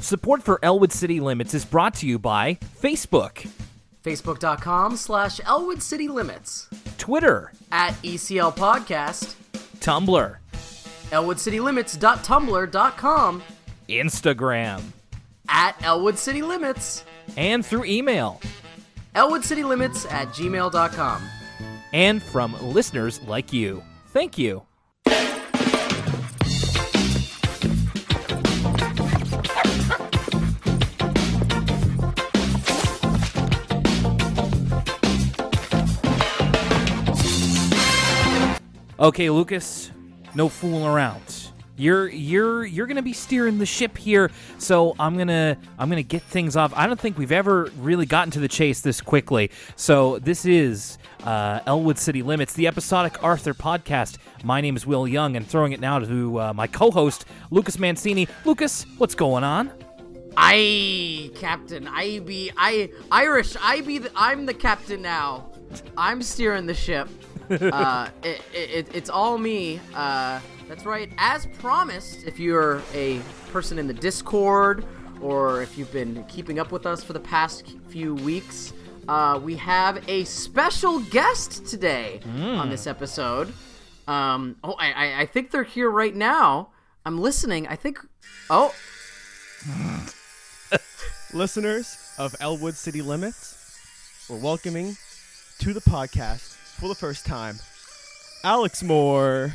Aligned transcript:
Support 0.00 0.42
for 0.42 0.58
Elwood 0.62 0.92
City 0.92 1.20
Limits 1.20 1.52
is 1.54 1.64
brought 1.64 1.94
to 1.96 2.06
you 2.06 2.18
by 2.18 2.58
Facebook, 2.82 3.46
Facebook.com 4.02 4.96
slash 4.96 5.40
Elwood 5.44 5.82
City 5.82 6.08
Limits. 6.08 6.68
Twitter, 6.98 7.52
At 7.70 7.92
ECL 8.02 8.56
Podcast. 8.56 9.34
Tumblr, 9.80 10.36
ElwoodCityLimits.tumblr.com. 11.10 13.42
Instagram, 13.88 14.82
At 15.48 15.76
Elwood 15.82 16.18
City 16.18 16.42
Limits. 16.42 17.04
and 17.36 17.64
through 17.64 17.84
email. 17.84 18.40
ElwoodCityLimits 19.14 20.10
at 20.10 20.28
gmail.com. 20.28 21.22
And 21.92 22.22
from 22.22 22.56
listeners 22.72 23.20
like 23.22 23.52
you. 23.52 23.82
Thank 24.12 24.38
you. 24.38 24.62
Okay, 39.00 39.30
Lucas, 39.30 39.90
no 40.34 40.50
fooling 40.50 40.84
around. 40.84 41.22
You're 41.78 42.10
you're 42.10 42.66
you're 42.66 42.86
gonna 42.86 43.00
be 43.00 43.14
steering 43.14 43.56
the 43.56 43.64
ship 43.64 43.96
here, 43.96 44.30
so 44.58 44.94
I'm 45.00 45.16
gonna 45.16 45.56
I'm 45.78 45.88
gonna 45.88 46.02
get 46.02 46.20
things 46.20 46.54
off. 46.54 46.74
I 46.76 46.86
don't 46.86 47.00
think 47.00 47.16
we've 47.16 47.32
ever 47.32 47.70
really 47.78 48.04
gotten 48.04 48.30
to 48.32 48.40
the 48.40 48.48
chase 48.48 48.82
this 48.82 49.00
quickly. 49.00 49.50
So 49.74 50.18
this 50.18 50.44
is 50.44 50.98
uh, 51.24 51.60
Elwood 51.64 51.96
City 51.96 52.22
Limits, 52.22 52.52
the 52.52 52.66
episodic 52.66 53.24
Arthur 53.24 53.54
podcast. 53.54 54.18
My 54.44 54.60
name 54.60 54.76
is 54.76 54.86
Will 54.86 55.08
Young, 55.08 55.34
and 55.34 55.46
throwing 55.46 55.72
it 55.72 55.80
now 55.80 55.98
to 56.00 56.38
uh, 56.38 56.52
my 56.52 56.66
co-host 56.66 57.24
Lucas 57.50 57.78
Mancini. 57.78 58.28
Lucas, 58.44 58.84
what's 58.98 59.14
going 59.14 59.44
on? 59.44 59.72
I, 60.36 61.30
Captain, 61.36 61.88
I 61.88 62.20
be, 62.20 62.52
I, 62.56 62.90
Irish, 63.10 63.56
I 63.60 63.80
be, 63.80 63.98
the, 63.98 64.10
I'm 64.14 64.46
the 64.46 64.54
captain 64.54 65.02
now. 65.02 65.50
I'm 65.96 66.22
steering 66.22 66.66
the 66.66 66.74
ship. 66.74 67.08
Uh, 67.50 68.08
it, 68.22 68.42
it, 68.52 68.94
it's 68.94 69.10
all 69.10 69.38
me. 69.38 69.80
Uh, 69.94 70.40
that's 70.68 70.84
right. 70.84 71.10
As 71.18 71.46
promised, 71.58 72.24
if 72.24 72.38
you're 72.38 72.82
a 72.94 73.20
person 73.50 73.78
in 73.78 73.86
the 73.86 73.94
Discord 73.94 74.84
or 75.20 75.62
if 75.62 75.76
you've 75.76 75.92
been 75.92 76.24
keeping 76.24 76.58
up 76.58 76.72
with 76.72 76.86
us 76.86 77.02
for 77.02 77.12
the 77.12 77.20
past 77.20 77.76
few 77.88 78.14
weeks, 78.14 78.72
uh, 79.08 79.40
we 79.42 79.56
have 79.56 80.08
a 80.08 80.24
special 80.24 81.00
guest 81.00 81.66
today 81.66 82.20
on 82.38 82.70
this 82.70 82.86
episode. 82.86 83.52
Um, 84.06 84.56
oh, 84.62 84.74
I, 84.78 84.92
I, 84.92 85.20
I 85.22 85.26
think 85.26 85.50
they're 85.50 85.62
here 85.62 85.90
right 85.90 86.14
now. 86.14 86.68
I'm 87.04 87.18
listening. 87.20 87.66
I 87.66 87.76
think. 87.76 87.98
Oh, 88.48 88.74
listeners 91.34 92.14
of 92.18 92.34
Elwood 92.40 92.74
City 92.74 93.02
Limits, 93.02 93.78
we're 94.28 94.38
welcoming 94.38 94.96
to 95.60 95.72
the 95.72 95.80
podcast 95.80 96.56
for 96.80 96.88
the 96.88 96.94
first 96.94 97.26
time 97.26 97.56
Alex 98.42 98.82
Moore. 98.82 99.52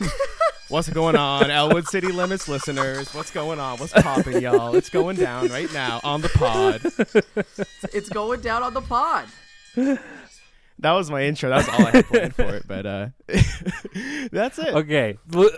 What's 0.68 0.88
going 0.88 1.16
on, 1.16 1.50
Elwood 1.50 1.86
City 1.86 2.12
Limits 2.12 2.48
listeners? 2.48 3.12
What's 3.12 3.30
going 3.32 3.58
on? 3.58 3.78
What's 3.78 3.92
popping, 3.92 4.40
y'all? 4.40 4.74
It's 4.76 4.88
going 4.88 5.16
down 5.16 5.48
right 5.48 5.72
now 5.72 6.00
on 6.04 6.20
the 6.20 6.28
pod. 6.28 6.80
it's 7.92 8.08
going 8.08 8.40
down 8.40 8.62
on 8.62 8.74
the 8.74 8.80
pod. 8.80 9.26
That 9.74 10.92
was 10.92 11.10
my 11.10 11.22
intro. 11.22 11.50
That 11.50 11.56
was 11.56 11.68
all 11.68 11.86
I 11.86 11.90
had 11.90 12.06
planned 12.06 12.34
for 12.36 12.54
it, 12.54 12.68
but 12.68 12.86
uh, 12.86 13.08
that's 14.32 14.58
it. 14.58 14.74
Okay, 14.74 15.18
Lu- 15.28 15.50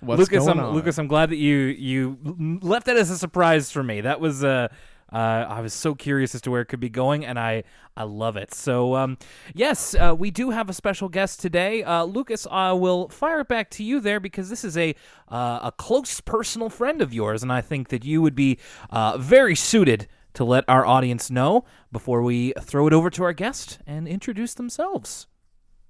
What's 0.00 0.18
Lucas, 0.18 0.44
going 0.44 0.58
I'm, 0.58 0.66
on? 0.66 0.74
Lucas, 0.74 0.98
I'm 0.98 1.06
glad 1.06 1.30
that 1.30 1.36
you 1.36 1.56
you 1.56 2.18
left 2.60 2.86
that 2.86 2.96
as 2.96 3.10
a 3.10 3.18
surprise 3.18 3.70
for 3.70 3.82
me. 3.82 4.00
That 4.00 4.20
was 4.20 4.42
uh, 4.44 4.68
uh, 5.12 5.16
I 5.48 5.60
was 5.60 5.72
so 5.72 5.94
curious 5.94 6.34
as 6.34 6.40
to 6.42 6.50
where 6.50 6.60
it 6.60 6.66
could 6.66 6.80
be 6.80 6.88
going, 6.88 7.24
and 7.24 7.38
I 7.38 7.64
I 7.96 8.04
love 8.04 8.36
it. 8.36 8.52
So 8.52 8.96
um, 8.96 9.18
yes, 9.54 9.94
uh, 9.94 10.14
we 10.18 10.30
do 10.30 10.50
have 10.50 10.68
a 10.68 10.72
special 10.72 11.08
guest 11.08 11.40
today. 11.40 11.82
Uh, 11.82 12.04
Lucas, 12.04 12.46
I 12.50 12.72
will 12.72 13.08
fire 13.08 13.40
it 13.40 13.48
back 13.48 13.70
to 13.70 13.84
you 13.84 14.00
there 14.00 14.20
because 14.20 14.50
this 14.50 14.64
is 14.64 14.76
a 14.76 14.94
uh, 15.28 15.60
a 15.62 15.72
close 15.76 16.20
personal 16.20 16.68
friend 16.70 17.00
of 17.00 17.14
yours, 17.14 17.42
and 17.42 17.52
I 17.52 17.60
think 17.60 17.88
that 17.88 18.04
you 18.04 18.20
would 18.22 18.34
be 18.34 18.58
uh, 18.90 19.16
very 19.18 19.54
suited 19.54 20.08
to 20.34 20.44
let 20.44 20.64
our 20.68 20.84
audience 20.84 21.30
know 21.30 21.64
before 21.90 22.22
we 22.22 22.52
throw 22.60 22.86
it 22.86 22.92
over 22.92 23.08
to 23.08 23.24
our 23.24 23.32
guest 23.32 23.78
and 23.86 24.06
introduce 24.06 24.54
themselves. 24.54 25.26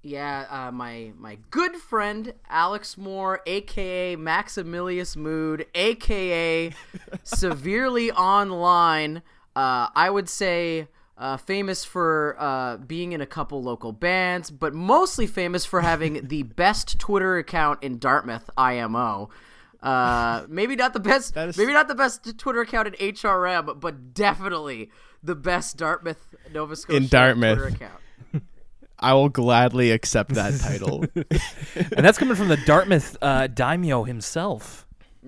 Yeah, 0.06 0.46
uh, 0.48 0.70
my 0.70 1.12
my 1.18 1.36
good 1.50 1.74
friend 1.76 2.32
Alex 2.48 2.96
Moore, 2.96 3.40
aka 3.44 4.14
Maximilius 4.16 5.16
Mood, 5.16 5.66
aka 5.74 6.70
severely 7.24 8.12
online. 8.12 9.22
Uh, 9.56 9.88
I 9.96 10.08
would 10.10 10.28
say 10.28 10.86
uh, 11.18 11.38
famous 11.38 11.84
for 11.84 12.36
uh, 12.38 12.76
being 12.76 13.12
in 13.12 13.20
a 13.20 13.26
couple 13.26 13.62
local 13.64 13.90
bands, 13.90 14.50
but 14.50 14.72
mostly 14.74 15.26
famous 15.26 15.64
for 15.64 15.80
having 15.80 16.28
the 16.28 16.44
best 16.44 17.00
Twitter 17.00 17.36
account 17.38 17.82
in 17.82 17.98
Dartmouth, 17.98 18.48
IMO. 18.56 19.28
Uh, 19.82 20.44
maybe 20.48 20.76
not 20.76 20.92
the 20.92 21.00
best. 21.00 21.36
Is- 21.36 21.58
Maybe 21.58 21.72
not 21.72 21.88
the 21.88 21.94
best 21.96 22.38
Twitter 22.38 22.60
account 22.60 22.88
in 22.88 22.94
HRM, 23.14 23.80
but 23.80 24.14
definitely 24.14 24.90
the 25.22 25.34
best 25.34 25.76
Dartmouth, 25.76 26.34
Nova 26.52 26.76
Scotia 26.76 26.96
in 26.96 27.08
Dartmouth. 27.08 27.58
Twitter 27.58 27.74
account. 27.74 28.00
I 28.98 29.14
will 29.14 29.28
gladly 29.28 29.90
accept 29.90 30.34
that 30.34 30.58
title. 30.60 31.04
And 31.14 32.04
that's 32.04 32.18
coming 32.18 32.34
from 32.34 32.48
the 32.48 32.56
Dartmouth 32.56 33.16
uh, 33.20 33.46
daimyo 33.46 34.04
himself. 34.04 34.86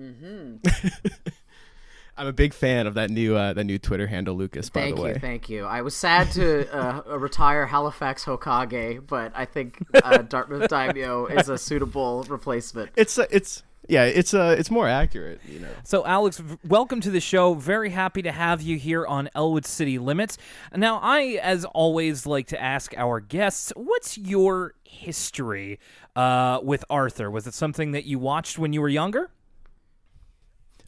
I'm 2.19 2.27
a 2.27 2.33
big 2.33 2.53
fan 2.53 2.85
of 2.85 2.95
that 2.95 3.09
new 3.09 3.37
uh, 3.37 3.53
that 3.53 3.63
new 3.63 3.79
Twitter 3.79 4.05
handle, 4.05 4.35
Lucas. 4.35 4.69
By 4.69 4.81
Thank 4.81 4.95
the 4.97 5.01
way, 5.01 5.13
you, 5.13 5.19
thank 5.19 5.49
you. 5.49 5.65
I 5.65 5.81
was 5.81 5.95
sad 5.95 6.29
to 6.33 6.69
uh, 6.75 7.17
retire 7.17 7.65
Halifax 7.65 8.25
Hokage, 8.25 9.07
but 9.07 9.31
I 9.35 9.45
think 9.45 9.77
uh, 10.03 10.17
Dartmouth 10.23 10.67
Daimyo 10.69 11.27
is 11.27 11.47
a 11.47 11.57
suitable 11.57 12.23
replacement. 12.23 12.91
it's 12.97 13.17
uh, 13.17 13.25
it's 13.31 13.63
yeah, 13.89 14.03
it's 14.03 14.35
uh, 14.35 14.55
it's 14.57 14.69
more 14.69 14.87
accurate, 14.87 15.41
you 15.47 15.59
know. 15.59 15.67
So, 15.83 16.05
Alex, 16.05 16.41
welcome 16.67 17.01
to 17.01 17.09
the 17.09 17.19
show. 17.19 17.55
Very 17.55 17.89
happy 17.89 18.21
to 18.21 18.31
have 18.31 18.61
you 18.61 18.77
here 18.77 19.03
on 19.05 19.29
Elwood 19.33 19.65
City 19.65 19.97
Limits. 19.97 20.37
Now, 20.75 20.99
I, 21.01 21.39
as 21.41 21.65
always, 21.65 22.27
like 22.27 22.45
to 22.47 22.61
ask 22.61 22.93
our 22.95 23.19
guests, 23.19 23.73
what's 23.75 24.15
your 24.15 24.75
history 24.83 25.79
uh, 26.15 26.59
with 26.61 26.85
Arthur? 26.87 27.31
Was 27.31 27.47
it 27.47 27.55
something 27.55 27.91
that 27.93 28.05
you 28.05 28.19
watched 28.19 28.59
when 28.59 28.73
you 28.73 28.81
were 28.81 28.89
younger? 28.89 29.31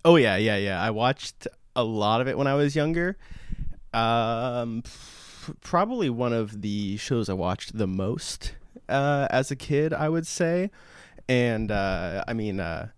Oh 0.06 0.16
yeah, 0.16 0.36
yeah, 0.38 0.58
yeah. 0.58 0.80
I 0.80 0.92
watched 0.92 1.48
a 1.76 1.84
lot 1.84 2.22
of 2.22 2.28
it 2.28 2.38
when 2.38 2.46
I 2.46 2.54
was 2.54 2.76
younger. 2.76 3.18
Um, 3.96 4.84
p- 4.84 5.54
probably 5.62 6.12
one 6.12 6.34
of 6.34 6.62
the 6.62 6.98
shows 6.98 7.30
I 7.30 7.34
watched 7.34 7.76
the 7.76 7.88
most 7.88 8.54
uh, 8.88 9.28
as 9.32 9.50
a 9.50 9.56
kid, 9.56 9.92
I 9.92 10.08
would 10.08 10.28
say. 10.28 10.70
And 11.32 11.72
uh, 11.72 12.26
I 12.28 12.34
mean, 12.34 12.60
uh, 12.60 12.90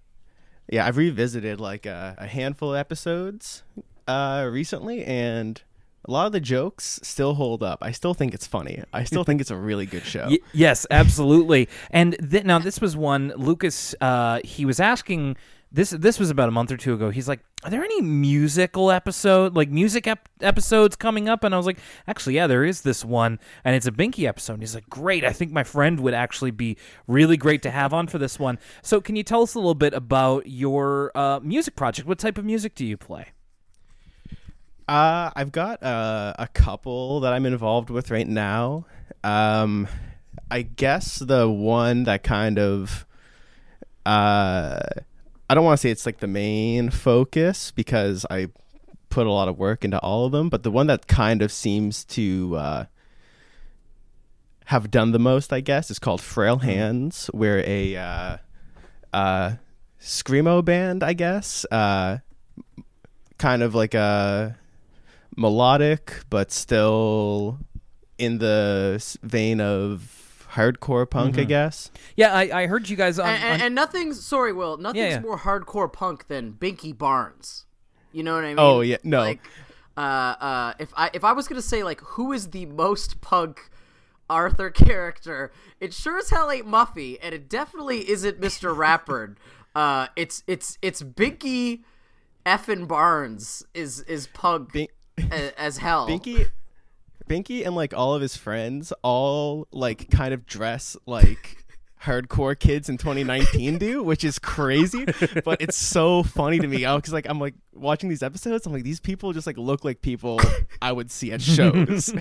yeah, 0.68 0.88
I've 0.88 0.98
revisited 0.98 1.60
like 1.62 1.86
a, 1.86 2.16
a 2.18 2.26
handful 2.26 2.74
of 2.74 2.80
episodes 2.80 3.62
uh, 4.08 4.50
recently, 4.52 5.06
and 5.06 5.62
a 6.08 6.12
lot 6.12 6.26
of 6.26 6.32
the 6.32 6.40
jokes 6.40 7.00
still 7.04 7.36
hold 7.36 7.62
up. 7.62 7.78
I 7.84 7.92
still 7.92 8.16
think 8.16 8.34
it's 8.34 8.48
funny. 8.48 8.84
I 8.92 9.04
still 9.04 9.24
think 9.24 9.40
it's 9.40 9.52
a 9.52 9.56
really 9.56 9.86
good 9.86 10.04
show. 10.04 10.30
Y- 10.32 10.40
yes, 10.52 10.88
absolutely. 10.90 11.70
And 11.92 12.18
th- 12.32 12.44
now 12.44 12.58
this 12.58 12.82
was 12.82 12.98
one 12.98 13.34
Lucas. 13.38 13.94
Uh, 14.02 14.40
he 14.44 14.66
was 14.66 14.80
asking 14.80 15.38
this. 15.74 15.90
This 15.90 16.20
was 16.20 16.30
about 16.30 16.48
a 16.48 16.52
month 16.52 16.72
or 16.72 16.78
two 16.78 16.94
ago. 16.94 17.10
He's 17.10 17.28
like, 17.28 17.42
"Are 17.64 17.70
there 17.70 17.84
any 17.84 18.02
musical 18.02 18.92
episode, 18.92 19.56
like 19.56 19.70
music 19.70 20.08
ep- 20.08 20.30
episodes 20.40 20.96
coming 20.96 21.28
up?" 21.28 21.44
And 21.44 21.54
I 21.54 21.58
was 21.58 21.66
like, 21.66 21.80
"Actually, 22.08 22.36
yeah, 22.36 22.48
there 22.48 22.64
is 22.64 22.82
this 22.82 23.04
one, 23.04 23.40
and 23.66 23.76
it's 23.76 23.88
a 23.88 23.92
Binky 23.92 24.28
episode." 24.28 24.54
And 24.54 24.62
he's 24.62 24.76
like, 24.76 24.90
"Great! 24.90 25.26
I 25.26 25.34
think 25.34 25.52
my 25.52 25.64
friend 25.64 26.00
would 26.00 26.14
actually 26.14 26.52
be 26.52 26.78
really 27.08 27.36
great 27.36 27.64
to 27.64 27.72
have 27.72 27.94
on 27.94 28.08
for 28.08 28.20
this 28.20 28.40
one." 28.40 28.60
So, 28.82 29.02
can 29.02 29.16
you 29.16 29.24
tell 29.24 29.42
us 29.42 29.56
a 29.56 29.60
little 29.60 29.74
bit 29.74 29.94
about 29.94 30.48
your 30.48 31.12
uh, 31.16 31.40
music 31.42 31.76
project? 31.76 32.08
What 32.08 32.20
type 32.20 32.38
of 32.38 32.46
music 32.46 32.76
do 32.76 32.86
you 32.86 32.96
play? 32.96 33.34
Uh, 34.88 35.32
I've 35.36 35.52
got 35.52 35.82
uh, 35.82 36.34
a 36.38 36.48
couple 36.48 37.22
that 37.22 37.34
I'm 37.34 37.46
involved 37.46 37.90
with 37.90 38.12
right 38.12 38.28
now. 38.28 38.86
Um, 39.24 39.88
I 40.52 40.62
guess 40.64 41.20
the 41.20 41.50
one 41.50 42.04
that 42.04 42.24
kind 42.24 42.60
of, 42.60 43.06
uh, 44.06 44.80
I 45.50 45.56
don't 45.56 45.66
want 45.66 45.78
to 45.78 45.82
say 45.82 45.92
it's 45.92 46.06
like 46.06 46.20
the 46.20 46.28
main 46.28 46.90
focus 46.90 47.72
because 47.72 48.26
I 48.30 48.48
put 49.10 49.28
a 49.28 49.32
lot 49.32 49.48
of 49.48 49.58
work 49.58 49.86
into 49.86 50.00
all 50.00 50.26
of 50.26 50.32
them, 50.32 50.50
but 50.50 50.64
the 50.64 50.72
one 50.72 50.88
that 50.88 51.08
kind 51.08 51.42
of 51.42 51.52
seems 51.52 52.04
to 52.06 52.56
uh, 52.56 52.86
have 54.66 54.90
done 54.90 55.12
the 55.12 55.20
most, 55.20 55.54
I 55.54 55.62
guess, 55.62 55.92
is 55.92 56.00
called 56.00 56.22
Frail 56.22 56.58
Hands. 56.60 57.30
We're 57.34 57.64
a 57.68 57.96
uh, 57.96 58.38
uh, 59.14 59.54
screamo 60.00 60.64
band, 60.64 61.04
I 61.04 61.14
guess. 61.14 61.66
Uh, 61.66 62.20
kind 63.38 63.62
of 63.62 63.76
like 63.76 63.94
a 63.94 64.58
melodic, 65.36 66.24
but 66.30 66.52
still 66.52 67.60
in 68.18 68.38
the 68.38 69.18
vein 69.22 69.60
of 69.60 70.23
hardcore 70.54 71.10
punk, 71.10 71.38
I 71.38 71.44
guess. 71.44 71.92
Yeah, 72.16 72.34
I, 72.34 72.64
I 72.64 72.68
heard 72.68 72.90
you 72.90 72.96
guys 72.96 73.20
on. 73.20 73.28
And, 73.30 73.44
and, 73.44 73.54
on- 73.62 73.66
and 73.68 73.76
nothing's 73.76 74.26
sorry, 74.26 74.54
Will. 74.54 74.78
Nothing's 74.78 75.14
yeah. 75.14 75.20
more 75.20 75.38
hardcore 75.40 75.92
punk 75.92 76.28
than 76.28 76.54
Binky 76.54 76.98
Barnes. 76.98 77.66
You 78.12 78.24
know 78.24 78.36
what 78.36 78.44
I 78.44 78.48
mean? 78.50 78.60
Oh, 78.60 78.82
yeah, 78.82 78.98
no. 79.04 79.20
Like, 79.20 79.42
uh, 79.98 80.00
uh, 80.00 80.74
if 80.80 80.92
I 80.96 81.10
if 81.14 81.24
I 81.24 81.34
was 81.34 81.48
gonna 81.48 81.62
say 81.62 81.84
like 81.84 82.02
who 82.02 82.32
is 82.32 82.50
the 82.50 82.66
most 82.66 83.22
punk 83.22 83.70
Arthur 84.30 84.70
character, 84.70 85.52
it 85.80 85.94
sure 85.94 86.18
as 86.18 86.30
hell 86.30 86.50
ain't 86.50 86.68
Muffy, 86.68 87.18
and 87.22 87.34
it 87.36 87.50
definitely 87.50 88.10
isn't 88.10 88.40
Mister 88.40 88.74
Ratburn. 88.76 89.36
Uh, 89.76 90.08
it's 90.16 90.44
it's 90.48 90.78
it's 90.82 91.02
Binky 91.02 91.82
effin 92.46 92.88
Barnes 92.88 93.66
is 93.74 94.02
is 94.02 94.28
punk 94.28 94.72
Bin- 94.74 94.88
a- 95.32 95.60
as 95.60 95.78
hell. 95.78 96.08
Binky, 96.08 96.50
Binky, 97.28 97.66
and 97.66 97.76
like 97.76 97.94
all 97.94 98.14
of 98.14 98.22
his 98.22 98.36
friends 98.38 98.92
all 99.02 99.68
like 99.72 100.10
kind 100.10 100.34
of 100.34 100.46
dress 100.46 100.96
like 101.06 101.58
hardcore 102.04 102.58
kids 102.60 102.90
in 102.90 102.98
2019 102.98 103.78
do, 103.78 104.04
which 104.04 104.24
is 104.24 104.38
crazy. 104.40 105.06
but 105.46 105.62
it's 105.62 105.78
so 105.78 106.22
funny 106.24 106.60
to 106.60 106.68
me 106.68 106.80
because 106.80 107.14
like 107.14 107.28
I'm 107.30 107.40
like 107.40 107.54
watching 107.74 108.10
these 108.10 108.22
episodes. 108.24 108.66
I'm 108.66 108.74
like 108.74 108.84
these 108.84 109.00
people 109.00 109.32
just 109.34 109.48
like 109.48 109.58
look 109.58 109.84
like 109.86 110.02
people 110.02 110.40
I 110.82 110.92
would 110.92 111.10
see 111.12 111.32
at 111.32 111.42
shows. 111.56 112.14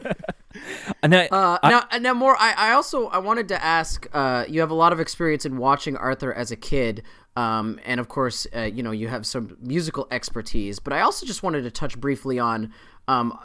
And 1.02 1.14
I- 1.14 1.26
Uh, 1.28 1.58
I- 1.62 1.70
now, 1.70 1.99
now 1.99 2.14
more. 2.14 2.37
I, 2.38 2.52
I 2.56 2.72
also 2.72 3.08
I 3.08 3.19
wanted 3.19 3.49
to 3.49 3.62
ask. 3.62 4.06
Uh, 4.12 4.44
you 4.49 4.60
have 4.60 4.70
a 4.70 4.75
lot 4.75 4.93
of 4.93 5.00
experience 5.00 5.44
in 5.44 5.56
watching 5.56 5.96
Arthur 5.96 6.32
as 6.32 6.50
a 6.50 6.56
kid, 6.56 7.02
um, 7.37 7.81
and 7.84 8.00
of 8.00 8.08
course, 8.08 8.46
uh, 8.55 8.62
you 8.62 8.82
know 8.82 8.90
you 8.90 9.08
have 9.08 9.26
some 9.26 9.56
musical 9.61 10.06
expertise. 10.11 10.79
But 10.79 10.93
I 10.93 11.00
also 11.00 11.26
just 11.26 11.43
wanted 11.43 11.62
to 11.62 11.70
touch 11.70 11.99
briefly 11.99 12.38
on. 12.38 12.73
Um, 13.08 13.38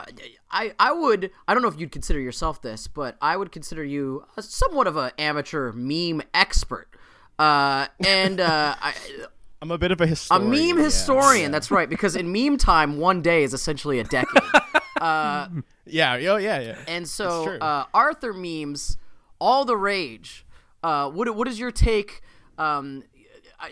I 0.51 0.73
I 0.79 0.91
would 0.91 1.31
I 1.47 1.53
don't 1.53 1.63
know 1.63 1.69
if 1.69 1.79
you'd 1.79 1.91
consider 1.91 2.19
yourself 2.19 2.61
this, 2.61 2.87
but 2.87 3.17
I 3.21 3.37
would 3.37 3.51
consider 3.51 3.83
you 3.83 4.25
somewhat 4.39 4.87
of 4.87 4.97
an 4.97 5.11
amateur 5.17 5.71
meme 5.71 6.21
expert. 6.33 6.87
Uh, 7.39 7.87
and 8.05 8.39
uh, 8.39 8.75
I, 8.81 8.93
I'm 9.61 9.71
a 9.71 9.77
bit 9.77 9.91
of 9.91 10.01
a 10.01 10.07
historian. 10.07 10.47
a 10.47 10.49
historian. 10.49 10.67
meme 10.67 10.77
yeah. 10.77 10.85
historian. 10.85 11.51
That's 11.51 11.71
right, 11.71 11.89
because 11.95 12.15
in 12.15 12.31
meme 12.31 12.57
time, 12.57 12.97
one 12.97 13.21
day 13.21 13.43
is 13.43 13.53
essentially 13.53 13.99
a 13.99 14.03
decade. 14.03 14.43
Yeah, 15.89 16.15
oh 16.31 16.37
yeah, 16.37 16.59
yeah. 16.59 16.77
And 16.87 17.07
so 17.07 17.57
uh, 17.59 17.85
Arthur 17.93 18.33
memes, 18.33 18.97
all 19.39 19.65
the 19.65 19.77
rage. 19.77 20.45
Uh, 20.83 21.09
what 21.09 21.33
what 21.35 21.47
is 21.47 21.59
your 21.59 21.71
take? 21.71 22.21
Um, 22.57 23.03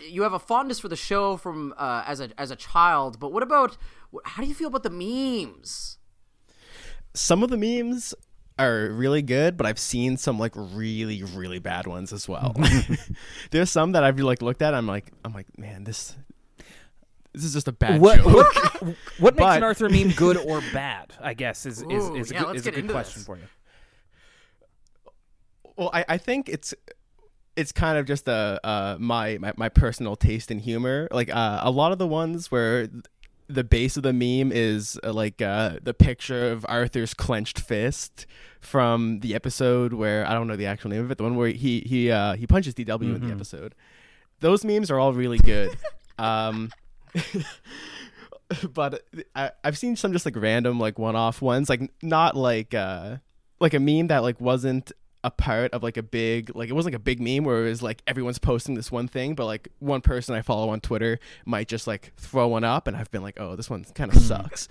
you 0.08 0.22
have 0.22 0.32
a 0.32 0.38
fondness 0.38 0.78
for 0.80 0.88
the 0.88 0.96
show 0.96 1.36
from 1.36 1.74
uh, 1.76 2.04
as 2.06 2.20
a 2.20 2.30
as 2.38 2.50
a 2.50 2.56
child, 2.56 3.18
but 3.20 3.32
what 3.32 3.42
about 3.42 3.76
how 4.24 4.42
do 4.42 4.48
you 4.48 4.54
feel 4.54 4.68
about 4.68 4.82
the 4.82 4.90
memes? 4.90 5.98
Some 7.14 7.42
of 7.42 7.50
the 7.50 7.56
memes 7.56 8.14
are 8.58 8.88
really 8.88 9.22
good, 9.22 9.56
but 9.56 9.66
I've 9.66 9.78
seen 9.78 10.16
some 10.16 10.38
like 10.38 10.52
really, 10.56 11.22
really 11.22 11.58
bad 11.58 11.86
ones 11.86 12.12
as 12.12 12.28
well. 12.28 12.54
There's 13.50 13.70
some 13.70 13.92
that 13.92 14.04
I've 14.04 14.18
like 14.18 14.42
looked 14.42 14.62
at. 14.62 14.74
I'm 14.74 14.86
like, 14.86 15.12
I'm 15.24 15.32
like, 15.32 15.58
man, 15.58 15.84
this 15.84 16.16
this 17.32 17.44
is 17.44 17.52
just 17.52 17.68
a 17.68 17.72
bad 17.72 18.00
what, 18.00 18.18
joke. 18.18 18.34
what, 18.34 18.96
what 19.18 19.34
makes 19.36 19.46
But- 19.46 19.56
an 19.58 19.62
Arthur 19.62 19.88
meme 19.88 20.10
good 20.12 20.36
or 20.38 20.62
bad? 20.72 21.12
I 21.20 21.34
guess 21.34 21.66
is 21.66 21.82
is, 21.82 21.84
Ooh, 22.08 22.16
is 22.16 22.30
a 22.30 22.34
yeah, 22.34 22.44
good, 22.44 22.56
is 22.56 22.66
a 22.66 22.70
good 22.72 22.88
question 22.90 23.20
this. 23.20 23.26
for 23.26 23.36
you. 23.36 23.44
Well, 25.76 25.90
I, 25.92 26.04
I 26.08 26.18
think 26.18 26.48
it's 26.48 26.74
it's 27.56 27.72
kind 27.72 27.98
of 27.98 28.06
just 28.06 28.28
a 28.28 28.60
uh, 28.62 28.96
my, 29.00 29.38
my 29.38 29.52
my 29.56 29.68
personal 29.68 30.14
taste 30.16 30.50
in 30.50 30.58
humor. 30.58 31.08
Like 31.10 31.34
uh, 31.34 31.60
a 31.62 31.70
lot 31.70 31.92
of 31.92 31.98
the 31.98 32.06
ones 32.06 32.50
where 32.50 32.88
the 33.48 33.64
base 33.64 33.96
of 33.96 34.02
the 34.02 34.12
meme 34.12 34.52
is 34.52 34.98
uh, 35.04 35.12
like 35.12 35.40
uh, 35.40 35.78
the 35.82 35.94
picture 35.94 36.50
of 36.50 36.66
Arthur's 36.68 37.14
clenched 37.14 37.60
fist 37.60 38.26
from 38.60 39.20
the 39.20 39.34
episode 39.34 39.92
where 39.92 40.26
I 40.26 40.34
don't 40.34 40.46
know 40.46 40.56
the 40.56 40.66
actual 40.66 40.90
name 40.90 41.04
of 41.04 41.10
it. 41.10 41.18
The 41.18 41.24
one 41.24 41.36
where 41.36 41.48
he 41.48 41.80
he 41.80 42.10
uh, 42.10 42.34
he 42.34 42.46
punches 42.46 42.74
DW 42.74 43.16
in 43.16 43.26
the 43.26 43.32
episode. 43.32 43.74
Those 44.40 44.64
memes 44.64 44.90
are 44.90 44.98
all 44.98 45.12
really 45.12 45.38
good. 45.38 45.76
um, 46.18 46.70
but 48.74 49.02
I, 49.34 49.52
I've 49.64 49.78
seen 49.78 49.96
some 49.96 50.12
just 50.12 50.26
like 50.26 50.36
random 50.36 50.78
like 50.78 50.98
one-off 50.98 51.40
ones, 51.40 51.68
like 51.68 51.90
not 52.02 52.36
like 52.36 52.74
uh 52.74 53.16
like 53.60 53.74
a 53.74 53.80
meme 53.80 54.08
that 54.08 54.22
like 54.22 54.40
wasn't 54.40 54.92
a 55.26 55.30
part 55.30 55.72
of 55.72 55.82
like 55.82 55.96
a 55.96 56.02
big 56.02 56.54
like 56.54 56.68
it 56.70 56.72
wasn't 56.72 56.94
like 56.94 57.00
a 57.00 57.02
big 57.04 57.20
meme 57.20 57.44
where 57.44 57.66
it 57.66 57.68
was 57.70 57.82
like 57.82 58.00
everyone's 58.06 58.38
posting 58.38 58.74
this 58.76 58.90
one 58.92 59.08
thing, 59.08 59.34
but 59.34 59.44
like 59.46 59.68
one 59.80 60.00
person 60.00 60.34
I 60.34 60.40
follow 60.42 60.68
on 60.70 60.80
Twitter 60.80 61.18
might 61.44 61.68
just 61.68 61.86
like 61.86 62.12
throw 62.16 62.48
one 62.48 62.64
up, 62.64 62.86
and 62.86 62.96
I've 62.96 63.10
been 63.10 63.22
like, 63.22 63.38
oh, 63.40 63.56
this 63.56 63.68
one 63.68 63.84
kind 63.94 64.12
of 64.14 64.18
sucks. 64.22 64.68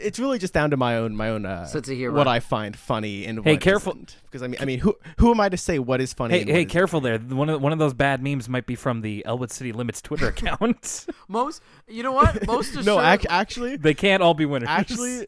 It's 0.00 0.20
really 0.20 0.38
just 0.38 0.54
down 0.54 0.70
to 0.70 0.76
my 0.76 0.96
own 0.96 1.16
my 1.16 1.28
own 1.30 1.44
uh, 1.44 1.66
Sense 1.66 1.88
of 1.88 1.96
humor. 1.96 2.16
what 2.16 2.28
I 2.28 2.38
find 2.38 2.76
funny 2.78 3.26
and 3.26 3.42
Hey, 3.44 3.54
what 3.54 3.60
careful. 3.60 3.94
because 4.26 4.44
I 4.44 4.46
mean 4.46 4.60
I 4.60 4.64
mean 4.64 4.78
who 4.78 4.96
who 5.18 5.32
am 5.32 5.40
I 5.40 5.48
to 5.48 5.56
say 5.56 5.80
what 5.80 6.00
is 6.00 6.12
funny? 6.14 6.34
Hey, 6.34 6.40
and 6.42 6.50
hey, 6.50 6.58
isn't? 6.58 6.68
careful 6.68 7.00
there. 7.00 7.18
One 7.18 7.48
of 7.48 7.60
one 7.60 7.72
of 7.72 7.80
those 7.80 7.94
bad 7.94 8.22
memes 8.22 8.48
might 8.48 8.64
be 8.64 8.76
from 8.76 9.00
the 9.00 9.24
Elwood 9.26 9.50
City 9.50 9.72
Limits 9.72 10.00
Twitter 10.00 10.28
account. 10.34 11.04
Most, 11.26 11.62
you 11.88 12.04
know 12.04 12.12
what? 12.12 12.46
Most 12.46 12.76
No, 12.84 13.00
ac- 13.00 13.26
actually, 13.28 13.74
they 13.76 13.92
can't 13.92 14.22
all 14.22 14.34
be 14.34 14.46
winners. 14.46 14.68
actually 14.70 15.26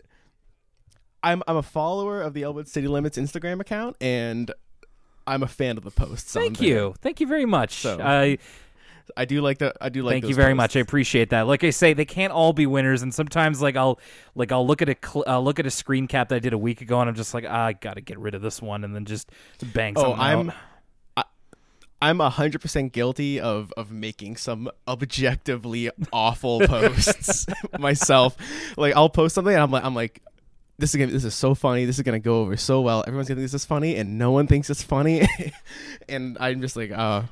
I'm 1.22 1.43
I'm 1.46 1.56
a 1.56 1.62
follower 1.62 2.22
of 2.22 2.34
the 2.34 2.43
Elwood 2.43 2.69
City 2.69 2.88
Limits 2.88 3.19
Instagram 3.19 3.61
account 3.61 3.96
and 4.00 4.50
I'm 5.26 5.43
a 5.43 5.49
fan 5.49 5.76
of 5.76 5.84
the 5.84 5.90
posts. 5.90 6.34
on 6.34 6.43
thank 6.43 6.61
you, 6.61 6.94
thank 7.00 7.20
you 7.20 7.26
very 7.26 7.46
much. 7.46 7.75
So, 7.75 7.99
I 8.02 8.38
I 9.17 9.25
do 9.25 9.40
like 9.40 9.58
the 9.58 9.75
I 9.81 9.88
do 9.88 10.02
like 10.02 10.14
thank 10.14 10.28
you 10.28 10.34
very 10.34 10.55
much. 10.55 10.76
I 10.76 10.81
appreciate 10.81 11.31
that. 11.31 11.43
Like 11.43 11.64
I 11.64 11.70
say, 11.70 11.93
they 11.93 12.05
can't 12.05 12.32
all 12.32 12.52
be 12.52 12.67
winners, 12.67 13.02
and 13.02 13.14
sometimes 13.14 13.61
like 13.61 13.76
I'll 13.76 13.99
like 14.34 14.52
I'll 14.52 14.67
look 14.67 14.82
at 14.82 14.88
a 14.88 14.96
cl- 15.02 15.25
I'll 15.26 15.44
look 15.44 15.58
at 15.58 15.67
a 15.67 15.70
screen 15.70 16.06
cap 16.06 16.28
that 16.31 16.37
I 16.37 16.38
did 16.38 16.52
a 16.52 16.58
week 16.58 16.81
ago, 16.81 17.00
and 17.00 17.08
I'm 17.08 17.14
just 17.14 17.34
like, 17.34 17.44
ah, 17.49 17.67
I 17.67 17.72
gotta 17.75 18.00
get 18.00 18.19
rid 18.19 18.34
of 18.34 18.43
this 18.43 18.62
one, 18.62 18.84
and 18.84 18.94
then 18.94 19.05
just 19.05 19.31
bang. 19.72 19.94
Oh, 19.96 20.14
I'm 20.14 20.50
out. 20.50 20.56
I'm 22.02 22.20
a 22.20 22.31
hundred 22.31 22.62
percent 22.62 22.93
guilty 22.93 23.40
of 23.40 23.72
of 23.76 23.90
making 23.90 24.37
some 24.37 24.70
objectively 24.88 25.90
awful 26.12 26.61
posts 26.67 27.46
myself. 27.78 28.37
Like 28.76 28.96
I'll 28.96 29.11
post 29.11 29.34
something 29.34 29.52
and 29.52 29.62
I'm 29.62 29.70
like 29.70 29.84
I'm 29.84 29.94
like 29.94 30.22
this 30.81 30.94
is 30.94 30.99
gonna, 30.99 31.12
this 31.12 31.25
is 31.25 31.35
so 31.35 31.55
funny. 31.55 31.85
This 31.85 31.99
is 31.99 32.03
gonna 32.03 32.19
go 32.19 32.41
over 32.41 32.56
so 32.56 32.81
well. 32.81 33.05
Everyone's 33.06 33.29
gonna 33.29 33.38
think 33.41 33.44
this 33.50 33.55
is 33.55 33.65
funny, 33.65 33.97
and 33.97 34.19
no 34.19 34.31
one 34.32 34.47
thinks 34.47 34.69
it's 34.71 34.82
funny. 34.82 35.29
and 36.09 36.37
I'm 36.41 36.61
just 36.61 36.77
like, 36.77 36.91
uh, 36.91 37.23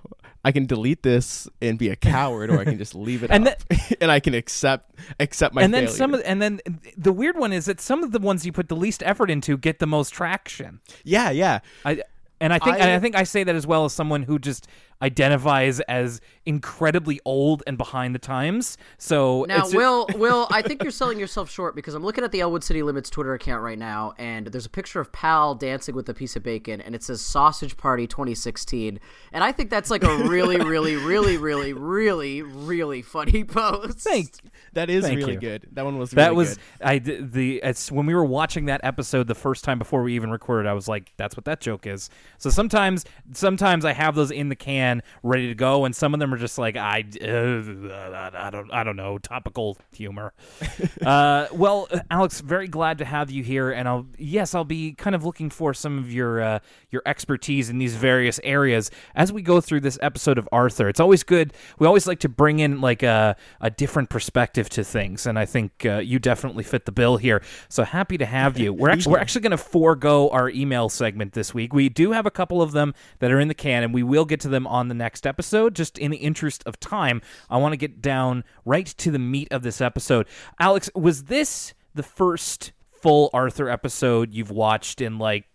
I 0.45 0.53
can 0.53 0.67
delete 0.67 1.03
this 1.03 1.49
and 1.61 1.79
be 1.79 1.89
a 1.89 1.97
coward, 1.97 2.50
or 2.50 2.61
I 2.61 2.65
can 2.65 2.79
just 2.79 2.95
leave 2.95 3.23
it 3.25 3.31
And 3.33 3.49
up, 3.49 3.56
and 4.00 4.11
I 4.11 4.21
can 4.21 4.35
accept 4.35 4.95
accept 5.19 5.55
my 5.55 5.62
and 5.62 5.75
then 5.75 5.85
failure. 5.87 5.97
some 5.97 6.15
of 6.15 6.23
and 6.25 6.41
then 6.41 6.61
the 6.97 7.12
weird 7.12 7.37
one 7.37 7.53
is 7.53 7.65
that 7.67 7.81
some 7.81 8.03
of 8.05 8.12
the 8.12 8.19
ones 8.21 8.47
you 8.47 8.53
put 8.53 8.69
the 8.69 8.77
least 8.77 9.03
effort 9.05 9.31
into 9.31 9.56
get 9.59 9.79
the 9.81 9.87
most 9.87 10.11
traction. 10.11 10.81
yeah, 11.05 11.31
yeah. 11.31 11.61
I 11.85 12.03
and 12.41 12.53
I 12.53 12.59
think 12.61 12.77
I- 12.77 12.79
and 12.79 12.91
I 12.91 13.00
think 13.00 13.17
I 13.17 13.25
say 13.25 13.43
that 13.45 13.55
as 13.56 13.67
well 13.67 13.85
as 13.85 13.93
someone 13.93 14.23
who 14.23 14.39
just 14.39 14.69
identifies 15.03 15.81
as 15.81 16.21
incredibly 16.45 17.21
old 17.25 17.62
and 17.67 17.77
behind 17.79 18.15
the 18.15 18.19
times. 18.19 18.77
So 18.97 19.45
Now, 19.49 19.59
it's 19.61 19.71
ju- 19.73 19.77
Will, 19.79 20.09
Will, 20.17 20.49
I 20.50 20.62
think 20.62 20.83
you're 20.83 20.91
selling 20.93 21.19
yourself 21.19 21.50
short 21.50 21.77
because 21.77 21.95
I'm 21.95 22.02
looking 22.02 22.25
at 22.25 22.33
the 22.33 22.40
Elwood 22.40 22.64
City 22.64 22.83
Limits 22.83 23.11
Twitter 23.11 23.35
account 23.35 23.62
right 23.62 23.78
now, 23.78 24.14
and 24.19 24.47
there's 24.49 24.67
a 24.67 24.71
picture 24.71 25.00
of 25.00 25.12
Pal 25.12 25.55
dancing 25.55 25.95
with 25.95 26.09
a 26.09 26.14
piece 26.14 26.37
of 26.37 26.43
bacon, 26.43 26.81
and 26.81 26.95
it 26.95 27.02
says 27.02 27.21
Sausage 27.21 27.76
Party 27.76 28.07
2016, 28.07 28.99
and 29.33 29.45
I 29.45 29.52
think 29.52 29.71
that's 29.71 29.90
like 29.90 30.02
a 30.05 30.17
really, 30.25 30.57
really, 30.64 30.97
really, 30.97 31.37
really, 31.37 31.73
really, 31.73 32.43
really 32.43 33.02
funny 33.02 33.45
post. 33.45 34.00
Thank 34.00 34.31
That 34.73 34.90
is 34.90 35.05
Thank 35.05 35.19
really 35.19 35.35
you. 35.35 35.40
good. 35.40 35.69
That 35.73 35.85
one 35.85 35.99
was 35.99 36.11
that 36.12 36.28
really 36.31 36.37
was 36.37 36.55
good. 36.57 36.64
I 36.83 36.99
d- 36.99 37.19
the 37.21 37.61
it's 37.62 37.93
when 37.93 38.07
we 38.07 38.14
were 38.14 38.25
watching 38.25 38.64
that 38.67 38.81
episode 38.85 39.26
the 39.28 39.35
first 39.35 39.64
time 39.64 39.78
before 39.78 40.02
we 40.02 40.14
even 40.14 40.31
recorded. 40.31 40.69
I 40.69 40.73
was 40.73 40.88
like, 40.88 41.12
that's 41.17 41.37
what 41.37 41.45
that 41.45 41.61
joke 41.61 41.87
is. 41.87 42.09
So 42.38 42.50
sometimes 42.50 43.05
sometimes 43.33 43.85
I 43.85 43.93
have 43.93 44.14
those 44.14 44.31
in 44.31 44.49
the 44.49 44.57
can 44.57 44.88
ready 45.23 45.49
to 45.49 45.54
go, 45.54 45.85
and 45.85 45.95
some 45.95 46.14
of 46.14 46.21
them 46.21 46.33
are 46.33 46.38
just 46.38 46.59
like 46.59 46.76
I 46.76 47.04
uh, 47.23 48.30
I 48.35 48.50
don't 48.50 48.73
I 48.73 48.85
don't 48.85 48.97
know 48.97 49.18
topical 49.18 49.76
humor. 49.92 50.33
uh, 51.04 51.47
well, 51.52 51.88
Alex, 52.11 52.40
very 52.40 52.68
glad 52.68 52.99
to 52.99 53.04
have 53.04 53.30
you 53.30 53.42
here, 53.42 53.71
and 53.71 53.88
I'll 53.88 54.07
yes 54.18 54.54
I'll 54.54 54.64
be 54.64 54.92
kind 54.92 55.14
of 55.14 55.25
looking 55.25 55.50
for 55.50 55.75
some 55.75 55.99
of 55.99 56.12
your 56.12 56.40
uh, 56.40 56.59
your 56.90 57.02
expertise 57.07 57.71
in 57.71 57.78
these 57.78 57.95
various 57.95 58.40
areas 58.42 58.90
as 59.14 59.33
we 59.33 59.42
go 59.42 59.61
through 59.61 59.80
this 59.80 59.99
episode 60.02 60.38
of 60.38 60.49
Arthur. 60.52 60.88
It's 60.88 61.00
always 61.00 61.23
good. 61.23 61.52
We 61.78 61.87
always 61.87 62.07
like 62.07 62.21
to 62.21 62.28
bring 62.28 62.61
in 62.61 62.80
like 62.80 63.02
a 63.02 63.37
a 63.61 63.71
different 63.71 64.11
perspective 64.11 64.68
to 64.71 64.85
things, 64.85 65.26
and 65.26 65.38
I 65.38 65.47
think 65.47 65.85
uh, 65.85 65.99
you 65.99 66.18
definitely 66.18 66.64
fit 66.64 66.87
the 66.87 66.92
bill 66.92 67.16
here. 67.16 67.42
So 67.68 67.85
happy 67.85 68.18
to 68.18 68.26
have 68.26 68.59
you. 68.59 68.73
We're 68.73 68.90
actually 68.90 69.12
we're 69.12 69.18
actually 69.18 69.42
going 69.42 69.50
to 69.50 69.59
forego 69.59 70.28
our 70.30 70.49
email 70.50 70.88
segment 70.88 71.33
this 71.33 71.52
week. 71.52 71.73
We 71.73 71.88
do 71.88 72.12
have 72.12 72.26
a 72.26 72.30
couple 72.30 72.62
of 72.62 72.73
them 72.73 72.95
that 73.18 73.30
are 73.30 73.40
in 73.40 73.49
the 73.49 73.54
can, 73.54 73.83
and 73.83 73.92
we 73.92 74.02
will 74.02 74.25
get 74.25 74.40
to 74.40 74.49
them 74.49 74.66
on 74.66 74.77
the 74.87 74.94
next 74.94 75.26
episode. 75.26 75.75
Just 75.75 75.99
in 75.99 76.12
the 76.12 76.18
interest 76.18 76.62
of 76.64 76.78
time, 76.78 77.20
I 77.50 77.56
want 77.56 77.73
to 77.73 77.76
get 77.76 78.00
down 78.00 78.44
right 78.64 78.87
to 78.87 79.11
the 79.11 79.18
meat 79.18 79.49
of 79.50 79.62
this 79.62 79.80
episode. 79.80 80.28
Alex, 80.61 80.88
was 80.94 81.25
this 81.25 81.75
the 81.97 82.04
first 82.04 82.70
full 82.92 83.30
Arthur 83.32 83.68
episode 83.68 84.32
you've 84.32 84.52
watched 84.52 85.00
in 85.00 85.18
like 85.18 85.47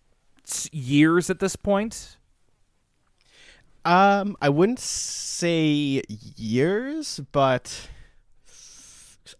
years 0.70 1.30
at 1.30 1.38
this 1.38 1.56
point? 1.56 2.18
Um, 3.86 4.36
I 4.40 4.48
wouldn't 4.48 4.80
say 4.80 6.02
years, 6.36 7.20
but 7.32 7.88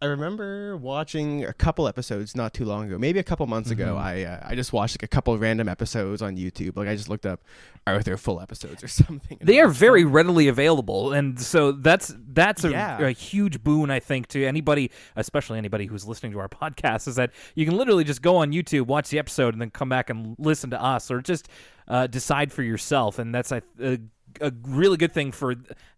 I 0.04 0.08
remember 0.08 0.76
watching 0.76 1.46
a 1.46 1.54
couple 1.54 1.88
episodes 1.88 2.36
not 2.36 2.52
too 2.52 2.66
long 2.66 2.84
ago, 2.88 2.98
maybe 2.98 3.18
a 3.18 3.22
couple 3.22 3.46
months 3.46 3.70
ago. 3.70 3.94
Mm-hmm. 3.94 4.06
I 4.06 4.24
uh, 4.24 4.40
I 4.50 4.54
just 4.54 4.70
watched 4.74 4.94
like 4.96 5.02
a 5.02 5.08
couple 5.08 5.36
random 5.38 5.66
episodes 5.66 6.20
on 6.20 6.36
YouTube. 6.36 6.76
Like 6.76 6.88
I 6.88 6.94
just 6.94 7.08
looked 7.08 7.24
up 7.24 7.40
Arthur 7.86 8.18
full 8.18 8.38
episodes 8.38 8.84
or 8.84 8.88
something. 9.02 9.38
They 9.40 9.60
are 9.60 9.68
very 9.68 10.02
them. 10.02 10.12
readily 10.18 10.48
available, 10.48 11.14
and 11.14 11.40
so 11.40 11.72
that's 11.72 12.14
that's 12.28 12.64
a, 12.64 12.70
Yeah. 12.70 12.98
a 13.00 13.12
huge 13.12 13.64
boon, 13.64 13.90
I 13.90 13.98
think, 13.98 14.26
to 14.28 14.44
anybody, 14.44 14.90
especially 15.16 15.56
anybody 15.56 15.86
who's 15.86 16.06
listening 16.06 16.32
to 16.32 16.38
our 16.38 16.48
podcast, 16.62 17.08
is 17.08 17.16
that 17.16 17.30
you 17.54 17.64
can 17.64 17.74
literally 17.78 18.04
just 18.04 18.20
go 18.20 18.36
on 18.36 18.52
YouTube, 18.52 18.82
watch 18.86 19.08
the 19.08 19.18
episode, 19.18 19.54
and 19.54 19.60
then 19.62 19.70
come 19.70 19.88
back 19.88 20.10
and 20.10 20.36
listen 20.38 20.68
to 20.70 20.82
us, 20.82 21.10
or 21.10 21.22
just 21.22 21.48
uh, 21.88 22.06
decide 22.06 22.52
for 22.52 22.62
yourself. 22.62 23.18
And 23.18 23.34
that's 23.34 23.52
a, 23.52 23.62
a, 23.80 23.98
a 24.40 24.52
really 24.62 24.96
good 24.96 25.12
thing 25.12 25.32
for 25.32 25.54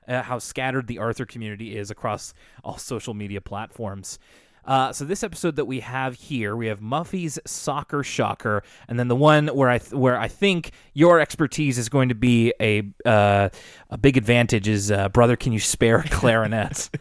uh, 0.09 0.23
how 0.23 0.39
scattered 0.39 0.87
the 0.87 0.99
Arthur 0.99 1.27
community 1.27 1.77
is 1.77 1.91
across 1.91 2.35
all 2.65 2.79
social 2.79 3.15
media 3.15 3.41
platforms. 3.41 4.19
Uh, 4.67 4.93
so 4.93 5.05
this 5.05 5.23
episode 5.23 5.57
that 5.57 5.67
we 5.67 5.81
have 5.81 6.15
here, 6.15 6.57
we 6.57 6.67
have 6.67 6.81
Muffy's 6.81 7.39
Soccer 7.47 8.03
Shocker, 8.03 8.65
and 8.89 8.99
then 8.99 9.07
the 9.07 9.15
one 9.15 9.47
where 9.49 9.69
I 9.69 9.79
th- 9.79 9.93
where 9.93 10.19
I 10.19 10.27
think 10.27 10.73
your 10.93 11.21
expertise 11.21 11.79
is 11.79 11.89
going 11.89 12.09
to 12.09 12.17
be 12.17 12.53
a 12.61 12.83
uh, 13.05 13.51
a 13.91 13.99
big 13.99 14.17
advantage 14.17 14.67
is 14.67 14.91
uh, 14.91 15.09
brother, 15.09 15.37
can 15.37 15.53
you 15.53 15.61
spare 15.61 15.99
a 15.99 16.09
clarinet? 16.09 16.91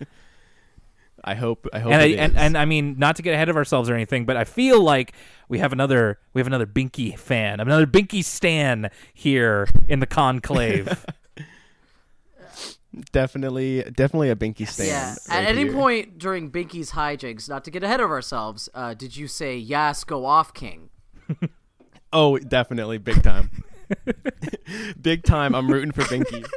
I 1.26 1.34
hope. 1.34 1.68
I 1.74 1.80
hope. 1.80 1.92
and 1.92 2.02
I 2.02 2.06
and, 2.10 2.38
and 2.38 2.58
I 2.58 2.66
mean 2.66 3.00
not 3.00 3.16
to 3.16 3.24
get 3.24 3.34
ahead 3.34 3.50
of 3.50 3.58
ourselves 3.58 3.90
or 3.90 3.96
anything, 3.96 4.26
but 4.26 4.38
I 4.38 4.44
feel 4.44 4.80
like 4.80 5.14
we 5.50 5.58
have 5.58 5.74
another 5.74 6.20
we 6.34 6.40
have 6.40 6.48
another 6.48 6.68
Binky 6.68 7.18
fan, 7.18 7.60
another 7.60 7.88
Binky 7.88 8.24
stan 8.24 8.92
here 9.12 9.68
in 9.88 10.00
the 10.00 10.08
conclave. 10.08 11.04
definitely, 13.12 13.84
definitely 13.84 14.30
a 14.30 14.36
Binky 14.36 14.68
stand. 14.68 14.90
Yeah. 14.90 15.16
right 15.30 15.44
At 15.44 15.50
any 15.50 15.64
here. 15.64 15.74
point 15.74 16.18
during 16.18 16.52
Binky's 16.52 16.92
hijinks, 16.92 17.48
not 17.50 17.64
to 17.66 17.72
get 17.72 17.84
ahead 17.84 18.00
of 18.00 18.10
ourselves, 18.10 18.70
uh, 18.74 18.94
did 18.94 19.16
you 19.18 19.28
say 19.28 19.58
"Yes, 19.58 20.04
go 20.04 20.26
off, 20.26 20.54
King"? 20.54 20.90
Oh, 22.14 22.38
definitely, 22.38 22.98
big 22.98 23.22
time. 23.24 23.50
big 25.02 25.24
time. 25.24 25.54
I'm 25.54 25.70
rooting 25.70 25.92
for 25.92 26.04
Binky. 26.04 26.46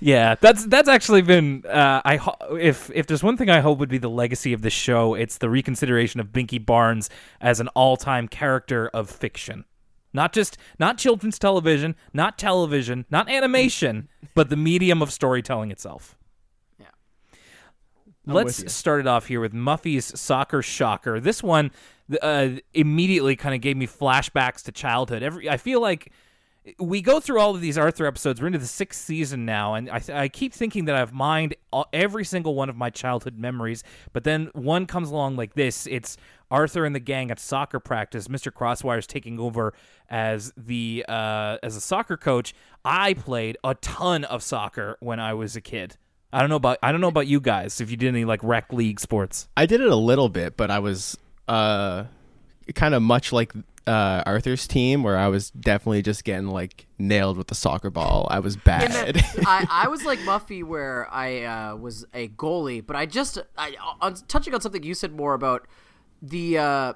Yeah, 0.00 0.36
that's 0.40 0.64
that's 0.66 0.88
actually 0.88 1.22
been 1.22 1.64
uh, 1.66 2.00
I 2.04 2.18
ho- 2.18 2.36
if 2.56 2.88
if 2.94 3.08
there's 3.08 3.24
one 3.24 3.36
thing 3.36 3.50
I 3.50 3.58
hope 3.58 3.80
would 3.80 3.88
be 3.88 3.98
the 3.98 4.08
legacy 4.08 4.52
of 4.52 4.62
this 4.62 4.72
show, 4.72 5.14
it's 5.14 5.38
the 5.38 5.50
reconsideration 5.50 6.20
of 6.20 6.28
Binky 6.28 6.64
Barnes 6.64 7.10
as 7.40 7.58
an 7.58 7.66
all-time 7.74 8.28
character 8.28 8.86
of 8.94 9.10
fiction. 9.10 9.64
Not 10.12 10.32
just 10.32 10.56
not 10.78 10.98
children's 10.98 11.38
television, 11.38 11.94
not 12.12 12.38
television, 12.38 13.04
not 13.10 13.28
animation, 13.28 14.08
but 14.34 14.48
the 14.48 14.56
medium 14.56 15.02
of 15.02 15.12
storytelling 15.12 15.70
itself. 15.70 16.16
Yeah. 16.78 16.86
I'm 18.26 18.34
Let's 18.34 18.72
start 18.72 19.00
it 19.00 19.06
off 19.06 19.26
here 19.26 19.40
with 19.40 19.52
Muffy's 19.52 20.18
Soccer 20.18 20.62
Shocker. 20.62 21.20
This 21.20 21.42
one 21.42 21.70
uh, 22.22 22.50
immediately 22.72 23.36
kind 23.36 23.54
of 23.54 23.60
gave 23.60 23.76
me 23.76 23.86
flashbacks 23.86 24.62
to 24.64 24.72
childhood. 24.72 25.22
Every 25.22 25.48
I 25.48 25.56
feel 25.56 25.80
like 25.80 26.12
we 26.78 27.02
go 27.02 27.20
through 27.20 27.40
all 27.40 27.54
of 27.54 27.60
these 27.60 27.78
Arthur 27.78 28.06
episodes. 28.06 28.40
We're 28.40 28.48
into 28.48 28.58
the 28.58 28.66
sixth 28.66 29.04
season 29.04 29.44
now, 29.44 29.74
and 29.74 29.90
I, 29.90 30.02
I 30.12 30.28
keep 30.28 30.52
thinking 30.52 30.86
that 30.86 30.94
I've 30.94 31.12
mined 31.12 31.54
all, 31.72 31.86
every 31.92 32.24
single 32.24 32.54
one 32.54 32.68
of 32.68 32.76
my 32.76 32.90
childhood 32.90 33.38
memories. 33.38 33.84
But 34.12 34.24
then 34.24 34.50
one 34.54 34.86
comes 34.86 35.10
along 35.10 35.36
like 35.36 35.54
this. 35.54 35.86
It's 35.86 36.16
Arthur 36.50 36.84
and 36.84 36.94
the 36.94 37.00
gang 37.00 37.30
at 37.30 37.38
soccer 37.38 37.80
practice. 37.80 38.28
Mr. 38.28 38.52
Crosswire's 38.52 39.06
taking 39.06 39.38
over 39.38 39.74
as 40.08 40.52
the 40.56 41.04
uh, 41.08 41.58
as 41.62 41.76
a 41.76 41.80
soccer 41.80 42.16
coach. 42.16 42.54
I 42.84 43.14
played 43.14 43.58
a 43.64 43.74
ton 43.74 44.24
of 44.24 44.42
soccer 44.42 44.96
when 45.00 45.20
I 45.20 45.34
was 45.34 45.56
a 45.56 45.60
kid. 45.60 45.96
I 46.32 46.40
don't 46.40 46.50
know 46.50 46.56
about 46.56 46.78
I 46.82 46.92
don't 46.92 47.00
know 47.00 47.08
about 47.08 47.26
you 47.26 47.40
guys 47.40 47.80
if 47.80 47.90
you 47.90 47.96
did 47.96 48.08
any 48.08 48.24
like 48.24 48.40
rec 48.42 48.72
league 48.72 49.00
sports. 49.00 49.48
I 49.56 49.66
did 49.66 49.80
it 49.80 49.88
a 49.88 49.96
little 49.96 50.28
bit, 50.28 50.56
but 50.56 50.70
I 50.70 50.78
was 50.78 51.16
uh, 51.46 52.04
kind 52.74 52.94
of 52.94 53.02
much 53.02 53.32
like 53.32 53.52
uh, 53.88 54.22
Arthur's 54.26 54.68
team, 54.68 55.02
where 55.02 55.16
I 55.16 55.28
was 55.28 55.50
definitely 55.50 56.02
just 56.02 56.22
getting 56.24 56.48
like 56.48 56.86
nailed 56.98 57.38
with 57.38 57.46
the 57.46 57.54
soccer 57.54 57.90
ball. 57.90 58.28
I 58.30 58.40
was 58.40 58.56
bad. 58.56 58.92
then 58.92 59.22
I, 59.46 59.66
I 59.68 59.88
was 59.88 60.04
like 60.04 60.18
Muffy, 60.20 60.62
where 60.62 61.08
I 61.10 61.42
uh, 61.42 61.76
was 61.76 62.04
a 62.12 62.28
goalie, 62.28 62.86
but 62.86 62.96
I 62.96 63.06
just 63.06 63.38
I, 63.56 63.74
on 64.00 64.14
touching 64.28 64.54
on 64.54 64.60
something 64.60 64.82
you 64.82 64.94
said 64.94 65.12
more 65.12 65.34
about 65.34 65.66
the 66.20 66.58
uh, 66.58 66.92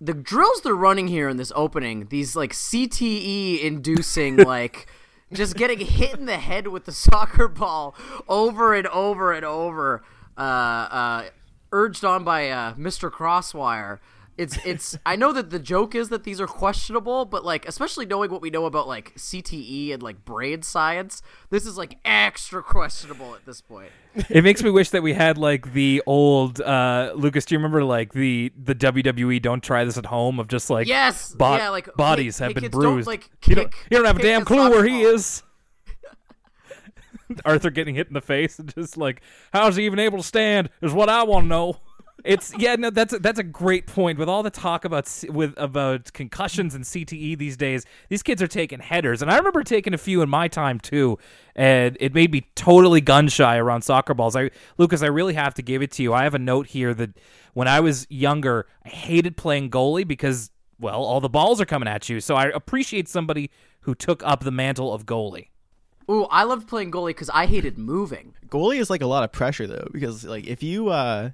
the 0.00 0.14
drills 0.14 0.62
they're 0.62 0.74
running 0.74 1.08
here 1.08 1.28
in 1.28 1.36
this 1.36 1.52
opening. 1.54 2.08
These 2.08 2.34
like 2.34 2.52
CTE 2.52 3.62
inducing 3.62 4.36
like 4.36 4.88
just 5.32 5.56
getting 5.56 5.78
hit 5.78 6.18
in 6.18 6.26
the 6.26 6.38
head 6.38 6.68
with 6.68 6.84
the 6.84 6.92
soccer 6.92 7.48
ball 7.48 7.94
over 8.28 8.74
and 8.74 8.86
over 8.88 9.32
and 9.32 9.44
over, 9.44 10.02
uh, 10.36 10.40
uh, 10.40 11.24
urged 11.70 12.04
on 12.04 12.24
by 12.24 12.50
uh, 12.50 12.74
Mr. 12.74 13.10
Crosswire. 13.10 14.00
It's 14.42 14.58
it's 14.66 14.98
I 15.06 15.14
know 15.16 15.32
that 15.32 15.50
the 15.50 15.58
joke 15.58 15.94
is 15.94 16.08
that 16.08 16.24
these 16.24 16.40
are 16.40 16.46
questionable, 16.46 17.24
but 17.24 17.44
like 17.44 17.66
especially 17.68 18.06
knowing 18.06 18.30
what 18.30 18.42
we 18.42 18.50
know 18.50 18.66
about 18.66 18.88
like 18.88 19.14
CTE 19.14 19.92
and 19.94 20.02
like 20.02 20.24
brain 20.24 20.62
science, 20.62 21.22
this 21.50 21.64
is 21.64 21.78
like 21.78 21.98
extra 22.04 22.62
questionable 22.62 23.34
at 23.34 23.46
this 23.46 23.60
point. 23.60 23.90
it 24.28 24.42
makes 24.42 24.62
me 24.62 24.68
wish 24.70 24.90
that 24.90 25.02
we 25.02 25.12
had 25.14 25.38
like 25.38 25.72
the 25.72 26.02
old 26.06 26.60
uh 26.60 27.12
Lucas, 27.14 27.44
do 27.44 27.54
you 27.54 27.58
remember 27.58 27.84
like 27.84 28.12
the 28.12 28.52
the 28.60 28.74
WWE 28.74 29.40
don't 29.40 29.62
try 29.62 29.84
this 29.84 29.96
at 29.96 30.06
home 30.06 30.40
of 30.40 30.48
just 30.48 30.68
like 30.68 30.86
Yes, 30.88 31.34
bo- 31.34 31.56
yeah, 31.56 31.68
like 31.68 31.94
bodies 31.94 32.38
hey, 32.38 32.46
have 32.46 32.54
hey, 32.54 32.60
been 32.62 32.70
bruised. 32.70 33.06
like, 33.06 33.30
you, 33.46 33.54
don't, 33.54 33.72
you 33.90 33.96
don't 33.96 34.06
have 34.06 34.18
a 34.18 34.22
damn 34.22 34.44
clue 34.44 34.68
where 34.70 34.84
he 34.84 35.02
is. 35.02 35.42
Arthur 37.44 37.70
getting 37.70 37.94
hit 37.94 38.08
in 38.08 38.14
the 38.14 38.20
face 38.20 38.58
and 38.58 38.74
just 38.74 38.96
like, 38.96 39.22
how's 39.52 39.76
he 39.76 39.86
even 39.86 39.98
able 39.98 40.18
to 40.18 40.24
stand? 40.24 40.68
Is 40.82 40.92
what 40.92 41.08
I 41.08 41.22
want 41.22 41.44
to 41.44 41.48
know. 41.48 41.76
It's 42.24 42.52
yeah, 42.56 42.76
no, 42.76 42.90
that's 42.90 43.12
a, 43.12 43.18
that's 43.18 43.38
a 43.38 43.44
great 43.44 43.86
point. 43.86 44.18
With 44.18 44.28
all 44.28 44.42
the 44.42 44.50
talk 44.50 44.84
about 44.84 45.10
with 45.28 45.54
about 45.56 46.12
concussions 46.12 46.74
and 46.74 46.84
CTE 46.84 47.36
these 47.36 47.56
days, 47.56 47.84
these 48.08 48.22
kids 48.22 48.40
are 48.40 48.46
taking 48.46 48.78
headers, 48.78 49.22
and 49.22 49.30
I 49.30 49.36
remember 49.36 49.64
taking 49.64 49.92
a 49.92 49.98
few 49.98 50.22
in 50.22 50.28
my 50.28 50.46
time 50.46 50.78
too, 50.78 51.18
and 51.56 51.96
it 51.98 52.14
made 52.14 52.30
me 52.30 52.46
totally 52.54 53.00
gun 53.00 53.28
shy 53.28 53.56
around 53.56 53.82
soccer 53.82 54.14
balls. 54.14 54.36
I 54.36 54.50
Lucas, 54.78 55.02
I 55.02 55.08
really 55.08 55.34
have 55.34 55.54
to 55.54 55.62
give 55.62 55.82
it 55.82 55.90
to 55.92 56.02
you. 56.02 56.12
I 56.14 56.22
have 56.22 56.34
a 56.34 56.38
note 56.38 56.68
here 56.68 56.94
that 56.94 57.10
when 57.54 57.66
I 57.66 57.80
was 57.80 58.06
younger, 58.08 58.66
I 58.84 58.90
hated 58.90 59.36
playing 59.36 59.70
goalie 59.70 60.06
because 60.06 60.50
well, 60.78 61.02
all 61.04 61.20
the 61.20 61.28
balls 61.28 61.60
are 61.60 61.66
coming 61.66 61.88
at 61.88 62.08
you. 62.08 62.20
So 62.20 62.34
I 62.34 62.46
appreciate 62.46 63.08
somebody 63.08 63.50
who 63.80 63.94
took 63.94 64.22
up 64.24 64.44
the 64.44 64.50
mantle 64.50 64.92
of 64.92 65.06
goalie. 65.06 65.48
Ooh, 66.10 66.24
I 66.24 66.42
loved 66.44 66.68
playing 66.68 66.90
goalie 66.90 67.10
because 67.10 67.30
I 67.30 67.46
hated 67.46 67.78
moving. 67.78 68.34
Goalie 68.48 68.78
is 68.78 68.90
like 68.90 69.02
a 69.02 69.06
lot 69.06 69.24
of 69.24 69.32
pressure 69.32 69.66
though, 69.66 69.88
because 69.92 70.24
like 70.24 70.46
if 70.46 70.62
you 70.62 70.88
uh 70.88 71.30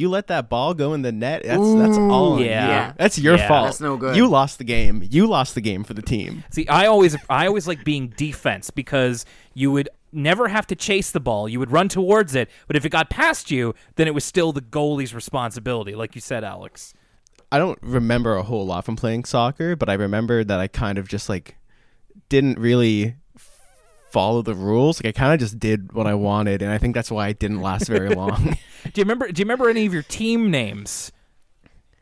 you 0.00 0.08
let 0.08 0.26
that 0.28 0.48
ball 0.48 0.72
go 0.74 0.94
in 0.94 1.02
the 1.02 1.12
net, 1.12 1.42
that's 1.44 1.74
that's 1.74 1.98
all. 1.98 2.40
yeah. 2.40 2.68
Yeah. 2.68 2.92
that's 2.96 3.18
your 3.18 3.36
Yeah. 3.36 3.46
fault. 3.48 3.66
That's 3.66 3.80
no 3.80 3.96
good. 3.96 4.16
You 4.16 4.26
lost 4.26 4.58
the 4.58 4.64
game. 4.64 5.06
You 5.08 5.26
lost 5.26 5.54
the 5.54 5.60
game 5.60 5.84
for 5.84 5.94
the 5.94 6.02
team. 6.02 6.42
See, 6.50 6.66
I 6.68 6.86
always 6.86 7.16
I 7.28 7.46
always 7.46 7.68
like 7.68 7.84
being 7.84 8.08
defense 8.16 8.70
because 8.70 9.24
you 9.54 9.70
would 9.72 9.88
never 10.12 10.48
have 10.48 10.66
to 10.68 10.74
chase 10.74 11.10
the 11.10 11.20
ball. 11.20 11.48
You 11.48 11.58
would 11.60 11.70
run 11.70 11.88
towards 11.88 12.34
it, 12.34 12.50
but 12.66 12.74
if 12.76 12.84
it 12.84 12.88
got 12.88 13.10
past 13.10 13.50
you, 13.50 13.74
then 13.96 14.08
it 14.08 14.14
was 14.14 14.24
still 14.24 14.52
the 14.52 14.60
goalie's 14.62 15.14
responsibility, 15.14 15.94
like 15.94 16.14
you 16.14 16.20
said, 16.20 16.42
Alex. 16.42 16.94
I 17.52 17.58
don't 17.58 17.78
remember 17.82 18.36
a 18.36 18.42
whole 18.42 18.66
lot 18.66 18.84
from 18.84 18.96
playing 18.96 19.24
soccer, 19.24 19.76
but 19.76 19.88
I 19.88 19.94
remember 19.94 20.42
that 20.44 20.58
I 20.60 20.66
kind 20.68 20.98
of 20.98 21.06
just 21.08 21.28
like 21.28 21.56
didn't 22.28 22.58
really 22.58 23.16
follow 24.10 24.42
the 24.42 24.54
rules. 24.54 25.02
Like 25.02 25.16
I 25.16 25.18
kind 25.18 25.34
of 25.34 25.40
just 25.40 25.58
did 25.58 25.92
what 25.92 26.06
I 26.06 26.14
wanted, 26.14 26.62
and 26.62 26.70
I 26.70 26.78
think 26.78 26.94
that's 26.94 27.10
why 27.10 27.28
it 27.28 27.38
didn't 27.38 27.60
last 27.62 27.88
very 27.88 28.08
long. 28.14 28.56
Do 28.84 28.90
you 29.00 29.02
remember 29.04 29.30
do 29.30 29.40
you 29.40 29.44
remember 29.44 29.68
any 29.68 29.86
of 29.86 29.92
your 29.94 30.02
team 30.02 30.50
names 30.50 31.12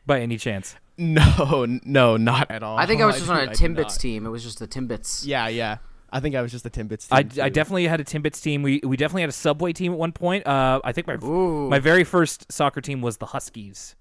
by 0.05 0.19
any 0.21 0.37
chance? 0.37 0.75
no, 0.97 1.65
no, 1.85 2.17
not 2.17 2.51
at 2.51 2.61
all. 2.61 2.77
I 2.77 2.85
think 2.85 3.01
I 3.01 3.05
was 3.05 3.15
just 3.19 3.27
do- 3.27 3.33
on 3.33 3.47
a 3.47 3.51
Timbits 3.51 3.97
team. 3.99 4.25
It 4.25 4.29
was 4.29 4.43
just 4.43 4.59
the 4.59 4.67
Timbits. 4.67 5.25
Yeah, 5.25 5.47
yeah. 5.47 5.77
I 6.11 6.19
think 6.19 6.33
I 6.35 6.41
was 6.41 6.51
just 6.51 6.65
a 6.65 6.69
Timbits 6.71 7.07
team. 7.07 7.17
I, 7.17 7.23
too. 7.23 7.41
I 7.41 7.49
definitely 7.49 7.85
had 7.87 8.01
a 8.01 8.03
Timbits 8.03 8.41
team. 8.41 8.63
We 8.63 8.81
we 8.83 8.97
definitely 8.97 9.21
had 9.21 9.29
a 9.29 9.33
Subway 9.33 9.71
team 9.73 9.93
at 9.93 9.97
one 9.99 10.11
point. 10.11 10.45
Uh, 10.47 10.81
I 10.83 10.91
think 10.91 11.05
my 11.07 11.15
Ooh. 11.23 11.69
my 11.69 11.79
very 11.79 12.03
first 12.03 12.51
soccer 12.51 12.81
team 12.81 13.01
was 13.01 13.17
the 13.17 13.27
Huskies, 13.27 13.95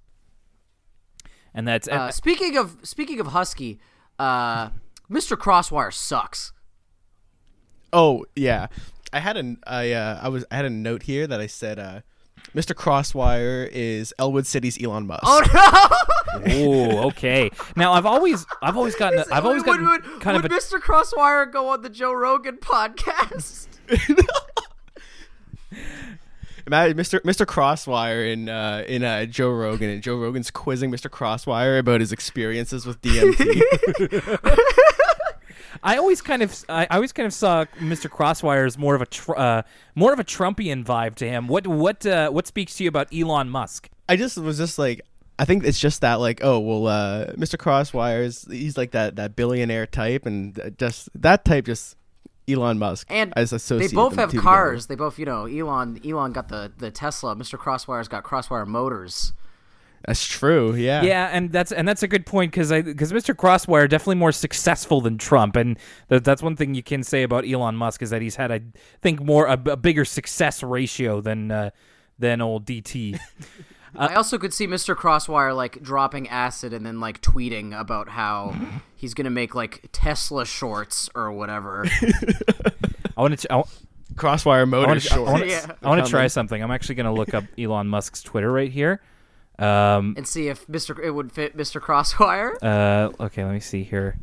and 1.54 1.68
that's 1.68 1.86
Uh, 1.88 2.10
speaking 2.10 2.56
of 2.56 2.78
speaking 2.82 3.20
of 3.20 3.28
Husky, 3.28 3.78
uh, 4.18 4.70
Mr. 5.10 5.36
Crosswire 5.36 5.92
sucks. 5.92 6.52
Oh 7.92 8.24
yeah, 8.36 8.68
I 9.12 9.20
had 9.20 9.36
a 9.36 9.56
I 9.66 9.92
uh, 9.92 10.20
I 10.22 10.28
was 10.28 10.44
I 10.50 10.56
had 10.56 10.64
a 10.64 10.70
note 10.70 11.02
here 11.04 11.26
that 11.26 11.40
I 11.40 11.46
said 11.46 11.78
uh, 11.78 12.00
Mr. 12.54 12.74
Crosswire 12.74 13.68
is 13.70 14.14
Elwood 14.18 14.46
City's 14.46 14.82
Elon 14.82 15.06
Musk. 15.06 15.22
Oh 15.24 15.42
no! 15.54 16.42
oh 16.52 17.08
okay. 17.08 17.50
Now 17.76 17.92
I've 17.92 18.06
always 18.06 18.46
I've 18.62 18.76
always 18.76 18.94
gotten 18.94 19.22
I've 19.30 19.44
always 19.44 19.62
would, 19.64 19.80
gotten 19.80 19.86
would, 19.86 20.20
kind 20.20 20.36
would 20.36 20.46
of 20.46 20.52
a 20.52 20.54
Mr. 20.54 20.78
Crosswire 20.78 21.50
go 21.50 21.68
on 21.68 21.82
the 21.82 21.90
Joe 21.90 22.12
Rogan 22.12 22.56
podcast? 22.58 23.66
Imagine 26.66 26.98
Mr. 26.98 27.20
Mr. 27.20 27.46
Crosswire 27.46 28.30
in 28.30 28.48
uh, 28.48 28.84
in 28.86 29.02
uh, 29.02 29.24
Joe 29.24 29.50
Rogan, 29.50 29.88
and 29.88 30.02
Joe 30.02 30.16
Rogan's 30.16 30.50
quizzing 30.50 30.90
Mr. 30.90 31.08
Crosswire 31.08 31.78
about 31.78 32.00
his 32.00 32.12
experiences 32.12 32.84
with 32.84 33.00
DMT. 33.00 33.62
I 35.82 35.96
always 35.96 36.20
kind 36.20 36.42
of 36.42 36.64
I 36.68 36.86
I 36.90 36.96
always 36.96 37.12
kind 37.12 37.26
of 37.26 37.32
saw 37.32 37.64
Mr. 37.80 38.08
Crosswire 38.10 38.66
as 38.66 38.76
more 38.78 38.94
of 38.94 39.02
a 39.02 39.06
tr- 39.06 39.36
uh, 39.36 39.62
more 39.94 40.12
of 40.12 40.18
a 40.18 40.24
Trumpian 40.24 40.84
vibe 40.84 41.14
to 41.16 41.28
him. 41.28 41.48
What 41.48 41.66
what 41.66 42.04
uh, 42.06 42.30
what 42.30 42.46
speaks 42.46 42.76
to 42.76 42.84
you 42.84 42.88
about 42.88 43.08
Elon 43.14 43.48
Musk? 43.48 43.88
I 44.08 44.16
just 44.16 44.38
was 44.38 44.58
just 44.58 44.78
like 44.78 45.00
I 45.38 45.44
think 45.44 45.64
it's 45.64 45.78
just 45.80 46.00
that 46.00 46.14
like 46.14 46.40
oh 46.42 46.58
well 46.58 46.86
uh 46.86 47.26
Mr. 47.34 47.56
Crosswires 47.56 48.50
he's 48.50 48.76
like 48.76 48.92
that 48.92 49.16
that 49.16 49.36
billionaire 49.36 49.86
type 49.86 50.26
and 50.26 50.58
uh, 50.58 50.70
just 50.70 51.08
that 51.14 51.44
type 51.44 51.66
just 51.66 51.96
Elon 52.48 52.78
Musk 52.78 53.06
And 53.10 53.32
as 53.36 53.50
they 53.50 53.88
both 53.88 54.16
have 54.16 54.34
cars. 54.34 54.86
together. 54.86 54.96
They 54.96 54.98
both, 54.98 55.18
you 55.18 55.26
know, 55.26 55.44
Elon 55.44 56.00
Elon 56.04 56.32
got 56.32 56.48
the 56.48 56.72
the 56.76 56.90
Tesla. 56.90 57.36
Mr. 57.36 57.58
Crosswire's 57.58 58.08
got 58.08 58.24
Crosswire 58.24 58.66
Motors. 58.66 59.32
That's 60.06 60.24
true. 60.24 60.74
Yeah. 60.74 61.02
Yeah, 61.02 61.26
and 61.32 61.50
that's 61.52 61.72
and 61.72 61.86
that's 61.86 62.02
a 62.02 62.08
good 62.08 62.24
point 62.24 62.52
because 62.52 62.70
I 62.72 62.82
because 62.82 63.12
Mr. 63.12 63.34
Crosswire 63.34 63.88
definitely 63.88 64.16
more 64.16 64.32
successful 64.32 65.00
than 65.00 65.18
Trump, 65.18 65.56
and 65.56 65.78
th- 66.08 66.22
that's 66.22 66.42
one 66.42 66.56
thing 66.56 66.74
you 66.74 66.82
can 66.82 67.02
say 67.02 67.22
about 67.22 67.46
Elon 67.46 67.76
Musk 67.76 68.02
is 68.02 68.10
that 68.10 68.22
he's 68.22 68.36
had 68.36 68.52
I 68.52 68.60
think 69.02 69.22
more 69.22 69.46
a, 69.46 69.52
a 69.52 69.76
bigger 69.76 70.04
success 70.04 70.62
ratio 70.62 71.20
than 71.20 71.50
uh, 71.50 71.70
than 72.18 72.40
old 72.40 72.64
DT. 72.64 73.18
I 73.96 74.14
also 74.14 74.38
could 74.38 74.54
see 74.54 74.66
Mr. 74.66 74.94
Crosswire 74.94 75.56
like 75.56 75.82
dropping 75.82 76.28
acid 76.28 76.72
and 76.72 76.86
then 76.86 77.00
like 77.00 77.20
tweeting 77.20 77.78
about 77.78 78.10
how 78.10 78.54
he's 78.94 79.14
gonna 79.14 79.30
make 79.30 79.54
like 79.54 79.88
Tesla 79.92 80.46
shorts 80.46 81.10
or 81.14 81.32
whatever. 81.32 81.86
I 83.16 83.20
want 83.20 83.38
to. 83.38 83.52
I 83.52 83.62
Crosswire 84.14 84.68
motor 84.68 84.88
want. 84.88 85.12
I 85.12 85.18
want 85.18 85.42
to. 85.42 85.48
Yeah. 85.48 85.72
I 85.82 85.88
want 85.88 86.04
to 86.04 86.10
try 86.10 86.26
something. 86.26 86.62
I'm 86.62 86.70
actually 86.70 86.96
going 86.96 87.06
to 87.06 87.12
look 87.12 87.34
up 87.34 87.44
Elon 87.58 87.88
Musk's 87.88 88.22
Twitter 88.22 88.50
right 88.50 88.70
here. 88.70 89.00
Um. 89.58 90.14
and 90.16 90.26
see 90.26 90.48
if 90.48 90.66
Mr. 90.68 90.98
it 91.02 91.10
would 91.10 91.32
fit 91.32 91.56
Mr. 91.56 91.80
Crosswire. 91.80 92.56
Uh. 92.62 93.10
Okay. 93.24 93.44
Let 93.44 93.52
me 93.54 93.60
see 93.60 93.82
here. 93.82 94.18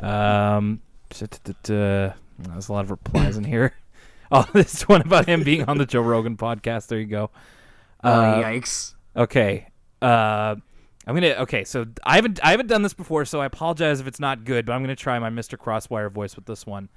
Um. 0.00 0.80
There's 1.18 2.68
a 2.68 2.72
lot 2.72 2.84
of 2.84 2.90
replies 2.90 3.36
in 3.36 3.44
here. 3.44 3.74
Oh, 4.32 4.48
this 4.52 4.86
one 4.86 5.00
about 5.00 5.26
him 5.26 5.42
being 5.42 5.64
on 5.64 5.78
the 5.78 5.84
Joe 5.84 6.02
Rogan 6.02 6.36
podcast. 6.36 6.86
There 6.86 7.00
you 7.00 7.06
go. 7.06 7.32
Oh 8.04 8.08
Uh, 8.12 8.44
yikes! 8.44 8.94
Okay. 9.16 9.66
Uh, 10.00 10.54
I'm 11.04 11.14
gonna. 11.16 11.30
Okay, 11.40 11.64
so 11.64 11.86
I 12.04 12.14
haven't 12.14 12.38
I 12.40 12.52
haven't 12.52 12.68
done 12.68 12.82
this 12.82 12.94
before, 12.94 13.24
so 13.24 13.40
I 13.40 13.46
apologize 13.46 13.98
if 13.98 14.06
it's 14.06 14.20
not 14.20 14.44
good, 14.44 14.66
but 14.66 14.72
I'm 14.72 14.82
gonna 14.84 14.94
try 14.94 15.18
my 15.18 15.30
Mr. 15.30 15.58
Crosswire 15.58 16.12
voice 16.12 16.36
with 16.36 16.46
this 16.46 16.64
one. 16.64 16.88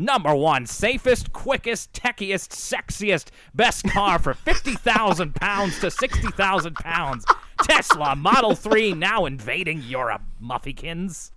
Number 0.00 0.34
one, 0.34 0.64
safest, 0.64 1.30
quickest, 1.34 1.92
techiest, 1.92 2.48
sexiest, 2.52 3.26
best 3.54 3.86
car 3.90 4.18
for 4.18 4.32
fifty 4.32 4.72
thousand 4.72 5.34
pounds 5.34 5.78
to 5.80 5.90
sixty 5.90 6.28
thousand 6.28 6.76
pounds. 6.76 7.26
Tesla 7.64 8.16
Model 8.16 8.54
Three 8.54 8.94
now 8.94 9.26
invading 9.26 9.82
Europe, 9.82 10.22
Muffykins. 10.42 11.32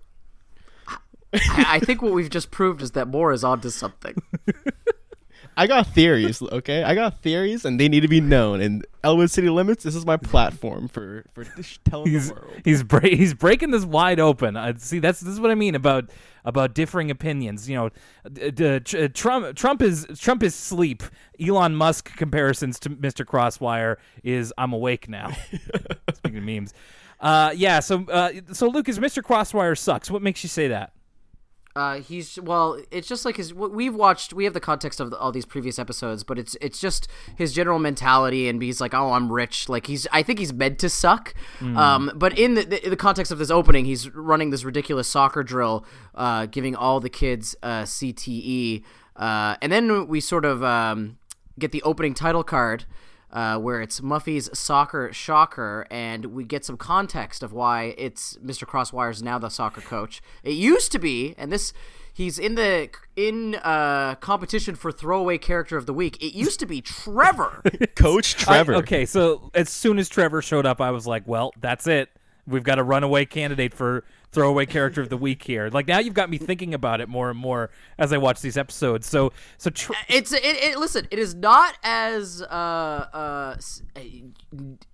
I, 1.34 1.66
I 1.68 1.78
think 1.80 2.00
what 2.00 2.14
we've 2.14 2.30
just 2.30 2.50
proved 2.50 2.80
is 2.80 2.92
that 2.92 3.06
Moore 3.06 3.32
is 3.32 3.44
onto 3.44 3.68
something. 3.68 4.14
I 5.56 5.66
got 5.66 5.86
theories, 5.88 6.40
okay? 6.40 6.82
I 6.82 6.94
got 6.94 7.20
theories, 7.20 7.64
and 7.66 7.78
they 7.78 7.88
need 7.88 8.00
to 8.00 8.08
be 8.08 8.20
known. 8.22 8.60
And 8.62 8.84
Elwood 9.04 9.30
City 9.30 9.50
Limits, 9.50 9.84
this 9.84 9.94
is 9.94 10.06
my 10.06 10.16
platform 10.16 10.88
for 10.88 11.26
for 11.34 11.44
sh- 11.62 11.78
telling 11.84 12.10
He's 12.10 12.28
the 12.28 12.34
world. 12.34 12.54
he's 12.64 12.82
bra- 12.82 13.00
he's 13.00 13.34
breaking 13.34 13.72
this 13.72 13.84
wide 13.84 14.20
open. 14.20 14.56
Uh, 14.56 14.72
see, 14.78 15.00
that's 15.00 15.20
this 15.20 15.34
is 15.34 15.38
what 15.40 15.50
I 15.50 15.54
mean 15.54 15.74
about 15.74 16.08
about 16.44 16.74
differing 16.74 17.10
opinions. 17.10 17.68
You 17.68 17.76
know, 17.76 17.90
d- 18.32 18.50
d- 18.50 18.80
tr- 18.80 19.06
Trump 19.08 19.56
Trump 19.56 19.82
is 19.82 20.06
Trump 20.18 20.42
is 20.42 20.54
sleep. 20.54 21.02
Elon 21.40 21.74
Musk 21.74 22.16
comparisons 22.16 22.78
to 22.80 22.90
Mr. 22.90 23.24
Crosswire 23.26 23.96
is 24.22 24.52
I'm 24.56 24.72
awake 24.72 25.08
now. 25.08 25.30
Speaking 26.14 26.38
of 26.38 26.44
memes, 26.44 26.72
uh, 27.20 27.52
yeah. 27.54 27.80
So 27.80 28.04
uh, 28.06 28.32
so 28.52 28.68
Lucas, 28.68 28.98
Mr. 28.98 29.22
Crosswire 29.22 29.76
sucks. 29.76 30.10
What 30.10 30.22
makes 30.22 30.42
you 30.42 30.48
say 30.48 30.68
that? 30.68 30.93
Uh, 31.76 31.96
he's 31.96 32.38
well. 32.40 32.80
It's 32.92 33.08
just 33.08 33.24
like 33.24 33.36
his. 33.36 33.52
We've 33.52 33.94
watched. 33.94 34.32
We 34.32 34.44
have 34.44 34.54
the 34.54 34.60
context 34.60 35.00
of 35.00 35.12
all 35.14 35.32
these 35.32 35.44
previous 35.44 35.76
episodes, 35.76 36.22
but 36.22 36.38
it's 36.38 36.56
it's 36.60 36.78
just 36.78 37.08
his 37.34 37.52
general 37.52 37.80
mentality, 37.80 38.48
and 38.48 38.62
he's 38.62 38.80
like, 38.80 38.94
"Oh, 38.94 39.12
I'm 39.12 39.32
rich." 39.32 39.68
Like 39.68 39.88
he's. 39.88 40.06
I 40.12 40.22
think 40.22 40.38
he's 40.38 40.52
meant 40.52 40.78
to 40.80 40.88
suck. 40.88 41.34
Um, 41.60 42.12
but 42.14 42.38
in 42.38 42.54
the, 42.54 42.62
the, 42.62 42.90
the 42.90 42.96
context 42.96 43.32
of 43.32 43.38
this 43.38 43.50
opening, 43.50 43.86
he's 43.86 44.08
running 44.10 44.50
this 44.50 44.62
ridiculous 44.64 45.08
soccer 45.08 45.42
drill, 45.42 45.84
uh, 46.14 46.46
giving 46.46 46.76
all 46.76 47.00
the 47.00 47.10
kids 47.10 47.56
uh, 47.62 47.82
CTE, 47.82 48.84
uh, 49.16 49.56
and 49.60 49.72
then 49.72 50.06
we 50.06 50.20
sort 50.20 50.44
of 50.44 50.62
um, 50.62 51.18
get 51.58 51.72
the 51.72 51.82
opening 51.82 52.14
title 52.14 52.44
card 52.44 52.84
uh, 53.34 53.58
where 53.58 53.82
it's 53.82 54.00
Muffy's 54.00 54.48
soccer 54.56 55.12
shocker, 55.12 55.86
and 55.90 56.26
we 56.26 56.44
get 56.44 56.64
some 56.64 56.76
context 56.76 57.42
of 57.42 57.52
why 57.52 57.94
it's 57.98 58.38
Mr. 58.38 58.64
Crosswire's 58.66 59.22
now 59.22 59.38
the 59.38 59.48
soccer 59.50 59.80
coach. 59.80 60.22
It 60.42 60.52
used 60.52 60.92
to 60.92 60.98
be, 60.98 61.34
and 61.36 61.52
this 61.52 61.72
he's 62.14 62.38
in 62.38 62.54
the 62.54 62.88
in 63.16 63.56
uh, 63.56 64.14
competition 64.16 64.76
for 64.76 64.92
throwaway 64.92 65.36
character 65.36 65.76
of 65.76 65.86
the 65.86 65.92
week. 65.92 66.16
It 66.22 66.34
used 66.34 66.60
to 66.60 66.66
be 66.66 66.80
Trevor. 66.80 67.60
Coach 67.96 68.36
I- 68.42 68.44
Trevor. 68.44 68.74
okay, 68.76 69.04
so 69.04 69.50
as 69.52 69.68
soon 69.68 69.98
as 69.98 70.08
Trevor 70.08 70.40
showed 70.40 70.64
up, 70.64 70.80
I 70.80 70.92
was 70.92 71.06
like, 71.06 71.24
well, 71.26 71.52
that's 71.60 71.86
it. 71.88 72.10
We've 72.46 72.62
got 72.62 72.78
a 72.78 72.84
runaway 72.84 73.24
candidate 73.24 73.74
for 73.74 74.04
throwaway 74.34 74.66
character 74.66 75.00
of 75.00 75.08
the 75.08 75.16
week 75.16 75.44
here. 75.44 75.70
Like 75.70 75.86
now, 75.86 75.98
you've 75.98 76.14
got 76.14 76.28
me 76.28 76.38
thinking 76.38 76.74
about 76.74 77.00
it 77.00 77.08
more 77.08 77.30
and 77.30 77.38
more 77.38 77.70
as 77.98 78.12
I 78.12 78.18
watch 78.18 78.40
these 78.40 78.56
episodes. 78.56 79.06
So, 79.06 79.32
so 79.56 79.70
tr- 79.70 79.92
it's 80.08 80.32
it, 80.32 80.42
it. 80.44 80.78
Listen, 80.78 81.06
it 81.10 81.18
is 81.18 81.34
not 81.34 81.78
as 81.82 82.42
uh 82.42 82.44
uh. 82.44 83.56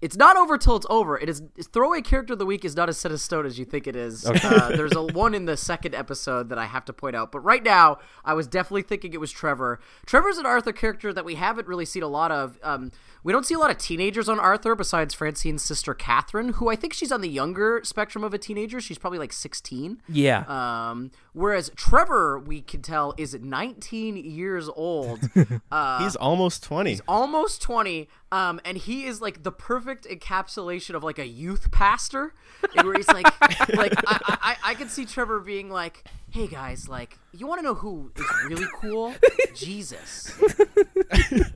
It's 0.00 0.16
not 0.16 0.36
over 0.36 0.58
till 0.58 0.76
it's 0.76 0.86
over. 0.90 1.18
It 1.18 1.28
is 1.28 1.42
throwaway 1.72 2.02
character 2.02 2.34
of 2.34 2.38
the 2.38 2.46
week 2.46 2.64
is 2.64 2.76
not 2.76 2.88
as 2.88 2.98
set 2.98 3.10
in 3.10 3.18
stone 3.18 3.46
as 3.46 3.58
you 3.58 3.64
think 3.64 3.86
it 3.86 3.96
is. 3.96 4.26
Uh, 4.26 4.72
there's 4.74 4.94
a 4.94 5.02
one 5.02 5.34
in 5.34 5.46
the 5.46 5.56
second 5.56 5.94
episode 5.94 6.48
that 6.50 6.58
I 6.58 6.66
have 6.66 6.84
to 6.86 6.92
point 6.92 7.16
out, 7.16 7.32
but 7.32 7.40
right 7.40 7.62
now 7.62 7.98
I 8.24 8.34
was 8.34 8.46
definitely 8.46 8.82
thinking 8.82 9.12
it 9.12 9.20
was 9.20 9.32
Trevor. 9.32 9.80
Trevor's 10.06 10.38
an 10.38 10.46
Arthur 10.46 10.72
character 10.72 11.12
that 11.12 11.24
we 11.24 11.36
haven't 11.36 11.66
really 11.66 11.84
seen 11.84 12.02
a 12.02 12.08
lot 12.08 12.30
of. 12.30 12.58
Um, 12.62 12.92
we 13.22 13.32
don't 13.32 13.44
see 13.44 13.54
a 13.54 13.58
lot 13.58 13.70
of 13.70 13.78
teenagers 13.78 14.28
on 14.28 14.40
Arthur 14.40 14.74
besides 14.74 15.12
Francine's 15.14 15.62
sister 15.62 15.92
Catherine, 15.92 16.54
who 16.54 16.70
I 16.70 16.76
think 16.76 16.92
she's 16.92 17.12
on 17.12 17.20
the 17.20 17.28
younger 17.28 17.80
spectrum 17.84 18.24
of 18.24 18.32
a 18.32 18.38
teenager. 18.38 18.80
She's 18.80 18.98
probably 18.98 19.18
like 19.18 19.29
16. 19.32 20.02
yeah, 20.08 20.44
Um, 20.48 21.10
whereas 21.32 21.70
Trevor, 21.76 22.38
we 22.38 22.60
can 22.62 22.82
tell, 22.82 23.14
is 23.16 23.34
19 23.34 24.16
years 24.16 24.68
old. 24.68 25.20
Uh, 25.70 26.02
He's 26.02 26.16
almost 26.16 26.62
20. 26.64 26.90
He's 26.90 27.02
almost 27.06 27.62
20 27.62 28.08
um 28.32 28.60
and 28.64 28.76
he 28.76 29.04
is 29.06 29.20
like 29.20 29.42
the 29.42 29.52
perfect 29.52 30.06
encapsulation 30.06 30.94
of 30.94 31.02
like 31.02 31.18
a 31.18 31.26
youth 31.26 31.70
pastor 31.70 32.34
where 32.82 32.94
he's 32.94 33.08
like 33.08 33.24
like 33.74 33.92
I, 34.06 34.18
I 34.40 34.56
i 34.64 34.74
could 34.74 34.90
see 34.90 35.04
trevor 35.04 35.40
being 35.40 35.70
like 35.70 36.04
hey 36.30 36.46
guys 36.46 36.88
like 36.88 37.18
you 37.32 37.46
want 37.46 37.58
to 37.60 37.62
know 37.62 37.74
who 37.74 38.12
is 38.16 38.24
really 38.48 38.66
cool 38.80 39.14
jesus 39.54 40.32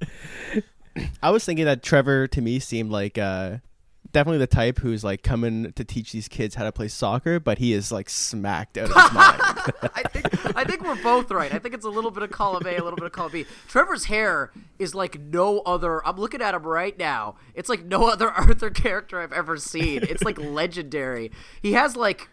I 1.23 1.31
was 1.31 1.45
thinking 1.45 1.65
that 1.65 1.83
Trevor 1.83 2.29
to 2.29 2.41
me 2.41 2.59
seemed 2.61 2.91
like 2.91 3.19
uh, 3.19 3.57
definitely 4.15 4.39
the 4.39 4.47
type 4.47 4.79
who's 4.79 5.05
like 5.05 5.23
coming 5.23 5.73
to 5.73 5.85
teach 5.85 6.13
these 6.13 6.29
kids 6.29 6.55
how 6.55 6.65
to 6.65 6.73
play 6.73 6.89
soccer, 6.89 7.39
but 7.39 7.59
he 7.59 7.75
is 7.75 7.93
like 7.93 8.09
smacked 8.09 8.79
out 8.79 8.91
of 8.91 8.95
his 8.95 9.13
mind. 9.13 9.41
i 9.95 10.03
think 10.09 10.57
i 10.57 10.65
think 10.65 10.83
we're 10.83 11.03
both 11.03 11.31
right. 11.31 11.53
I 11.53 11.59
think 11.59 11.75
it's 11.75 11.85
a 11.85 11.91
little 11.91 12.11
bit 12.11 12.23
of 12.23 12.31
column 12.31 12.67
a 12.67 12.77
a 12.77 12.83
little 12.83 12.97
bit 12.97 13.05
of 13.05 13.13
column 13.13 13.33
b. 13.33 13.45
Trevor's 13.69 14.05
hair 14.05 14.53
is 14.79 14.95
like 14.95 15.21
no 15.21 15.61
other 15.61 16.07
i'm 16.07 16.17
looking 16.17 16.41
at 16.41 16.55
him 16.55 16.63
right 16.63 16.97
now. 16.99 17.35
It's 17.55 17.69
like 17.69 17.85
no 17.85 18.09
other 18.09 18.31
arthur 18.31 18.71
character 18.71 19.21
i've 19.21 19.33
ever 19.33 19.59
seen. 19.59 20.03
It's 20.05 20.23
like 20.23 20.39
legendary. 20.39 21.31
He 21.61 21.73
has 21.73 21.97
like 21.97 22.31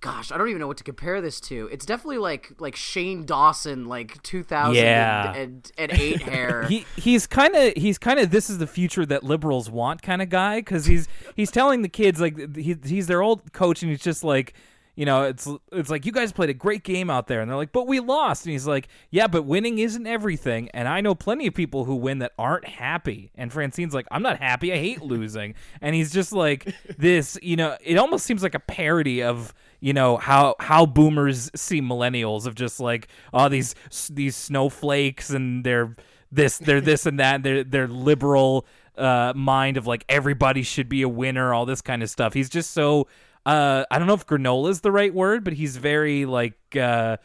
gosh, 0.00 0.32
I 0.32 0.38
don't 0.38 0.48
even 0.48 0.60
know 0.60 0.66
what 0.66 0.78
to 0.78 0.84
compare 0.84 1.20
this 1.20 1.40
to. 1.42 1.68
It's 1.70 1.84
definitely 1.84 2.18
like 2.18 2.52
like 2.58 2.74
Shane 2.76 3.24
Dawson, 3.26 3.86
like 3.86 4.22
2000 4.22 4.74
Yeah. 4.74 5.32
and, 5.34 5.36
and, 5.36 5.90
and 5.92 6.00
eight 6.00 6.22
hair. 6.22 6.62
he 6.68 6.86
he's 6.96 7.26
kind 7.26 7.54
of 7.54 7.74
he's 7.76 7.98
kind 7.98 8.18
of 8.18 8.30
this 8.30 8.48
is 8.48 8.58
the 8.58 8.66
future 8.66 9.04
that 9.06 9.22
liberals 9.24 9.70
want 9.70 10.02
kind 10.02 10.22
of 10.22 10.28
guy 10.28 10.60
because 10.60 10.86
he's 10.86 11.08
he's 11.36 11.50
telling 11.50 11.82
the 11.82 11.88
kids 11.88 12.20
like 12.20 12.56
he, 12.56 12.76
he's 12.84 13.06
their 13.06 13.22
old 13.22 13.52
coach 13.52 13.82
and 13.82 13.90
he's 13.90 14.00
just 14.02 14.24
like 14.24 14.54
you 14.96 15.06
know 15.06 15.22
it's 15.22 15.46
it's 15.72 15.88
like 15.88 16.04
you 16.04 16.12
guys 16.12 16.32
played 16.32 16.50
a 16.50 16.54
great 16.54 16.82
game 16.82 17.08
out 17.10 17.26
there 17.28 17.40
and 17.40 17.48
they're 17.50 17.56
like 17.56 17.72
but 17.72 17.86
we 17.86 18.00
lost 18.00 18.44
and 18.44 18.52
he's 18.52 18.66
like 18.66 18.88
yeah 19.10 19.26
but 19.28 19.44
winning 19.44 19.78
isn't 19.78 20.06
everything 20.06 20.68
and 20.74 20.88
I 20.88 21.00
know 21.00 21.14
plenty 21.14 21.46
of 21.46 21.54
people 21.54 21.84
who 21.84 21.94
win 21.94 22.18
that 22.18 22.32
aren't 22.38 22.66
happy 22.66 23.30
and 23.36 23.52
Francine's 23.52 23.94
like 23.94 24.06
I'm 24.10 24.22
not 24.22 24.38
happy 24.40 24.72
I 24.72 24.76
hate 24.76 25.00
losing 25.00 25.54
and 25.80 25.94
he's 25.94 26.10
just 26.12 26.32
like 26.32 26.74
this 26.98 27.38
you 27.40 27.56
know 27.56 27.76
it 27.82 27.98
almost 27.98 28.26
seems 28.26 28.42
like 28.42 28.54
a 28.56 28.60
parody 28.60 29.22
of 29.22 29.54
you 29.80 29.92
know 29.92 30.16
how 30.16 30.54
how 30.60 30.86
boomers 30.86 31.50
see 31.54 31.80
millennials 31.80 32.46
of 32.46 32.54
just 32.54 32.80
like 32.80 33.08
oh 33.32 33.48
these 33.48 33.74
these 34.10 34.36
snowflakes 34.36 35.30
and 35.30 35.64
they're 35.64 35.96
this 36.30 36.58
they're 36.58 36.80
this 36.80 37.06
and 37.06 37.18
that 37.18 37.42
they're 37.42 37.64
they're 37.64 37.88
liberal 37.88 38.66
uh 38.96 39.32
mind 39.34 39.76
of 39.76 39.86
like 39.86 40.04
everybody 40.08 40.62
should 40.62 40.88
be 40.88 41.02
a 41.02 41.08
winner 41.08 41.54
all 41.54 41.66
this 41.66 41.80
kind 41.80 42.02
of 42.02 42.10
stuff. 42.10 42.34
He's 42.34 42.48
just 42.48 42.72
so 42.72 43.08
uh 43.46 43.84
i 43.90 43.98
don't 43.98 44.06
know 44.06 44.14
if 44.14 44.26
granola 44.26 44.68
is 44.68 44.82
the 44.82 44.92
right 44.92 45.14
word 45.14 45.44
but 45.44 45.54
he's 45.54 45.76
very 45.76 46.26
like 46.26 46.58
uh 46.76 47.16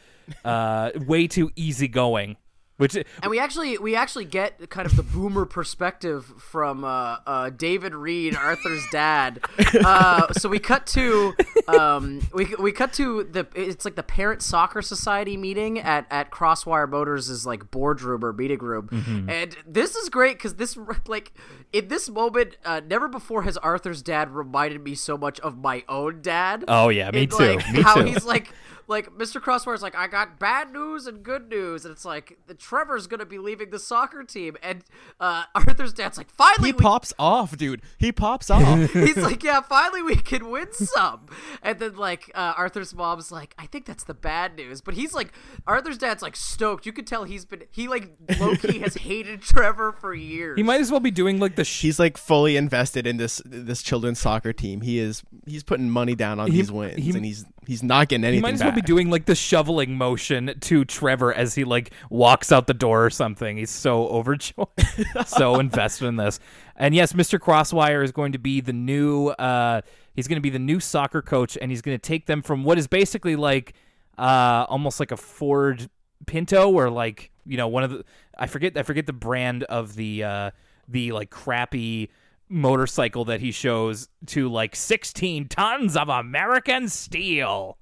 uh 0.43 0.91
way 1.05 1.27
too 1.27 1.51
easygoing 1.55 2.37
which 2.77 2.95
and 2.95 3.05
we 3.29 3.39
actually 3.39 3.77
we 3.77 3.95
actually 3.95 4.25
get 4.25 4.69
kind 4.69 4.85
of 4.85 4.95
the 4.95 5.03
boomer 5.03 5.45
perspective 5.45 6.25
from 6.37 6.83
uh, 6.83 7.17
uh, 7.25 7.49
David 7.49 7.95
Read, 7.95 8.35
Arthur's 8.35 8.85
dad. 8.91 9.39
Uh, 9.73 10.31
so 10.33 10.49
we 10.49 10.59
cut 10.59 10.85
to 10.87 11.33
um, 11.67 12.21
we 12.33 12.53
we 12.59 12.71
cut 12.71 12.93
to 12.93 13.23
the 13.23 13.47
it's 13.55 13.85
like 13.85 13.95
the 13.95 14.03
parent 14.03 14.41
soccer 14.41 14.81
society 14.81 15.37
meeting 15.37 15.79
at 15.79 16.05
at 16.11 16.31
Crosswire 16.31 16.87
Motors 16.89 17.29
is 17.29 17.45
like 17.45 17.71
boardroom 17.71 18.23
or 18.25 18.33
meeting 18.33 18.59
room, 18.59 18.89
Mm-hmm. 18.91 19.29
and 19.29 19.55
this 19.67 19.95
is 19.95 20.09
great 20.09 20.37
because 20.37 20.55
this 20.55 20.77
like 21.07 21.33
in 21.75 21.89
this 21.89 22.09
moment, 22.09 22.55
uh, 22.63 22.79
never 22.87 23.09
before 23.09 23.43
has 23.43 23.57
Arthur's 23.57 24.01
dad 24.01 24.29
reminded 24.31 24.81
me 24.81 24.95
so 24.95 25.17
much 25.17 25.39
of 25.41 25.57
my 25.57 25.83
own 25.89 26.21
dad. 26.21 26.63
Oh, 26.69 26.87
yeah, 26.87 27.11
me 27.11 27.23
In, 27.23 27.29
too, 27.29 27.37
Like, 27.37 27.71
me 27.73 27.81
how 27.81 27.95
too. 27.95 28.05
he's 28.05 28.23
like. 28.25 28.49
Like 28.87 29.17
Mr. 29.17 29.41
Crosswire's 29.41 29.81
like, 29.81 29.95
I 29.95 30.05
got 30.05 30.37
bad 30.37 30.71
news 30.71 31.07
and 31.07 31.23
good 31.23 31.49
news, 31.49 31.85
and 31.85 31.91
it's 31.91 32.05
like 32.05 32.37
the 32.45 32.53
Trevor's 32.53 33.07
gonna 33.07 33.25
be 33.25 33.39
leaving 33.39 33.71
the 33.71 33.79
soccer 33.79 34.23
team, 34.23 34.57
and 34.61 34.83
uh, 35.19 35.45
Arthur's 35.55 35.91
dad's 35.91 36.19
like, 36.19 36.29
finally 36.29 36.69
He 36.69 36.73
we 36.73 36.79
pops 36.83 37.11
off, 37.17 37.57
dude. 37.57 37.81
He 37.97 38.11
pops 38.11 38.51
off. 38.51 38.91
He's 38.93 39.17
like, 39.17 39.43
yeah, 39.43 39.61
finally 39.61 40.03
we 40.03 40.15
can 40.15 40.51
win 40.51 40.71
some. 40.71 41.25
And 41.63 41.79
then 41.79 41.95
like 41.95 42.29
uh, 42.35 42.53
Arthur's 42.55 42.93
mom's 42.93 43.31
like, 43.31 43.55
I 43.57 43.65
think 43.65 43.85
that's 43.87 44.03
the 44.03 44.13
bad 44.13 44.55
news. 44.55 44.81
But 44.81 44.93
he's 44.93 45.15
like, 45.15 45.33
Arthur's 45.65 45.97
dad's 45.97 46.21
like 46.21 46.35
stoked. 46.35 46.85
You 46.85 46.93
could 46.93 47.07
tell 47.07 47.23
he's 47.23 47.43
been 47.43 47.63
he 47.71 47.87
like 47.87 48.11
low 48.39 48.55
key 48.55 48.77
has 48.81 48.93
hated 48.93 49.41
Trevor 49.41 49.93
for 49.93 50.13
years. 50.13 50.57
He 50.57 50.63
might 50.63 50.79
as 50.79 50.91
well 50.91 50.99
be 50.99 51.09
doing 51.09 51.39
like 51.39 51.55
the 51.55 51.64
sh- 51.65 51.81
He's 51.81 51.99
like 51.99 52.17
fully 52.17 52.55
invested 52.57 53.05
in 53.07 53.17
this 53.17 53.41
this 53.45 53.81
children's 53.83 54.19
soccer 54.19 54.53
team. 54.53 54.81
He 54.81 54.99
is 54.99 55.23
he's 55.45 55.63
putting 55.63 55.89
money 55.89 56.15
down 56.15 56.39
on 56.39 56.49
these 56.49 56.71
wins, 56.71 57.03
he- 57.03 57.11
and 57.11 57.25
he's 57.25 57.45
he's 57.67 57.83
not 57.83 58.07
getting 58.09 58.23
anything 58.23 58.37
He 58.37 58.41
might 58.41 58.53
as 58.53 58.63
well 58.63 58.71
be 58.71 58.81
doing 58.81 59.09
like 59.09 59.25
the 59.25 59.35
shoveling 59.35 59.97
motion 59.97 60.55
to 60.61 60.85
Trevor 60.85 61.33
as 61.33 61.55
he 61.55 61.63
like 61.63 61.91
walks 62.09 62.51
out 62.51 62.67
the 62.67 62.73
door 62.73 63.05
or 63.05 63.09
something. 63.09 63.57
He's 63.57 63.69
so 63.71 64.07
overjoyed, 64.07 64.67
so 65.25 65.59
invested 65.59 66.05
in 66.07 66.15
this. 66.15 66.39
And 66.77 66.93
yes, 66.93 67.13
Mr. 67.13 67.39
Crosswire 67.39 68.03
is 68.03 68.11
going 68.11 68.31
to 68.33 68.37
be 68.39 68.61
the 68.61 68.73
new. 68.73 69.27
uh 69.29 69.81
He's 70.13 70.29
going 70.29 70.37
to 70.37 70.41
be 70.41 70.49
the 70.49 70.59
new 70.59 70.79
soccer 70.79 71.21
coach, 71.21 71.57
and 71.61 71.69
he's 71.69 71.81
going 71.81 71.97
to 71.97 72.01
take 72.01 72.25
them 72.25 72.41
from 72.41 72.63
what 72.63 72.77
is 72.77 72.87
basically 72.87 73.35
like 73.35 73.73
uh 74.17 74.65
almost 74.69 74.99
like 74.99 75.11
a 75.11 75.17
Ford 75.17 75.89
Pinto, 76.25 76.71
or 76.71 76.89
like 76.89 77.31
you 77.45 77.57
know 77.57 77.67
one 77.67 77.83
of 77.83 77.89
the 77.91 78.05
I 78.37 78.47
forget 78.47 78.77
I 78.77 78.83
forget 78.83 79.05
the 79.05 79.13
brand 79.13 79.63
of 79.63 79.95
the 79.95 80.23
uh 80.23 80.51
the 80.87 81.11
like 81.11 81.29
crappy 81.29 82.09
motorcycle 82.47 83.25
that 83.25 83.41
he 83.41 83.51
shows 83.51 84.07
to 84.27 84.49
like 84.49 84.75
16 84.75 85.47
tons 85.47 85.97
of 85.97 86.09
American 86.09 86.89
steel. 86.89 87.77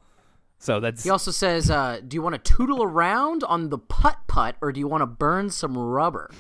So 0.59 0.79
that's 0.79 1.03
he 1.03 1.09
also 1.09 1.31
says, 1.31 1.69
uh, 1.69 1.99
"Do 2.07 2.15
you 2.15 2.21
want 2.21 2.41
to 2.41 2.53
tootle 2.53 2.83
around 2.83 3.43
on 3.43 3.69
the 3.69 3.77
putt 3.77 4.19
putt, 4.27 4.55
or 4.61 4.71
do 4.71 4.79
you 4.79 4.87
want 4.87 5.01
to 5.01 5.07
burn 5.07 5.49
some 5.49 5.77
rubber?" 5.77 6.31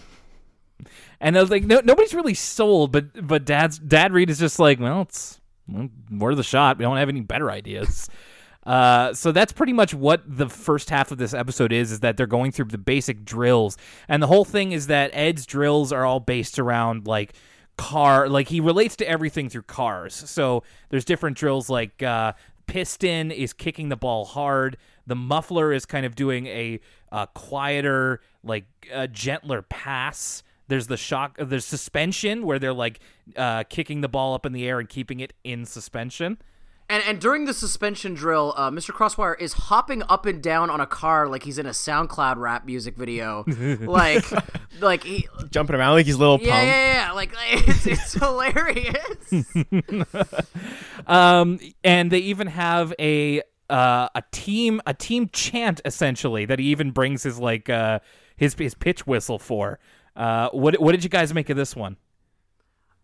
and 1.19 1.37
I 1.37 1.41
was 1.41 1.49
like, 1.49 1.63
no, 1.63 1.81
nobody's 1.83 2.13
really 2.13 2.33
sold, 2.33 2.91
but 2.91 3.27
but 3.27 3.45
dad's 3.45 3.79
dad 3.79 4.13
Read 4.13 4.29
is 4.29 4.39
just 4.39 4.59
like, 4.59 4.79
well, 4.79 5.03
it's 5.03 5.39
well, 5.67 5.89
worth 6.11 6.37
the 6.37 6.43
shot. 6.43 6.77
We 6.77 6.83
don't 6.83 6.97
have 6.97 7.09
any 7.09 7.21
better 7.21 7.49
ideas. 7.51 8.09
Uh, 8.65 9.13
so 9.13 9.31
that's 9.31 9.51
pretty 9.51 9.73
much 9.73 9.93
what 9.93 10.21
the 10.25 10.49
first 10.49 10.89
half 10.89 11.11
of 11.11 11.17
this 11.17 11.33
episode 11.33 11.73
is: 11.73 11.91
is 11.91 11.99
that 11.99 12.17
they're 12.17 12.27
going 12.27 12.51
through 12.51 12.65
the 12.65 12.77
basic 12.77 13.25
drills, 13.25 13.77
and 14.07 14.23
the 14.23 14.27
whole 14.27 14.45
thing 14.45 14.71
is 14.71 14.87
that 14.87 15.11
Ed's 15.13 15.45
drills 15.45 15.91
are 15.91 16.05
all 16.05 16.19
based 16.19 16.59
around 16.59 17.05
like 17.07 17.33
car, 17.77 18.29
like 18.29 18.47
he 18.47 18.59
relates 18.59 18.95
to 18.97 19.07
everything 19.07 19.49
through 19.49 19.63
cars. 19.63 20.13
So 20.13 20.63
there's 20.89 21.05
different 21.05 21.37
drills 21.37 21.69
like 21.69 22.01
uh, 22.01 22.33
piston 22.67 23.31
is 23.31 23.53
kicking 23.53 23.89
the 23.89 23.95
ball 23.95 24.25
hard. 24.25 24.77
The 25.05 25.15
muffler 25.15 25.73
is 25.73 25.85
kind 25.85 26.05
of 26.05 26.15
doing 26.15 26.47
a 26.47 26.79
uh, 27.11 27.25
quieter, 27.27 28.21
like 28.43 28.65
uh, 28.93 29.07
gentler 29.07 29.61
pass. 29.61 30.43
There's 30.69 30.87
the 30.87 30.97
shock. 30.97 31.37
There's 31.37 31.65
suspension 31.65 32.45
where 32.45 32.59
they're 32.59 32.73
like 32.73 32.99
uh, 33.35 33.63
kicking 33.63 34.01
the 34.01 34.07
ball 34.07 34.33
up 34.33 34.45
in 34.45 34.53
the 34.53 34.65
air 34.67 34.79
and 34.79 34.87
keeping 34.87 35.19
it 35.19 35.33
in 35.43 35.65
suspension. 35.65 36.37
And 36.89 37.03
and 37.07 37.19
during 37.19 37.45
the 37.45 37.53
suspension 37.53 38.13
drill, 38.13 38.53
uh, 38.57 38.69
Mr. 38.69 38.91
Crosswire 38.91 39.39
is 39.39 39.53
hopping 39.53 40.03
up 40.09 40.25
and 40.25 40.43
down 40.43 40.69
on 40.69 40.81
a 40.81 40.85
car 40.85 41.27
like 41.27 41.43
he's 41.43 41.57
in 41.57 41.65
a 41.65 41.71
SoundCloud 41.71 42.37
rap 42.37 42.65
music 42.65 42.97
video, 42.97 43.45
like 43.47 44.25
like 44.81 45.03
he, 45.03 45.27
jumping 45.49 45.75
around 45.75 45.93
like 45.93 46.05
he's 46.05 46.17
little 46.17 46.39
yeah, 46.41 46.51
pump. 46.51 46.65
yeah, 46.65 46.93
yeah, 46.93 47.11
like 47.13 47.33
it's 47.51 47.87
it's 47.87 48.13
hilarious. 48.13 49.45
Um, 51.07 51.59
and 51.83 52.11
they 52.11 52.19
even 52.19 52.47
have 52.47 52.93
a 52.99 53.41
uh, 53.69 54.07
a 54.15 54.23
team 54.31 54.81
a 54.85 54.93
team 54.93 55.29
chant 55.33 55.81
essentially 55.85 56.45
that 56.45 56.59
he 56.59 56.65
even 56.67 56.91
brings 56.91 57.23
his 57.23 57.39
like 57.39 57.69
uh, 57.69 57.99
his 58.37 58.53
his 58.53 58.75
pitch 58.75 59.05
whistle 59.05 59.39
for. 59.39 59.79
Uh, 60.15 60.49
what 60.51 60.79
what 60.79 60.91
did 60.91 61.03
you 61.03 61.09
guys 61.09 61.33
make 61.33 61.49
of 61.49 61.57
this 61.57 61.75
one? 61.75 61.97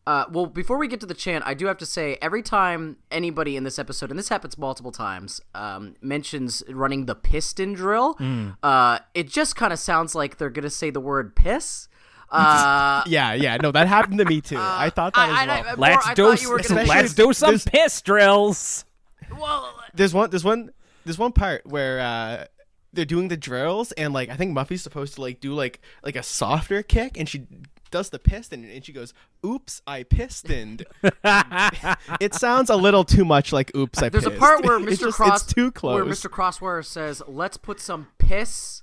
Uh, 0.08 0.26
well, 0.32 0.48
before 0.48 0.78
we 0.80 0.88
get 0.88 1.00
to 1.02 1.06
the 1.06 1.14
chant, 1.14 1.44
I 1.46 1.54
do 1.54 1.68
have 1.68 1.78
to 1.78 1.86
say 1.86 2.18
every 2.22 2.42
time 2.42 2.98
anybody 3.12 3.56
in 3.56 3.64
this 3.64 3.78
episode, 3.78 4.10
and 4.10 4.18
this 4.18 4.30
happens 4.30 4.58
multiple 4.58 4.92
times, 4.92 5.40
um, 5.54 5.96
mentions 6.02 6.64
running 6.68 7.06
the 7.06 7.14
piston 7.16 7.74
drill, 7.74 8.18
uh, 8.64 9.00
it 9.14 9.28
just 9.30 9.56
kind 9.56 9.72
of 9.72 9.78
sounds 9.78 10.16
like 10.16 10.38
they're 10.38 10.50
gonna 10.50 10.70
say 10.72 10.90
the 10.90 11.00
word 11.02 11.36
piss. 11.36 11.88
Uh, 12.32 13.02
Yeah, 13.08 13.34
yeah. 13.34 13.58
No, 13.58 13.72
that 13.72 13.88
happened 13.88 14.20
to 14.20 14.26
me 14.26 14.40
too. 14.40 14.58
I 14.60 14.92
thought 14.92 15.16
that 15.16 15.30
I- 15.30 15.44
as 15.44 15.50
I- 15.50 15.62
well. 15.62 15.70
I- 15.70 15.74
Let's 15.94 16.14
do 16.14 16.26
thought 16.30 16.42
you 16.44 16.50
were 16.52 16.60
gonna 16.60 16.84
let's 16.84 17.14
do 17.16 17.34
some 17.34 17.50
There's- 17.58 17.66
piss 17.66 18.02
drills. 18.04 18.86
well, 19.40 19.74
there's 19.96 20.14
one 20.14 20.30
there's 20.30 20.44
one 20.44 20.70
there's 21.06 21.18
one 21.18 21.32
part 21.32 21.66
where 21.66 22.00
uh 22.00 22.46
they're 22.94 23.06
doing 23.06 23.30
the 23.30 23.38
drills 23.38 23.92
and 23.94 24.14
like 24.14 24.30
I 24.30 24.36
think 24.36 24.54
Muffy's 24.54 24.84
supposed 24.84 25.16
to 25.16 25.22
like 25.22 25.40
do 25.40 25.54
like 25.56 25.82
like 26.04 26.16
a 26.16 26.22
softer 26.24 26.84
kick 26.84 27.18
and 27.20 27.28
she 27.28 27.48
does 27.92 28.10
the 28.10 28.20
piston 28.20 28.64
and 28.66 28.86
she 28.86 28.94
goes, 28.94 29.14
"Oops, 29.46 29.82
I 29.88 30.04
pistoned." 30.04 30.86
it 32.20 32.34
sounds 32.34 32.70
a 32.70 32.76
little 32.76 33.04
too 33.04 33.26
much 33.26 33.52
like 33.52 33.76
"Oops, 33.76 34.02
I." 34.02 34.10
There's 34.10 34.26
a 34.26 34.32
part 34.32 34.64
where 34.66 34.78
It's 34.88 35.02
Mr. 35.02 35.06
just- 35.06 35.18
Cross, 35.18 35.44
it's 35.44 35.54
too 35.54 35.72
close. 35.72 35.96
where 35.96 36.06
Mr. 36.06 36.30
Crosswire 36.30 36.84
says, 36.86 37.22
"Let's 37.28 37.58
put 37.58 37.80
some 37.80 38.08
piss 38.18 38.82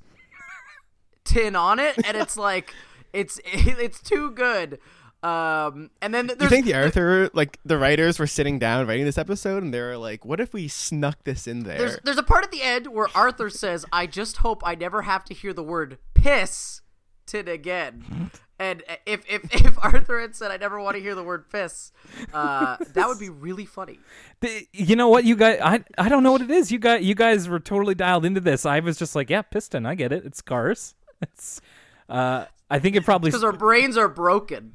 tin 1.25 1.57
on 1.57 1.79
it," 1.79 1.97
and 2.07 2.17
it's 2.17 2.37
like 2.37 2.75
it's 3.13 3.41
it's 3.45 4.01
too 4.01 4.31
good. 4.31 4.79
Um, 5.23 5.91
and 6.01 6.15
then 6.15 6.27
there's 6.29 6.41
you 6.43 6.49
think 6.49 6.67
the 6.67 6.75
Arthur, 6.75 7.31
like 7.33 7.59
the 7.65 7.79
writers, 7.79 8.19
were 8.19 8.27
sitting 8.29 8.59
down 8.61 8.87
writing 8.87 9.05
this 9.07 9.19
episode 9.19 9.63
and 9.63 9.75
they 9.75 9.81
were 9.81 9.97
like, 9.97 10.25
"What 10.25 10.39
if 10.41 10.53
we 10.53 10.69
snuck 10.69 11.25
this 11.25 11.47
in 11.47 11.65
there?" 11.65 11.79
There's 11.79 11.99
there's 12.05 12.19
a 12.19 12.23
part 12.23 12.45
at 12.45 12.53
the 12.53 12.63
end 12.63 12.89
where 12.89 13.09
Arthur 13.15 13.51
says, 13.51 13.85
"I 13.93 14.07
just 14.07 14.39
hope 14.39 14.63
I 14.65 14.75
never 14.75 15.03
have 15.03 15.25
to 15.25 15.35
hear 15.35 15.53
the 15.53 15.65
word 15.65 15.99
piss 16.15 16.83
tin 17.27 17.49
again." 17.49 18.31
And 18.59 18.83
if 19.05 19.23
if 19.31 19.45
if 19.67 19.77
Arthur 19.83 20.21
had 20.21 20.35
said, 20.35 20.51
"I 20.51 20.57
never 20.57 20.81
want 20.81 20.97
to 20.97 21.03
hear 21.03 21.15
the 21.15 21.23
word 21.23 21.51
piss," 21.51 21.93
uh, 22.33 22.77
that 22.95 23.07
would 23.09 23.19
be 23.19 23.29
really 23.29 23.67
funny. 23.67 23.99
The- 24.41 24.67
you 24.73 24.97
know 24.97 25.09
what 25.09 25.25
you 25.25 25.37
guys 25.37 25.61
I 25.63 25.85
I 25.99 26.09
don't 26.09 26.23
know 26.23 26.33
what 26.33 26.41
it 26.43 26.51
is. 26.51 26.73
You 26.73 26.79
guys 26.79 27.05
you 27.05 27.15
guys 27.15 27.49
were 27.49 27.61
totally 27.61 27.95
dialed 27.95 28.25
into 28.25 28.41
this. 28.41 28.65
I 28.65 28.81
was 28.81 28.97
just 28.97 29.15
like, 29.15 29.29
yeah, 29.31 29.43
piston, 29.43 29.85
I 29.87 29.95
get 29.95 30.13
it. 30.13 30.25
It's 30.25 30.41
cars. 30.41 30.95
It's 31.23 31.61
uh 32.09 32.45
I 32.71 32.79
think 32.79 32.95
it 32.97 33.05
probably 33.05 33.31
Because 33.31 33.45
our 33.45 33.53
brains 33.53 33.97
are 33.97 34.09
broken. 34.09 34.73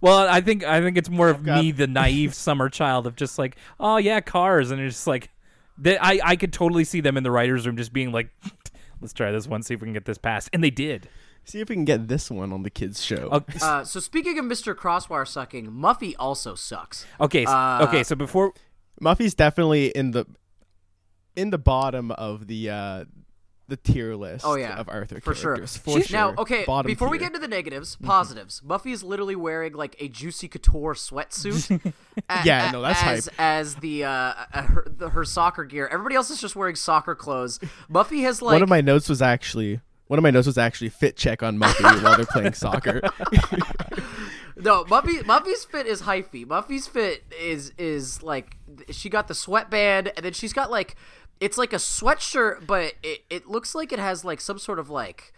Well, 0.00 0.28
I 0.28 0.40
think 0.40 0.64
I 0.64 0.80
think 0.80 0.96
it's 0.96 1.08
more 1.10 1.28
of 1.28 1.42
got- 1.44 1.62
me, 1.62 1.72
the 1.72 1.86
naive 1.86 2.34
summer 2.46 2.68
child, 2.68 3.06
of 3.06 3.16
just 3.16 3.38
like, 3.38 3.56
oh 3.80 3.96
yeah, 3.96 4.20
cars, 4.20 4.70
and 4.70 4.80
it's 4.80 4.94
just 4.96 5.06
like, 5.06 5.30
they, 5.78 5.96
I 5.98 6.20
I 6.22 6.36
could 6.36 6.52
totally 6.52 6.84
see 6.84 7.00
them 7.00 7.16
in 7.16 7.22
the 7.22 7.30
writers' 7.30 7.66
room 7.66 7.76
just 7.76 7.92
being 7.92 8.12
like, 8.12 8.28
let's 9.00 9.12
try 9.12 9.30
this 9.32 9.46
one, 9.46 9.62
see 9.62 9.74
if 9.74 9.80
we 9.80 9.86
can 9.86 9.92
get 9.92 10.04
this 10.04 10.18
passed, 10.18 10.50
and 10.52 10.62
they 10.62 10.70
did. 10.70 11.08
See 11.46 11.60
if 11.60 11.68
we 11.68 11.74
can 11.76 11.84
get 11.84 12.08
this 12.08 12.30
one 12.30 12.52
on 12.52 12.62
the 12.62 12.70
kids' 12.70 13.02
show. 13.02 13.28
Okay, 13.32 13.58
Uh, 13.60 13.84
so 13.84 14.00
speaking 14.00 14.38
of 14.38 14.44
Mr. 14.46 14.74
Crosswire 14.74 15.26
sucking, 15.26 15.66
Muffy 15.70 16.14
also 16.18 16.54
sucks. 16.54 17.04
okay, 17.20 17.42
s- 17.44 17.48
uh, 17.50 17.84
okay. 17.88 18.02
So 18.02 18.16
before, 18.16 18.52
Muffy's 19.00 19.34
definitely 19.34 19.88
in 19.88 20.12
the 20.12 20.26
in 21.36 21.50
the 21.50 21.58
bottom 21.58 22.10
of 22.12 22.46
the 22.46 22.70
uh 22.70 23.04
the 23.66 23.76
tier 23.78 24.14
list 24.14 24.44
Oh, 24.46 24.56
yeah, 24.56 24.78
of 24.78 24.90
Arthur 24.90 25.20
for 25.22 25.34
sure. 25.34 25.56
For 25.56 25.92
She's- 25.92 26.06
sure. 26.08 26.18
Now, 26.18 26.34
okay, 26.36 26.64
Bottom 26.66 26.86
before 26.86 27.08
we 27.08 27.16
get 27.18 27.28
into 27.28 27.38
the 27.38 27.48
negatives, 27.48 27.96
positives. 27.96 28.60
Muffy 28.60 28.92
is 28.92 29.02
literally 29.02 29.34
wearing 29.36 29.72
like 29.72 29.96
a 30.00 30.08
Juicy 30.08 30.48
Couture 30.48 30.92
sweatsuit. 30.94 31.92
a- 32.28 32.40
Yeah, 32.44 32.68
a- 32.68 32.72
no, 32.72 32.82
that's 32.82 33.02
as, 33.02 33.24
hype. 33.28 33.34
as 33.40 33.74
the 33.76 34.04
uh 34.04 34.08
uh, 34.10 34.62
her, 34.62 34.86
the, 34.86 35.08
her 35.10 35.24
soccer 35.24 35.64
gear. 35.64 35.88
Everybody 35.90 36.14
else 36.14 36.30
is 36.30 36.40
just 36.40 36.54
wearing 36.56 36.74
soccer 36.76 37.14
clothes. 37.14 37.58
Muffy 37.90 38.22
has 38.22 38.42
like 38.42 38.52
one 38.54 38.62
of 38.62 38.68
my 38.68 38.82
notes 38.82 39.08
was 39.08 39.22
actually 39.22 39.80
one 40.06 40.18
of 40.18 40.22
my 40.22 40.30
notes 40.30 40.46
was 40.46 40.58
actually 40.58 40.90
fit 40.90 41.16
check 41.16 41.42
on 41.42 41.58
Muffy 41.58 41.82
while 42.02 42.16
they're 42.16 42.26
playing 42.26 42.52
soccer. 42.52 43.00
no 44.56 44.84
Muffy 44.84 45.22
Muffy's 45.22 45.64
fit 45.64 45.86
is 45.86 46.02
hyphy. 46.02 46.46
Muffy's 46.46 46.86
fit 46.86 47.24
is 47.40 47.72
is 47.78 48.22
like 48.22 48.56
she 48.90 49.08
got 49.08 49.28
the 49.28 49.34
sweatband, 49.34 50.12
and 50.16 50.24
then 50.24 50.32
she's 50.32 50.52
got 50.52 50.70
like 50.70 50.96
it's 51.40 51.58
like 51.58 51.72
a 51.72 51.76
sweatshirt, 51.76 52.66
but 52.66 52.94
it 53.02 53.24
it 53.30 53.48
looks 53.48 53.74
like 53.74 53.92
it 53.92 53.98
has 53.98 54.24
like 54.24 54.40
some 54.40 54.58
sort 54.58 54.78
of 54.78 54.90
like. 54.90 55.32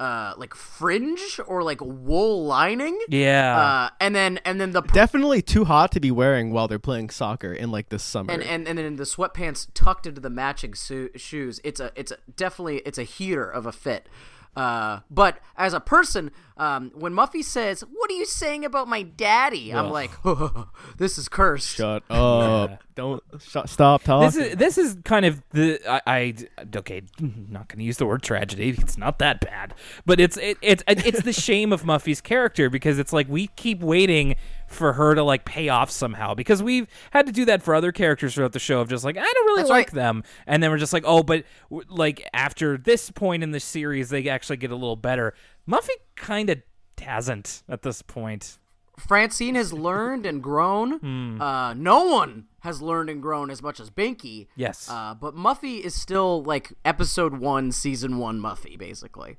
Uh, 0.00 0.32
like 0.38 0.54
fringe 0.54 1.38
or 1.46 1.62
like 1.62 1.78
wool 1.82 2.46
lining, 2.46 2.98
yeah, 3.10 3.58
uh, 3.60 3.90
and 4.00 4.14
then 4.16 4.40
and 4.46 4.58
then 4.58 4.70
the 4.70 4.80
Definitely 4.80 5.42
too 5.42 5.66
hot 5.66 5.92
to 5.92 6.00
be 6.00 6.10
wearing 6.10 6.52
while 6.52 6.68
they're 6.68 6.78
playing 6.78 7.10
soccer 7.10 7.52
in 7.52 7.70
like 7.70 7.90
the 7.90 7.98
summer. 7.98 8.32
and 8.32 8.42
and 8.42 8.66
and 8.66 8.78
then 8.78 8.96
the 8.96 9.04
sweatpants 9.04 9.66
tucked 9.74 10.06
into 10.06 10.18
the 10.22 10.30
matching 10.30 10.74
su- 10.74 11.10
shoes. 11.16 11.60
It's 11.64 11.80
a 11.80 11.92
it's 11.96 12.12
a 12.12 12.16
definitely 12.34 12.78
it's 12.86 12.96
a 12.96 13.02
heater 13.02 13.44
of 13.44 13.66
a 13.66 13.72
fit. 13.72 14.08
Uh, 14.56 15.00
but 15.10 15.38
as 15.56 15.72
a 15.72 15.80
person, 15.80 16.32
um, 16.56 16.90
when 16.94 17.12
Muffy 17.12 17.42
says, 17.42 17.82
"What 17.82 18.10
are 18.10 18.14
you 18.14 18.26
saying 18.26 18.64
about 18.64 18.88
my 18.88 19.02
daddy?" 19.02 19.72
I'm 19.72 19.86
Ugh. 19.86 19.92
like, 19.92 20.10
"This 20.98 21.18
is 21.18 21.28
cursed." 21.28 21.76
Shut 21.76 22.02
up! 22.10 22.82
Don't 22.96 23.22
sh- 23.38 23.56
stop 23.66 24.02
talking. 24.02 24.26
This 24.26 24.36
is 24.36 24.56
this 24.56 24.76
is 24.76 24.96
kind 25.04 25.24
of 25.24 25.42
the 25.50 25.80
I, 25.88 26.00
I 26.06 26.34
okay 26.76 27.02
not 27.20 27.68
going 27.68 27.78
to 27.78 27.84
use 27.84 27.98
the 27.98 28.06
word 28.06 28.22
tragedy. 28.22 28.70
It's 28.70 28.98
not 28.98 29.20
that 29.20 29.40
bad, 29.40 29.72
but 30.04 30.18
it's 30.18 30.36
it, 30.36 30.58
it's 30.60 30.82
it's 30.88 31.22
the 31.22 31.32
shame 31.32 31.72
of 31.72 31.84
Muffy's 31.84 32.20
character 32.20 32.68
because 32.68 32.98
it's 32.98 33.12
like 33.12 33.28
we 33.28 33.46
keep 33.48 33.80
waiting 33.80 34.34
for 34.70 34.92
her 34.94 35.14
to 35.14 35.22
like 35.22 35.44
pay 35.44 35.68
off 35.68 35.90
somehow 35.90 36.32
because 36.34 36.62
we've 36.62 36.86
had 37.10 37.26
to 37.26 37.32
do 37.32 37.44
that 37.44 37.62
for 37.62 37.74
other 37.74 37.92
characters 37.92 38.34
throughout 38.34 38.52
the 38.52 38.58
show 38.58 38.80
of 38.80 38.88
just 38.88 39.04
like 39.04 39.16
I 39.16 39.22
don't 39.22 39.46
really 39.46 39.62
That's 39.62 39.70
like 39.70 39.86
right. 39.88 39.94
them, 39.94 40.24
and 40.46 40.62
then 40.62 40.70
we're 40.70 40.78
just 40.78 40.92
like 40.92 41.04
oh, 41.06 41.22
but 41.22 41.44
like 41.88 42.28
after 42.32 42.78
this 42.78 43.10
point 43.10 43.42
in 43.42 43.50
the 43.50 43.60
series 43.60 44.08
they 44.08 44.28
actually 44.28 44.56
get 44.56 44.70
a 44.70 44.76
little 44.76 44.96
better. 44.96 45.34
Muffy 45.68 45.90
kind 46.16 46.50
of 46.50 46.62
hasn't 47.00 47.62
at 47.68 47.82
this 47.82 48.02
point. 48.02 48.58
Francine 48.98 49.54
has 49.54 49.72
learned 49.72 50.26
and 50.26 50.42
grown. 50.42 50.98
Hmm. 51.00 51.40
Uh, 51.40 51.74
no 51.74 52.04
one 52.04 52.44
has 52.60 52.82
learned 52.82 53.08
and 53.08 53.22
grown 53.22 53.50
as 53.50 53.62
much 53.62 53.80
as 53.80 53.90
Binky. 53.90 54.48
Yes. 54.54 54.88
Uh, 54.90 55.14
but 55.14 55.34
Muffy 55.34 55.80
is 55.80 55.94
still 55.94 56.42
like 56.42 56.72
episode 56.84 57.38
one, 57.38 57.72
season 57.72 58.18
one 58.18 58.38
Muffy, 58.38 58.78
basically. 58.78 59.38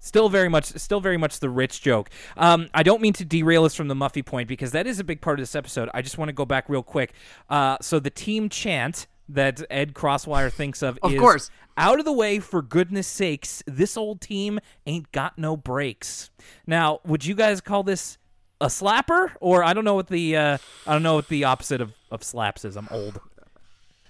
Still 0.00 0.28
very 0.30 0.48
much, 0.48 0.64
still 0.64 1.00
very 1.00 1.18
much 1.18 1.40
the 1.40 1.50
rich 1.50 1.82
joke. 1.82 2.08
Um, 2.36 2.68
I 2.72 2.82
don't 2.82 3.02
mean 3.02 3.12
to 3.14 3.24
derail 3.24 3.64
us 3.64 3.74
from 3.74 3.88
the 3.88 3.94
Muffy 3.94 4.24
point 4.24 4.48
because 4.48 4.72
that 4.72 4.86
is 4.86 4.98
a 4.98 5.04
big 5.04 5.20
part 5.20 5.38
of 5.38 5.42
this 5.42 5.54
episode. 5.54 5.90
I 5.92 6.00
just 6.02 6.16
want 6.18 6.30
to 6.30 6.32
go 6.32 6.46
back 6.46 6.68
real 6.68 6.82
quick. 6.82 7.12
Uh, 7.50 7.76
so 7.82 8.00
the 8.00 8.10
team 8.10 8.48
chant 8.48 9.06
that 9.28 9.62
Ed 9.70 9.94
Crosswire 9.94 10.50
thinks 10.50 10.82
of, 10.82 10.98
Of 11.02 11.12
is 11.12 11.20
course. 11.20 11.50
out 11.76 11.98
of 11.98 12.04
the 12.06 12.12
way 12.12 12.38
for 12.40 12.62
goodness 12.62 13.06
sakes. 13.06 13.62
This 13.66 13.96
old 13.96 14.20
team 14.20 14.58
ain't 14.86 15.12
got 15.12 15.38
no 15.38 15.56
breaks. 15.56 16.30
Now, 16.66 17.00
would 17.04 17.24
you 17.24 17.34
guys 17.34 17.60
call 17.60 17.82
this 17.82 18.16
a 18.60 18.66
slapper, 18.66 19.32
or 19.40 19.62
I 19.62 19.72
don't 19.72 19.84
know 19.84 19.94
what 19.94 20.08
the 20.08 20.36
uh, 20.36 20.58
I 20.86 20.92
don't 20.92 21.02
know 21.02 21.14
what 21.14 21.28
the 21.28 21.44
opposite 21.44 21.80
of, 21.80 21.92
of 22.10 22.22
slaps 22.22 22.64
is. 22.64 22.76
I'm 22.76 22.88
old. 22.90 23.20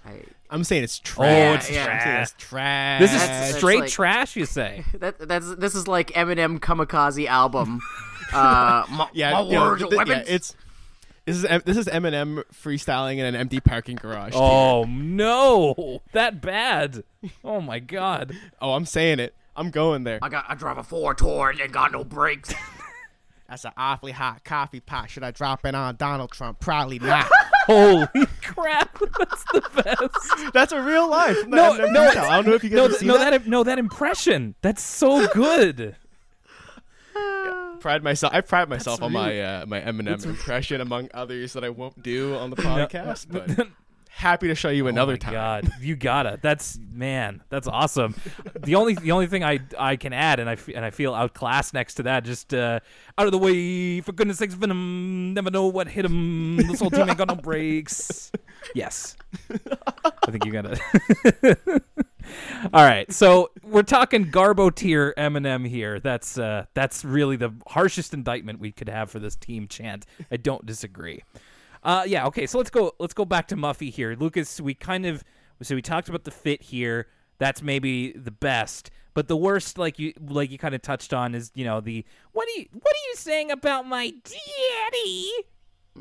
I, 0.05 0.23
I'm 0.51 0.63
saying 0.65 0.83
it's 0.83 0.99
Oh, 0.99 1.03
trash. 1.05 1.61
it's 1.69 1.71
yeah. 1.71 1.85
I'm 1.87 1.99
saying 2.01 2.21
it's 2.23 2.35
trash. 2.37 2.99
This 3.01 3.13
is 3.13 3.19
That's- 3.21 3.39
that's 3.47 3.57
straight 3.57 3.79
like- 3.81 3.89
trash, 3.89 4.35
you 4.35 4.45
say? 4.45 4.83
that 4.99 5.17
that's 5.27 5.55
this 5.55 5.75
is 5.75 5.87
like 5.87 6.11
Eminem 6.11 6.59
Kamikaze 6.59 7.25
album. 7.27 7.79
uh, 8.33 8.83
my, 8.89 9.07
yeah, 9.13 9.31
my 9.33 9.41
you 9.41 9.51
know, 9.53 9.61
words 9.61 9.83
are 9.83 9.87
th- 9.89 10.07
yeah, 10.07 10.23
it's 10.27 10.55
this 11.25 11.37
is 11.37 11.45
M- 11.45 11.61
this 11.65 11.77
is 11.77 11.85
Eminem 11.87 12.43
freestyling 12.53 13.17
in 13.17 13.25
an 13.25 13.35
empty 13.35 13.59
parking 13.59 13.95
garage. 13.95 14.33
Oh 14.35 14.83
no, 14.89 16.01
that 16.13 16.41
bad! 16.41 17.03
Oh 17.43 17.61
my 17.61 17.79
god. 17.79 18.35
Oh, 18.61 18.73
I'm 18.73 18.85
saying 18.85 19.19
it. 19.19 19.33
I'm 19.55 19.69
going 19.69 20.03
there. 20.03 20.19
I 20.21 20.29
got 20.29 20.45
I 20.47 20.55
drive 20.55 20.77
a 20.77 20.83
four 20.83 21.13
tour 21.13 21.49
and 21.49 21.71
got 21.71 21.91
no 21.91 22.03
brakes. 22.03 22.53
That's 23.51 23.65
an 23.65 23.73
awfully 23.75 24.13
hot 24.13 24.45
coffee 24.45 24.79
pot. 24.79 25.09
Should 25.09 25.23
I 25.23 25.31
drop 25.31 25.65
it 25.65 25.75
on 25.75 25.97
Donald 25.97 26.31
Trump? 26.31 26.61
Probably 26.61 26.99
not. 26.99 27.29
Holy 27.65 28.07
crap! 28.41 28.97
That's 29.19 29.43
the 29.51 29.61
best. 29.83 30.53
That's 30.53 30.71
a 30.71 30.81
real 30.81 31.09
life. 31.09 31.37
From 31.41 31.51
the 31.51 31.57
No, 31.57 31.73
no. 31.87 32.01
I 32.09 32.35
don't 32.37 32.47
know 32.47 32.53
if 32.53 32.63
you 32.63 32.69
guys 32.69 32.77
No, 32.77 32.81
have 32.83 32.91
th- 32.91 32.99
seen 33.01 33.07
no, 33.09 33.17
that. 33.17 33.29
that 33.31 33.47
no, 33.47 33.63
that 33.65 33.77
impression. 33.77 34.55
That's 34.61 34.81
so 34.81 35.27
good. 35.27 35.97
Pride 37.81 38.03
myself. 38.03 38.33
I 38.33 38.39
pride 38.41 38.69
myself 38.69 39.01
on 39.01 39.11
really- 39.13 39.39
my 39.39 39.41
uh, 39.41 39.65
my 39.65 39.81
Eminem 39.81 40.23
impression, 40.25 40.79
among 40.81 41.09
others 41.13 41.51
that 41.53 41.63
I 41.65 41.69
won't 41.69 42.01
do 42.01 42.35
on 42.35 42.51
the 42.51 42.55
podcast. 42.55 43.25
but 43.29 43.67
happy 44.11 44.49
to 44.49 44.55
show 44.55 44.69
you 44.69 44.87
another 44.87 45.13
oh 45.13 45.17
time. 45.17 45.33
God, 45.33 45.71
you 45.81 45.95
gotta. 45.95 46.37
That's 46.41 46.77
man. 46.91 47.41
That's 47.49 47.67
awesome. 47.67 48.15
the 48.59 48.75
only 48.75 48.93
the 48.93 49.11
only 49.11 49.27
thing 49.27 49.43
I 49.43 49.59
I 49.77 49.95
can 49.95 50.13
add, 50.13 50.39
and 50.39 50.49
I 50.49 50.53
f- 50.53 50.69
and 50.69 50.85
I 50.85 50.91
feel 50.91 51.13
outclassed 51.13 51.73
next 51.73 51.95
to 51.95 52.03
that. 52.03 52.23
Just 52.23 52.53
uh, 52.53 52.79
out 53.17 53.25
of 53.25 53.31
the 53.31 53.37
way, 53.37 54.01
for 54.01 54.11
goodness 54.11 54.37
sakes, 54.37 54.53
Venom. 54.53 55.33
Never 55.33 55.49
know 55.49 55.67
what 55.67 55.87
hit 55.87 56.05
him. 56.05 56.57
This 56.57 56.79
whole 56.79 56.91
team 56.91 57.09
ain't 57.09 57.17
got 57.17 57.29
no 57.29 57.35
breaks. 57.35 58.31
Yes, 58.75 59.15
I 59.49 60.31
think 60.31 60.45
you 60.45 60.51
gotta. 60.51 60.79
All 62.73 62.85
right, 62.85 63.11
so 63.11 63.49
we're 63.63 63.81
talking 63.81 64.25
Garbo 64.25 64.73
tier 64.73 65.13
Eminem 65.17 65.67
here. 65.67 65.99
That's 65.99 66.37
uh, 66.37 66.65
that's 66.73 67.03
really 67.03 67.37
the 67.37 67.53
harshest 67.67 68.13
indictment 68.13 68.59
we 68.59 68.71
could 68.71 68.89
have 68.89 69.09
for 69.09 69.19
this 69.19 69.35
team 69.35 69.67
chant. 69.67 70.05
I 70.31 70.37
don't 70.37 70.65
disagree. 70.65 71.23
Uh, 71.83 72.03
yeah, 72.05 72.25
okay, 72.27 72.45
so 72.45 72.57
let's 72.57 72.69
go. 72.69 72.93
Let's 72.99 73.13
go 73.13 73.25
back 73.25 73.47
to 73.47 73.55
Muffy 73.55 73.91
here, 73.91 74.15
Lucas. 74.19 74.61
We 74.61 74.73
kind 74.73 75.05
of 75.05 75.23
so 75.61 75.75
we 75.75 75.81
talked 75.81 76.09
about 76.09 76.23
the 76.23 76.31
fit 76.31 76.61
here. 76.61 77.07
That's 77.39 77.61
maybe 77.61 78.11
the 78.11 78.31
best, 78.31 78.91
but 79.13 79.27
the 79.27 79.37
worst, 79.37 79.77
like 79.77 79.97
you 79.97 80.13
like 80.19 80.51
you 80.51 80.59
kind 80.59 80.75
of 80.75 80.81
touched 80.81 81.13
on, 81.13 81.33
is 81.33 81.51
you 81.55 81.65
know 81.65 81.81
the 81.81 82.05
what 82.33 82.47
are 82.47 82.59
you 82.59 82.67
what 82.71 82.93
are 82.93 83.05
you 83.09 83.15
saying 83.15 83.49
about 83.49 83.87
my 83.87 84.13
daddy? 84.23 85.31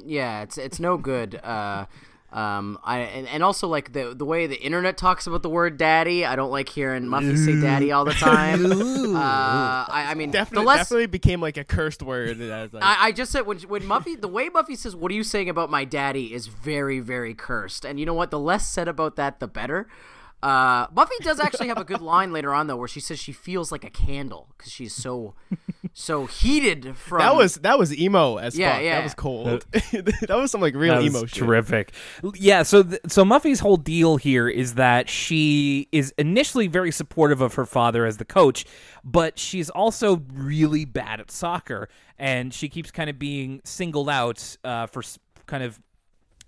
yeah, 0.05 0.43
it's 0.43 0.59
it's 0.59 0.79
no 0.79 0.97
good. 0.97 1.37
Uh, 1.37 1.87
um, 2.33 2.79
I 2.85 2.99
and, 2.99 3.27
and 3.27 3.43
also 3.43 3.67
like 3.67 3.93
the 3.93 4.15
the 4.15 4.25
way 4.25 4.47
the 4.47 4.61
internet 4.61 4.97
talks 4.97 5.27
about 5.27 5.43
the 5.43 5.49
word 5.49 5.77
daddy. 5.77 6.25
I 6.25 6.37
don't 6.37 6.53
like 6.53 6.69
hearing 6.69 7.05
Muffy 7.05 7.37
say 7.37 7.61
daddy 7.61 7.91
all 7.91 8.05
the 8.05 8.13
time. 8.13 8.67
uh, 9.17 9.19
I, 9.19 10.07
I 10.11 10.15
mean, 10.15 10.31
Definitely, 10.31 10.63
the 10.63 10.69
less 10.69 10.79
definitely 10.81 11.07
became 11.07 11.41
like 11.41 11.57
a 11.57 11.65
cursed 11.65 12.03
word. 12.03 12.41
As 12.41 12.73
like, 12.73 12.85
I, 12.85 13.07
I 13.07 13.13
just 13.13 13.33
said 13.33 13.47
when 13.47 13.59
when 13.61 13.83
Muffy 13.83 14.21
the 14.21 14.29
way 14.29 14.49
Muffy 14.49 14.77
says 14.77 14.95
what 14.95 15.11
are 15.11 15.15
you 15.15 15.25
saying 15.25 15.49
about 15.49 15.71
my 15.71 15.85
daddy 15.85 16.33
is 16.33 16.47
very 16.47 17.01
very 17.01 17.35
cursed 17.35 17.85
and 17.85 17.99
you 17.99 18.07
know 18.07 18.15
what 18.15 18.31
the 18.31 18.39
less 18.39 18.69
said 18.69 18.87
about 18.87 19.17
that 19.17 19.41
the 19.41 19.49
better. 19.49 19.89
Uh, 20.43 20.87
Muffy 20.89 21.19
does 21.23 21.39
actually 21.39 21.69
have 21.69 21.77
a 21.77 21.85
good 21.85 22.01
line 22.01 22.33
later 22.33 22.55
on 22.55 22.67
though 22.67 22.77
where 22.77 22.89
she 22.89 23.01
says 23.01 23.19
she 23.19 23.31
feels 23.33 23.71
like 23.71 23.85
a 23.85 23.91
candle 23.91 24.49
because 24.57 24.73
she's 24.73 24.95
so 24.95 25.35
so 25.93 26.25
heated 26.25 26.97
from 26.97 27.19
that 27.19 27.37
was 27.37 27.57
that 27.57 27.79
was 27.79 27.95
emo 27.95 28.37
as 28.39 28.57
Yeah, 28.57 28.73
fuck. 28.75 28.83
yeah. 28.83 28.95
That 28.97 29.05
was 29.05 29.15
cold. 29.15 29.67
that 29.73 30.29
was 30.37 30.51
some 30.51 30.63
like 30.63 30.75
real 30.75 30.95
That 30.95 31.03
emo 31.05 31.21
was 31.23 31.31
shit. 31.31 31.41
terrific. 31.45 31.93
Yeah, 32.35 32.63
so 32.63 32.83
th- 32.85 33.01
so 33.09 33.23
Muffy's 33.25 33.61
whole 33.61 33.77
deal 33.77 34.17
here 34.17 34.49
is 34.49 34.77
that 34.77 35.11
she 35.11 35.89
is 35.93 36.15
initially 36.17 36.69
very 36.69 36.91
supportive 36.93 37.43
of 37.43 37.55
her 37.55 37.67
father 37.67 38.07
as 38.07 38.17
the 38.17 38.25
coach, 38.25 38.65
but 39.05 39.39
she's 39.39 39.69
also 39.69 40.23
really 40.33 40.87
bad 40.87 41.21
at 41.21 41.31
soccer, 41.31 41.89
and 42.19 42.55
she 42.55 42.69
keeps 42.71 42.91
kind 42.91 43.11
of 43.11 43.19
being 43.19 43.61
singled 43.65 44.09
out 44.09 44.57
uh, 44.65 44.87
for 44.87 45.03
s- 45.03 45.19
kind 45.47 45.63
of 45.65 45.79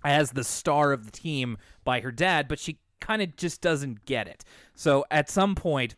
as 0.03 0.31
the 0.31 0.43
star 0.43 0.91
of 0.93 1.05
the 1.05 1.11
team 1.11 1.57
by 1.83 1.99
her 1.99 2.11
dad, 2.11 2.47
but 2.47 2.57
she 2.59 2.79
kind 3.03 3.21
of 3.21 3.35
just 3.35 3.61
doesn't 3.61 4.05
get 4.05 4.27
it. 4.27 4.43
So 4.73 5.05
at 5.11 5.29
some 5.29 5.55
point, 5.55 5.95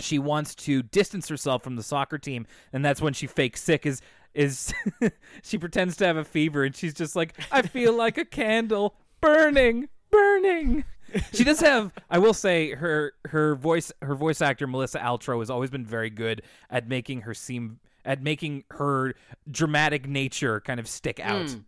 she 0.00 0.18
wants 0.18 0.54
to 0.56 0.82
distance 0.82 1.28
herself 1.28 1.62
from 1.62 1.76
the 1.76 1.82
soccer 1.82 2.18
team, 2.18 2.46
and 2.72 2.84
that's 2.84 3.00
when 3.00 3.12
she 3.12 3.26
fakes 3.26 3.62
sick. 3.62 3.86
Is 3.86 4.02
is 4.34 4.74
she 5.42 5.56
pretends 5.56 5.96
to 5.98 6.06
have 6.06 6.16
a 6.16 6.24
fever, 6.24 6.64
and 6.64 6.74
she's 6.74 6.92
just 6.92 7.14
like, 7.14 7.34
I 7.52 7.62
feel 7.62 7.92
like 7.96 8.18
a 8.18 8.24
candle 8.24 8.96
burning, 9.20 9.88
burning. 10.10 10.84
She 11.32 11.44
does 11.44 11.60
have, 11.60 11.92
I 12.10 12.18
will 12.18 12.34
say, 12.34 12.72
her 12.72 13.12
her 13.26 13.54
voice 13.54 13.92
her 14.02 14.16
voice 14.16 14.42
actor 14.42 14.66
Melissa 14.66 14.98
Altro 14.98 15.38
has 15.38 15.50
always 15.50 15.70
been 15.70 15.86
very 15.86 16.10
good 16.10 16.42
at 16.68 16.88
making 16.88 17.20
her 17.22 17.34
seem 17.34 17.78
at 18.04 18.22
making 18.22 18.64
her 18.72 19.14
dramatic 19.48 20.08
nature 20.08 20.60
kind 20.60 20.80
of 20.80 20.88
stick 20.88 21.20
out. 21.20 21.50
Hmm. 21.50 21.58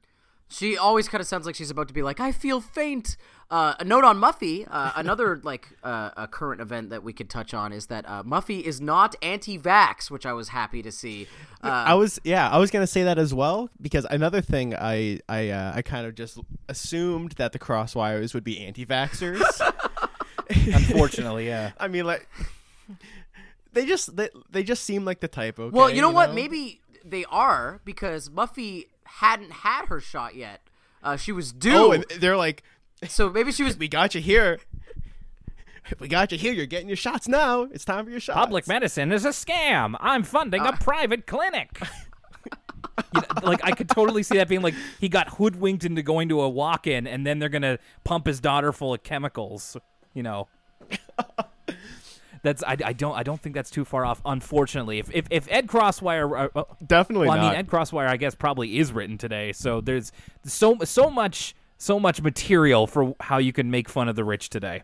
She 0.48 0.76
always 0.76 1.08
kind 1.08 1.20
of 1.20 1.26
sounds 1.26 1.44
like 1.46 1.54
she's 1.54 1.70
about 1.70 1.88
to 1.88 1.94
be 1.94 2.02
like, 2.02 2.20
I 2.20 2.30
feel 2.32 2.60
faint. 2.60 3.16
Uh, 3.48 3.74
a 3.78 3.84
note 3.84 4.02
on 4.04 4.18
Muffy. 4.18 4.66
Uh, 4.68 4.92
another 4.96 5.40
like 5.44 5.68
uh, 5.84 6.10
a 6.16 6.26
current 6.26 6.60
event 6.60 6.90
that 6.90 7.04
we 7.04 7.12
could 7.12 7.30
touch 7.30 7.54
on 7.54 7.72
is 7.72 7.86
that 7.86 8.04
uh, 8.08 8.22
Muffy 8.24 8.60
is 8.62 8.80
not 8.80 9.14
anti-vax, 9.22 10.10
which 10.10 10.26
I 10.26 10.32
was 10.32 10.48
happy 10.48 10.82
to 10.82 10.90
see. 10.90 11.28
Uh, 11.62 11.68
I 11.68 11.94
was 11.94 12.20
yeah, 12.24 12.50
I 12.50 12.58
was 12.58 12.72
gonna 12.72 12.86
say 12.88 13.04
that 13.04 13.18
as 13.18 13.32
well 13.32 13.70
because 13.80 14.04
another 14.10 14.40
thing 14.40 14.74
I 14.74 15.20
I 15.28 15.50
uh, 15.50 15.72
I 15.76 15.82
kind 15.82 16.06
of 16.06 16.16
just 16.16 16.40
assumed 16.68 17.32
that 17.32 17.52
the 17.52 17.58
crosswires 17.60 18.34
would 18.34 18.44
be 18.44 18.58
anti-vaxxers. 18.64 19.42
Unfortunately, 20.50 21.46
yeah. 21.46 21.72
I 21.78 21.88
mean 21.88 22.04
like 22.04 22.28
they 23.72 23.86
just 23.86 24.16
they, 24.16 24.28
they 24.50 24.62
just 24.64 24.84
seem 24.84 25.04
like 25.04 25.20
the 25.20 25.28
type. 25.28 25.58
Okay, 25.58 25.70
well, 25.76 25.90
you 25.90 26.00
know 26.00 26.10
what? 26.10 26.34
Maybe 26.34 26.80
they 27.04 27.24
are 27.26 27.80
because 27.84 28.28
Muffy 28.28 28.86
hadn't 29.04 29.52
had 29.52 29.86
her 29.86 30.00
shot 30.00 30.34
yet. 30.34 30.62
Uh, 31.02 31.16
she 31.16 31.30
was 31.30 31.52
due, 31.52 31.76
Oh, 31.76 31.92
and 31.92 32.04
they're 32.18 32.36
like, 32.36 32.64
so 33.08 33.30
maybe 33.30 33.52
she 33.52 33.62
was. 33.62 33.76
we 33.76 33.88
got 33.88 34.14
you 34.14 34.20
here. 34.20 34.58
We 36.00 36.08
got 36.08 36.32
you 36.32 36.38
here. 36.38 36.52
You're 36.52 36.66
getting 36.66 36.88
your 36.88 36.96
shots 36.96 37.28
now. 37.28 37.62
It's 37.62 37.84
time 37.84 38.04
for 38.04 38.10
your 38.10 38.18
shots. 38.18 38.36
Public 38.36 38.66
medicine 38.66 39.12
is 39.12 39.24
a 39.24 39.28
scam. 39.28 39.94
I'm 40.00 40.24
funding 40.24 40.62
a 40.62 40.72
private 40.72 41.26
clinic. 41.26 41.80
You 43.14 43.20
know, 43.20 43.46
like 43.46 43.60
I 43.62 43.72
could 43.72 43.90
totally 43.90 44.22
see 44.22 44.38
that 44.38 44.48
being 44.48 44.62
like 44.62 44.74
he 44.98 45.10
got 45.10 45.28
hoodwinked 45.28 45.84
into 45.84 46.02
going 46.02 46.30
to 46.30 46.40
a 46.40 46.48
walk-in, 46.48 47.06
and 47.06 47.26
then 47.26 47.38
they're 47.38 47.50
gonna 47.50 47.78
pump 48.04 48.26
his 48.26 48.40
daughter 48.40 48.72
full 48.72 48.94
of 48.94 49.02
chemicals. 49.02 49.76
You 50.14 50.22
know, 50.22 50.48
that's 52.42 52.62
I, 52.62 52.76
I 52.84 52.92
don't 52.94 53.14
I 53.14 53.22
don't 53.22 53.40
think 53.40 53.54
that's 53.54 53.70
too 53.70 53.84
far 53.84 54.06
off. 54.06 54.22
Unfortunately, 54.24 54.98
if 54.98 55.10
if, 55.12 55.26
if 55.30 55.46
Ed 55.50 55.66
Crosswire, 55.66 56.50
uh, 56.54 56.64
Definitely 56.86 57.28
well, 57.28 57.36
I 57.36 57.40
not. 57.42 57.50
mean 57.50 57.58
Ed 57.58 57.68
Crosswire, 57.68 58.08
I 58.08 58.16
guess 58.16 58.34
probably 58.34 58.78
is 58.78 58.92
written 58.92 59.18
today. 59.18 59.52
So 59.52 59.82
there's 59.82 60.10
so 60.46 60.78
so 60.84 61.10
much 61.10 61.54
so 61.78 62.00
much 62.00 62.22
material 62.22 62.86
for 62.86 63.14
how 63.20 63.38
you 63.38 63.52
can 63.52 63.70
make 63.70 63.88
fun 63.88 64.08
of 64.08 64.16
the 64.16 64.24
rich 64.24 64.48
today. 64.50 64.82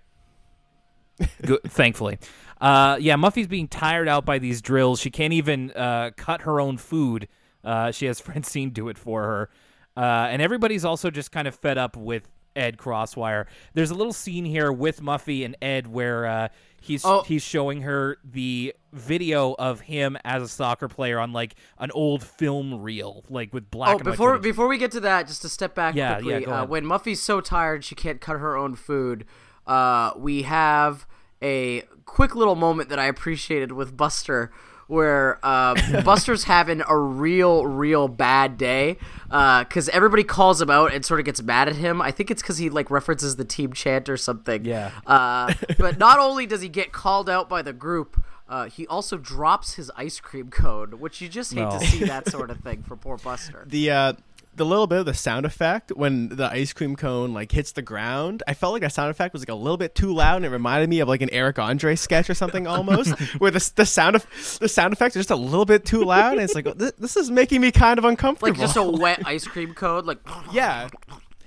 Good, 1.47 1.61
thankfully. 1.65 2.19
Uh, 2.61 2.97
yeah, 3.01 3.17
Muffy's 3.17 3.49
being 3.49 3.69
tired 3.69 4.09
out 4.09 4.25
by 4.25 4.39
these 4.39 4.63
drills. 4.63 5.01
She 5.01 5.11
can't 5.11 5.33
even 5.33 5.71
uh, 5.73 6.11
cut 6.17 6.43
her 6.43 6.61
own 6.61 6.79
food. 6.79 7.29
Uh, 7.65 7.91
she 7.91 8.07
has 8.07 8.21
Francine 8.21 8.71
do 8.71 8.89
it 8.89 8.99
for 8.99 9.23
her. 9.23 9.51
Uh, 9.97 10.29
and 10.31 10.41
everybody's 10.41 10.85
also 10.85 11.11
just 11.11 11.33
kind 11.33 11.47
of 11.47 11.55
fed 11.55 11.77
up 11.77 11.97
with 11.97 12.29
Ed 12.57 12.77
Crosswire. 12.79 13.47
There's 13.75 13.91
a 13.91 13.95
little 13.95 14.13
scene 14.13 14.45
here 14.45 14.73
with 14.73 15.03
Muffy 15.03 15.45
and 15.45 15.57
Ed 15.61 15.87
where 15.87 16.27
uh, 16.27 16.49
he's 16.83 17.05
Oh. 17.05 17.23
he's 17.23 17.43
showing 17.43 17.83
her 17.83 18.19
the 18.25 18.75
video 18.93 19.55
of 19.59 19.81
him 19.81 20.19
as 20.25 20.43
a 20.43 20.49
soccer 20.49 20.89
player 20.89 21.19
on 21.19 21.33
like 21.33 21.55
an 21.79 21.91
old 21.93 22.23
film 22.23 22.83
reel, 22.83 23.25
like 23.31 23.55
with 23.55 23.71
black 23.71 23.95
Oh, 23.95 23.99
and 23.99 24.05
before 24.05 24.39
before 24.39 24.69
we 24.69 24.79
get 24.79 24.91
to 24.93 25.01
that, 25.01 25.27
just 25.29 25.43
to 25.43 25.49
step 25.49 25.75
back 25.75 25.95
Yeah, 25.95 26.15
quickly, 26.21 26.43
yeah, 26.43 26.63
uh, 26.63 26.67
when 26.67 26.85
Muffy's 26.85 27.23
so 27.23 27.41
tired 27.41 27.85
she 27.85 27.95
can't 27.95 28.21
cut 28.21 28.39
her 28.39 28.57
own 28.57 28.75
food, 28.75 29.25
uh, 29.67 30.13
we 30.17 30.43
have 30.43 31.07
a 31.41 31.83
quick 32.05 32.35
little 32.35 32.57
moment 32.57 32.89
that 32.91 32.99
I 32.99 33.07
appreciated 33.07 33.73
with 33.73 33.97
Buster, 33.97 34.53
where 34.87 35.39
uh, 35.43 36.03
Buster's 36.05 36.45
having 36.45 36.83
a 36.89 36.97
real, 36.99 37.67
real 37.67 38.09
bad 38.09 38.57
day, 38.59 38.99
because 39.29 39.89
everybody 39.91 40.25
calls 40.25 40.61
him 40.61 40.71
out 40.71 40.93
and 40.95 41.05
sort 41.05 41.21
of 41.21 41.27
gets 41.27 41.43
mad 41.43 41.69
at 41.69 41.77
him. 41.77 42.01
I 42.03 42.11
think 42.11 42.31
it's 42.31 42.43
because 42.43 42.59
he 42.59 42.69
like 42.71 42.91
references 42.91 43.37
the 43.37 43.45
team 43.45 43.73
chant 43.73 44.09
or 44.09 44.17
something. 44.17 44.65
Yeah. 44.65 44.91
Uh, 45.07 45.55
but 45.79 45.99
not 45.99 46.19
only 46.19 46.47
does 46.47 46.61
he 46.61 46.69
get 46.69 46.93
called 46.93 47.29
out 47.31 47.49
by 47.49 47.63
the 47.63 47.73
group. 47.73 48.23
Uh, 48.49 48.69
he 48.69 48.87
also 48.89 49.17
drops 49.17 49.75
his 49.75 49.91
ice 49.97 50.21
cream 50.21 50.51
cone, 50.51 51.01
which 51.01 51.23
you 51.23 51.29
just 51.29 51.55
hate 51.55 51.61
No. 51.63 51.71
to 51.79 51.87
see 51.87 52.05
that 52.05 52.29
sort 52.29 52.51
of 52.51 52.59
thing 52.59 52.83
for 52.83 52.97
poor 52.97 53.17
Buster. 53.17 53.65
The 53.67 53.91
uh, 53.91 54.13
the 54.55 54.67
little 54.67 54.87
bit 54.87 54.99
of 54.99 55.07
the 55.07 55.15
sound 55.15 55.47
effect 55.47 55.93
when 55.97 56.29
the 56.29 56.51
ice 56.51 56.73
cream 56.73 56.95
cone 56.95 57.33
like 57.33 57.53
hits 57.53 57.73
the 57.73 57.83
ground, 57.83 58.43
I 58.47 58.55
felt 58.55 58.75
like 58.75 58.83
that 58.83 58.93
sound 58.93 59.11
effect 59.11 59.33
was 59.33 59.43
like 59.43 59.49
a 59.49 59.55
little 59.55 59.79
bit 59.79 59.95
too 59.95 60.13
loud, 60.13 60.37
and 60.37 60.45
it 60.45 60.51
reminded 60.51 60.91
me 60.91 61.01
of 61.01 61.09
like 61.09 61.23
an 61.23 61.31
Eric 61.33 61.59
Andre 61.59 61.95
sketch 61.97 62.29
or 62.29 62.35
something 62.35 62.67
almost, 62.67 63.19
where 63.39 63.51
the 63.51 63.73
the 63.77 63.87
sound 63.87 64.17
of 64.17 64.27
the 64.61 64.69
sound 64.69 64.93
effects 64.93 65.17
are 65.17 65.21
just 65.21 65.31
a 65.31 65.37
little 65.37 65.65
bit 65.65 65.85
too 65.85 66.05
loud, 66.05 66.35
and 66.35 66.43
it's 66.43 66.55
like 66.55 66.67
this, 66.77 66.93
this 66.99 67.17
is 67.17 67.31
making 67.31 67.61
me 67.61 67.71
kind 67.71 67.99
of 67.99 68.05
uncomfortable. 68.05 68.51
like 68.51 68.61
just 68.61 68.77
a 68.77 68.83
wet 68.83 69.23
ice 69.27 69.47
cream 69.47 69.73
cone 69.75 70.05
like 70.05 70.19
yeah, 70.53 70.89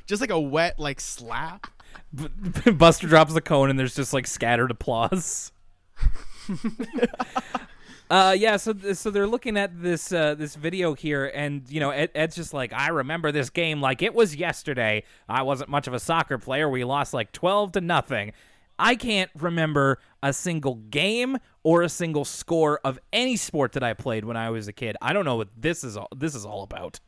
just 0.07 0.21
like 0.21 0.31
a 0.31 0.39
wet 0.39 0.79
like 0.79 0.99
slap. 0.99 1.67
Buster 2.73 3.07
drops 3.07 3.33
the 3.33 3.41
cone 3.41 3.69
and 3.69 3.77
there's 3.77 3.95
just 3.95 4.13
like 4.13 4.25
scattered 4.25 4.71
applause. 4.71 5.51
Uh 8.09 8.35
yeah, 8.37 8.57
so 8.57 8.73
so 8.93 9.09
they're 9.09 9.27
looking 9.27 9.57
at 9.57 9.81
this 9.81 10.11
uh 10.11 10.35
this 10.35 10.55
video 10.55 10.93
here 10.93 11.31
and 11.33 11.63
you 11.69 11.79
know 11.79 11.89
Ed, 11.89 12.11
Ed's 12.15 12.35
just 12.35 12.53
like 12.53 12.73
I 12.73 12.89
remember 12.89 13.31
this 13.31 13.49
game 13.49 13.81
like 13.81 14.01
it 14.01 14.13
was 14.13 14.35
yesterday. 14.35 15.03
I 15.27 15.41
wasn't 15.41 15.69
much 15.69 15.87
of 15.87 15.93
a 15.93 15.99
soccer 15.99 16.37
player. 16.37 16.69
We 16.69 16.83
lost 16.83 17.13
like 17.13 17.31
12 17.31 17.73
to 17.73 17.81
nothing. 17.81 18.33
I 18.77 18.95
can't 18.95 19.31
remember 19.35 19.99
a 20.21 20.33
single 20.33 20.75
game 20.75 21.37
or 21.63 21.81
a 21.81 21.89
single 21.89 22.25
score 22.25 22.79
of 22.83 22.99
any 23.13 23.37
sport 23.37 23.71
that 23.71 23.83
I 23.83 23.93
played 23.93 24.25
when 24.25 24.35
I 24.35 24.49
was 24.49 24.67
a 24.67 24.73
kid. 24.73 24.97
I 25.01 25.13
don't 25.13 25.25
know 25.25 25.37
what 25.37 25.49
this 25.57 25.83
is 25.83 25.95
all 25.97 26.09
this 26.15 26.35
is 26.35 26.45
all 26.45 26.63
about. 26.63 26.99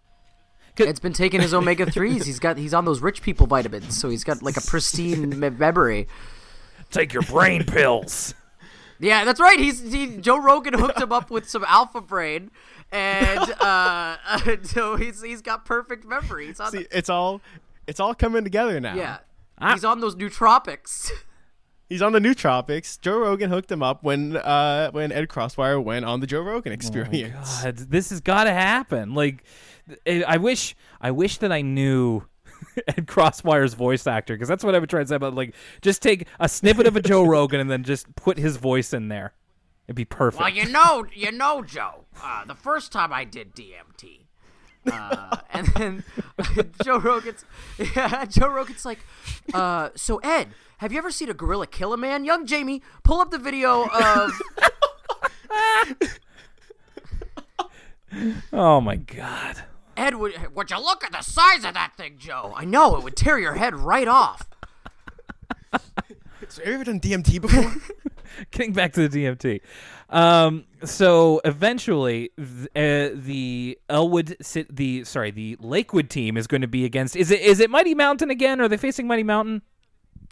it's 0.77 0.99
been 0.99 1.13
taking 1.13 1.41
his 1.41 1.53
omega 1.55 1.85
3s 1.87 2.23
he's 2.23 2.39
got 2.39 2.57
he's 2.57 2.73
on 2.73 2.85
those 2.85 3.01
rich 3.01 3.23
people 3.23 3.47
vitamins 3.47 3.97
so 3.97 4.09
he's 4.09 4.23
got 4.23 4.43
like 4.43 4.57
a 4.57 4.61
pristine 4.61 5.39
memory 5.39 6.07
Take 6.89 7.13
your 7.13 7.23
brain 7.23 7.63
pills. 7.65 8.33
Yeah 8.99 9.23
that's 9.25 9.39
right 9.39 9.59
he's 9.59 9.81
he, 9.93 10.17
joe 10.17 10.37
rogan 10.41 10.73
hooked 10.73 10.99
him 11.01 11.11
up 11.11 11.29
with 11.29 11.49
some 11.49 11.63
alpha 11.67 12.01
brain 12.01 12.51
and 12.91 13.39
uh 13.61 14.17
so 14.63 14.95
he's 14.95 15.21
he's 15.21 15.41
got 15.41 15.65
perfect 15.65 16.05
memory 16.05 16.47
he's 16.47 16.59
on 16.59 16.71
See, 16.71 16.85
it's 16.91 17.09
all 17.09 17.41
it's 17.87 17.99
all 17.99 18.13
coming 18.15 18.43
together 18.43 18.79
now. 18.79 18.95
yeah 18.95 19.17
Ah. 19.59 19.73
he's 19.73 19.83
on 19.85 20.01
those 20.01 20.15
nootropics 20.15 21.11
He's 21.89 22.01
on 22.01 22.11
the 22.11 22.19
Nootropics. 22.19 22.99
Joe 22.99 23.17
Rogan 23.17 23.49
hooked 23.49 23.71
him 23.71 23.81
up 23.81 24.03
when 24.03 24.35
uh 24.35 24.91
when 24.91 25.13
Ed 25.13 25.29
Crosswire 25.29 25.81
went 25.81 26.03
on 26.03 26.19
the 26.19 26.27
Joe 26.27 26.41
Rogan 26.41 26.73
experience. 26.73 27.63
God, 27.63 27.77
this 27.77 28.09
has 28.09 28.19
got 28.19 28.43
to 28.43 28.51
happen. 28.51 29.13
Like, 29.13 29.45
I 30.05 30.21
I 30.27 30.35
wish, 30.35 30.75
I 30.99 31.11
wish 31.11 31.37
that 31.37 31.53
I 31.53 31.61
knew 31.61 32.23
Ed 32.87 33.07
Crosswire's 33.07 33.73
voice 33.73 34.07
actor 34.07 34.35
because 34.35 34.47
that's 34.47 34.63
what 34.63 34.75
I 34.75 34.79
would 34.79 34.89
try 34.89 35.01
to 35.01 35.07
say 35.07 35.15
about. 35.15 35.33
Like, 35.33 35.55
just 35.81 36.01
take 36.01 36.27
a 36.39 36.49
snippet 36.49 36.87
of 36.87 36.95
a 36.95 37.01
Joe 37.01 37.23
Rogan 37.27 37.59
and 37.59 37.69
then 37.69 37.83
just 37.83 38.15
put 38.15 38.37
his 38.37 38.57
voice 38.57 38.93
in 38.93 39.07
there. 39.07 39.33
It'd 39.87 39.95
be 39.95 40.03
perfect. 40.03 40.41
well 40.41 40.49
you 40.49 40.65
know 40.65 41.05
you 41.13 41.31
know 41.31 41.63
joe 41.63 42.03
uh 42.21 42.43
the 42.43 42.55
first 42.55 42.91
time 42.91 43.13
i 43.13 43.23
did 43.23 43.55
dmt 43.55 44.25
uh, 44.91 45.37
and 45.51 45.67
then 45.67 46.03
Joe 46.83 46.97
Rogan's 46.99 47.45
yeah, 47.77 48.25
Joe 48.25 48.47
Rogan's 48.47 48.85
like, 48.85 48.99
uh, 49.53 49.89
so 49.95 50.17
Ed, 50.23 50.49
have 50.77 50.91
you 50.91 50.97
ever 50.97 51.11
seen 51.11 51.29
a 51.29 51.33
gorilla 51.33 51.67
kill 51.67 51.93
a 51.93 51.97
man? 51.97 52.23
Young 52.25 52.45
Jamie, 52.45 52.81
pull 53.03 53.19
up 53.19 53.31
the 53.31 53.37
video 53.37 53.87
of 53.87 54.31
oh 58.53 58.81
my 58.81 58.95
God. 58.95 59.63
Ed. 59.97 60.15
Would, 60.15 60.55
would 60.55 60.71
you 60.71 60.79
look 60.79 61.03
at 61.03 61.11
the 61.11 61.21
size 61.21 61.65
of 61.65 61.73
that 61.73 61.93
thing, 61.97 62.15
Joe? 62.17 62.53
I 62.55 62.65
know 62.65 62.95
it 62.95 63.03
would 63.03 63.15
tear 63.15 63.37
your 63.39 63.55
head 63.55 63.75
right 63.75 64.07
off. 64.07 64.47
So 66.49 66.61
have 66.61 66.67
you 66.67 66.73
ever 66.75 66.83
done 66.85 66.99
DMT 66.99 67.41
before? 67.41 67.73
Getting 68.51 68.73
back 68.73 68.93
to 68.93 69.07
the 69.07 69.25
DMT. 69.25 69.61
Um, 70.09 70.65
so 70.83 71.41
eventually, 71.43 72.31
th- 72.37 72.67
uh, 72.75 73.15
the 73.15 73.77
Elwood, 73.89 74.37
Ci- 74.41 74.67
the 74.69 75.03
sorry, 75.03 75.31
the 75.31 75.57
Lakewood 75.59 76.09
team 76.09 76.37
is 76.37 76.47
going 76.47 76.61
to 76.61 76.67
be 76.67 76.85
against. 76.85 77.15
Is 77.15 77.31
it 77.31 77.41
is 77.41 77.59
it 77.59 77.69
Mighty 77.69 77.95
Mountain 77.95 78.29
again? 78.29 78.61
Are 78.61 78.67
they 78.67 78.77
facing 78.77 79.07
Mighty 79.07 79.23
Mountain? 79.23 79.61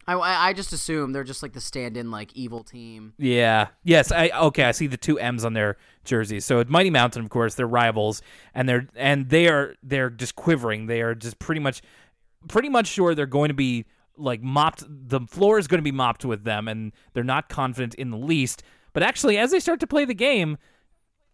I, 0.07 0.13
I, 0.13 0.47
I 0.49 0.53
just 0.53 0.71
assume 0.71 1.11
they're 1.13 1.23
just 1.23 1.41
like 1.41 1.53
the 1.53 1.61
stand-in 1.61 2.11
like 2.11 2.31
evil 2.33 2.63
team. 2.63 3.13
Yeah. 3.17 3.67
Yes. 3.83 4.11
I 4.11 4.29
okay. 4.29 4.63
I 4.63 4.71
see 4.71 4.87
the 4.87 4.97
two 4.97 5.19
M's 5.19 5.43
on 5.43 5.53
their 5.53 5.77
jerseys. 6.05 6.45
So 6.45 6.59
at 6.59 6.69
Mighty 6.69 6.89
Mountain, 6.89 7.23
of 7.23 7.29
course, 7.29 7.55
they're 7.55 7.67
rivals, 7.67 8.21
and 8.53 8.67
they're 8.67 8.87
and 8.95 9.29
they 9.29 9.47
are 9.47 9.75
they're 9.83 10.09
just 10.09 10.35
quivering. 10.35 10.87
They 10.87 11.01
are 11.01 11.15
just 11.15 11.39
pretty 11.39 11.61
much, 11.61 11.81
pretty 12.47 12.69
much 12.69 12.87
sure 12.87 13.15
they're 13.15 13.25
going 13.25 13.49
to 13.49 13.55
be 13.55 13.85
like 14.17 14.41
mopped. 14.41 14.83
The 14.87 15.21
floor 15.21 15.59
is 15.59 15.67
going 15.67 15.79
to 15.79 15.83
be 15.83 15.91
mopped 15.91 16.25
with 16.25 16.43
them, 16.43 16.67
and 16.67 16.91
they're 17.13 17.23
not 17.23 17.49
confident 17.49 17.95
in 17.95 18.11
the 18.11 18.17
least. 18.17 18.63
But 18.93 19.03
actually, 19.03 19.37
as 19.37 19.51
they 19.51 19.59
start 19.59 19.79
to 19.81 19.87
play 19.87 20.05
the 20.05 20.13
game, 20.13 20.57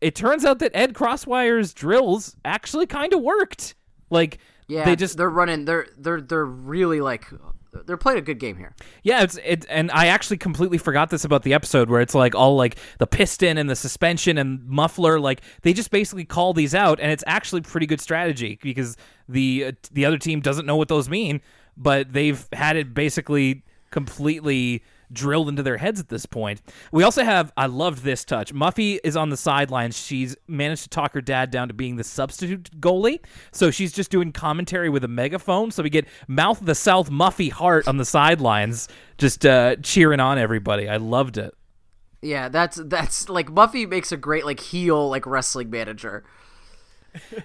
it 0.02 0.16
turns 0.16 0.44
out 0.44 0.60
that 0.60 0.72
Ed 0.74 0.94
Crosswire's 0.94 1.74
drills 1.74 2.36
actually 2.44 2.88
kind 2.88 3.14
of 3.14 3.22
worked. 3.22 3.76
Like 4.10 4.40
Yeah, 4.68 4.86
they 4.86 4.96
just 4.96 5.18
they're 5.18 5.30
running. 5.30 5.66
They're 5.66 5.88
they're 5.98 6.22
they're 6.22 6.46
really 6.46 7.02
like 7.02 7.28
they're 7.86 7.98
playing 7.98 8.20
a 8.20 8.22
good 8.22 8.40
game 8.40 8.58
here. 8.58 8.76
Yeah, 9.04 9.24
it's 9.24 9.38
it, 9.44 9.66
and 9.70 9.92
I 9.92 10.08
actually 10.08 10.38
completely 10.38 10.78
forgot 10.78 11.10
this 11.10 11.24
about 11.24 11.44
the 11.44 11.54
episode 11.54 11.90
where 11.90 12.02
it's 12.02 12.16
like 12.16 12.36
all 12.36 12.56
like 12.56 12.78
the 13.00 13.08
piston 13.08 13.58
and 13.58 13.70
the 13.70 13.76
suspension 13.76 14.38
and 14.38 14.68
muffler, 14.68 15.20
like 15.20 15.42
they 15.62 15.74
just 15.74 15.92
basically 15.92 16.26
call 16.26 16.54
these 16.54 16.76
out, 16.76 17.00
and 17.00 17.12
it's 17.12 17.24
actually 17.28 17.62
pretty 17.62 17.86
good 17.86 18.02
strategy 18.02 18.60
because 18.62 18.98
the 19.30 19.66
uh, 19.68 19.72
the 19.92 20.06
other 20.06 20.18
team 20.18 20.42
doesn't 20.42 20.66
know 20.66 20.76
what 20.76 20.88
those 20.88 21.10
mean, 21.10 21.42
but 21.78 22.12
they've 22.12 22.48
had 22.54 22.76
it 22.76 22.94
basically 22.94 23.64
completely 23.90 24.84
drilled 25.14 25.50
into 25.50 25.64
their 25.64 25.78
heads 25.78 26.00
at 26.00 26.10
this 26.10 26.26
point. 26.26 26.62
We 26.92 27.04
also 27.04 27.24
have 27.24 27.52
I 27.58 27.66
loved 27.66 28.04
this 28.04 28.24
touch. 28.24 28.54
Muffy 28.54 29.00
is 29.04 29.16
on 29.16 29.30
the 29.30 29.38
sidelines. 29.38 29.98
She's 29.98 30.36
managed 30.48 30.84
to 30.84 30.90
talk 30.90 31.14
her 31.14 31.22
dad 31.22 31.52
down 31.52 31.68
to 31.68 31.74
being 31.74 31.96
the 31.96 32.04
substitute 32.04 32.70
goalie. 32.80 33.20
So 33.52 33.72
she's 33.72 33.92
just 33.92 34.12
doing 34.12 34.32
commentary 34.32 34.90
with 34.90 35.04
a 35.04 35.08
megaphone. 35.08 35.72
So 35.72 35.84
we 35.84 35.90
get 35.90 36.08
Mouth 36.28 36.60
of 36.62 36.68
the 36.68 36.76
South 36.76 37.10
Muffy 37.10 37.52
Hart 37.52 37.88
on 37.88 37.98
the 37.98 38.06
sidelines 38.06 38.88
just 39.18 39.46
uh, 39.46 39.76
cheering 39.78 40.20
on 40.20 40.38
everybody. 40.38 40.90
I 40.90 40.98
loved 40.98 41.38
it. 41.38 41.54
Yeah, 42.22 42.50
that's 42.50 42.80
that's 42.86 43.30
like 43.30 43.50
Muffy 43.50 43.88
makes 43.88 44.12
a 44.12 44.18
great 44.18 44.46
like 44.46 44.60
heel 44.60 45.10
like 45.10 45.26
wrestling 45.26 45.70
manager. 45.70 46.24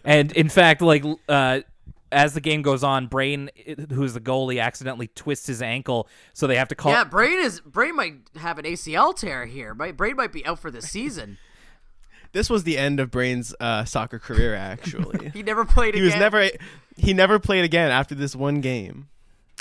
And 0.05 0.33
in 0.33 0.49
fact, 0.49 0.81
like 0.81 1.05
uh, 1.29 1.61
as 2.13 2.35
the 2.35 2.41
game 2.41 2.63
goes 2.63 2.85
on, 2.85 3.07
Brain, 3.07 3.51
who's 3.93 4.15
the 4.15 4.21
goalie, 4.21 4.63
accidentally 4.63 5.09
twists 5.09 5.47
his 5.47 5.61
ankle, 5.63 6.09
so 6.33 6.47
they 6.47 6.57
have 6.57 6.69
to 6.69 6.75
call. 6.75 6.93
Yeah, 6.93 7.05
Brain 7.05 7.39
is 7.41 7.61
Brain 7.61 7.97
might 7.97 8.15
have 8.37 8.59
an 8.59 8.65
ACL 8.65 9.15
tear 9.15 9.47
here. 9.47 9.75
Might 9.75 9.97
Brain 9.97 10.17
might 10.17 10.33
be 10.33 10.45
out 10.47 10.59
for 10.59 10.71
the 10.71 10.83
season. 10.83 11.39
this 12.33 12.49
was 12.49 12.65
the 12.65 12.79
end 12.79 13.01
of 13.01 13.11
Brain's 13.11 13.55
uh, 13.61 13.85
soccer 13.85 14.19
career. 14.19 14.55
Actually, 14.55 15.31
He 15.35 15.43
never 15.43 15.65
played 15.65 15.95
he 15.95 16.01
again. 16.01 16.13
was 16.13 16.21
never 16.21 16.49
he 16.97 17.13
never 17.13 17.39
played 17.39 17.65
again 17.65 17.91
after 17.91 18.15
this 18.15 18.37
one 18.37 18.61
game. 18.61 19.09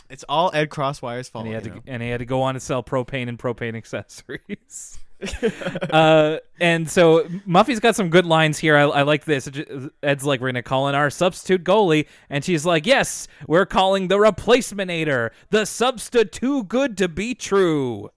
It's 0.09 0.23
all 0.29 0.51
Ed 0.53 0.69
Crosswire's 0.69 1.27
fault. 1.29 1.45
and 1.45 1.49
he 1.49 1.53
had 1.53 1.63
to 1.63 1.81
and 1.87 2.03
he 2.03 2.09
had 2.09 2.19
to 2.19 2.25
go 2.25 2.43
on 2.43 2.53
to 2.53 2.59
sell 2.59 2.83
propane 2.83 3.27
and 3.27 3.39
propane 3.39 3.75
accessories. 3.75 4.99
uh, 5.91 6.37
and 6.59 6.89
so 6.89 7.27
Muffy's 7.45 7.79
got 7.79 7.95
some 7.95 8.09
good 8.09 8.25
lines 8.25 8.57
here. 8.57 8.75
I, 8.75 8.83
I 8.83 9.01
like 9.03 9.25
this. 9.25 9.49
Ed's 10.03 10.25
like, 10.25 10.41
"We're 10.41 10.49
gonna 10.49 10.63
call 10.63 10.87
in 10.89 10.95
our 10.95 11.09
substitute 11.09 11.63
goalie," 11.63 12.07
and 12.29 12.43
she's 12.43 12.65
like, 12.65 12.85
"Yes, 12.85 13.27
we're 13.47 13.65
calling 13.65 14.07
the 14.07 14.17
replacementator, 14.17 15.31
the 15.49 15.65
substitute 15.65 16.31
too 16.31 16.63
good 16.63 16.97
to 16.97 17.07
be 17.07 17.33
true." 17.33 18.09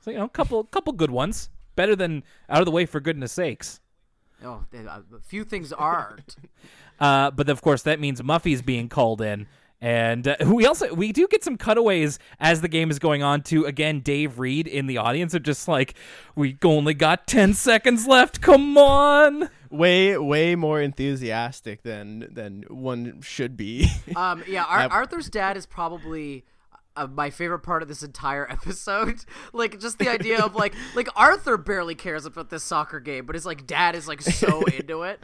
So 0.00 0.10
you 0.10 0.18
know, 0.18 0.28
couple 0.28 0.64
couple 0.64 0.92
good 0.94 1.10
ones, 1.10 1.50
better 1.76 1.94
than 1.94 2.24
out 2.48 2.60
of 2.60 2.66
the 2.66 2.72
way 2.72 2.86
for 2.86 3.00
goodness 3.00 3.32
sakes. 3.32 3.80
Oh, 4.42 4.64
a 4.72 5.02
few 5.22 5.44
things 5.44 5.72
aren't. 5.72 6.36
Uh, 7.00 7.28
but 7.28 7.48
of 7.48 7.60
course, 7.60 7.82
that 7.82 7.98
means 7.98 8.22
Muffy's 8.22 8.62
being 8.62 8.88
called 8.88 9.20
in, 9.20 9.48
And 9.80 10.26
uh, 10.28 10.36
we 10.46 10.66
also 10.66 10.94
we 10.94 11.12
do 11.12 11.26
get 11.28 11.44
some 11.44 11.56
cutaways 11.56 12.18
as 12.40 12.60
the 12.60 12.68
game 12.68 12.90
is 12.90 12.98
going 12.98 13.22
on 13.22 13.42
to 13.44 13.64
again 13.66 14.00
Dave 14.00 14.38
Read 14.38 14.66
in 14.66 14.86
the 14.86 14.98
audience 14.98 15.34
of 15.34 15.42
just 15.42 15.68
like 15.68 15.94
we 16.34 16.56
only 16.64 16.94
got 16.94 17.26
10 17.26 17.54
seconds 17.54 18.06
left. 18.06 18.40
Come 18.40 18.78
on. 18.78 19.50
way 19.70 20.16
way 20.16 20.54
more 20.54 20.80
enthusiastic 20.80 21.82
than 21.82 22.28
than 22.32 22.64
one 22.68 23.20
should 23.20 23.56
be. 23.56 23.88
Um, 24.16 24.42
yeah, 24.48 24.64
Ar- 24.68 24.88
Arthur's 24.90 25.28
dad 25.28 25.56
is 25.56 25.66
probably 25.66 26.44
uh, 26.96 27.06
my 27.06 27.30
favorite 27.30 27.60
part 27.60 27.82
of 27.82 27.88
this 27.88 28.02
entire 28.02 28.46
episode. 28.50 29.24
like, 29.52 29.80
just 29.80 29.98
the 29.98 30.08
idea 30.08 30.40
of 30.40 30.54
like, 30.54 30.74
like 30.94 31.08
Arthur 31.16 31.56
barely 31.56 31.94
cares 31.94 32.26
about 32.26 32.50
this 32.50 32.62
soccer 32.62 33.00
game, 33.00 33.26
but 33.26 33.34
his 33.34 33.46
like 33.46 33.66
dad 33.66 33.94
is 33.94 34.08
like 34.08 34.22
so 34.22 34.62
into 34.62 35.02
it. 35.02 35.20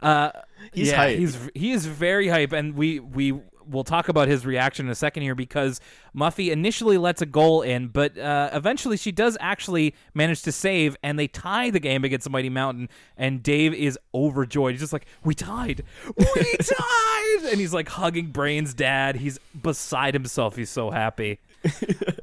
Uh, 0.00 0.30
he's 0.72 0.88
yeah, 0.88 0.96
hype. 0.96 1.18
he's 1.18 1.50
he 1.54 1.72
is 1.72 1.86
very 1.86 2.28
hype, 2.28 2.52
and 2.52 2.74
we 2.74 3.00
we 3.00 3.40
will 3.68 3.84
talk 3.84 4.08
about 4.08 4.28
his 4.28 4.44
reaction 4.44 4.86
in 4.86 4.92
a 4.92 4.94
second 4.94 5.22
here 5.22 5.34
because 5.34 5.80
Muffy 6.16 6.50
initially 6.50 6.98
lets 6.98 7.22
a 7.22 7.26
goal 7.26 7.62
in, 7.62 7.88
but 7.88 8.16
uh, 8.18 8.50
eventually 8.52 8.96
she 8.96 9.12
does 9.12 9.36
actually 9.40 9.94
manage 10.14 10.42
to 10.42 10.52
save, 10.52 10.96
and 11.02 11.18
they 11.18 11.26
tie 11.26 11.70
the 11.70 11.80
game 11.80 12.04
against 12.04 12.24
the 12.24 12.30
Mighty 12.30 12.50
Mountain. 12.50 12.88
And 13.16 13.42
Dave 13.42 13.74
is 13.74 13.98
overjoyed. 14.14 14.72
He's 14.72 14.80
just 14.80 14.92
like, 14.92 15.06
"We 15.22 15.34
tied, 15.34 15.82
we 16.16 16.24
tied!" 16.62 17.50
And 17.50 17.60
he's 17.60 17.74
like 17.74 17.88
hugging 17.88 18.26
Brain's 18.26 18.74
dad. 18.74 19.16
He's 19.16 19.38
beside 19.60 20.14
himself. 20.14 20.56
He's 20.56 20.70
so 20.70 20.90
happy. 20.90 21.40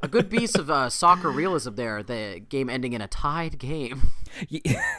A 0.02 0.08
good 0.08 0.30
piece 0.30 0.54
of 0.54 0.70
uh, 0.70 0.88
soccer 0.88 1.30
realism 1.30 1.74
there. 1.74 2.02
The 2.02 2.40
game 2.48 2.70
ending 2.70 2.92
in 2.92 3.00
a 3.00 3.08
tied 3.08 3.58
game. 3.58 4.10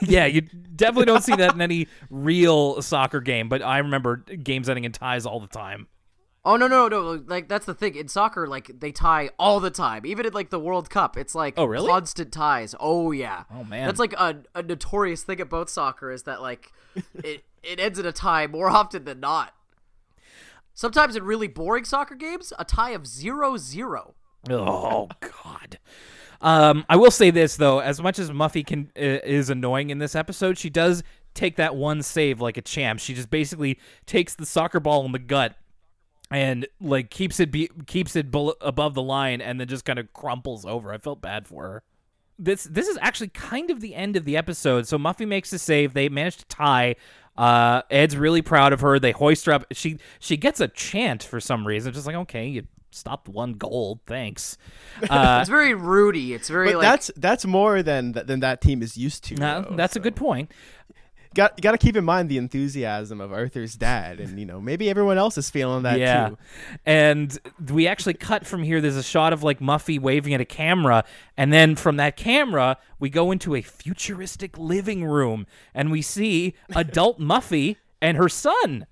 yeah, 0.02 0.26
you 0.26 0.41
definitely 0.41 1.06
don't 1.06 1.24
see 1.24 1.36
that 1.36 1.56
in 1.56 1.62
any 1.62 1.88
real 2.10 2.82
soccer 2.82 3.22
game, 3.22 3.50
but 3.50 3.62
I 3.62 3.80
remember 3.80 4.18
games 4.18 4.70
ending 4.70 4.84
in 4.84 4.91
ties 4.91 5.26
all 5.26 5.39
the 5.39 5.48
time. 5.48 5.88
Oh 6.46 6.58
no 6.58 6.68
no 6.68 6.89
no! 6.89 7.24
Like 7.26 7.48
that's 7.48 7.66
the 7.66 7.74
thing 7.74 7.96
in 7.96 8.10
soccer. 8.10 8.48
Like 8.48 8.70
they 8.80 8.91
tie 8.91 9.30
all 9.39 9.60
the 9.62 9.72
time, 9.72 10.06
even 10.06 10.26
in 10.26 10.34
like 10.34 10.50
the 10.50 10.60
World 10.60 10.89
Cup. 10.89 11.16
It's 11.16 11.34
like 11.34 11.54
Oh, 11.58 11.64
really? 11.66 11.88
constant 11.88 12.34
ties. 12.34 12.76
Oh 12.80 13.12
yeah. 13.12 13.44
Oh, 13.54 13.64
man. 13.64 13.86
That's 13.88 14.00
like 14.00 14.12
a, 14.14 14.39
a 14.54 14.62
notorious 14.62 15.24
thing 15.24 15.39
about 15.39 15.70
soccer 15.70 16.12
is 16.12 16.24
that 16.24 16.41
like 16.41 16.72
it 17.24 17.46
it 17.64 17.80
ends 17.80 17.98
in 17.98 18.06
a 18.06 18.12
tie 18.12 18.48
more 18.48 18.70
often 18.70 19.06
than 19.06 19.22
not. 19.22 19.54
Sometimes 20.74 21.16
in 21.16 21.24
really 21.24 21.48
boring 21.48 21.86
soccer 21.86 22.16
games, 22.16 22.52
a 22.60 22.66
tie 22.66 22.91
of 22.91 23.08
zero 23.08 23.56
zero. 23.58 24.16
Oh 24.50 25.08
God. 25.22 25.80
Um, 26.41 26.84
I 26.89 26.98
will 26.98 27.12
say 27.12 27.30
this 27.32 27.56
though, 27.56 27.80
as 27.80 28.02
much 28.02 28.20
as 28.20 28.30
Muffy 28.32 28.66
can 28.68 28.91
uh, 28.98 29.24
is 29.24 29.50
annoying 29.50 29.91
in 29.91 30.00
this 30.00 30.14
episode, 30.14 30.58
she 30.58 30.70
does 30.70 31.04
take 31.34 31.56
that 31.56 31.76
one 31.78 32.02
save 32.02 32.41
like 32.41 32.58
a 32.58 32.62
champ. 32.62 33.00
She 33.00 33.14
just 33.14 33.30
basically 33.30 33.80
takes 34.06 34.36
the 34.36 34.46
soccer 34.46 34.82
ball 34.82 35.06
in 35.06 35.14
the 35.14 35.20
gut 35.20 35.56
and 36.34 36.68
like 36.82 37.10
keeps 37.10 37.40
it 37.40 37.52
be- 37.52 37.70
keeps 37.86 38.16
it 38.16 38.32
bel 38.32 38.56
above 38.60 38.96
the 38.96 39.02
line 39.04 39.40
and 39.40 39.60
then 39.60 39.68
just 39.68 39.86
kind 39.86 40.00
of 40.00 40.12
crumples 40.14 40.66
over. 40.66 40.92
I 40.92 40.98
felt 40.98 41.22
bad 41.22 41.48
for 41.48 41.64
her. 41.64 41.84
This 42.40 42.64
this 42.64 42.88
is 42.88 42.98
actually 43.02 43.30
kind 43.30 43.70
of 43.70 43.80
the 43.80 43.94
end 43.96 44.16
of 44.18 44.26
the 44.26 44.36
episode. 44.36 44.88
So 44.88 44.98
Muffy 44.98 45.28
makes 45.28 45.52
the 45.52 45.60
save. 45.60 45.94
They 45.94 46.10
manage 46.10 46.38
to 46.38 46.46
tie. 46.46 46.96
Uh, 47.38 47.84
Ed's 47.92 48.18
really 48.18 48.42
proud 48.42 48.74
of 48.74 48.82
her. 48.82 49.00
They 49.00 49.12
hoist 49.12 49.46
her 49.46 49.54
up. 49.54 49.66
She 49.72 50.00
she 50.20 50.36
gets 50.36 50.60
a 50.60 50.68
chant 50.68 51.24
for 51.24 51.40
some 51.40 51.66
reason. 51.68 51.94
Just 51.94 52.08
like 52.08 52.16
okay, 52.16 52.48
you 52.48 52.64
stopped 52.90 53.30
one 53.30 53.54
goal. 53.54 54.02
Thanks. 54.08 54.58
Uh, 55.10 55.40
It's 55.42 55.50
very 55.50 55.74
Rudy. 55.74 56.34
It's 56.34 56.50
very 56.50 56.68
but 56.68 56.76
like 56.78 56.84
that's 56.84 57.12
that's 57.18 57.46
more 57.46 57.82
than 57.84 58.12
than 58.14 58.40
that 58.42 58.62
team 58.62 58.82
is 58.82 58.96
used 58.98 59.24
to. 59.26 59.36
Uh, 59.36 59.62
though, 59.62 59.76
that's 59.76 59.96
a 59.96 60.00
good 60.00 60.16
point. 60.16 60.52
Got 61.34 61.60
got 61.62 61.72
to 61.72 61.78
keep 61.78 61.96
in 61.96 62.04
mind 62.04 62.30
the 62.30 62.38
enthusiasm 62.38 63.20
of 63.20 63.34
Arthur's 63.34 63.76
dad, 63.76 64.20
and 64.20 64.40
you 64.40 64.46
know 64.46 64.62
maybe 64.62 64.90
everyone 64.90 65.18
else 65.18 65.38
is 65.38 65.50
feeling 65.50 65.84
that 65.84 66.00
yeah. 66.00 66.30
too. 66.30 66.38
And 66.86 67.38
we 67.72 67.88
actually 67.88 68.14
cut 68.14 68.46
from 68.46 68.62
here. 68.62 68.82
There's 68.82 68.96
a 68.96 69.04
shot 69.04 69.34
of 69.34 69.42
like 69.42 69.60
Muffy 69.60 70.00
waving 70.00 70.34
at 70.34 70.42
a 70.42 70.46
camera. 70.46 71.04
And 71.38 71.52
then 71.52 71.76
from 71.76 71.98
that 71.98 72.16
camera, 72.18 72.78
we 73.00 73.10
go 73.10 73.32
into 73.32 73.56
a 73.56 73.62
futuristic 73.62 74.58
living 74.58 75.06
room 75.06 75.48
and 75.74 75.92
we 75.92 76.02
see 76.02 76.54
adult 76.76 77.20
Muffy 77.20 77.78
and 78.02 78.18
her 78.18 78.30
son. 78.30 78.86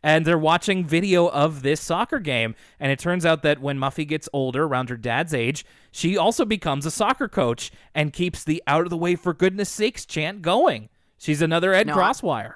And 0.00 0.24
they're 0.24 0.38
watching 0.38 0.86
video 0.86 1.28
of 1.28 1.62
this 1.62 1.80
soccer 1.80 2.20
game. 2.20 2.54
And 2.78 2.92
it 2.92 3.00
turns 3.00 3.26
out 3.26 3.42
that 3.42 3.60
when 3.60 3.78
Muffy 3.78 4.06
gets 4.06 4.28
older, 4.32 4.64
around 4.64 4.90
her 4.90 4.96
dad's 4.96 5.34
age, 5.34 5.66
she 5.90 6.16
also 6.16 6.44
becomes 6.44 6.86
a 6.86 6.90
soccer 6.92 7.28
coach 7.28 7.72
and 7.96 8.12
keeps 8.12 8.44
the 8.44 8.62
out 8.68 8.84
of 8.84 8.90
the 8.90 8.96
way 8.96 9.16
for 9.16 9.34
goodness 9.34 9.68
sakes 9.68 10.06
chant 10.06 10.40
going. 10.40 10.88
She's 11.18 11.42
another 11.42 11.74
Ed 11.74 11.86
No, 11.88 11.94
I- 11.94 11.96
Crosswire. 11.96 12.54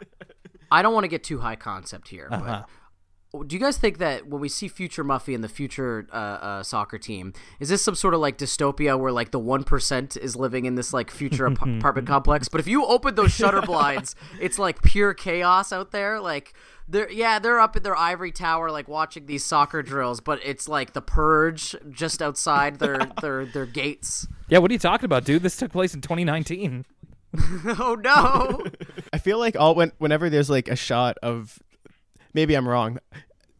I 0.71 0.81
don't 0.83 0.95
want 0.95 1.05
to 1.05 1.09
get 1.09 1.23
too 1.25 1.41
high 1.41 1.57
concept 1.57 2.09
here, 2.09 2.29
Uh-huh. 2.31 2.63
but 3.33 3.49
do 3.49 3.57
you 3.57 3.61
guys 3.61 3.79
think 3.79 3.97
that 3.99 4.27
when 4.27 4.41
we 4.43 4.49
see 4.49 4.69
future 4.69 5.03
Muffy 5.03 5.35
and 5.35 5.43
the 5.43 5.49
future 5.49 6.07
uh, 6.13 6.17
uh, 6.17 6.63
soccer 6.63 6.99
team, 6.99 7.33
is 7.61 7.71
this 7.71 7.83
some 7.83 7.95
sort 7.95 8.13
of 8.13 8.21
like 8.21 8.37
dystopia 8.37 8.99
where 8.99 9.11
like 9.13 9.31
the 9.31 9.39
one 9.39 9.65
percent 9.65 10.17
is 10.19 10.37
living 10.37 10.67
in 10.67 10.75
this 10.75 10.93
like 10.93 11.11
future 11.11 11.47
ap- 11.47 11.63
apartment 11.79 12.07
complex? 12.07 12.49
But 12.49 12.61
if 12.61 12.67
you 12.67 12.85
open 12.85 13.15
those 13.15 13.33
shutter 13.33 13.63
blinds, 13.67 14.15
it's 14.41 14.59
like 14.59 14.83
pure 14.83 15.15
chaos 15.15 15.73
out 15.73 15.93
there. 15.93 16.21
Like 16.21 16.53
they're 16.89 17.11
yeah 17.11 17.39
they're 17.39 17.59
up 17.61 17.75
in 17.75 17.83
their 17.83 17.97
ivory 17.97 18.33
tower 18.33 18.71
like 18.71 18.87
watching 18.87 19.25
these 19.25 19.45
soccer 19.45 19.83
drills, 19.83 20.21
but 20.21 20.39
it's 20.45 20.69
like 20.69 20.93
the 20.93 21.01
purge 21.03 21.75
just 21.91 22.21
outside 22.21 22.81
their 22.81 22.99
their 23.23 23.47
their 23.47 23.67
gates. 23.67 24.27
Yeah, 24.49 24.59
what 24.59 24.71
are 24.71 24.75
you 24.75 24.79
talking 24.79 25.07
about, 25.07 25.25
dude? 25.25 25.43
This 25.43 25.57
took 25.57 25.73
place 25.73 25.95
in 25.95 26.03
2019. 26.03 26.85
oh 27.79 27.97
no! 28.03 28.65
I 29.13 29.19
feel 29.19 29.39
like 29.39 29.57
all 29.57 29.75
when 29.75 29.93
whenever 29.99 30.29
there's 30.29 30.51
like 30.51 30.69
a 30.69 30.77
shot 30.77 31.19
of, 31.23 31.59
maybe 32.35 32.55
I'm 32.55 32.69
wrong. 32.69 32.99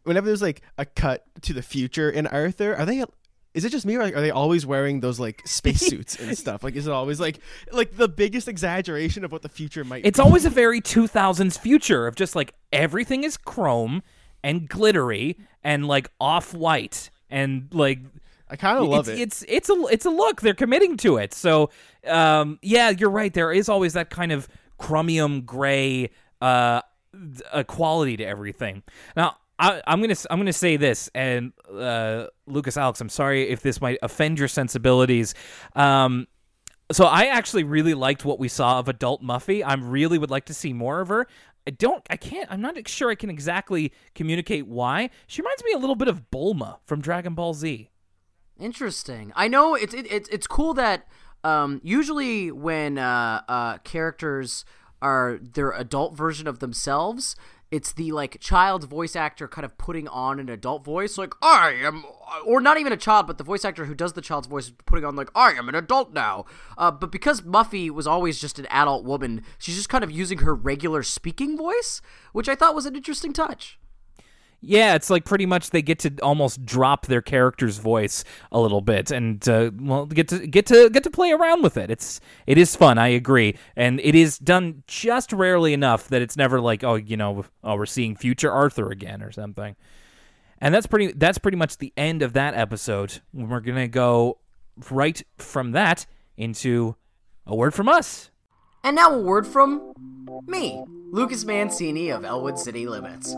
Whenever 0.05 0.27
there's 0.27 0.43
like 0.43 0.63
a 0.79 0.85
cut 0.85 1.25
to 1.43 1.53
the 1.53 1.63
future 1.63 2.11
in 2.11 2.27
Arthur, 2.27 2.77
are 2.77 2.85
they? 2.85 3.05
Is 3.55 3.65
it 3.65 3.71
just 3.71 3.85
me, 3.85 3.97
or 3.97 4.03
like, 4.03 4.17
are 4.17 4.21
they 4.21 4.31
always 4.31 4.65
wearing 4.65 5.01
those 5.01 5.21
like 5.21 5.47
spacesuits 5.47 6.17
and 6.17 6.37
stuff? 6.39 6.65
Like, 6.65 6.75
is 6.75 6.87
it 6.87 6.93
always 6.93 7.21
like 7.21 7.39
like 7.71 7.97
the 7.97 8.09
biggest 8.09 8.49
exaggeration 8.49 9.25
of 9.25 9.33
what 9.33 9.43
the 9.43 9.49
future 9.49 9.85
might? 9.85 10.05
It's 10.05 10.19
be? 10.19 10.23
always 10.23 10.45
a 10.45 10.51
very 10.51 10.81
2000s 10.81 11.59
future 11.59 12.07
of 12.07 12.15
just 12.15 12.35
like 12.35 12.55
everything 12.73 13.25
is 13.25 13.37
chrome 13.37 14.03
and 14.43 14.69
glittery 14.69 15.39
and 15.63 15.87
like 15.87 16.11
off 16.21 16.55
white 16.55 17.11
and 17.31 17.69
like 17.73 18.01
I 18.53 18.57
kind 18.57 18.79
of 18.79 18.87
love 18.87 19.09
it's, 19.09 19.19
it. 19.19 19.23
It's 19.23 19.45
it's 19.49 19.71
a 19.71 19.87
it's 19.91 20.05
a 20.05 20.11
look. 20.11 20.43
They're 20.43 20.55
committing 20.55 20.99
to 20.99 21.17
it. 21.17 21.33
So 21.33 21.71
um, 22.07 22.59
yeah, 22.63 22.91
you're 22.91 23.11
right. 23.11 23.33
There 23.33 23.51
is 23.51 23.69
always 23.69 23.95
that 23.95 24.11
kind 24.11 24.31
of 24.31 24.47
chromium 24.77 25.41
gray 25.41 26.11
uh, 26.41 26.83
a 27.53 27.65
quality 27.65 28.17
to 28.19 28.25
everything. 28.25 28.83
Now. 29.17 29.37
I, 29.59 29.81
I'm 29.87 30.01
gonna 30.01 30.17
I'm 30.29 30.41
gonna 30.41 30.53
say 30.53 30.77
this, 30.77 31.09
and 31.15 31.53
uh, 31.73 32.27
Lucas 32.47 32.77
Alex, 32.77 33.01
I'm 33.01 33.11
sorry 33.11 33.49
if 33.49 33.61
this 33.61 33.81
might 33.81 33.99
offend 34.03 34.41
your 34.41 34.49
sensibilities. 34.49 35.35
Um, 35.77 36.27
so 36.91 37.05
I 37.05 37.27
actually 37.27 37.63
really 37.63 37.95
liked 37.95 38.25
what 38.25 38.41
we 38.41 38.49
saw 38.49 38.81
of 38.81 38.89
adult 38.89 39.23
Muffy. 39.23 39.63
I 39.65 39.75
really 39.75 40.19
would 40.19 40.31
like 40.31 40.47
to 40.47 40.55
see 40.55 40.73
more 40.73 41.01
of 41.01 41.09
her. 41.09 41.29
I 41.67 41.71
don't 41.71 42.05
I 42.11 42.17
can't 42.17 42.51
I'm 42.51 42.61
not 42.61 42.89
sure 42.89 43.11
I 43.11 43.15
can 43.15 43.31
exactly 43.31 43.93
communicate 44.15 44.67
why. 44.67 45.11
She 45.29 45.43
reminds 45.43 45.63
me 45.63 45.73
a 45.73 45.79
little 45.79 45.97
bit 45.97 46.09
of 46.09 46.31
Bulma 46.31 46.79
from 46.85 47.01
Dragon 47.01 47.35
Ball 47.35 47.55
Z. 47.55 47.89
Interesting. 48.63 49.33
I 49.35 49.49
know 49.49 49.75
it's 49.75 49.93
it, 49.93 50.07
it's 50.09 50.29
it's 50.29 50.47
cool 50.47 50.73
that 50.75 51.09
um, 51.43 51.81
usually 51.83 52.53
when 52.53 52.97
uh, 52.97 53.43
uh, 53.49 53.79
characters 53.79 54.65
are 55.03 55.41
their 55.43 55.73
adult 55.73 56.17
version 56.17 56.47
of 56.47 56.61
themselves, 56.61 57.35
it's 57.73 57.93
the 57.93 58.13
like 58.13 58.39
child 58.39 58.85
voice 58.85 59.17
actor 59.17 59.49
kind 59.49 59.65
of 59.65 59.77
putting 59.79 60.07
on 60.07 60.39
an 60.39 60.49
adult 60.49 60.85
voice, 60.85 61.19
like 61.19 61.35
I 61.43 61.73
am, 61.73 62.05
or 62.45 62.61
not 62.61 62.79
even 62.79 62.93
a 62.93 62.97
child, 62.97 63.27
but 63.27 63.37
the 63.37 63.43
voice 63.43 63.65
actor 63.65 63.87
who 63.87 63.97
does 63.97 64.13
the 64.13 64.21
child's 64.21 64.47
voice 64.47 64.71
putting 64.87 65.05
on 65.05 65.17
like 65.17 65.31
I 65.35 65.55
am 65.55 65.69
an 65.69 65.75
adult 65.75 66.13
now. 66.13 66.45
Uh, 66.79 66.93
but 66.93 67.11
because 67.11 67.41
Muffy 67.41 67.91
was 67.91 68.07
always 68.07 68.41
just 68.41 68.61
an 68.61 68.67
adult 68.67 69.05
woman, 69.05 69.43
she's 69.59 69.75
just 69.75 69.89
kind 69.89 70.05
of 70.05 70.13
using 70.13 70.39
her 70.39 70.55
regular 70.55 71.03
speaking 71.03 71.57
voice, 71.59 72.01
which 72.33 72.49
I 72.49 72.55
thought 72.55 72.77
was 72.77 72.87
an 72.87 72.95
interesting 72.95 73.33
touch. 73.33 73.81
Yeah, 74.65 74.95
it's 74.95 75.11
like 75.11 75.25
pretty 75.25 75.45
much 75.45 75.71
they 75.71 75.83
get 75.83 75.99
to 76.01 76.15
almost 76.23 76.65
drop 76.65 77.07
their 77.07 77.21
character's 77.21 77.79
voice 77.79 78.23
a 78.53 78.61
little 78.61 78.81
bit, 78.81 79.11
and 79.11 79.47
uh, 79.49 79.73
well, 79.77 80.07
get 80.07 80.29
to 80.29 80.47
get 80.47 80.67
to 80.67 80.89
get 80.89 81.03
to 81.03 81.11
play 81.11 81.33
around 81.33 81.63
with 81.63 81.77
it. 81.77 81.91
It's 81.91 82.21
it 82.47 82.57
is 82.59 82.77
fun, 82.77 82.97
I 82.97 83.09
agree, 83.09 83.59
and 83.75 83.99
it 84.01 84.15
is 84.15 84.39
done 84.39 84.85
just 84.87 85.33
rarely 85.33 85.73
enough 85.73 86.07
that 86.09 86.23
it's 86.23 86.37
never 86.37 86.61
like 86.61 86.85
oh 86.85 86.95
you 86.95 87.17
know 87.17 87.45
oh 87.65 87.75
we're 87.75 87.87
seeing 87.87 88.15
future 88.15 88.53
Arthur 88.53 88.91
again 88.91 89.21
or 89.21 89.33
something. 89.33 89.75
And 90.61 90.73
that's 90.73 90.87
pretty 90.87 91.13
that's 91.13 91.39
pretty 91.39 91.57
much 91.57 91.79
the 91.79 91.93
end 91.97 92.23
of 92.23 92.35
that 92.35 92.55
episode. 92.55 93.21
We're 93.35 93.59
gonna 93.59 93.89
go 93.89 94.39
right 94.93 95.21
from 95.39 95.73
that 95.73 96.07
into 96.37 96.95
a 97.47 97.57
word 97.57 97.75
from 97.75 97.89
us. 97.89 98.31
And 98.85 98.97
now 98.97 99.13
a 99.13 99.21
word 99.21 99.47
from 99.47 99.93
me, 100.49 100.83
Lucas 101.13 101.45
Mancini 101.45 102.11
of 102.11 102.25
Elwood 102.25 102.59
City 102.59 102.89
Limits. 102.89 103.37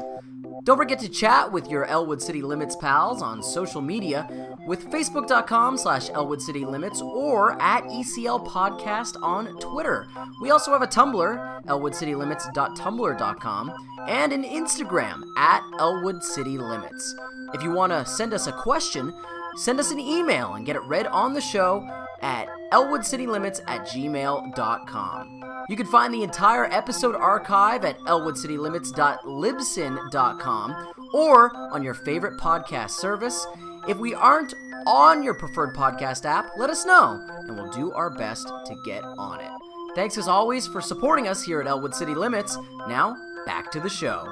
Don't 0.63 0.79
forget 0.79 0.99
to 1.01 1.09
chat 1.11 1.53
with 1.53 1.69
your 1.69 1.85
Elwood 1.85 2.23
City 2.23 2.41
Limits 2.41 2.75
pals 2.77 3.21
on 3.21 3.43
social 3.43 3.83
media 3.83 4.57
with 4.67 4.91
facebook.com 4.91 5.77
slash 5.77 6.09
Elwood 6.09 6.41
City 6.41 6.65
Limits 6.65 7.03
or 7.03 7.61
at 7.61 7.85
ECL 7.85 8.47
Podcast 8.47 9.23
on 9.23 9.59
Twitter. 9.59 10.07
We 10.41 10.51
also 10.51 10.73
have 10.73 10.81
a 10.81 10.87
Tumblr, 10.87 11.65
elwoodcitylimits.tumblr.com, 11.67 13.73
and 14.09 14.33
an 14.33 14.45
Instagram 14.45 15.25
at 15.37 15.61
Elwood 15.79 16.25
City 16.25 16.57
Limits. 16.57 17.15
If 17.53 17.63
you 17.63 17.71
want 17.71 17.93
to 17.93 18.07
send 18.07 18.33
us 18.33 18.47
a 18.47 18.53
question, 18.53 19.13
send 19.57 19.79
us 19.79 19.91
an 19.91 20.01
email 20.01 20.55
and 20.55 20.65
get 20.65 20.77
it 20.77 20.83
read 20.85 21.07
on 21.09 21.35
the 21.35 21.43
show 21.43 21.87
at 22.25 22.49
elwoodcitylimits 22.73 23.61
at 23.69 23.87
gmail.com. 23.87 25.45
You 25.69 25.77
can 25.77 25.87
find 25.87 26.13
the 26.13 26.25
entire 26.25 26.65
episode 26.73 27.15
archive 27.15 27.85
at 27.85 27.97
elwoodcitylimits.libsyn.com 28.01 30.95
or 31.15 31.57
on 31.57 31.85
your 31.85 31.95
favorite 31.95 32.41
podcast 32.41 32.91
service. 32.91 33.47
If 33.87 33.99
we 33.99 34.15
aren't 34.15 34.55
on 34.87 35.23
your 35.23 35.35
preferred 35.35 35.77
podcast 35.77 36.25
app, 36.25 36.47
let 36.57 36.71
us 36.71 36.87
know, 36.87 37.23
and 37.47 37.57
we'll 37.57 37.71
do 37.71 37.93
our 37.93 38.11
best 38.11 38.49
to 38.49 38.75
get 38.85 39.05
on 39.05 39.39
it. 39.41 39.51
Thanks 39.95 40.19
as 40.19 40.27
always 40.27 40.67
for 40.67 40.81
supporting 40.81 41.29
us 41.29 41.45
here 41.45 41.61
at 41.61 41.67
Elwood 41.67 41.95
City 41.95 42.15
Limits. 42.15 42.57
Now, 42.89 43.15
back 43.47 43.71
to 43.73 43.81
the 43.81 43.91
show. 43.91 44.27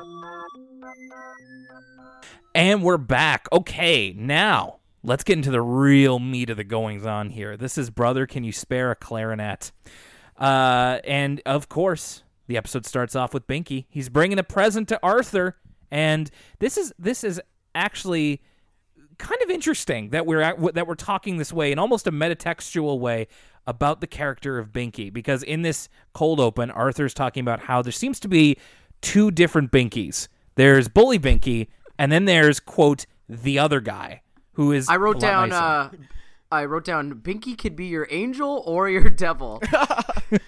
And 2.55 2.83
we're 2.83 2.99
back. 2.99 3.47
Okay, 3.53 4.15
now 4.17 4.79
let's 5.05 5.25
get 5.25 5.37
into 5.37 5.51
the 5.51 5.61
real 5.61 6.19
meat 6.19 6.51
of 6.51 6.57
the 6.57 6.65
goings 6.65 7.05
on 7.05 7.31
here. 7.31 7.57
This 7.57 7.77
is 7.77 7.91
Brother, 7.91 8.27
Can 8.27 8.45
You 8.45 8.53
Spare 8.53 8.91
a 8.91 8.97
Clarinet? 8.97 9.73
Uh, 10.39 10.99
and 11.05 11.41
of 11.45 11.69
course, 11.69 12.23
the 12.47 12.57
episode 12.57 12.87
starts 12.87 13.17
off 13.17 13.35
with 13.35 13.47
Binky. 13.47 13.87
He's 13.89 14.09
bringing 14.09 14.39
a 14.39 14.45
present 14.45 14.89
to 14.89 15.01
Arthur, 15.03 15.57
and 15.91 16.31
this 16.59 16.77
is 16.77 16.93
this 16.99 17.25
is 17.25 17.41
actually 17.75 18.43
kind 19.19 19.41
of 19.43 19.51
interesting 19.51 20.11
that 20.11 20.27
we're 20.27 20.41
at, 20.41 20.75
that 20.75 20.87
we're 20.87 20.95
talking 20.95 21.37
this 21.37 21.53
way 21.53 21.71
in 21.71 21.79
almost 21.79 22.07
a 22.07 22.13
metatextual 22.13 22.99
way 22.99 23.29
about 23.67 24.01
the 24.01 24.07
character 24.07 24.59
of 24.59 24.73
Binky 24.73 25.13
because 25.13 25.43
in 25.43 25.63
this 25.63 25.89
cold 26.13 26.41
open, 26.41 26.71
Arthur's 26.71 27.15
talking 27.15 27.43
about 27.43 27.61
how 27.61 27.83
there 27.83 27.93
seems 27.93 28.19
to 28.21 28.29
be 28.29 28.57
two 29.01 29.31
different 29.31 29.71
Binkies. 29.71 30.29
There's 30.57 30.89
Bully 30.89 31.19
Binky, 31.19 31.69
and 31.99 32.11
then 32.11 32.25
there's 32.25 32.59
quote 32.59 33.07
the 33.29 33.59
other 33.59 33.81
guy 33.81 34.23
who 34.53 34.73
is. 34.73 34.89
I 34.89 34.97
wrote 34.97 35.21
down. 35.21 35.53
Uh, 35.53 35.91
I 36.51 36.67
wrote 36.67 36.85
down 36.85 37.15
Binky 37.15 37.57
could 37.57 37.75
be 37.75 37.87
your 37.87 38.07
angel 38.11 38.63
or 38.67 38.89
your 38.89 39.09
devil. 39.09 39.63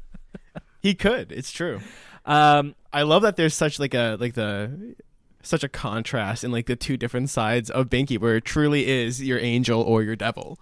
he 0.80 0.94
could. 0.94 1.30
It's 1.30 1.52
true. 1.52 1.80
Um, 2.24 2.74
I 2.92 3.02
love 3.02 3.22
that 3.22 3.36
there's 3.36 3.54
such 3.54 3.78
like 3.78 3.94
a 3.94 4.16
like 4.18 4.34
the 4.34 4.94
such 5.42 5.64
a 5.64 5.68
contrast 5.68 6.44
in 6.44 6.52
like 6.52 6.66
the 6.66 6.76
two 6.76 6.96
different 6.96 7.30
sides 7.30 7.70
of 7.70 7.90
Binky, 7.90 8.18
where 8.18 8.36
it 8.36 8.44
truly 8.44 8.88
is 8.88 9.22
your 9.22 9.38
angel 9.38 9.82
or 9.82 10.02
your 10.02 10.16
devil. 10.16 10.58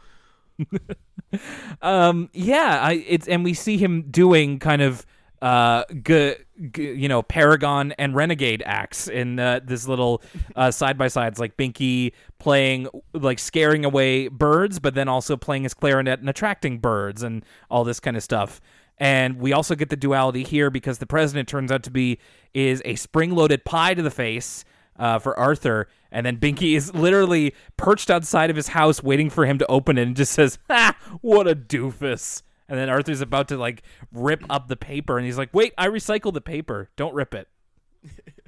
um, 1.83 2.29
yeah, 2.33 2.81
I 2.83 3.05
it's 3.07 3.29
and 3.29 3.45
we 3.45 3.55
see 3.55 3.77
him 3.77 4.03
doing 4.11 4.59
kind 4.59 4.83
of 4.83 5.07
uh, 5.43 5.85
g- 6.03 6.35
g- 6.73 6.93
you 6.93 7.09
know, 7.09 7.23
Paragon 7.23 7.93
and 7.93 8.15
Renegade 8.15 8.63
acts 8.67 9.09
in 9.09 9.39
uh, 9.39 9.61
this 9.65 9.89
little 9.89 10.23
uh, 10.57 10.71
side 10.71 10.99
by 10.99 11.09
sides, 11.09 11.39
like 11.39 11.57
Binky 11.57 12.13
playing, 12.39 12.89
like 13.15 13.39
scaring 13.39 13.85
away 13.85 14.29
birds, 14.29 14.79
but 14.79 14.95
then 14.95 15.09
also 15.09 15.37
playing 15.37 15.63
his 15.63 15.75
clarinet 15.75 16.21
and 16.21 16.29
attracting 16.29 16.79
birds 16.79 17.23
and 17.23 17.45
all 17.71 17.85
this 17.85 18.01
kind 18.01 18.17
of 18.17 18.23
stuff. 18.23 18.61
And 18.99 19.39
we 19.39 19.55
also 19.55 19.75
get 19.75 19.89
the 19.89 19.97
duality 19.97 20.45
here 20.45 20.71
because 20.71 20.99
the 20.99 21.07
president 21.07 21.49
turns 21.49 21.73
out 21.73 21.83
to 21.85 21.91
be 21.91 22.19
is 22.53 22.83
a 22.85 22.97
spring 22.97 23.31
loaded 23.31 23.65
pie 23.65 23.95
to 23.95 24.03
the 24.03 24.11
face 24.11 24.65
uh, 24.99 25.19
for 25.19 25.39
Arthur, 25.39 25.89
and 26.13 26.27
then 26.27 26.37
Binky 26.37 26.77
is 26.77 26.95
literally 26.95 27.55
perched 27.79 28.11
outside 28.11 28.51
of 28.51 28.57
his 28.57 28.69
house 28.69 29.03
waiting 29.03 29.31
for 29.31 29.47
him 29.47 29.57
to 29.59 29.67
open 29.69 29.97
it 29.97 30.03
and 30.03 30.15
just 30.15 30.33
says, 30.33 30.59
"Ha! 30.69 30.95
What 31.23 31.49
a 31.49 31.57
doofus." 31.57 32.43
And 32.71 32.79
then 32.79 32.89
Arthur's 32.89 33.21
about 33.21 33.49
to 33.49 33.59
like 33.59 33.83
rip 34.13 34.45
up 34.49 34.69
the 34.69 34.77
paper, 34.77 35.19
and 35.19 35.27
he's 35.27 35.37
like, 35.37 35.53
"Wait, 35.53 35.75
I 35.77 35.89
recycle 35.89 36.33
the 36.33 36.41
paper. 36.41 36.89
Don't 36.97 37.13
rip 37.13 37.35
it." 37.35 37.49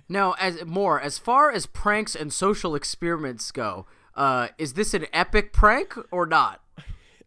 No, 0.08 0.32
as 0.38 0.64
more 0.64 1.00
as 1.00 1.18
far 1.18 1.50
as 1.50 1.66
pranks 1.66 2.14
and 2.14 2.32
social 2.32 2.74
experiments 2.74 3.50
go, 3.50 3.86
uh, 4.14 4.48
is 4.58 4.74
this 4.74 4.94
an 4.94 5.06
epic 5.12 5.52
prank 5.52 5.96
or 6.10 6.26
not? 6.26 6.60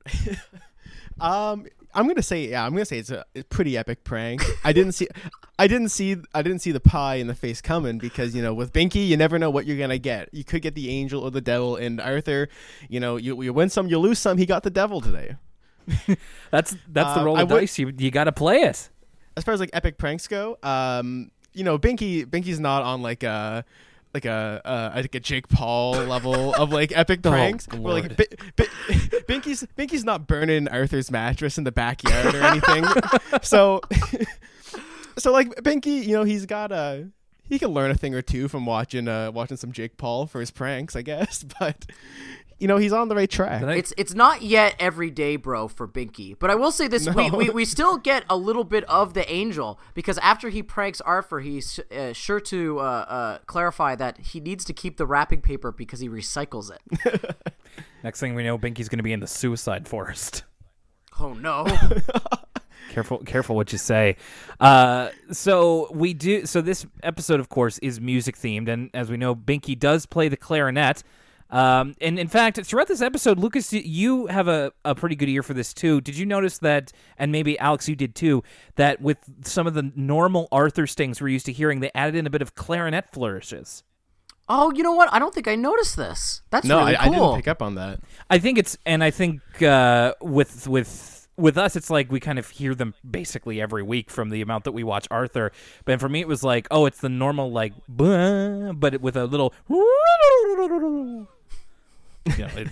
um, 1.19 1.65
I'm 1.95 2.07
gonna 2.07 2.21
say 2.21 2.49
yeah. 2.49 2.65
I'm 2.65 2.73
gonna 2.73 2.85
say 2.85 2.99
it's 2.99 3.09
a, 3.09 3.25
a 3.35 3.43
pretty 3.43 3.77
epic 3.77 4.03
prank. 4.03 4.43
I 4.63 4.71
didn't 4.71 4.91
see, 4.91 5.07
I 5.59 5.67
didn't 5.67 5.89
see, 5.89 6.17
I 6.33 6.41
didn't 6.41 6.59
see 6.59 6.71
the 6.71 6.79
pie 6.79 7.15
in 7.15 7.27
the 7.27 7.35
face 7.35 7.61
coming 7.61 7.97
because 7.97 8.35
you 8.35 8.41
know 8.41 8.53
with 8.53 8.71
Binky 8.71 9.07
you 9.07 9.17
never 9.17 9.39
know 9.39 9.49
what 9.49 9.65
you're 9.65 9.77
gonna 9.77 9.97
get. 9.97 10.29
You 10.31 10.43
could 10.43 10.61
get 10.61 10.75
the 10.75 10.89
angel 10.89 11.23
or 11.23 11.31
the 11.31 11.41
devil, 11.41 11.77
and 11.77 11.99
Arthur, 11.99 12.49
you 12.87 12.99
know, 12.99 13.15
you 13.15 13.41
you 13.41 13.53
win 13.53 13.69
some, 13.69 13.87
you 13.87 13.97
lose 13.97 14.19
some. 14.19 14.37
He 14.37 14.45
got 14.45 14.63
the 14.63 14.69
devil 14.69 15.01
today. 15.01 15.37
that's 16.51 16.75
that's 16.88 17.13
the 17.15 17.23
roll 17.23 17.38
of 17.38 17.49
would, 17.49 17.59
dice. 17.61 17.79
You 17.79 17.91
you 17.97 18.11
got 18.11 18.25
to 18.25 18.31
play 18.31 18.61
it. 18.61 18.89
As 19.38 19.43
far 19.43 19.53
as 19.53 19.59
like 19.59 19.71
epic 19.73 19.97
pranks 19.97 20.27
go, 20.27 20.57
um, 20.63 21.31
you 21.53 21.63
know, 21.63 21.77
Binky 21.77 22.25
Binky's 22.25 22.59
not 22.59 22.83
on 22.83 23.01
like 23.01 23.23
a 23.23 23.65
like 24.15 24.25
a 24.25 24.61
uh, 24.63 24.91
like 24.95 25.13
a 25.13 25.19
Jake 25.19 25.49
Paul 25.49 25.93
level 25.93 26.55
of 26.55 26.71
like 26.71 26.91
epic 26.95 27.19
oh, 27.25 27.29
pranks. 27.29 27.67
Oh, 27.71 27.81
where, 27.81 27.93
like 27.93 28.17
B- 28.17 28.25
B- 28.55 28.65
Binky's 29.27 29.67
Binky's 29.77 30.05
not 30.05 30.25
burning 30.25 30.67
Arthur's 30.69 31.11
mattress 31.11 31.57
in 31.57 31.65
the 31.65 31.71
backyard 31.71 32.33
or 32.33 32.41
anything. 32.41 32.86
so 33.41 33.81
so 35.17 35.31
like 35.31 35.49
Binky, 35.55 36.03
you 36.03 36.15
know, 36.15 36.23
he's 36.23 36.45
got 36.45 36.71
a 36.71 37.09
he 37.47 37.59
can 37.59 37.69
learn 37.69 37.91
a 37.91 37.95
thing 37.95 38.15
or 38.15 38.21
two 38.21 38.47
from 38.47 38.65
watching 38.65 39.07
uh 39.07 39.31
watching 39.31 39.57
some 39.57 39.71
Jake 39.71 39.97
Paul 39.97 40.27
for 40.27 40.39
his 40.39 40.49
pranks, 40.49 40.95
I 40.95 41.01
guess. 41.01 41.43
But 41.59 41.86
you 42.59 42.67
know 42.67 42.77
he's 42.77 42.93
on 42.93 43.09
the 43.09 43.15
right 43.15 43.29
track. 43.29 43.61
It's 43.63 43.93
it's 43.97 44.13
not 44.13 44.41
yet 44.41 44.75
every 44.79 45.11
day, 45.11 45.35
bro, 45.35 45.67
for 45.67 45.87
Binky. 45.87 46.37
But 46.37 46.49
I 46.49 46.55
will 46.55 46.71
say 46.71 46.87
this: 46.87 47.05
no. 47.05 47.13
we, 47.13 47.29
we, 47.29 47.49
we 47.49 47.65
still 47.65 47.97
get 47.97 48.23
a 48.29 48.37
little 48.37 48.63
bit 48.63 48.83
of 48.85 49.13
the 49.13 49.29
angel 49.31 49.79
because 49.93 50.17
after 50.19 50.49
he 50.49 50.63
pranks 50.63 51.01
Arthur, 51.01 51.39
he's 51.39 51.79
uh, 51.91 52.13
sure 52.13 52.39
to 52.41 52.79
uh, 52.79 52.81
uh, 52.81 53.37
clarify 53.45 53.95
that 53.95 54.17
he 54.19 54.39
needs 54.39 54.63
to 54.65 54.73
keep 54.73 54.97
the 54.97 55.05
wrapping 55.05 55.41
paper 55.41 55.71
because 55.71 55.99
he 55.99 56.07
recycles 56.07 56.71
it. 56.71 57.35
Next 58.03 58.19
thing 58.19 58.35
we 58.35 58.43
know, 58.43 58.57
Binky's 58.57 58.87
going 58.87 58.99
to 58.99 59.03
be 59.03 59.13
in 59.13 59.19
the 59.19 59.27
suicide 59.27 59.87
forest. 59.87 60.43
Oh 61.19 61.33
no. 61.33 61.65
careful 62.91 63.17
careful 63.19 63.55
what 63.55 63.71
you 63.71 63.77
say 63.79 64.15
uh, 64.59 65.09
so 65.31 65.89
we 65.91 66.13
do 66.13 66.45
so 66.45 66.61
this 66.61 66.85
episode 67.03 67.39
of 67.39 67.49
course 67.49 67.77
is 67.79 67.99
music 67.99 68.37
themed 68.37 68.69
and 68.69 68.89
as 68.93 69.09
we 69.09 69.17
know 69.17 69.35
binky 69.35 69.77
does 69.77 70.05
play 70.05 70.29
the 70.29 70.37
clarinet 70.37 71.03
um, 71.55 71.95
and 72.01 72.19
in 72.19 72.27
fact, 72.27 72.59
throughout 72.65 72.89
this 72.89 73.01
episode, 73.01 73.39
Lucas, 73.39 73.71
you 73.71 74.27
have 74.27 74.49
a, 74.49 74.73
a 74.83 74.93
pretty 74.93 75.15
good 75.15 75.29
ear 75.29 75.41
for 75.41 75.53
this 75.53 75.73
too. 75.73 76.01
Did 76.01 76.17
you 76.17 76.25
notice 76.25 76.57
that, 76.57 76.91
and 77.17 77.31
maybe 77.31 77.57
Alex, 77.59 77.87
you 77.87 77.95
did 77.95 78.13
too, 78.13 78.43
that 78.75 78.99
with 78.99 79.19
some 79.43 79.65
of 79.65 79.73
the 79.73 79.89
normal 79.95 80.49
Arthur 80.51 80.85
stings 80.85 81.21
we're 81.21 81.29
used 81.29 81.45
to 81.45 81.53
hearing, 81.53 81.79
they 81.79 81.91
added 81.95 82.15
in 82.15 82.27
a 82.27 82.29
bit 82.29 82.41
of 82.41 82.55
clarinet 82.55 83.13
flourishes? 83.13 83.83
Oh, 84.49 84.73
you 84.73 84.83
know 84.83 84.91
what? 84.91 85.07
I 85.13 85.19
don't 85.19 85.33
think 85.33 85.47
I 85.47 85.55
noticed 85.55 85.95
this. 85.95 86.41
That's 86.49 86.67
no, 86.67 86.79
really 86.79 86.97
I, 86.97 87.05
cool. 87.05 87.13
I 87.13 87.17
didn't 87.17 87.35
pick 87.37 87.47
up 87.47 87.61
on 87.61 87.75
that. 87.75 88.01
I 88.29 88.37
think 88.37 88.57
it's, 88.57 88.77
and 88.85 89.01
I 89.01 89.09
think 89.09 89.41
uh, 89.61 90.13
with 90.21 90.67
with 90.67 91.27
with 91.37 91.57
us, 91.57 91.75
it's 91.75 91.89
like 91.89 92.11
we 92.11 92.19
kind 92.19 92.37
of 92.37 92.49
hear 92.49 92.75
them 92.75 92.93
basically 93.09 93.61
every 93.61 93.81
week 93.81 94.11
from 94.11 94.29
the 94.29 94.41
amount 94.41 94.65
that 94.65 94.71
we 94.73 94.83
watch 94.83 95.07
Arthur. 95.09 95.51
But 95.85 95.99
for 95.99 96.09
me, 96.09 96.19
it 96.19 96.27
was 96.27 96.43
like, 96.43 96.67
oh, 96.69 96.85
it's 96.85 96.99
the 96.99 97.09
normal 97.09 97.51
like, 97.51 97.73
but 97.87 99.01
with 99.01 99.15
a 99.15 99.25
little 99.25 99.53
you 102.38 102.43
know, 102.43 102.49
it, 102.55 102.67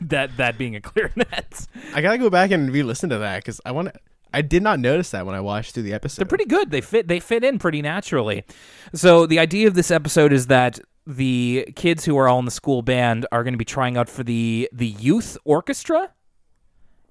that 0.08 0.36
that 0.36 0.58
being 0.58 0.76
a 0.76 0.80
clarinet. 0.80 1.66
I 1.94 2.00
gotta 2.00 2.18
go 2.18 2.30
back 2.30 2.50
and 2.50 2.70
re-listen 2.70 3.10
to 3.10 3.18
that 3.18 3.38
because 3.38 3.60
I 3.64 3.72
want 3.72 3.92
to. 3.92 4.00
I 4.32 4.42
did 4.42 4.64
not 4.64 4.80
notice 4.80 5.10
that 5.10 5.26
when 5.26 5.34
I 5.36 5.40
watched 5.40 5.74
through 5.74 5.84
the 5.84 5.92
episode. 5.92 6.20
They're 6.20 6.28
pretty 6.28 6.46
good. 6.46 6.70
They 6.70 6.80
fit. 6.80 7.06
They 7.08 7.20
fit 7.20 7.44
in 7.44 7.58
pretty 7.58 7.82
naturally. 7.82 8.44
So 8.92 9.26
the 9.26 9.38
idea 9.38 9.68
of 9.68 9.74
this 9.74 9.90
episode 9.90 10.32
is 10.32 10.48
that 10.48 10.80
the 11.06 11.68
kids 11.76 12.04
who 12.04 12.16
are 12.18 12.28
all 12.28 12.38
in 12.38 12.44
the 12.44 12.50
school 12.50 12.82
band 12.82 13.26
are 13.30 13.44
going 13.44 13.54
to 13.54 13.58
be 13.58 13.64
trying 13.64 13.96
out 13.96 14.08
for 14.08 14.24
the 14.24 14.68
the 14.72 14.88
youth 14.88 15.36
orchestra, 15.44 16.10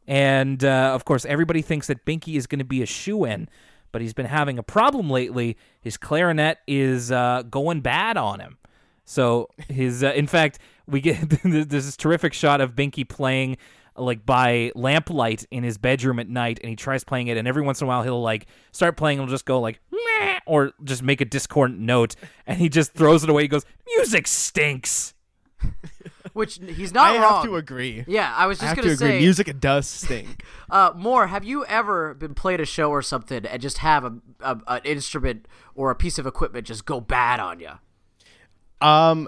and 0.08 0.64
uh, 0.64 0.92
of 0.94 1.06
course 1.06 1.26
everybody 1.26 1.62
thinks 1.62 1.88
that 1.88 2.06
Binky 2.06 2.36
is 2.36 2.48
going 2.48 2.60
to 2.60 2.66
be 2.66 2.82
a 2.82 2.86
shoe 2.86 3.24
in, 3.24 3.48
but 3.92 4.02
he's 4.02 4.14
been 4.14 4.26
having 4.26 4.58
a 4.58 4.64
problem 4.64 5.10
lately. 5.10 5.58
His 5.80 5.96
clarinet 5.98 6.58
is 6.68 7.12
uh, 7.12 7.44
going 7.50 7.82
bad 7.82 8.18
on 8.18 8.40
him. 8.40 8.58
So 9.06 9.50
his, 9.70 10.04
uh, 10.04 10.14
in 10.16 10.28
fact, 10.28 10.60
we 10.88 11.02
get 11.02 11.30
this 11.44 11.96
terrific 11.98 12.34
shot 12.34 12.62
of 12.62 12.74
Binky 12.76 13.08
playing 13.08 13.58
like 13.96 14.26
by 14.26 14.72
lamplight 14.76 15.46
in 15.52 15.64
his 15.64 15.78
bedroom 15.78 16.20
at 16.20 16.28
night 16.28 16.60
and 16.62 16.70
he 16.70 16.76
tries 16.76 17.04
playing 17.04 17.28
it 17.28 17.38
and 17.38 17.48
every 17.48 17.62
once 17.62 17.80
in 17.80 17.86
a 17.86 17.88
while 17.88 18.02
he'll 18.02 18.22
like 18.22 18.48
start 18.72 18.98
playing 18.98 19.20
and 19.20 19.28
he'll 19.28 19.34
just 19.34 19.46
go 19.46 19.60
like 19.60 19.80
Meh, 19.92 20.40
or 20.48 20.72
just 20.84 21.04
make 21.04 21.22
a 21.22 21.26
discordant 21.26 21.80
note 21.80 22.16
and 22.48 22.58
he 22.58 22.70
just 22.70 22.94
throws 22.94 23.24
it 23.24 23.30
away 23.30 23.44
he 23.44 23.48
goes 23.48 23.66
music 23.96 24.26
stinks 24.26 25.14
which 26.34 26.60
he's 26.66 26.94
not 26.94 27.16
I 27.16 27.22
wrong. 27.22 27.36
have 27.36 27.44
to 27.46 27.56
agree. 27.56 28.04
Yeah, 28.08 28.34
I 28.36 28.48
was 28.48 28.58
just 28.58 28.66
I 28.66 28.68
have 28.70 28.78
gonna 28.78 28.90
to 28.90 28.94
agree. 28.94 29.08
say 29.08 29.20
music 29.20 29.60
does 29.60 29.88
stink. 29.88 30.44
uh, 30.70 30.92
more. 30.96 31.28
Have 31.28 31.44
you 31.44 31.66
ever 31.66 32.14
been 32.14 32.34
played 32.34 32.60
a 32.60 32.66
show 32.66 32.90
or 32.90 33.02
something 33.02 33.46
and 33.46 33.62
just 33.62 33.80
have 33.80 34.04
a, 34.04 34.14
a, 34.42 34.60
an 34.68 34.82
instrument 34.84 35.48
or 35.76 35.92
a 35.92 35.96
piece 35.96 36.18
of 36.18 36.26
equipment 36.26 36.68
just 36.68 36.86
go 36.86 37.00
bad 37.00 37.40
on 37.40 37.60
you? 37.60 37.72
Um, 38.82 39.28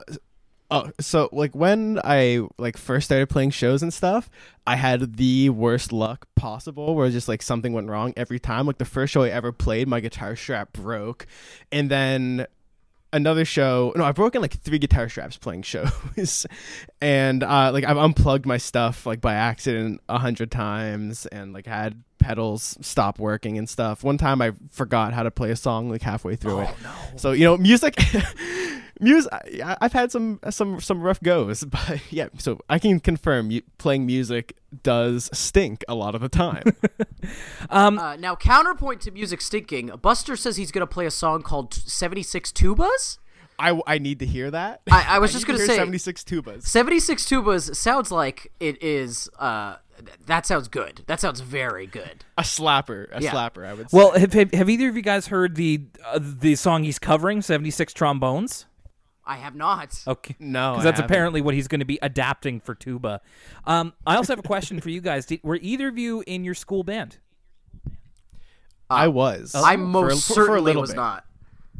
oh, 0.75 0.91
so 0.99 1.29
like 1.31 1.55
when 1.55 1.99
I 2.03 2.41
like 2.57 2.77
first 2.77 3.05
started 3.05 3.29
playing 3.29 3.51
shows 3.51 3.81
and 3.81 3.93
stuff, 3.93 4.29
I 4.67 4.75
had 4.75 5.17
the 5.17 5.49
worst 5.49 5.93
luck 5.93 6.27
possible, 6.35 6.95
where 6.95 7.09
just 7.09 7.27
like 7.27 7.41
something 7.41 7.73
went 7.73 7.89
wrong 7.89 8.13
every 8.17 8.39
time. 8.39 8.67
Like 8.67 8.77
the 8.77 8.85
first 8.85 9.13
show 9.13 9.23
I 9.23 9.29
ever 9.29 9.51
played, 9.51 9.87
my 9.87 9.99
guitar 9.99 10.35
strap 10.35 10.73
broke, 10.73 11.25
and 11.71 11.89
then 11.89 12.47
another 13.13 13.45
show 13.45 13.93
no 13.95 14.03
i've 14.03 14.15
broken 14.15 14.41
like 14.41 14.51
three 14.59 14.77
guitar 14.77 15.07
straps 15.07 15.37
playing 15.37 15.61
shows 15.61 16.45
and 16.99 17.43
uh 17.43 17.71
like 17.71 17.85
i've 17.85 17.97
unplugged 17.97 18.45
my 18.45 18.57
stuff 18.57 19.05
like 19.05 19.21
by 19.21 19.33
accident 19.33 20.01
a 20.09 20.19
hundred 20.19 20.51
times 20.51 21.25
and 21.27 21.53
like 21.53 21.65
had 21.65 22.03
pedals 22.25 22.77
stop 22.81 23.19
working 23.19 23.57
and 23.59 23.69
stuff. 23.69 24.03
One 24.03 24.17
time 24.17 24.41
i 24.41 24.51
forgot 24.71 25.13
how 25.13 25.21
to 25.23 25.31
play 25.31 25.51
a 25.51 25.55
song 25.55 25.89
like 25.91 26.01
halfway 26.01 26.35
through 26.35 26.61
it. 26.61 26.69
So 27.17 27.31
you 27.33 27.43
know 27.45 27.55
music 27.57 27.93
music 28.99 29.31
I, 29.33 29.77
i've 29.81 29.91
had 29.93 30.09
some 30.11 30.39
some 30.49 30.79
some 30.79 31.01
rough 31.01 31.21
goes 31.21 31.63
but 31.75 31.99
yeah 32.11 32.29
so 32.37 32.59
i 32.69 32.79
can 32.79 32.99
confirm 33.01 33.51
you, 33.51 33.61
playing 33.77 34.05
music 34.05 34.55
does 34.83 35.29
stink 35.37 35.83
a 35.87 35.95
lot 35.95 36.15
of 36.15 36.21
the 36.21 36.29
time. 36.29 36.63
Um, 37.69 37.97
Uh, 37.97 38.15
now, 38.17 38.35
counterpoint 38.35 39.01
to 39.01 39.11
music 39.11 39.41
stinking, 39.41 39.87
Buster 40.01 40.35
says 40.35 40.57
he's 40.57 40.71
gonna 40.71 40.85
play 40.85 41.07
a 41.07 41.11
song 41.11 41.41
called 41.41 41.73
"76 41.73 42.51
Tubas." 42.51 43.17
I, 43.57 43.79
I 43.87 43.97
need 43.97 44.19
to 44.19 44.25
hear 44.27 44.51
that. 44.51 44.81
I- 44.91 45.15
I 45.15 45.19
was 45.19 45.31
just 45.33 45.47
gonna 45.47 45.57
hear 45.59 45.67
say- 45.67 45.77
76 45.77 46.23
tubas. 46.23 46.63
76 46.63 47.23
Tubas 47.25 47.73
sounds 47.75 48.11
like 48.11 48.51
it 48.59 48.77
is. 48.83 49.29
Uh, 49.39 49.69
th- 49.71 49.79
that 50.25 50.45
sounds 50.45 50.67
good. 50.67 51.01
That 51.07 51.19
sounds 51.19 51.39
very 51.41 51.87
good. 51.87 52.25
a 52.37 52.41
slapper 52.43 53.07
a 53.11 53.21
Yeah. 53.21 53.31
slapper 53.31 53.65
i 53.65 53.73
would 53.73 53.89
say 53.89 53.97
well, 53.97 54.11
have, 54.11 54.33
have, 54.33 54.51
have 54.53 54.69
either 54.69 54.89
of 54.89 54.95
you 54.95 55.01
guys 55.01 55.27
heard 55.27 55.55
the 55.55 55.81
uh, 56.05 56.19
the 56.21 56.55
song 56.55 56.83
he's 56.83 56.99
covering, 56.99 57.41
76 57.41 57.93
Trombones? 57.93 58.65
I 59.27 59.37
have 59.37 59.55
not. 59.55 60.03
Okay. 60.07 60.35
No, 60.39 60.73
because 60.73 60.83
that's 60.83 60.99
haven't. 60.99 61.11
apparently 61.11 61.41
what 61.41 61.55
he's 61.55 61.67
going 61.67 61.79
to 61.79 61.85
be 61.85 61.97
adapting 62.03 62.59
for 62.59 62.75
tuba. 62.75 63.21
Um, 63.65 63.93
I 64.05 64.17
also 64.17 64.33
have 64.33 64.39
a 64.39 64.47
question 64.47 64.79
for 64.81 64.89
you 64.91 65.01
guys. 65.01 65.25
Did, 65.25 65.39
were 65.43 65.55
either 65.61 65.87
of 65.87 65.97
you 65.97 66.23
in 66.27 66.43
your 66.43 66.53
school 66.53 66.83
band? 66.83 67.17
I 68.89 69.07
was. 69.07 69.55
I 69.55 69.75
For 69.77 69.81
a- 69.81 69.85
most 69.85 70.27
for- 70.27 70.33
for 70.35 70.41
a 70.41 70.45
certainly 70.45 70.61
little 70.61 70.81
was 70.81 70.91
bit. 70.91 70.97
not. 70.97 71.25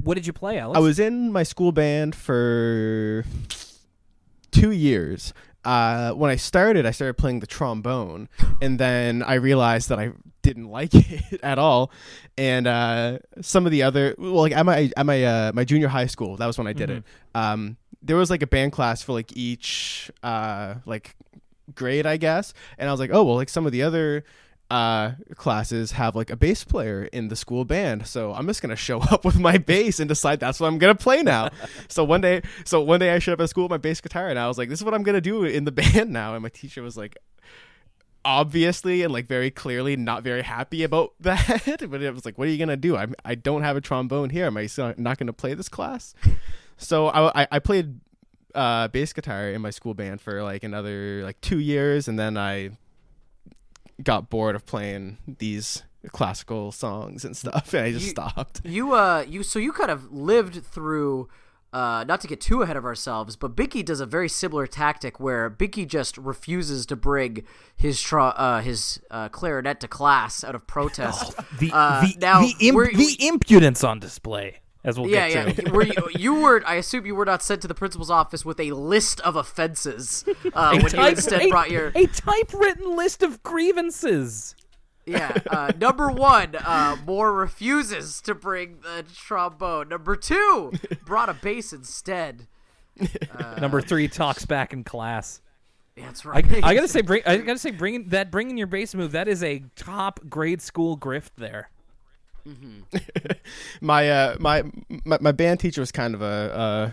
What 0.03 0.15
did 0.15 0.25
you 0.25 0.33
play, 0.33 0.57
Alex? 0.57 0.75
I 0.77 0.79
was 0.81 0.99
in 0.99 1.31
my 1.31 1.43
school 1.43 1.71
band 1.71 2.15
for 2.15 3.25
two 4.51 4.71
years. 4.71 5.33
Uh, 5.65 6.11
when 6.11 6.29
I 6.29 6.35
started, 6.35 6.85
I 6.85 6.91
started 6.91 7.15
playing 7.15 7.39
the 7.39 7.47
trombone, 7.47 8.29
and 8.61 8.79
then 8.79 9.23
I 9.23 9.35
realized 9.35 9.89
that 9.89 9.99
I 9.99 10.11
didn't 10.43 10.69
like 10.69 10.93
it 10.93 11.41
at 11.41 11.57
all. 11.57 11.91
And 12.37 12.67
uh, 12.67 13.19
some 13.41 13.65
of 13.65 13.71
the 13.71 13.83
other, 13.83 14.15
well, 14.17 14.33
like 14.35 14.51
at 14.51 14.65
my 14.65 14.91
at 14.95 15.05
my 15.05 15.23
uh, 15.23 15.51
my 15.53 15.63
junior 15.65 15.87
high 15.87 16.05
school, 16.05 16.37
that 16.37 16.45
was 16.45 16.57
when 16.57 16.67
I 16.67 16.73
did 16.73 16.89
it. 16.89 17.03
Um, 17.33 17.77
there 18.03 18.15
was 18.15 18.29
like 18.29 18.43
a 18.43 18.47
band 18.47 18.71
class 18.71 19.01
for 19.01 19.13
like 19.13 19.35
each 19.35 20.11
uh, 20.21 20.75
like 20.85 21.15
grade, 21.73 22.05
I 22.05 22.17
guess. 22.17 22.53
And 22.77 22.87
I 22.87 22.93
was 22.93 22.99
like, 22.99 23.09
oh 23.11 23.23
well, 23.23 23.35
like 23.35 23.49
some 23.49 23.65
of 23.65 23.71
the 23.71 23.81
other 23.81 24.23
uh 24.71 25.11
classes 25.35 25.91
have 25.91 26.15
like 26.15 26.31
a 26.31 26.35
bass 26.35 26.63
player 26.63 27.03
in 27.13 27.27
the 27.27 27.35
school 27.35 27.65
band. 27.65 28.07
So 28.07 28.33
i'm 28.33 28.47
just 28.47 28.61
gonna 28.61 28.75
show 28.75 28.99
up 29.11 29.23
with 29.23 29.39
my 29.39 29.57
bass 29.57 29.99
and 29.99 30.09
decide 30.09 30.39
that's 30.39 30.59
what 30.59 30.67
i'm 30.67 30.77
gonna 30.77 30.95
play 30.95 31.21
now. 31.21 31.49
So 31.87 32.03
one 32.03 32.21
day 32.21 32.41
so 32.63 32.81
one 32.81 32.99
day 32.99 33.11
i 33.13 33.19
showed 33.19 33.33
up 33.33 33.41
at 33.41 33.49
school 33.49 33.65
with 33.65 33.71
my 33.71 33.77
bass 33.77 34.01
guitar 34.01 34.27
and 34.27 34.39
i 34.39 34.47
was 34.47 34.57
like 34.57 34.69
this 34.69 34.79
is 34.79 34.85
what 34.85 34.93
i'm 34.93 35.03
gonna 35.03 35.21
do 35.21 35.43
in 35.43 35.65
the 35.65 35.71
band 35.83 36.09
now. 36.11 36.33
And 36.33 36.41
my 36.41 36.49
teacher 36.49 36.81
was 36.81 36.97
like 36.97 37.17
obviously 38.23 39.03
and 39.03 39.13
like 39.13 39.27
very 39.27 39.51
clearly 39.51 39.95
not 39.95 40.23
very 40.23 40.41
happy 40.41 40.83
about 40.83 41.13
that. 41.19 41.85
But 41.87 42.01
it 42.01 42.13
was 42.13 42.25
like 42.25 42.37
what 42.37 42.47
are 42.47 42.51
you 42.51 42.57
gonna 42.57 42.75
do? 42.75 42.97
I'm 42.97 43.13
i 43.23 43.35
don't 43.35 43.61
have 43.61 43.77
a 43.77 43.81
trombone 43.81 44.31
here. 44.31 44.47
Am 44.47 44.57
i 44.57 44.65
still 44.65 44.95
not 44.97 45.19
gonna 45.19 45.33
play 45.33 45.53
this 45.53 45.69
class? 45.69 46.15
So 46.77 47.07
i 47.07 47.43
i, 47.43 47.47
I 47.51 47.59
played 47.59 47.99
uh 48.55 48.87
bass 48.87 49.13
guitar 49.13 49.49
in 49.49 49.61
my 49.61 49.69
school 49.69 49.93
band 49.93 50.21
for 50.21 50.41
like 50.41 50.63
another 50.63 51.21
like 51.23 51.39
two 51.41 51.59
years. 51.59 52.07
And 52.07 52.17
then 52.17 52.35
i 52.35 52.71
got 54.03 54.29
bored 54.29 54.55
of 54.55 54.65
playing 54.65 55.17
these 55.39 55.83
classical 56.11 56.71
songs 56.71 57.25
and 57.25 57.35
stuff 57.35 57.73
and 57.73 57.83
i 57.85 57.91
just 57.91 58.05
You- 58.05 58.11
stopped 58.11 58.61
You 58.63 58.93
uh, 58.93 59.25
you 59.27 59.41
so 59.43 59.57
you 59.59 59.71
kind 59.71 59.91
of 59.91 60.11
lived 60.11 60.63
through. 60.65 61.27
Uh, 61.73 62.05
not 62.07 62.21
to 62.21 62.27
get 62.27 62.39
too 62.39 62.61
ahead 62.61 62.77
of 62.77 62.85
ourselves, 62.85 63.35
but 63.35 63.53
Binky 63.53 63.83
does 63.83 63.99
a 63.99 64.05
very 64.05 64.29
similar 64.29 64.65
tactic 64.65 65.19
where 65.19 65.49
Binky 65.49 65.85
just 65.85 66.17
refuses 66.17 66.85
to 66.85 66.95
bring 66.95 67.43
his 67.75 67.99
tra- 68.01 68.27
uh, 68.37 68.61
his 68.61 69.01
uh, 69.11 69.27
clarinet 69.27 69.81
to 69.81 69.87
class 69.89 70.41
out 70.45 70.55
of 70.55 70.65
protest. 70.67 71.35
the 71.59 71.71
uh, 71.73 71.99
the 71.99 72.15
now, 72.21 72.39
the, 72.43 72.53
imp- 72.61 72.93
the 72.93 73.17
impudence 73.27 73.83
on 73.83 73.99
display, 73.99 74.61
as 74.85 74.99
we'll 74.99 75.09
yeah, 75.09 75.27
get 75.27 75.57
yeah. 75.57 75.63
to. 75.65 75.71
Were 75.71 75.83
you, 75.83 76.09
you 76.15 76.33
were? 76.35 76.63
I 76.65 76.75
assume 76.75 77.05
you 77.05 77.15
were 77.15 77.25
not 77.25 77.43
sent 77.43 77.61
to 77.63 77.67
the 77.67 77.73
principal's 77.73 78.11
office 78.11 78.45
with 78.45 78.59
a 78.59 78.71
list 78.71 79.19
of 79.21 79.35
offenses 79.35 80.23
uh, 80.53 80.79
when 80.79 80.95
you 80.95 81.05
instead 81.07 81.41
a, 81.41 81.49
brought 81.49 81.71
your 81.71 81.91
a 81.95 82.05
typewritten 82.05 82.95
list 82.95 83.23
of 83.23 83.43
grievances. 83.43 84.55
Yeah. 85.05 85.37
Uh, 85.49 85.71
number 85.77 86.09
one, 86.09 86.55
uh, 86.55 86.97
Moore 87.05 87.33
refuses 87.33 88.21
to 88.21 88.33
bring 88.33 88.79
the 88.81 89.05
trombone. 89.13 89.89
Number 89.89 90.15
two, 90.15 90.71
brought 91.05 91.29
a 91.29 91.33
bass 91.33 91.73
instead. 91.73 92.47
Number 93.59 93.81
three 93.81 94.07
talks 94.07 94.45
back 94.45 94.71
in 94.71 94.83
class. 94.83 95.41
That's 95.97 96.25
I, 96.25 96.29
right. 96.29 96.63
I 96.63 96.73
gotta 96.73 96.87
say, 96.87 97.01
bring, 97.01 97.21
I 97.25 97.37
gotta 97.37 97.59
say, 97.59 97.71
bringing 97.71 98.09
that 98.09 98.31
bringing 98.31 98.57
your 98.57 98.67
bass 98.67 98.95
move. 98.95 99.11
That 99.11 99.27
is 99.27 99.43
a 99.43 99.63
top 99.75 100.19
grade 100.29 100.61
school 100.61 100.97
grift 100.97 101.31
there. 101.37 101.69
my 103.81 104.09
uh 104.09 104.35
my, 104.39 104.63
my 105.03 105.17
my 105.21 105.31
band 105.31 105.59
teacher 105.59 105.81
was 105.81 105.91
kind 105.91 106.13
of 106.13 106.21
a 106.21 106.25
uh 106.25 106.91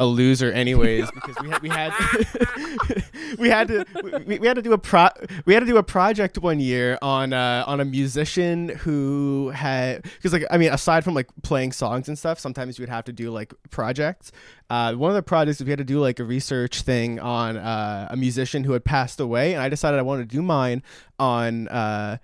a 0.00 0.06
loser 0.06 0.50
anyways 0.50 1.10
because 1.14 1.36
we 1.42 1.50
had 1.50 1.62
we 1.62 1.68
had 1.68 1.92
we 3.38 3.48
had 3.50 3.68
to 3.68 3.84
we, 4.26 4.38
we 4.38 4.46
had 4.46 4.54
to 4.56 4.62
do 4.62 4.72
a 4.72 4.78
pro 4.78 5.08
we 5.44 5.52
had 5.52 5.60
to 5.60 5.66
do 5.66 5.76
a 5.76 5.82
project 5.82 6.38
one 6.38 6.58
year 6.58 6.98
on 7.02 7.34
uh 7.34 7.64
on 7.66 7.80
a 7.80 7.84
musician 7.84 8.70
who 8.70 9.50
had 9.50 10.02
because 10.02 10.32
like 10.32 10.44
I 10.50 10.56
mean 10.56 10.72
aside 10.72 11.04
from 11.04 11.14
like 11.14 11.28
playing 11.42 11.72
songs 11.72 12.08
and 12.08 12.18
stuff 12.18 12.40
sometimes 12.40 12.78
you 12.78 12.82
would 12.82 12.88
have 12.88 13.04
to 13.04 13.12
do 13.12 13.30
like 13.30 13.52
projects. 13.70 14.32
Uh 14.70 14.94
one 14.94 15.10
of 15.10 15.16
the 15.16 15.22
projects 15.22 15.60
we 15.60 15.68
had 15.68 15.78
to 15.78 15.84
do 15.84 16.00
like 16.00 16.18
a 16.18 16.24
research 16.24 16.80
thing 16.80 17.20
on 17.20 17.58
uh, 17.58 18.08
a 18.10 18.16
musician 18.16 18.64
who 18.64 18.72
had 18.72 18.84
passed 18.84 19.20
away 19.20 19.52
and 19.52 19.62
I 19.62 19.68
decided 19.68 19.98
I 19.98 20.02
wanted 20.02 20.30
to 20.30 20.34
do 20.34 20.40
mine 20.42 20.82
on 21.18 21.68
uh 21.68 22.16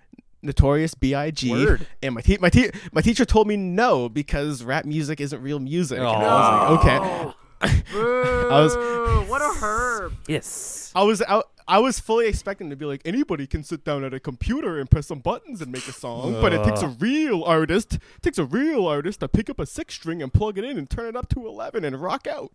Notorious 0.47 0.95
B.I.G. 0.95 1.51
Word. 1.51 1.87
And 2.03 2.15
my 2.15 2.21
te- 2.23 2.39
my 2.41 2.49
te- 2.51 2.71
my 2.93 3.01
teacher 3.03 3.25
told 3.25 3.47
me 3.49 3.57
no 3.57 4.09
because 4.09 4.63
rap 4.63 4.85
music 4.85 5.21
isn't 5.21 5.43
real 5.43 5.59
music. 5.59 5.99
And 5.99 6.07
I 6.07 6.15
Oh. 6.15 6.75
was 6.75 6.85
like, 6.87 6.97
okay. 7.01 7.83
Boo, 7.93 8.49
I 8.51 8.61
was- 8.61 9.29
what 9.29 9.43
a 9.43 9.53
herb. 9.61 10.15
Yes. 10.29 10.93
I 10.95 11.03
was 11.03 11.21
out. 11.23 11.49
I 11.69 11.81
was 11.81 11.99
fully 11.99 12.29
expecting 12.29 12.71
to 12.71 12.77
be 12.77 12.85
like 12.85 13.03
anybody 13.05 13.45
can 13.49 13.65
sit 13.65 13.85
down 13.85 14.05
at 14.05 14.15
a 14.15 14.21
computer 14.21 14.79
and 14.79 14.89
press 14.89 15.09
some 15.09 15.19
buttons 15.19 15.61
and 15.61 15.73
make 15.73 15.89
a 15.89 15.93
song, 15.93 16.35
but 16.41 16.53
it 16.53 16.63
takes 16.63 16.81
a 16.81 16.87
real 16.89 17.43
artist. 17.43 17.95
It 17.95 18.23
takes 18.23 18.39
a 18.39 18.45
real 18.45 18.87
artist 18.87 19.19
to 19.21 19.29
pick 19.29 19.51
up 19.51 19.59
a 19.59 19.67
six 19.67 19.95
string 19.95 20.23
and 20.23 20.33
plug 20.33 20.59
it 20.59 20.65
in 20.65 20.79
and 20.79 20.89
turn 20.89 21.07
it 21.07 21.17
up 21.17 21.29
to 21.31 21.45
eleven 21.47 21.85
and 21.85 22.01
rock 22.01 22.29
out. 22.29 22.53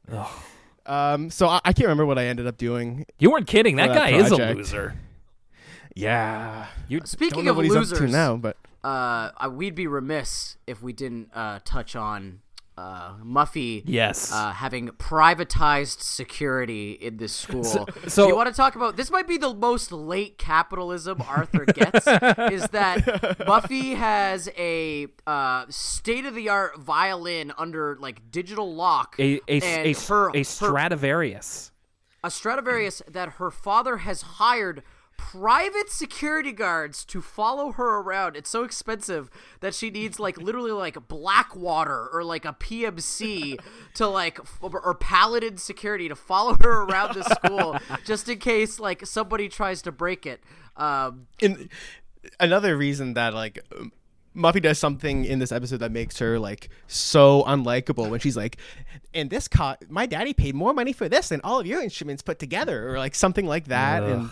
Um, 0.85 1.29
so 1.29 1.47
I, 1.47 1.57
I 1.65 1.73
can't 1.73 1.87
remember 1.87 2.05
what 2.05 2.17
I 2.17 2.25
ended 2.25 2.47
up 2.47 2.57
doing. 2.57 3.05
You 3.19 3.31
weren't 3.31 3.47
kidding. 3.47 3.75
That 3.75 3.87
that 3.89 3.95
guy 3.95 4.09
is 4.17 4.31
a 4.31 4.37
loser. 4.53 4.95
Yeah, 5.95 6.67
You 6.87 7.01
Speaking 7.05 7.47
of 7.47 7.57
losers, 7.57 8.11
now, 8.11 8.37
but 8.37 8.57
uh, 8.83 9.31
we'd 9.51 9.75
be 9.75 9.87
remiss 9.87 10.57
if 10.67 10.81
we 10.81 10.93
didn't 10.93 11.29
uh, 11.33 11.59
touch 11.65 11.95
on 11.95 12.41
uh, 12.77 13.13
Muffy. 13.23 13.83
yes. 13.85 14.31
Uh, 14.31 14.51
having 14.51 14.87
privatized 14.89 16.01
security 16.01 16.93
in 16.93 17.17
this 17.17 17.33
school. 17.33 17.63
so- 18.07 18.27
you 18.27 18.35
want 18.35 18.47
to 18.49 18.55
talk 18.55 18.75
about 18.75 18.95
this? 18.97 19.11
Might 19.11 19.27
be 19.27 19.37
the 19.37 19.53
most 19.53 19.91
late 19.91 20.37
capitalism 20.37 21.21
Arthur 21.27 21.65
gets. 21.65 22.07
is 22.51 22.67
that 22.69 23.37
Buffy 23.45 23.93
has 23.95 24.49
a 24.57 25.07
uh, 25.27 25.65
state 25.69 26.25
of 26.25 26.33
the 26.33 26.49
art 26.49 26.79
violin 26.79 27.51
under 27.57 27.97
like 27.99 28.31
digital 28.31 28.73
lock, 28.73 29.15
a 29.19 29.39
a, 29.47 29.61
a, 29.89 29.93
her, 29.93 30.29
a 30.29 30.37
her- 30.39 30.43
Stradivarius. 30.43 31.71
a 32.23 32.31
Stradivarius 32.31 33.01
that 33.07 33.33
her 33.33 33.51
father 33.51 33.97
has 33.97 34.21
hired 34.23 34.81
private 35.21 35.91
security 35.91 36.51
guards 36.51 37.05
to 37.05 37.21
follow 37.21 37.71
her 37.73 37.99
around. 37.99 38.35
It's 38.35 38.49
so 38.49 38.63
expensive 38.63 39.29
that 39.59 39.75
she 39.75 39.91
needs 39.91 40.19
like 40.19 40.35
literally 40.37 40.71
like 40.71 41.07
Blackwater 41.07 42.09
or 42.11 42.23
like 42.23 42.43
a 42.43 42.53
PMC 42.53 43.59
to 43.93 44.07
like 44.07 44.39
or 44.61 44.95
Paladin 44.95 45.57
security 45.57 46.09
to 46.09 46.15
follow 46.15 46.55
her 46.61 46.83
around 46.83 47.13
the 47.13 47.23
school 47.23 47.77
just 48.05 48.27
in 48.29 48.39
case 48.39 48.79
like 48.79 49.05
somebody 49.05 49.47
tries 49.47 49.83
to 49.83 49.91
break 49.91 50.25
it. 50.25 50.41
Um, 50.75 51.27
in 51.39 51.69
another 52.39 52.75
reason 52.75 53.13
that 53.13 53.35
like 53.35 53.59
um, 53.77 53.91
Muffy 54.35 54.59
does 54.61 54.79
something 54.79 55.23
in 55.23 55.37
this 55.37 55.51
episode 55.51 55.77
that 55.77 55.91
makes 55.91 56.17
her 56.17 56.39
like 56.39 56.69
so 56.87 57.43
unlikable 57.43 58.09
when 58.09 58.19
she's 58.19 58.35
like, 58.35 58.57
"And 59.13 59.29
this 59.29 59.47
co- 59.47 59.75
my 59.87 60.07
daddy 60.07 60.33
paid 60.33 60.55
more 60.55 60.73
money 60.73 60.93
for 60.93 61.07
this 61.07 61.29
than 61.29 61.41
all 61.43 61.59
of 61.59 61.67
your 61.67 61.79
instruments 61.79 62.23
put 62.23 62.39
together," 62.39 62.89
or 62.89 62.97
like 62.97 63.13
something 63.13 63.45
like 63.45 63.65
that. 63.65 64.01
And 64.01 64.31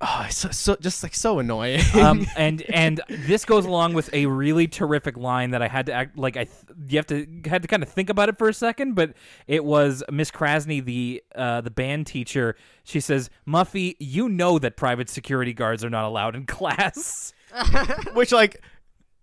oh, 0.00 0.24
it's 0.26 0.36
so, 0.36 0.50
so 0.50 0.76
just 0.76 1.02
like 1.02 1.14
so 1.14 1.38
annoying. 1.38 1.80
um, 1.94 2.26
and 2.36 2.62
and 2.62 3.00
this 3.08 3.44
goes 3.44 3.64
along 3.64 3.94
with 3.94 4.12
a 4.12 4.26
really 4.26 4.66
terrific 4.66 5.16
line 5.16 5.50
that 5.50 5.62
I 5.62 5.68
had 5.68 5.86
to 5.86 5.92
act 5.92 6.16
like 6.16 6.36
I 6.36 6.44
th- 6.44 6.56
you 6.88 6.98
have 6.98 7.06
to 7.08 7.26
had 7.46 7.62
to 7.62 7.68
kind 7.68 7.82
of 7.82 7.88
think 7.88 8.10
about 8.10 8.28
it 8.28 8.38
for 8.38 8.48
a 8.48 8.54
second, 8.54 8.94
but 8.94 9.14
it 9.46 9.64
was 9.64 10.02
Miss 10.10 10.30
Krasny, 10.30 10.84
the 10.84 11.22
uh, 11.34 11.60
the 11.60 11.70
band 11.70 12.06
teacher. 12.06 12.56
She 12.84 13.00
says, 13.00 13.30
"Muffy, 13.46 13.96
you 13.98 14.28
know 14.28 14.58
that 14.58 14.76
private 14.76 15.08
security 15.08 15.52
guards 15.52 15.84
are 15.84 15.90
not 15.90 16.04
allowed 16.04 16.34
in 16.36 16.46
class." 16.46 17.32
Which 18.14 18.30
like 18.32 18.62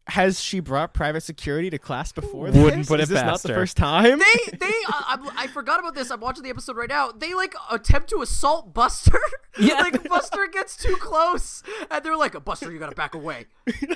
has 0.07 0.39
she 0.41 0.59
brought 0.59 0.93
private 0.93 1.21
security 1.21 1.69
to 1.69 1.77
class 1.77 2.11
before? 2.11 2.49
This? 2.49 2.63
Wouldn't 2.63 2.81
this? 2.81 2.87
put 2.87 2.99
Is 2.99 3.11
it 3.11 3.13
this 3.15 3.23
not 3.23 3.41
the 3.41 3.49
her. 3.49 3.55
first 3.55 3.77
time? 3.77 4.19
They 4.19 4.57
they 4.57 4.65
uh, 4.87 4.91
I, 4.91 5.31
I 5.37 5.47
forgot 5.47 5.79
about 5.79 5.95
this. 5.95 6.09
I'm 6.11 6.19
watching 6.19 6.43
the 6.43 6.49
episode 6.49 6.77
right 6.77 6.89
now. 6.89 7.11
They 7.11 7.33
like 7.33 7.53
attempt 7.71 8.09
to 8.11 8.21
assault 8.21 8.73
Buster. 8.73 9.19
Yeah. 9.59 9.73
like 9.79 10.07
Buster 10.07 10.45
gets 10.53 10.77
too 10.77 10.95
close, 10.97 11.63
and 11.89 12.05
they're 12.05 12.15
like, 12.15 12.45
"Buster, 12.45 12.71
you 12.71 12.77
gotta 12.77 12.93
back 12.95 13.15
away." 13.15 13.47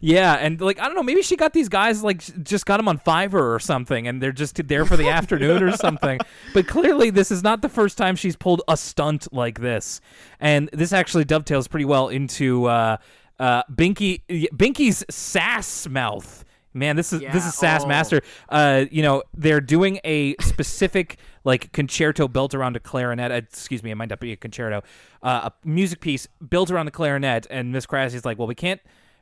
Yeah, 0.00 0.34
and 0.34 0.60
like 0.60 0.78
I 0.80 0.86
don't 0.86 0.94
know, 0.96 1.02
maybe 1.02 1.22
she 1.22 1.36
got 1.36 1.52
these 1.52 1.68
guys 1.68 2.02
like 2.02 2.20
just 2.42 2.66
got 2.66 2.76
them 2.78 2.88
on 2.88 2.98
Fiverr 2.98 3.54
or 3.54 3.58
something, 3.60 4.06
and 4.08 4.20
they're 4.20 4.32
just 4.32 4.56
there 4.68 4.84
for 4.84 4.96
the 4.96 5.08
afternoon 5.08 5.62
or 5.62 5.72
something. 5.76 6.18
But 6.52 6.66
clearly, 6.66 7.10
this 7.10 7.30
is 7.30 7.42
not 7.42 7.62
the 7.62 7.68
first 7.68 7.96
time 7.96 8.16
she's 8.16 8.36
pulled 8.36 8.62
a 8.68 8.76
stunt 8.76 9.32
like 9.32 9.60
this, 9.60 10.00
and 10.40 10.68
this 10.72 10.92
actually 10.92 11.24
dovetails 11.24 11.68
pretty 11.68 11.84
well 11.86 12.08
into 12.08 12.64
uh, 12.66 12.96
uh, 13.38 13.62
Binky 13.72 14.22
Binky's 14.28 15.04
sass 15.10 15.88
mouth. 15.88 16.44
Man, 16.76 16.96
this 16.96 17.12
is 17.12 17.20
this 17.20 17.46
is 17.46 17.54
sass 17.54 17.84
oh. 17.84 17.88
master. 17.88 18.20
Uh, 18.48 18.86
you 18.90 19.02
know, 19.02 19.22
they're 19.32 19.60
doing 19.60 20.00
a 20.02 20.34
specific 20.40 21.18
like 21.44 21.70
concerto 21.72 22.26
built 22.26 22.52
around 22.52 22.74
a 22.74 22.80
clarinet. 22.80 23.30
Uh, 23.30 23.34
excuse 23.34 23.82
me, 23.82 23.92
it 23.92 23.94
might 23.94 24.10
not 24.10 24.18
be 24.18 24.32
a 24.32 24.36
concerto. 24.36 24.82
Uh, 25.22 25.50
a 25.50 25.68
music 25.68 26.00
piece 26.00 26.26
built 26.48 26.72
around 26.72 26.86
the 26.86 26.92
clarinet, 26.92 27.46
and 27.48 27.70
Miss 27.70 27.86
Krasny's 27.86 28.24
like, 28.24 28.38
"Well, 28.38 28.48
we 28.48 28.56
can't, 28.56 28.80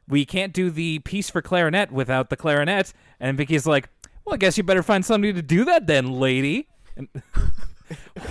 we 0.09 0.25
can't 0.25 0.55
do 0.55 0.71
the 0.71 1.01
piece 1.01 1.29
for 1.29 1.43
clarinet 1.43 1.93
without 1.93 2.31
the 2.31 2.37
clarinet." 2.37 2.95
And 3.21 3.37
Vicky's 3.37 3.67
like, 3.67 3.91
"Well, 4.25 4.35
I 4.35 4.39
guess 4.39 4.57
you 4.57 4.65
better 4.65 4.83
find 4.83 5.05
somebody 5.05 5.35
to 5.35 5.43
do 5.43 5.67
that 5.67 5.87
then, 5.87 6.11
lady." 6.11 6.69
And, 6.97 7.09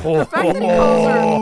Oh. 0.03 0.19
The 0.19 0.25
fact 0.25 0.53
that 0.53 0.61
he 0.61 0.67
calls 0.69 1.07
her, 1.07 1.37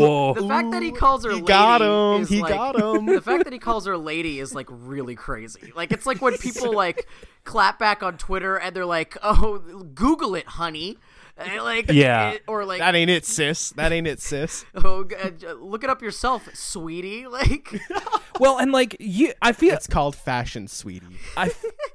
whoa. 0.00 0.34
the 0.34 0.48
fact 0.48 0.70
that 0.72 0.82
he 0.82 0.90
calls 0.92 1.24
her 1.24 1.30
He 1.30 1.36
lady 1.36 1.46
got 1.46 1.82
him. 1.82 2.22
is 2.22 2.28
He 2.28 2.40
like, 2.40 2.54
got 2.54 2.80
him. 2.80 3.06
The 3.06 3.20
fact 3.20 3.44
that 3.44 3.52
he 3.52 3.58
calls 3.58 3.86
her 3.86 3.96
lady 3.96 4.40
is 4.40 4.54
like 4.54 4.68
really 4.70 5.14
crazy. 5.14 5.72
Like 5.74 5.92
it's 5.92 6.06
like 6.06 6.20
when 6.22 6.36
people 6.38 6.72
like 6.74 7.06
clap 7.44 7.78
back 7.78 8.02
on 8.02 8.18
Twitter 8.18 8.56
and 8.56 8.74
they're 8.76 8.86
like, 8.86 9.16
"Oh, 9.22 9.58
Google 9.94 10.34
it, 10.34 10.46
honey." 10.46 10.98
And, 11.36 11.62
like 11.64 11.90
Yeah. 11.90 12.32
it- 12.32 12.42
or 12.46 12.64
like 12.64 12.78
that 12.80 12.94
ain't 12.94 13.10
it, 13.10 13.24
sis. 13.24 13.70
That 13.70 13.90
ain't 13.92 14.06
it, 14.06 14.20
sis. 14.20 14.64
oh, 14.74 15.04
g- 15.04 15.16
uh, 15.16 15.52
look 15.54 15.82
it 15.82 15.90
up 15.90 16.02
yourself, 16.02 16.48
sweetie. 16.54 17.26
Like 17.32 17.80
Well, 18.40 18.58
and 18.58 18.72
like 18.72 18.96
you, 19.00 19.32
I 19.40 19.52
feel 19.52 19.74
It's 19.74 19.86
called 19.86 20.14
fashion, 20.16 20.68
sweetie. 20.68 21.06
I, 21.36 21.50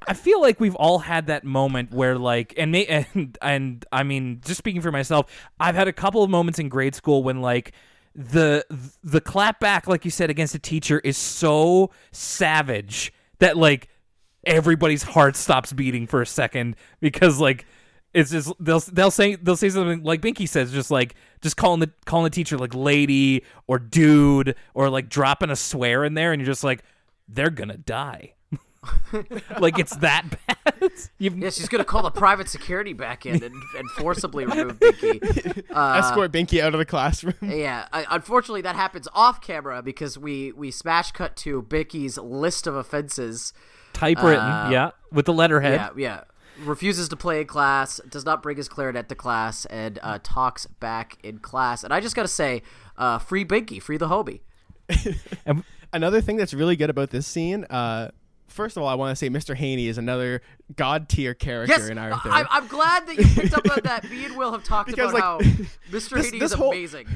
I 0.08 0.14
feel 0.14 0.42
like 0.42 0.60
we've 0.60 0.76
all 0.76 1.00
had 1.00 1.28
that 1.28 1.44
moment 1.44 1.92
where 1.92 2.18
like 2.18 2.54
and 2.58 2.72
may, 2.72 2.86
and 2.86 3.38
and 3.42 3.86
I 3.92 4.04
mean 4.04 4.42
just 4.46 4.58
speaking 4.58 4.82
for 4.82 4.92
myself 4.92 5.32
I've 5.60 5.76
had 5.76 5.88
a 5.88 5.94
couple 5.94 6.24
of 6.24 6.30
moments 6.30 6.60
in 6.60 6.70
grade 6.70 6.96
school 6.96 7.24
when 7.24 7.42
like 7.42 7.74
the 8.16 8.66
the 9.04 9.22
clap 9.22 9.60
back 9.60 9.86
like 9.88 10.04
you 10.06 10.10
said 10.12 10.30
against 10.32 10.56
a 10.56 10.60
teacher 10.60 11.00
is 11.04 11.18
so 11.18 11.92
savage 12.12 13.14
that 13.40 13.56
like 13.58 13.90
everybody's 14.46 15.04
heart 15.04 15.36
stops 15.36 15.74
beating 15.74 16.08
for 16.08 16.22
a 16.22 16.26
second 16.26 16.76
because 17.00 17.40
like 17.40 17.66
it's 18.14 18.32
just 18.32 18.52
they'll 18.60 18.80
they'll 18.80 19.12
say 19.12 19.36
they'll 19.36 19.56
say 19.58 19.70
something 19.70 20.04
like 20.04 20.22
Binky 20.22 20.48
says 20.48 20.72
just 20.72 20.90
like 20.92 21.16
just 21.42 21.58
calling 21.58 21.80
the 21.80 21.92
calling 22.06 22.24
the 22.24 22.30
teacher 22.30 22.58
like 22.58 22.74
lady 22.74 23.44
or 23.68 23.80
dude 23.80 24.56
or 24.74 24.90
like 24.90 25.10
dropping 25.10 25.50
a 25.50 25.56
swear 25.56 26.04
in 26.04 26.14
there 26.14 26.32
and 26.34 26.42
you're 26.42 26.48
just 26.48 26.64
like 26.64 26.84
they're 27.28 27.50
gonna 27.50 27.78
die 27.78 28.34
like 29.60 29.78
it's 29.80 29.96
that 29.98 30.24
bad 30.48 30.92
You've, 31.18 31.38
yeah, 31.38 31.50
she's 31.50 31.68
gonna 31.68 31.84
call 31.84 32.04
the 32.04 32.12
private 32.12 32.48
security 32.48 32.94
back 32.94 33.26
in 33.26 33.44
and, 33.44 33.54
and 33.78 33.90
forcibly 33.98 34.46
remove 34.46 34.80
Binky. 34.80 35.64
Uh, 35.78 36.02
Escort 36.04 36.32
Binky 36.32 36.62
out 36.62 36.74
of 36.74 36.78
the 36.80 36.86
classroom. 36.86 37.36
Yeah, 37.42 37.88
I, 37.92 38.06
unfortunately 38.10 38.62
that 38.62 38.76
happens 38.76 39.08
off 39.14 39.42
camera 39.42 39.82
because 39.82 40.18
we 40.18 40.52
we 40.54 40.72
smash 40.72 41.12
cut 41.12 41.36
to 41.38 41.62
Binky's 41.64 42.18
list 42.18 42.68
of 42.68 42.76
offenses. 42.76 43.54
typewritten 43.94 44.40
Uh, 44.44 44.70
yeah 44.72 44.92
with 45.12 45.26
the 45.26 45.34
letterhead 45.34 45.74
Yeah, 45.74 45.90
yeah. 45.98 46.22
Refuses 46.64 47.08
to 47.10 47.16
play 47.16 47.42
in 47.42 47.48
class, 47.48 48.00
does 48.10 48.26
not 48.26 48.42
bring 48.42 48.58
his 48.58 48.68
clarinet 48.68 49.10
to 49.10 49.16
class, 49.16 49.66
and 49.66 50.00
uh, 50.02 50.20
talks 50.24 50.66
back 50.66 51.18
in 51.24 51.38
class. 51.40 51.84
And 51.84 51.94
I 51.94 52.00
just 52.00 52.16
gotta 52.16 52.28
say, 52.28 52.64
uh, 52.98 53.20
free 53.20 53.46
Binky, 53.46 53.82
free 53.82 53.98
the 53.98 54.08
Hobie. 54.08 54.42
and 55.46 55.64
Another 55.94 56.20
thing 56.20 56.36
that's 56.36 56.54
really 56.54 56.76
good 56.76 56.90
about 56.90 57.12
this 57.12 57.26
scene, 57.26 57.64
uh, 57.70 58.10
first 58.48 58.76
of 58.76 58.84
all, 58.84 58.90
I 58.90 58.96
want 58.96 59.12
to 59.12 59.16
say 59.16 59.30
Mr. 59.30 59.56
Haney 59.56 59.88
is 59.88 59.98
another 59.98 60.42
god 60.76 61.08
tier 61.08 61.34
character 61.34 61.76
Yes, 61.78 61.88
in 61.90 61.98
Arthur. 61.98 62.30
I, 62.30 62.44
I'm 62.50 62.68
glad 62.68 63.08
that 63.08 63.18
you 63.18 63.26
picked 63.26 63.54
up 63.58 63.70
on 63.72 63.80
that. 63.84 64.10
Me 64.10 64.26
and 64.26 64.36
Will 64.36 64.52
have 64.52 64.66
talked 64.66 64.90
Because, 64.92 65.14
about 65.14 65.40
like, 65.42 65.46
how 65.48 65.64
Mr. 65.92 66.10
this- 66.16 66.26
Haney 66.26 66.40
this 66.40 66.52
is 66.52 66.58
whole- 66.58 66.72
amazing. 66.72 67.08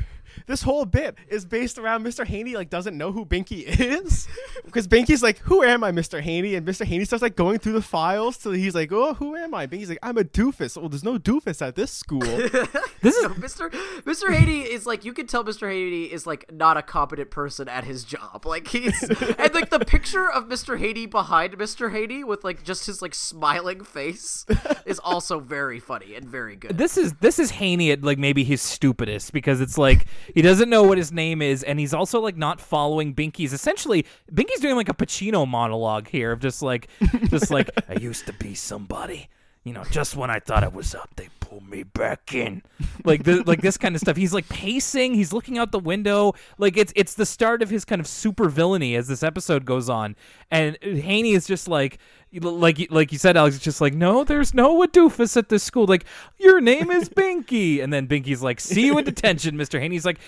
This 0.48 0.64
whole 0.64 0.86
bit 0.86 1.16
is 1.28 1.46
based 1.46 1.78
around 1.78 2.04
Mr. 2.04 2.26
Haney 2.26 2.56
like 2.56 2.70
doesn't 2.70 2.98
know 2.98 3.12
who 3.12 3.26
Binky 3.26 3.64
is 3.80 4.28
because 4.66 4.88
Binky's 4.88 5.24
like, 5.24 5.40
"Who 5.40 5.64
am 5.64 5.84
I, 5.84 5.92
Mr. 5.92 6.22
Haney?" 6.22 6.56
And 6.56 6.66
Mr. 6.66 6.86
Haney 6.86 7.06
starts 7.06 7.22
like 7.22 7.36
going 7.36 7.60
through 7.60 7.74
the 7.74 7.82
files 7.82 8.38
till 8.38 8.52
he's 8.52 8.76
like, 8.76 8.92
"Oh, 8.92 9.14
who 9.16 9.36
am 9.36 9.54
I?" 9.54 9.68
Binky's 9.68 9.90
like, 9.90 10.00
"I'm 10.04 10.18
a 10.18 10.24
doofus." 10.24 10.78
Well, 10.78 10.90
there's 10.90 11.04
no 11.04 11.18
doofus 11.18 11.62
at 11.62 11.76
this 11.76 11.92
school. 11.92 12.20
this 13.02 13.16
is 13.16 13.26
Mr. 13.34 13.70
Mr. 14.02 14.34
Haney 14.34 14.62
is 14.62 14.86
like 14.86 15.06
you 15.06 15.14
can 15.14 15.28
tell 15.28 15.44
Mr. 15.44 15.70
Haney 15.70 16.06
is 16.06 16.26
like 16.26 16.52
not 16.52 16.78
a 16.78 16.82
competent 16.82 17.32
person 17.32 17.68
at 17.68 17.84
his 17.84 18.04
job. 18.04 18.46
Like 18.46 18.68
he's 18.68 19.02
and 19.38 19.54
like 19.54 19.70
the 19.70 19.80
picture 19.80 20.30
of 20.30 20.46
Mr. 20.48 20.78
Haney 20.78 21.06
behind 21.06 21.58
Mr. 21.58 21.92
Haney 21.92 22.24
with 22.24 22.44
like 22.44 22.64
just 22.64 22.86
his 22.86 23.02
like 23.02 23.16
smiling 23.16 23.84
face 23.84 24.46
is 24.86 25.00
also 25.00 25.40
very 25.40 25.80
funny 25.80 26.16
and 26.16 26.26
very 26.28 26.56
good. 26.56 26.78
this 26.78 26.98
is 26.98 27.14
this 27.22 27.40
is 27.40 27.52
Haney 27.52 27.92
at 27.92 28.04
like 28.04 28.18
maybe 28.18 28.44
his 28.44 28.62
stupidest 28.62 29.34
because 29.34 29.62
it's 29.62 29.78
like 29.78 30.06
he 30.34 30.42
doesn't 30.42 30.70
know 30.70 30.84
what 30.84 30.98
his 30.98 31.12
name 31.12 31.42
is 31.42 31.64
and 31.64 31.80
he's 31.80 31.94
also 31.94 32.20
like 32.20 32.38
not 32.38 32.60
following 32.60 33.14
Binky's. 33.14 33.54
Essentially 33.54 34.06
Binky's 34.34 34.60
doing 34.60 34.76
like 34.76 34.90
a 34.90 34.94
Pacino 34.94 35.48
monologue 35.48 36.08
here 36.08 36.32
of 36.32 36.40
just 36.40 36.62
like 36.62 36.88
just 37.30 37.52
like 37.52 37.70
I 37.90 38.00
used 38.00 38.26
to 38.28 38.34
be 38.34 38.56
somebody 38.56 39.30
you 39.64 39.74
know 39.74 39.84
just 39.92 40.16
when 40.16 40.30
I 40.30 40.40
thought 40.40 40.64
I 40.64 40.68
was 40.68 40.96
up 40.96 41.10
they 41.16 41.30
pulled 41.40 41.70
me 41.70 41.84
back 41.84 42.34
in. 42.34 42.64
Like 43.04 43.24
the, 43.24 43.42
like 43.48 43.62
this 43.62 43.78
kind 43.78 43.96
of 43.96 44.02
stuff. 44.02 44.16
He's 44.16 44.32
like 44.32 44.48
pacing 44.48 45.16
he's 45.16 45.34
looking 45.34 45.58
out 45.58 45.72
the 45.72 45.80
window. 45.80 46.34
Like 46.60 46.78
it's 46.78 46.94
it's 46.96 47.16
the 47.16 47.26
start 47.26 47.64
of 47.64 47.72
his 47.72 47.84
kind 47.84 48.00
of 48.00 48.06
super 48.06 48.48
villainy 48.48 48.96
as 48.96 49.08
this 49.08 49.24
episode 49.24 49.66
goes 49.66 49.90
on. 49.90 50.16
And 50.52 50.78
Haney 50.84 51.32
is 51.32 51.48
just 51.48 51.68
like 51.68 51.98
like 52.40 52.88
like 52.92 53.12
you 53.12 53.18
said, 53.18 53.36
Alex, 53.38 53.56
it's 53.56 53.66
just 53.66 53.82
like, 53.82 53.94
no, 53.94 54.24
there's 54.24 54.54
no 54.54 54.82
a 54.84 54.88
doofus 54.88 55.36
at 55.36 55.50
this 55.50 55.64
school. 55.64 55.86
Like, 55.86 56.06
your 56.38 56.62
name 56.62 56.92
is 56.92 57.10
Binky, 57.18 57.84
and 57.84 57.92
then 57.92 58.08
Binky's 58.08 58.42
like, 58.42 58.60
see 58.60 58.86
you 58.86 58.98
in 58.98 59.06
detention, 59.06 59.58
Mister 59.58 59.80
Haney's 59.80 60.06
like, 60.06 60.20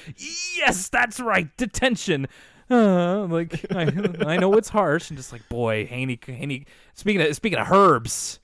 yes, 0.58 0.90
that's 0.90 1.20
right, 1.20 1.56
detention. 1.58 2.28
Uh, 2.70 3.26
like, 3.26 3.66
I, 3.72 3.84
I 4.26 4.38
know 4.38 4.54
it's 4.54 4.70
harsh, 4.70 5.10
and 5.10 5.18
just 5.18 5.32
like, 5.32 5.48
boy, 5.48 5.86
Haney, 5.86 6.20
Haney. 6.26 6.66
Speaking 6.94 7.22
of 7.22 7.36
speaking 7.36 7.60
of 7.60 7.72
herbs, 7.72 8.40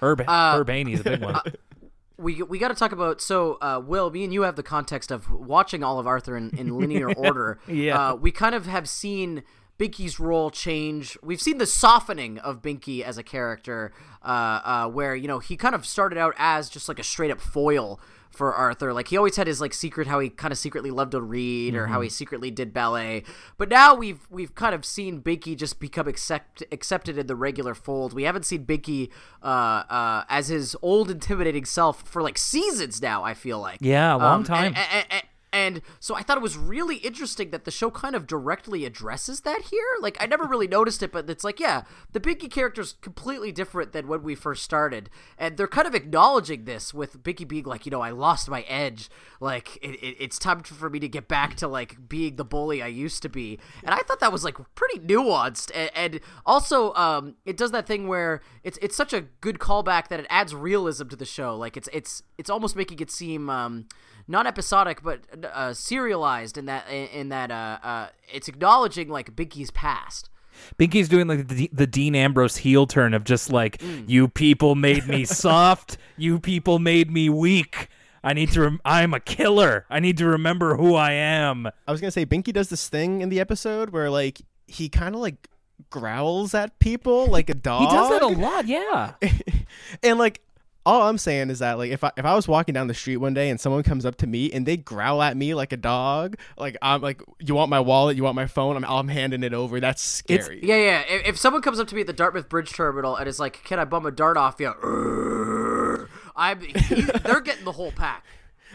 Herb 0.00 0.22
Herb 0.26 0.68
Haney's 0.68 1.00
a 1.00 1.04
big 1.04 1.22
one. 1.22 1.40
we 2.16 2.42
we 2.42 2.58
got 2.58 2.68
to 2.68 2.74
talk 2.74 2.92
about 2.92 3.20
so 3.20 3.58
uh, 3.60 3.80
Will, 3.84 4.10
me 4.10 4.24
and 4.24 4.32
you 4.32 4.42
have 4.42 4.56
the 4.56 4.62
context 4.62 5.10
of 5.10 5.30
watching 5.30 5.82
all 5.82 5.98
of 5.98 6.06
Arthur 6.06 6.36
in, 6.36 6.50
in 6.56 6.78
linear 6.78 7.12
order. 7.16 7.58
Yeah. 7.66 8.10
uh, 8.10 8.14
we 8.14 8.30
kind 8.30 8.54
of 8.54 8.66
have 8.66 8.88
seen 8.88 9.42
Binky's 9.78 10.20
role 10.20 10.50
change. 10.50 11.18
We've 11.22 11.40
seen 11.40 11.58
the 11.58 11.66
softening 11.66 12.38
of 12.38 12.62
Binky 12.62 13.02
as 13.02 13.18
a 13.18 13.22
character, 13.22 13.92
uh, 14.22 14.26
uh, 14.64 14.88
where 14.88 15.14
you 15.16 15.26
know 15.28 15.38
he 15.40 15.56
kind 15.56 15.74
of 15.74 15.84
started 15.84 16.18
out 16.18 16.34
as 16.38 16.68
just 16.68 16.88
like 16.88 16.98
a 16.98 17.02
straight 17.04 17.30
up 17.30 17.40
foil 17.40 18.00
for 18.30 18.52
Arthur. 18.52 18.92
Like 18.92 19.08
he 19.08 19.16
always 19.16 19.36
had 19.36 19.46
his 19.46 19.60
like 19.60 19.72
secret 19.74 20.06
how 20.08 20.18
he 20.20 20.28
kind 20.28 20.50
of 20.52 20.58
secretly 20.58 20.90
loved 20.90 21.12
to 21.12 21.20
read 21.20 21.74
or 21.76 21.86
how 21.88 22.00
he 22.00 22.08
secretly 22.08 22.50
did 22.50 22.72
ballet. 22.72 23.22
But 23.58 23.68
now 23.68 23.94
we've 23.94 24.20
we've 24.30 24.54
kind 24.54 24.74
of 24.74 24.84
seen 24.84 25.20
Binky 25.20 25.56
just 25.56 25.78
become 25.80 26.06
accept, 26.08 26.62
accepted 26.72 27.18
in 27.18 27.26
the 27.26 27.36
regular 27.36 27.74
fold. 27.74 28.12
We 28.12 28.24
haven't 28.24 28.44
seen 28.44 28.64
Binky 28.64 29.10
uh, 29.42 29.46
uh, 29.46 30.24
as 30.28 30.48
his 30.48 30.76
old 30.82 31.10
intimidating 31.10 31.64
self 31.64 32.02
for 32.08 32.22
like 32.22 32.38
seasons 32.38 33.02
now. 33.02 33.22
I 33.24 33.34
feel 33.34 33.58
like 33.60 33.78
Yeah, 33.80 34.14
a 34.14 34.18
long 34.18 34.38
Um, 34.40 34.44
time. 34.44 34.74
and- 34.76 34.88
and- 34.92 35.06
and- 35.10 35.22
and 35.54 35.82
so 36.00 36.16
I 36.16 36.22
thought 36.22 36.36
it 36.36 36.42
was 36.42 36.58
really 36.58 36.96
interesting 36.96 37.50
that 37.50 37.64
the 37.64 37.70
show 37.70 37.88
kind 37.88 38.16
of 38.16 38.26
directly 38.26 38.84
addresses 38.84 39.42
that 39.42 39.62
here. 39.70 39.86
Like 40.00 40.16
I 40.18 40.26
never 40.26 40.44
really 40.44 40.66
noticed 40.66 41.00
it, 41.04 41.12
but 41.12 41.30
it's 41.30 41.44
like, 41.44 41.60
yeah, 41.60 41.84
the 42.10 42.18
Binky 42.18 42.50
character's 42.50 42.94
completely 43.00 43.52
different 43.52 43.92
than 43.92 44.08
when 44.08 44.24
we 44.24 44.34
first 44.34 44.64
started, 44.64 45.10
and 45.38 45.56
they're 45.56 45.68
kind 45.68 45.86
of 45.86 45.94
acknowledging 45.94 46.64
this 46.64 46.92
with 46.92 47.22
Binky 47.22 47.46
being 47.46 47.66
like, 47.66 47.86
you 47.86 47.90
know, 47.90 48.00
I 48.00 48.10
lost 48.10 48.50
my 48.50 48.62
edge. 48.62 49.08
Like 49.38 49.76
it, 49.76 49.94
it, 50.02 50.16
it's 50.18 50.40
time 50.40 50.64
for 50.64 50.90
me 50.90 50.98
to 50.98 51.08
get 51.08 51.28
back 51.28 51.54
to 51.56 51.68
like 51.68 52.08
being 52.08 52.34
the 52.34 52.44
bully 52.44 52.82
I 52.82 52.88
used 52.88 53.22
to 53.22 53.28
be. 53.28 53.60
And 53.84 53.94
I 53.94 53.98
thought 53.98 54.18
that 54.18 54.32
was 54.32 54.42
like 54.42 54.56
pretty 54.74 54.98
nuanced, 54.98 55.70
and, 55.72 55.90
and 55.94 56.20
also 56.44 56.92
um, 56.94 57.36
it 57.44 57.56
does 57.56 57.70
that 57.70 57.86
thing 57.86 58.08
where 58.08 58.40
it's 58.64 58.78
it's 58.82 58.96
such 58.96 59.12
a 59.12 59.20
good 59.40 59.60
callback 59.60 60.08
that 60.08 60.18
it 60.18 60.26
adds 60.30 60.52
realism 60.52 61.06
to 61.08 61.16
the 61.16 61.24
show. 61.24 61.56
Like 61.56 61.76
it's 61.76 61.88
it's 61.92 62.24
it's 62.38 62.50
almost 62.50 62.74
making 62.74 62.98
it 62.98 63.12
seem 63.12 63.48
um, 63.48 63.86
not 64.28 64.46
episodic, 64.46 65.02
but 65.02 65.20
uh, 65.52 65.74
serialized 65.74 66.56
in 66.58 66.66
that 66.66 66.88
in 66.90 67.28
that 67.30 67.50
uh, 67.50 67.78
uh, 67.82 68.08
it's 68.32 68.48
acknowledging 68.48 69.08
like 69.08 69.34
Binky's 69.36 69.70
past. 69.70 70.30
Binky's 70.78 71.08
doing 71.08 71.26
like 71.26 71.48
the, 71.48 71.68
the 71.72 71.86
Dean 71.86 72.14
Ambrose 72.14 72.58
heel 72.58 72.86
turn 72.86 73.12
of 73.12 73.24
just 73.24 73.50
like, 73.50 73.78
Mm. 73.78 74.08
you 74.08 74.28
people 74.28 74.74
made 74.76 75.06
me 75.08 75.24
soft, 75.24 75.98
you 76.16 76.38
people 76.38 76.78
made 76.78 77.10
me 77.10 77.28
weak. 77.28 77.88
I 78.22 78.32
need 78.32 78.50
to. 78.52 78.60
Rem- 78.62 78.80
I'm 78.84 79.12
a 79.12 79.20
killer. 79.20 79.84
I 79.90 80.00
need 80.00 80.16
to 80.18 80.26
remember 80.26 80.76
who 80.76 80.94
I 80.94 81.12
am. 81.12 81.66
I 81.86 81.92
was 81.92 82.00
gonna 82.00 82.10
say 82.10 82.24
Binky 82.24 82.52
does 82.54 82.68
this 82.70 82.88
thing 82.88 83.20
in 83.20 83.28
the 83.28 83.38
episode 83.40 83.90
where 83.90 84.08
like 84.08 84.40
he 84.66 84.88
kind 84.88 85.14
of 85.14 85.20
like 85.20 85.48
growls 85.90 86.54
at 86.54 86.78
people 86.78 87.26
like 87.26 87.50
a 87.50 87.54
dog. 87.54 87.82
He 87.82 87.94
does 87.94 88.08
that 88.08 88.22
a 88.22 88.26
lot. 88.28 88.66
Yeah. 88.66 89.14
and 90.02 90.18
like 90.18 90.40
all 90.86 91.02
I'm 91.02 91.18
saying 91.18 91.50
is 91.50 91.60
that 91.60 91.78
like 91.78 91.90
if 91.90 92.04
I 92.04 92.12
if 92.16 92.24
I 92.24 92.34
was 92.34 92.46
walking 92.46 92.74
down 92.74 92.88
the 92.88 92.94
street 92.94 93.16
one 93.16 93.34
day 93.34 93.50
and 93.50 93.60
someone 93.60 93.82
comes 93.82 94.04
up 94.04 94.16
to 94.16 94.26
me 94.26 94.52
and 94.52 94.66
they 94.66 94.76
growl 94.76 95.22
at 95.22 95.36
me 95.36 95.54
like 95.54 95.72
a 95.72 95.76
dog, 95.76 96.36
like 96.58 96.76
I'm 96.82 97.00
like 97.00 97.22
you 97.40 97.54
want 97.54 97.70
my 97.70 97.80
wallet, 97.80 98.16
you 98.16 98.22
want 98.22 98.36
my 98.36 98.46
phone, 98.46 98.76
I'm 98.76 98.84
I'm 98.84 99.08
handing 99.08 99.42
it 99.42 99.54
over. 99.54 99.80
That's 99.80 100.02
scary. 100.02 100.60
Yeah, 100.62 100.76
yeah. 100.76 101.00
If, 101.08 101.28
if 101.28 101.38
someone 101.38 101.62
comes 101.62 101.80
up 101.80 101.88
to 101.88 101.94
me 101.94 102.02
at 102.02 102.06
the 102.06 102.12
Dartmouth 102.12 102.48
Bridge 102.48 102.72
Terminal 102.72 103.16
and 103.16 103.28
is 103.28 103.40
like, 103.40 103.64
"Can 103.64 103.78
I 103.78 103.84
bum 103.84 104.04
a 104.06 104.10
dart 104.10 104.36
off 104.36 104.56
you?" 104.60 104.72
I'm 106.36 106.60
he, 106.60 107.02
they're 107.02 107.40
getting 107.40 107.64
the 107.64 107.72
whole 107.72 107.92
pack. 107.92 108.24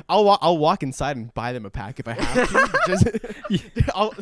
I'll 0.07 0.23
wa- 0.23 0.37
I'll 0.41 0.57
walk 0.57 0.83
inside 0.83 1.17
and 1.17 1.33
buy 1.33 1.51
them 1.53 1.65
a 1.65 1.69
pack 1.69 1.99
if 1.99 2.07
I 2.07 2.13
have 2.13 2.49
to. 2.49 2.79
Just 2.87 3.07
I'll, 3.95 4.13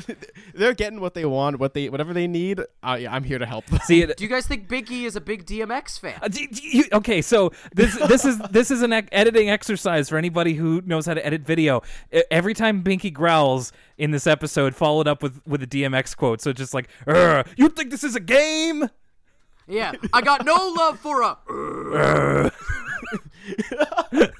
they're 0.54 0.74
getting 0.74 1.00
what 1.02 1.14
they 1.14 1.26
want, 1.26 1.60
what 1.60 1.74
they 1.74 1.90
whatever 1.90 2.14
they 2.14 2.28
need. 2.28 2.62
I, 2.82 3.06
I'm 3.08 3.24
here 3.24 3.38
to 3.40 3.46
help 3.46 3.66
them. 3.68 3.80
See 3.84 4.02
it. 4.02 4.18
Do 4.18 4.24
you 4.24 4.30
guys 4.30 4.48
think 4.48 4.68
Binky 4.68 5.04
is 5.04 5.16
a 5.16 5.22
big 5.22 5.46
DMX 5.46 6.00
fan? 6.00 6.20
Uh, 6.22 6.28
d- 6.28 6.48
d- 6.48 6.70
you- 6.80 6.86
okay, 6.94 7.22
so 7.22 7.52
this 7.76 7.96
this 8.08 8.26
is 8.26 8.40
this 8.52 8.72
is 8.72 8.82
an 8.82 8.94
ec- 8.94 9.10
editing 9.12 9.50
exercise 9.50 10.10
for 10.10 10.18
anybody 10.18 10.54
who 10.54 10.82
knows 10.86 11.06
how 11.06 11.14
to 11.14 11.26
edit 11.26 11.42
video. 11.42 11.82
E- 12.12 12.24
Every 12.32 12.54
time 12.54 12.84
Binky 12.84 13.14
growls 13.14 13.72
in 13.98 14.12
this 14.12 14.28
episode, 14.28 14.76
followed 14.76 15.08
up 15.08 15.22
with 15.22 15.42
with 15.46 15.62
a 15.64 15.68
DMX 15.68 16.16
quote. 16.16 16.42
So 16.42 16.54
just 16.54 16.74
like, 16.74 16.90
"Ugh, 17.08 17.46
"You 17.58 17.70
think 17.70 17.92
this 17.92 18.04
is 18.04 18.16
a 18.16 18.20
game?" 18.22 18.90
Yeah, 19.70 19.92
I 20.14 20.22
got 20.22 20.46
no 20.46 20.56
love 20.78 20.98
for 21.00 21.22
a. 21.24 22.52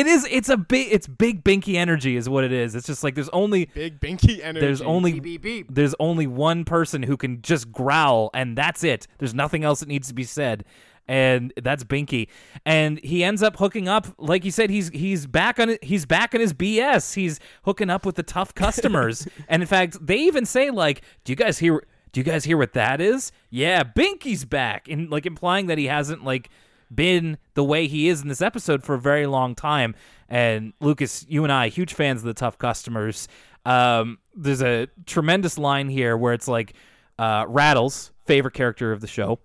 It 0.00 0.06
is. 0.06 0.26
It's 0.30 0.48
a 0.48 0.56
big. 0.56 0.88
It's 0.90 1.06
big 1.06 1.44
Binky 1.44 1.74
energy, 1.74 2.16
is 2.16 2.28
what 2.28 2.44
it 2.44 2.52
is. 2.52 2.74
It's 2.74 2.86
just 2.86 3.04
like 3.04 3.14
there's 3.14 3.28
only 3.30 3.66
Big 3.66 4.00
Binky 4.00 4.40
energy. 4.42 4.64
there's 4.64 4.80
only 4.82 5.12
Beep, 5.14 5.22
beep, 5.22 5.42
beep. 5.42 5.66
there's 5.70 5.94
only 6.00 6.26
one 6.26 6.64
person 6.64 7.02
who 7.02 7.16
can 7.16 7.42
just 7.42 7.70
growl, 7.70 8.30
and 8.34 8.56
that's 8.56 8.82
it. 8.84 9.06
There's 9.18 9.34
nothing 9.34 9.62
else 9.64 9.80
that 9.80 9.88
needs 9.88 10.08
to 10.08 10.14
be 10.14 10.24
said, 10.24 10.64
and 11.08 11.52
that's 11.62 11.84
Binky. 11.84 12.28
And 12.64 12.98
he 13.00 13.22
ends 13.24 13.42
up 13.42 13.56
hooking 13.56 13.88
up, 13.88 14.06
like 14.18 14.44
you 14.44 14.50
said, 14.50 14.70
he's 14.70 14.88
he's 14.90 15.26
back 15.26 15.58
on 15.60 15.70
it- 15.70 15.84
he's 15.84 16.06
back 16.06 16.34
on 16.34 16.40
his 16.40 16.52
BS. 16.54 17.14
He's 17.14 17.38
hooking 17.64 17.90
up 17.90 18.06
with 18.06 18.14
the 18.16 18.22
tough 18.22 18.54
customers, 18.54 19.26
and 19.48 19.62
in 19.62 19.66
fact, 19.66 19.98
they 20.04 20.16
even 20.18 20.46
say 20.46 20.70
like, 20.70 21.02
"Do 21.24 21.32
you 21.32 21.36
guys 21.36 21.58
hear?" 21.58 21.82
Do 22.12 22.18
you 22.18 22.24
guys 22.24 22.42
hear 22.42 22.56
what 22.56 22.72
that 22.72 23.00
is? 23.00 23.30
Yeah, 23.50 23.84
Binky's 23.84 24.44
back, 24.44 24.88
and 24.88 25.08
like 25.10 25.26
implying 25.26 25.66
that 25.66 25.78
he 25.78 25.86
hasn't 25.86 26.24
like 26.24 26.50
been 26.94 27.38
the 27.54 27.64
way 27.64 27.86
he 27.86 28.08
is 28.08 28.22
in 28.22 28.28
this 28.28 28.42
episode 28.42 28.82
for 28.82 28.94
a 28.94 29.00
very 29.00 29.26
long 29.26 29.54
time. 29.54 29.94
And 30.28 30.72
Lucas, 30.80 31.24
you 31.28 31.44
and 31.44 31.52
I, 31.52 31.68
huge 31.68 31.94
fans 31.94 32.20
of 32.20 32.26
the 32.26 32.34
tough 32.34 32.58
customers. 32.58 33.28
Um, 33.64 34.18
there's 34.34 34.62
a 34.62 34.88
tremendous 35.06 35.58
line 35.58 35.88
here 35.88 36.16
where 36.16 36.32
it's 36.32 36.48
like 36.48 36.74
uh, 37.18 37.44
Rattles, 37.48 38.12
favorite 38.26 38.54
character 38.54 38.92
of 38.92 39.00
the 39.00 39.06
show, 39.06 39.40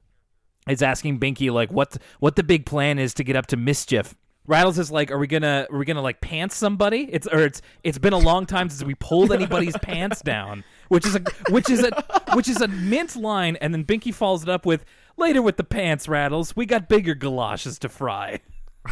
is 0.68 0.82
asking 0.82 1.20
Binky 1.20 1.52
like 1.52 1.72
what 1.72 1.98
what 2.20 2.36
the 2.36 2.44
big 2.44 2.66
plan 2.66 3.00
is 3.00 3.14
to 3.16 3.24
get 3.24 3.36
up 3.36 3.48
to 3.48 3.58
mischief. 3.58 4.16
Rattles 4.48 4.78
is 4.78 4.92
like, 4.92 5.10
are 5.10 5.18
we 5.18 5.28
gonna 5.28 5.68
are 5.72 5.78
we 5.78 5.86
gonna 5.86 6.02
like 6.02 6.22
pants 6.22 6.56
somebody? 6.56 7.10
It's 7.12 7.28
or 7.28 7.40
it's 7.44 7.62
it's 7.84 7.98
been 7.98 8.14
a 8.14 8.18
long 8.20 8.46
time 8.46 8.70
since 8.70 8.84
we 8.84 8.96
pulled 8.96 9.32
anybody's 9.32 9.76
pants 9.82 10.22
down, 10.22 10.64
which 10.90 11.06
is 11.06 11.16
a 11.16 11.22
which 11.50 11.70
is 11.70 11.84
a 11.84 12.24
which 12.34 12.48
is 12.48 12.62
a 12.62 12.68
mint 12.68 13.16
line, 13.16 13.56
and 13.58 13.74
then 13.74 13.84
Binky 13.84 14.14
follows 14.14 14.44
it 14.44 14.50
up 14.50 14.66
with 14.66 14.86
later 15.18 15.42
with 15.42 15.58
the 15.58 15.64
pants, 15.64 16.08
Rattles. 16.08 16.56
We 16.56 16.66
got 16.66 16.88
bigger 16.90 17.16
galoshes 17.16 17.80
to 17.80 17.90
fry. 17.90 18.42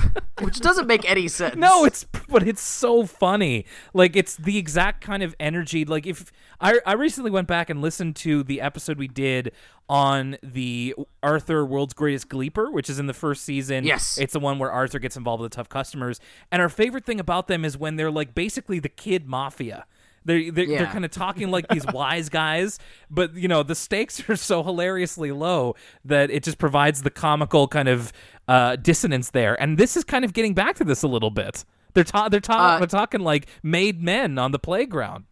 which 0.42 0.60
doesn't 0.60 0.88
make 0.88 1.10
any 1.10 1.28
sense. 1.28 1.56
No, 1.56 1.86
it's 1.86 2.04
but 2.28 2.48
it's 2.48 2.62
so 2.62 3.06
funny. 3.06 3.66
Like 3.94 4.16
it's 4.16 4.36
the 4.36 4.58
exact 4.58 5.02
kind 5.02 5.24
of 5.24 5.36
energy. 5.40 5.86
Like 5.86 6.06
if 6.06 6.32
I 6.60 6.80
I 6.86 6.94
recently 6.94 7.32
went 7.32 7.48
back 7.48 7.70
and 7.70 7.82
listened 7.82 8.16
to 8.18 8.44
the 8.44 8.62
episode 8.62 8.98
we 8.98 9.08
did 9.08 9.52
on 9.90 10.38
the 10.42 10.96
Arthur 11.22 11.66
World's 11.66 11.94
Greatest 11.94 12.30
Gleeper, 12.30 12.72
which 12.72 12.90
is 12.90 13.00
in 13.00 13.08
the 13.08 13.14
first 13.14 13.44
season. 13.44 13.84
Yes. 13.84 14.18
it's 14.18 14.34
the 14.34 14.40
one 14.40 14.58
where 14.58 14.72
Arthur 14.72 15.00
gets 15.00 15.18
involved 15.18 15.42
with 15.42 15.52
the 15.52 15.56
tough 15.56 15.70
customers. 15.70 16.20
And 16.52 16.62
our 16.62 16.70
favorite 16.70 17.06
thing 17.06 17.20
about 17.20 17.48
them 17.48 17.66
is 17.66 17.78
when 17.78 17.96
they're 17.96 18.12
like 18.12 18.34
basically 18.34 18.80
the 18.80 18.90
kid 18.90 19.28
mafia. 19.28 19.86
They're 20.26 20.52
they're, 20.52 20.66
they're 20.68 20.86
kind 20.88 21.06
of 21.06 21.12
talking 21.26 21.52
like 21.52 21.68
these 21.68 21.86
wise 21.88 22.30
guys, 22.30 22.80
but 23.10 23.34
you 23.36 23.48
know 23.48 23.64
the 23.64 23.76
stakes 23.76 24.28
are 24.30 24.36
so 24.36 24.64
hilariously 24.64 25.32
low 25.32 25.76
that 26.06 26.32
it 26.32 26.44
just 26.44 26.58
provides 26.58 27.04
the 27.04 27.10
comical 27.12 27.68
kind 27.68 27.88
of 27.90 28.12
uh, 28.48 28.76
dissonance 28.78 29.32
there. 29.32 29.60
And 29.62 29.78
this 29.78 29.96
is 29.98 30.04
kind 30.04 30.26
of 30.26 30.34
getting 30.34 30.54
back 30.54 30.76
to 30.78 30.84
this 30.84 31.04
a 31.04 31.08
little 31.08 31.32
bit. 31.32 31.66
They're 31.94 32.04
ta- 32.04 32.30
they're, 32.30 32.40
ta- 32.40 32.76
Uh, 32.76 32.78
they're 32.80 32.88
talking 32.88 33.22
like 33.22 33.48
made 33.62 34.02
men 34.02 34.38
on 34.38 34.52
the 34.52 34.60
playground. 34.60 35.26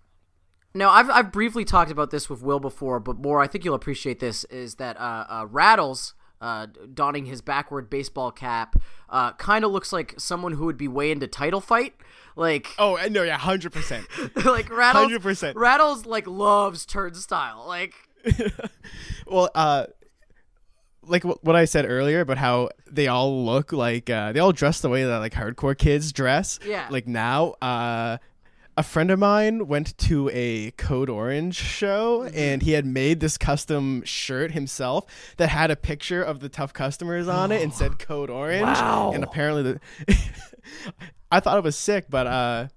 Now, 0.74 0.90
I've, 0.92 1.10
I've 1.10 1.32
briefly 1.34 1.66
talked 1.66 1.92
about 1.92 2.12
this 2.12 2.30
with 2.30 2.42
Will 2.42 2.60
before, 2.62 3.02
but 3.02 3.18
more, 3.20 3.42
I 3.42 3.48
think 3.48 3.66
you'll 3.66 3.76
appreciate 3.76 4.20
this, 4.22 4.46
is 4.46 4.76
that 4.76 4.98
uh, 4.98 5.26
uh, 5.28 5.48
Rattles, 5.50 6.14
uh, 6.40 6.68
donning 6.94 7.26
his 7.26 7.42
backward 7.42 7.90
baseball 7.90 8.32
cap, 8.32 8.78
uh, 9.10 9.34
kind 9.34 9.66
of 9.66 9.72
looks 9.72 9.92
like 9.92 10.14
someone 10.18 10.54
who 10.54 10.66
would 10.66 10.78
be 10.78 10.88
way 10.88 11.12
into 11.12 11.28
title 11.28 11.60
fight. 11.60 11.96
Like, 12.36 12.68
Oh 12.78 12.98
I 12.98 13.10
no, 13.10 13.24
yeah, 13.24 13.38
hundred 13.38 13.72
percent. 13.74 14.06
like 14.46 14.70
Rattles, 14.70 15.12
100%. 15.12 15.54
Rattles, 15.56 16.06
like, 16.06 16.28
loves 16.28 16.86
turnstile. 16.86 17.66
Like, 17.68 17.94
Well, 19.28 19.50
uh, 19.56 19.86
like 21.04 21.24
wh- 21.24 21.44
what 21.44 21.56
I 21.56 21.66
said 21.66 21.86
earlier 21.90 22.22
about 22.22 22.38
how 22.38 22.70
they 22.90 23.08
all 23.08 23.46
look 23.46 23.72
like 23.74 24.10
uh, 24.10 24.32
they 24.34 24.40
all 24.40 24.52
dress 24.52 24.82
the 24.82 24.90
way 24.90 25.04
that 25.04 25.18
like 25.18 25.34
hardcore 25.34 25.78
kids 25.78 26.12
dress. 26.12 26.60
Yeah. 26.66 26.88
Like 26.90 27.08
now, 27.08 27.56
uh, 27.62 28.18
a 28.78 28.84
friend 28.84 29.12
of 29.12 29.20
mine 29.20 29.68
went 29.68 29.98
to 29.98 30.30
a 30.34 30.72
Code 30.72 31.10
Orange 31.10 31.56
show 31.56 32.24
and 32.34 32.62
he 32.62 32.72
had 32.72 32.86
made 32.86 33.20
this 33.20 33.38
custom 33.38 34.02
shirt 34.06 34.52
himself 34.52 35.06
that 35.38 35.50
had 35.50 35.72
a 35.72 35.76
picture 35.76 36.24
of 36.24 36.40
the 36.40 36.50
tough 36.50 36.72
customers 36.72 37.28
on 37.28 37.52
it 37.52 37.62
and 37.62 37.74
said 37.74 38.00
Code 38.00 38.30
Orange. 38.30 38.64
Wow. 38.64 39.12
And 39.14 39.24
apparently, 39.24 39.64
the 39.64 39.80
I 41.32 41.40
thought 41.40 41.58
it 41.58 41.64
was 41.64 41.78
sick, 41.78 42.06
but 42.10 42.28
uh, 42.28 42.68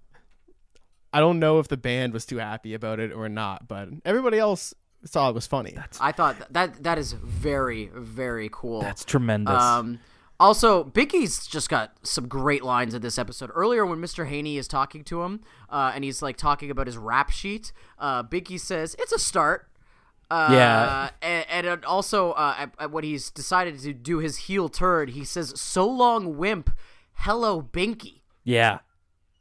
I 1.12 1.20
don't 1.20 1.38
know 1.38 1.58
if 1.58 1.68
the 1.68 1.76
band 1.76 2.12
was 2.12 2.26
too 2.26 2.38
happy 2.38 2.74
about 2.74 3.00
it 3.00 3.12
or 3.12 3.28
not. 3.28 3.68
But 3.68 3.88
everybody 4.04 4.38
else 4.38 4.74
saw 5.04 5.28
it 5.28 5.34
was 5.34 5.46
funny. 5.46 5.76
I 6.00 6.12
thought 6.12 6.38
that, 6.38 6.52
that 6.52 6.82
that 6.84 6.98
is 6.98 7.12
very, 7.12 7.90
very 7.94 8.48
cool. 8.52 8.80
That's 8.80 9.04
tremendous. 9.04 9.60
Um, 9.62 10.00
also, 10.40 10.82
Binky's 10.82 11.46
just 11.46 11.68
got 11.68 11.92
some 12.02 12.26
great 12.26 12.64
lines 12.64 12.92
in 12.92 13.02
this 13.02 13.18
episode. 13.18 13.50
Earlier, 13.54 13.86
when 13.86 13.98
Mr. 14.00 14.26
Haney 14.26 14.56
is 14.56 14.66
talking 14.66 15.04
to 15.04 15.22
him, 15.22 15.40
uh, 15.70 15.92
and 15.94 16.02
he's 16.02 16.22
like 16.22 16.36
talking 16.36 16.70
about 16.72 16.86
his 16.88 16.96
rap 16.98 17.30
sheet, 17.30 17.72
uh, 18.00 18.24
Binky 18.24 18.58
says, 18.58 18.96
"It's 18.98 19.12
a 19.12 19.18
start." 19.18 19.68
Uh, 20.30 20.48
Yeah. 20.50 21.10
and, 21.22 21.66
and 21.68 21.84
also, 21.84 22.32
uh, 22.32 22.54
at, 22.58 22.74
at 22.80 22.90
when 22.90 23.04
he's 23.04 23.30
decided 23.30 23.78
to 23.78 23.92
do 23.92 24.18
his 24.18 24.36
heel 24.38 24.68
turn, 24.68 25.08
he 25.08 25.24
says, 25.24 25.52
"So 25.60 25.86
long, 25.86 26.36
wimp. 26.36 26.70
Hello, 27.14 27.62
Binky." 27.62 28.20
Yeah. 28.44 28.78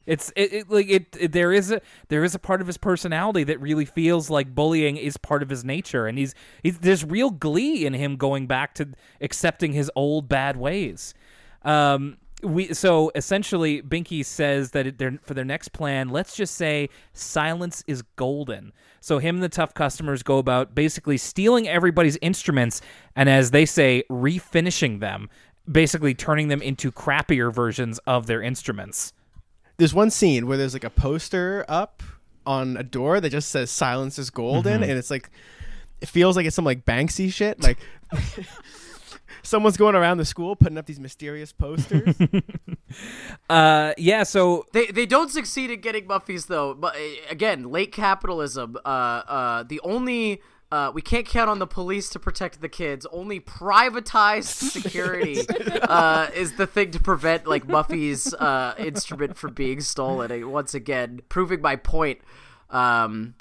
It's 0.05 0.33
it, 0.35 0.53
it 0.53 0.69
like 0.69 0.89
it, 0.89 1.17
it 1.17 1.31
there 1.31 1.53
is 1.53 1.71
a 1.71 1.81
there 2.09 2.23
is 2.23 2.35
a 2.35 2.39
part 2.39 2.59
of 2.59 2.67
his 2.67 2.77
personality 2.77 3.45
that 3.45 3.61
really 3.61 3.85
feels 3.85 4.29
like 4.29 4.53
bullying 4.53 4.97
is 4.97 5.15
part 5.15 5.41
of 5.41 5.49
his 5.49 5.63
nature 5.63 6.07
and 6.07 6.17
he's, 6.17 6.35
he's 6.61 6.77
there's 6.79 7.05
real 7.05 7.29
glee 7.29 7.85
in 7.85 7.93
him 7.93 8.17
going 8.17 8.45
back 8.45 8.73
to 8.75 8.89
accepting 9.21 9.71
his 9.71 9.89
old 9.95 10.27
bad 10.27 10.57
ways. 10.57 11.13
Um 11.61 12.17
we 12.43 12.73
so 12.73 13.11
essentially 13.15 13.81
Binky 13.81 14.25
says 14.25 14.71
that 14.71 15.21
for 15.23 15.33
their 15.33 15.45
next 15.45 15.69
plan, 15.69 16.09
let's 16.09 16.35
just 16.35 16.55
say 16.55 16.89
silence 17.13 17.81
is 17.87 18.01
golden. 18.17 18.73
So 18.99 19.19
him 19.19 19.35
and 19.35 19.43
the 19.43 19.47
tough 19.47 19.73
customers 19.73 20.21
go 20.21 20.37
about 20.37 20.75
basically 20.75 21.17
stealing 21.17 21.69
everybody's 21.69 22.17
instruments 22.21 22.81
and 23.15 23.29
as 23.29 23.51
they 23.51 23.65
say 23.65 24.03
refinishing 24.11 24.99
them, 24.99 25.29
basically 25.71 26.13
turning 26.13 26.47
them 26.49 26.61
into 26.61 26.91
crappier 26.91 27.53
versions 27.53 27.99
of 28.05 28.27
their 28.27 28.41
instruments. 28.41 29.13
there's 29.77 29.93
one 29.93 30.09
scene 30.09 30.45
where 30.47 30.57
there's 30.57 30.73
like 30.73 30.83
a 30.83 30.89
poster 30.89 31.65
up 31.67 32.03
on 32.45 32.75
a 32.77 32.83
door 32.83 33.19
that 33.21 33.29
just 33.31 33.49
says 33.49 33.71
silence 33.71 34.19
is 34.19 34.29
golden 34.29 34.81
Mm-hmm. 34.81 34.83
and 34.89 34.91
it's 34.99 35.09
like 35.09 35.29
it 36.01 36.09
feels 36.09 36.35
like 36.35 36.45
it's 36.45 36.55
some 36.55 36.65
like 36.65 36.83
banksy 36.85 37.31
shit 37.31 37.61
like 37.63 37.77
someone's 39.43 39.77
going 39.77 39.95
around 39.95 40.17
the 40.17 40.25
school 40.25 40.55
putting 40.55 40.77
up 40.77 40.85
these 40.85 40.99
mysterious 40.99 41.51
posters 41.51 42.15
Uh, 43.49 43.91
yeah. 43.97 44.21
So 44.21 44.67
They, 44.71 44.85
they 44.85 45.07
don't 45.07 45.31
succeed 45.31 45.71
in 45.71 45.81
getting 45.81 46.05
Muffies 46.07 46.45
though. 46.45 46.75
But 46.75 46.95
uh, 46.95 46.99
again, 47.31 47.63
late 47.71 47.91
capitalism. 47.91 48.77
Uh, 48.85 48.87
uh, 48.87 49.63
the 49.63 49.79
only 49.83 50.41
Uh, 50.73 50.89
we 50.89 51.03
can't 51.03 51.27
count 51.27 51.51
on 51.51 51.59
the 51.59 51.67
police 51.67 52.09
to 52.09 52.17
protect 52.17 52.59
the 52.59 52.67
kids. 52.67 53.05
Only 53.11 53.39
privatized 53.39 54.45
security 54.71 55.45
uh, 55.83 56.29
is 56.33 56.53
the 56.53 56.65
thing 56.65 56.89
to 56.89 56.99
prevent 56.99 57.45
like 57.45 57.67
Muffy's 57.67 58.33
uh, 58.33 58.73
instrument 58.79 59.37
from 59.37 59.53
being 59.53 59.81
stolen. 59.81 60.31
And 60.31 60.51
once 60.51 60.73
again, 60.73 61.21
proving 61.29 61.61
my 61.61 61.75
point. 61.75 62.21
Um, 62.71 63.35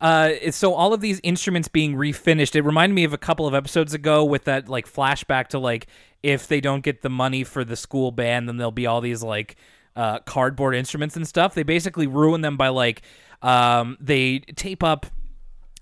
Uh, 0.00 0.50
so 0.50 0.72
all 0.72 0.94
of 0.94 1.02
these 1.02 1.20
instruments 1.22 1.68
being 1.68 1.94
refinished, 1.96 2.56
it 2.56 2.62
reminded 2.62 2.94
me 2.94 3.04
of 3.04 3.12
a 3.12 3.18
couple 3.18 3.46
of 3.46 3.52
episodes 3.52 3.92
ago 3.92 4.24
with 4.24 4.44
that 4.44 4.70
like 4.70 4.90
flashback 4.90 5.48
to 5.48 5.58
like 5.58 5.86
if 6.22 6.48
they 6.48 6.62
don't 6.62 6.82
get 6.82 7.02
the 7.02 7.10
money 7.10 7.44
for 7.44 7.62
the 7.62 7.76
school 7.76 8.10
band, 8.10 8.48
then 8.48 8.56
there'll 8.56 8.70
be 8.70 8.86
all 8.86 9.02
these 9.02 9.22
like 9.22 9.56
uh, 9.96 10.20
cardboard 10.20 10.74
instruments 10.74 11.14
and 11.14 11.28
stuff. 11.28 11.52
They 11.52 11.62
basically 11.62 12.06
ruin 12.06 12.40
them 12.40 12.56
by 12.56 12.68
like 12.68 13.02
um, 13.42 13.98
they 14.00 14.38
tape 14.38 14.82
up 14.82 15.04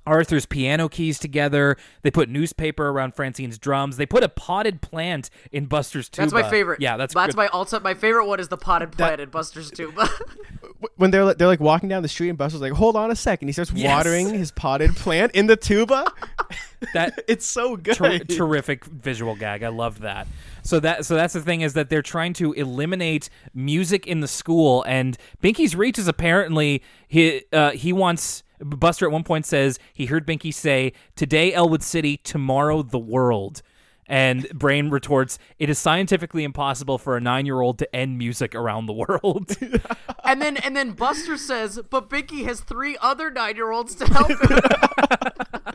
Arthur's 0.08 0.46
piano 0.46 0.88
keys 0.88 1.18
together. 1.18 1.76
They 2.02 2.10
put 2.10 2.28
newspaper 2.28 2.88
around 2.88 3.14
Francine's 3.14 3.58
drums. 3.58 3.96
They 3.98 4.06
put 4.06 4.24
a 4.24 4.28
potted 4.28 4.80
plant 4.80 5.30
in 5.52 5.66
Buster's 5.66 6.08
tuba. 6.08 6.22
that's 6.30 6.32
my 6.32 6.48
favorite. 6.48 6.80
Yeah, 6.80 6.96
that's 6.96 7.14
that's 7.14 7.34
good. 7.34 7.36
my 7.36 7.46
also 7.48 7.78
my 7.80 7.94
favorite 7.94 8.26
one 8.26 8.40
is 8.40 8.48
the 8.48 8.56
potted 8.56 8.92
plant 8.92 9.20
in 9.20 9.28
Buster's 9.28 9.70
tuba. 9.70 10.08
when 10.96 11.10
they're 11.10 11.34
they're 11.34 11.46
like 11.46 11.60
walking 11.60 11.88
down 11.88 12.02
the 12.02 12.08
street 12.08 12.28
and 12.30 12.38
Buster's 12.38 12.60
like, 12.60 12.72
"Hold 12.72 12.96
on 12.96 13.10
a 13.10 13.16
second. 13.16 13.48
He 13.48 13.52
starts 13.52 13.72
Yes. 13.72 13.94
watering 13.94 14.32
his 14.32 14.50
potted 14.50 14.96
plant 14.96 15.32
in 15.32 15.46
the 15.46 15.56
tuba. 15.56 16.10
that 16.94 17.22
it's 17.28 17.46
so 17.46 17.76
good. 17.76 17.96
ter- 17.96 18.18
terrific 18.20 18.84
visual 18.86 19.34
gag. 19.36 19.62
I 19.62 19.68
loved 19.68 20.00
that. 20.02 20.26
So 20.62 20.80
that 20.80 21.04
so 21.04 21.14
that's 21.14 21.34
the 21.34 21.40
thing 21.40 21.60
is 21.62 21.74
that 21.74 21.88
they're 21.90 22.02
trying 22.02 22.32
to 22.34 22.52
eliminate 22.52 23.30
music 23.54 24.06
in 24.06 24.20
the 24.20 24.28
school, 24.28 24.82
and 24.86 25.16
Binky's 25.42 25.74
Reach 25.74 25.98
is 25.98 26.08
apparently 26.08 26.82
he 27.06 27.42
uh, 27.52 27.70
he 27.70 27.92
wants. 27.92 28.42
Buster 28.60 29.06
at 29.06 29.12
one 29.12 29.24
point 29.24 29.46
says 29.46 29.78
he 29.92 30.06
heard 30.06 30.26
Binky 30.26 30.52
say, 30.52 30.92
"Today 31.16 31.52
Elwood 31.52 31.82
City, 31.82 32.16
tomorrow 32.18 32.82
the 32.82 32.98
world." 32.98 33.62
And 34.10 34.48
Brain 34.50 34.88
retorts, 34.88 35.38
"It 35.58 35.68
is 35.68 35.78
scientifically 35.78 36.42
impossible 36.42 36.96
for 36.96 37.16
a 37.16 37.20
nine-year-old 37.20 37.78
to 37.78 37.94
end 37.94 38.16
music 38.16 38.54
around 38.54 38.86
the 38.86 38.94
world." 38.94 39.56
and 40.24 40.40
then 40.40 40.56
and 40.58 40.76
then 40.76 40.92
Buster 40.92 41.36
says, 41.36 41.80
"But 41.90 42.08
Binky 42.08 42.44
has 42.44 42.60
three 42.60 42.96
other 43.00 43.30
nine 43.30 43.56
year 43.56 43.70
olds 43.70 43.94
to 43.96 44.06
help 44.06 44.30
him." 44.30 44.60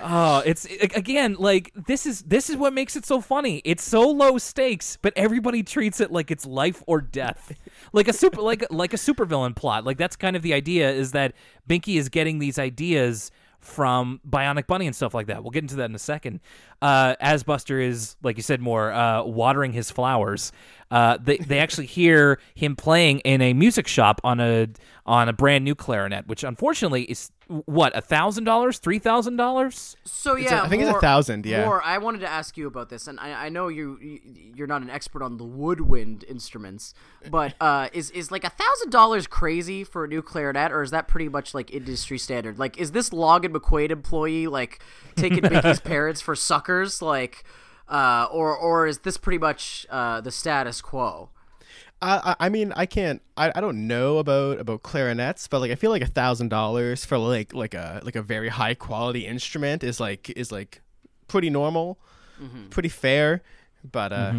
Oh, 0.00 0.42
it's 0.44 0.66
again 0.94 1.36
like 1.38 1.72
this 1.74 2.06
is 2.06 2.22
this 2.22 2.50
is 2.50 2.56
what 2.56 2.72
makes 2.72 2.96
it 2.96 3.06
so 3.06 3.20
funny. 3.20 3.62
It's 3.64 3.82
so 3.82 4.08
low 4.08 4.38
stakes, 4.38 4.98
but 5.00 5.12
everybody 5.16 5.62
treats 5.62 6.00
it 6.00 6.12
like 6.12 6.30
it's 6.30 6.46
life 6.46 6.82
or 6.86 7.00
death, 7.00 7.52
like 7.92 8.08
a 8.08 8.12
super 8.12 8.42
like 8.42 8.64
like 8.70 8.92
a 8.92 8.98
supervillain 8.98 9.56
plot. 9.56 9.84
Like 9.84 9.96
that's 9.98 10.16
kind 10.16 10.36
of 10.36 10.42
the 10.42 10.54
idea 10.54 10.90
is 10.90 11.12
that 11.12 11.32
Binky 11.68 11.96
is 11.96 12.08
getting 12.08 12.38
these 12.38 12.58
ideas 12.58 13.30
from 13.66 14.20
Bionic 14.28 14.66
Bunny 14.66 14.86
and 14.86 14.94
stuff 14.94 15.12
like 15.12 15.26
that. 15.26 15.42
We'll 15.42 15.50
get 15.50 15.64
into 15.64 15.76
that 15.76 15.90
in 15.90 15.94
a 15.94 15.98
second. 15.98 16.40
Uh, 16.80 17.16
as 17.20 17.42
Buster 17.42 17.80
is, 17.80 18.16
like 18.22 18.36
you 18.36 18.42
said, 18.42 18.60
more 18.60 18.92
uh, 18.92 19.24
watering 19.24 19.72
his 19.72 19.90
flowers. 19.90 20.52
Uh, 20.90 21.18
they 21.20 21.38
they 21.38 21.58
actually 21.58 21.86
hear 21.86 22.38
him 22.54 22.76
playing 22.76 23.18
in 23.20 23.40
a 23.42 23.52
music 23.54 23.88
shop 23.88 24.20
on 24.22 24.40
a 24.40 24.68
on 25.04 25.28
a 25.28 25.32
brand 25.32 25.64
new 25.64 25.74
clarinet, 25.74 26.28
which 26.28 26.44
unfortunately 26.44 27.02
is 27.04 27.30
what 27.48 27.96
a 27.96 28.00
thousand 28.00 28.44
dollars, 28.44 28.78
three 28.78 28.98
thousand 28.98 29.36
dollars. 29.36 29.96
So 30.04 30.34
a- 30.36 30.40
yeah, 30.40 30.62
I 30.62 30.68
think 30.68 30.82
it's 30.82 30.90
a 30.90 31.00
thousand, 31.00 31.46
yeah. 31.46 31.64
Moore. 31.64 31.80
I 31.84 31.98
wanted 31.98 32.20
to 32.22 32.28
ask 32.28 32.56
you 32.56 32.66
about 32.66 32.88
this, 32.88 33.06
and 33.06 33.20
I, 33.20 33.46
I 33.46 33.48
know 33.50 33.68
you 33.68 33.98
you- 34.00 34.20
you're 34.56 34.66
not 34.66 34.82
an 34.82 34.90
expert 34.90 35.22
on 35.22 35.36
the 35.36 35.44
woodwind 35.44 36.24
instruments, 36.28 36.92
but 37.30 37.54
uh, 37.60 37.88
is 37.92 38.10
is 38.10 38.30
like 38.32 38.42
a 38.44 38.50
thousand 38.50 38.90
dollars 38.90 39.26
crazy 39.26 39.84
for 39.84 40.04
a 40.04 40.08
new 40.08 40.22
clarinet, 40.22 40.72
or 40.72 40.82
is 40.82 40.90
that 40.90 41.06
pretty 41.08 41.28
much 41.28 41.54
like 41.54 41.72
industry 41.72 42.18
standard? 42.18 42.58
Like, 42.58 42.78
is 42.78 42.90
this 42.92 43.12
Logan 43.12 43.52
McQuaid 43.52 43.90
employee 43.90 44.46
like 44.48 44.80
taking 45.14 45.42
Mickey's 45.50 45.80
parents 45.80 46.20
for 46.20 46.34
suckers, 46.34 47.00
like, 47.00 47.44
uh, 47.88 48.26
or 48.32 48.56
or 48.56 48.86
is 48.88 48.98
this 49.00 49.16
pretty 49.16 49.38
much 49.38 49.86
uh, 49.90 50.20
the 50.20 50.32
status 50.32 50.80
quo? 50.80 51.30
I, 52.02 52.34
I 52.40 52.46
I 52.46 52.48
mean, 52.48 52.72
I 52.76 52.86
can't. 52.86 53.22
I, 53.36 53.52
I 53.54 53.60
don't 53.60 53.86
know 53.86 54.18
about 54.18 54.60
about 54.60 54.82
clarinets, 54.82 55.48
but 55.48 55.60
like 55.60 55.70
I 55.70 55.74
feel 55.74 55.90
like 55.90 56.02
a 56.02 56.06
thousand 56.06 56.48
dollars 56.48 57.04
for 57.04 57.18
like 57.18 57.54
like 57.54 57.74
a 57.74 58.00
like 58.04 58.16
a 58.16 58.22
very 58.22 58.48
high 58.48 58.74
quality 58.74 59.26
instrument 59.26 59.82
is 59.82 60.00
like 60.00 60.30
is 60.30 60.50
like 60.52 60.82
pretty 61.28 61.50
normal, 61.50 61.98
pretty 62.70 62.88
fair. 62.88 63.42
But 63.90 64.12
uh, 64.12 64.32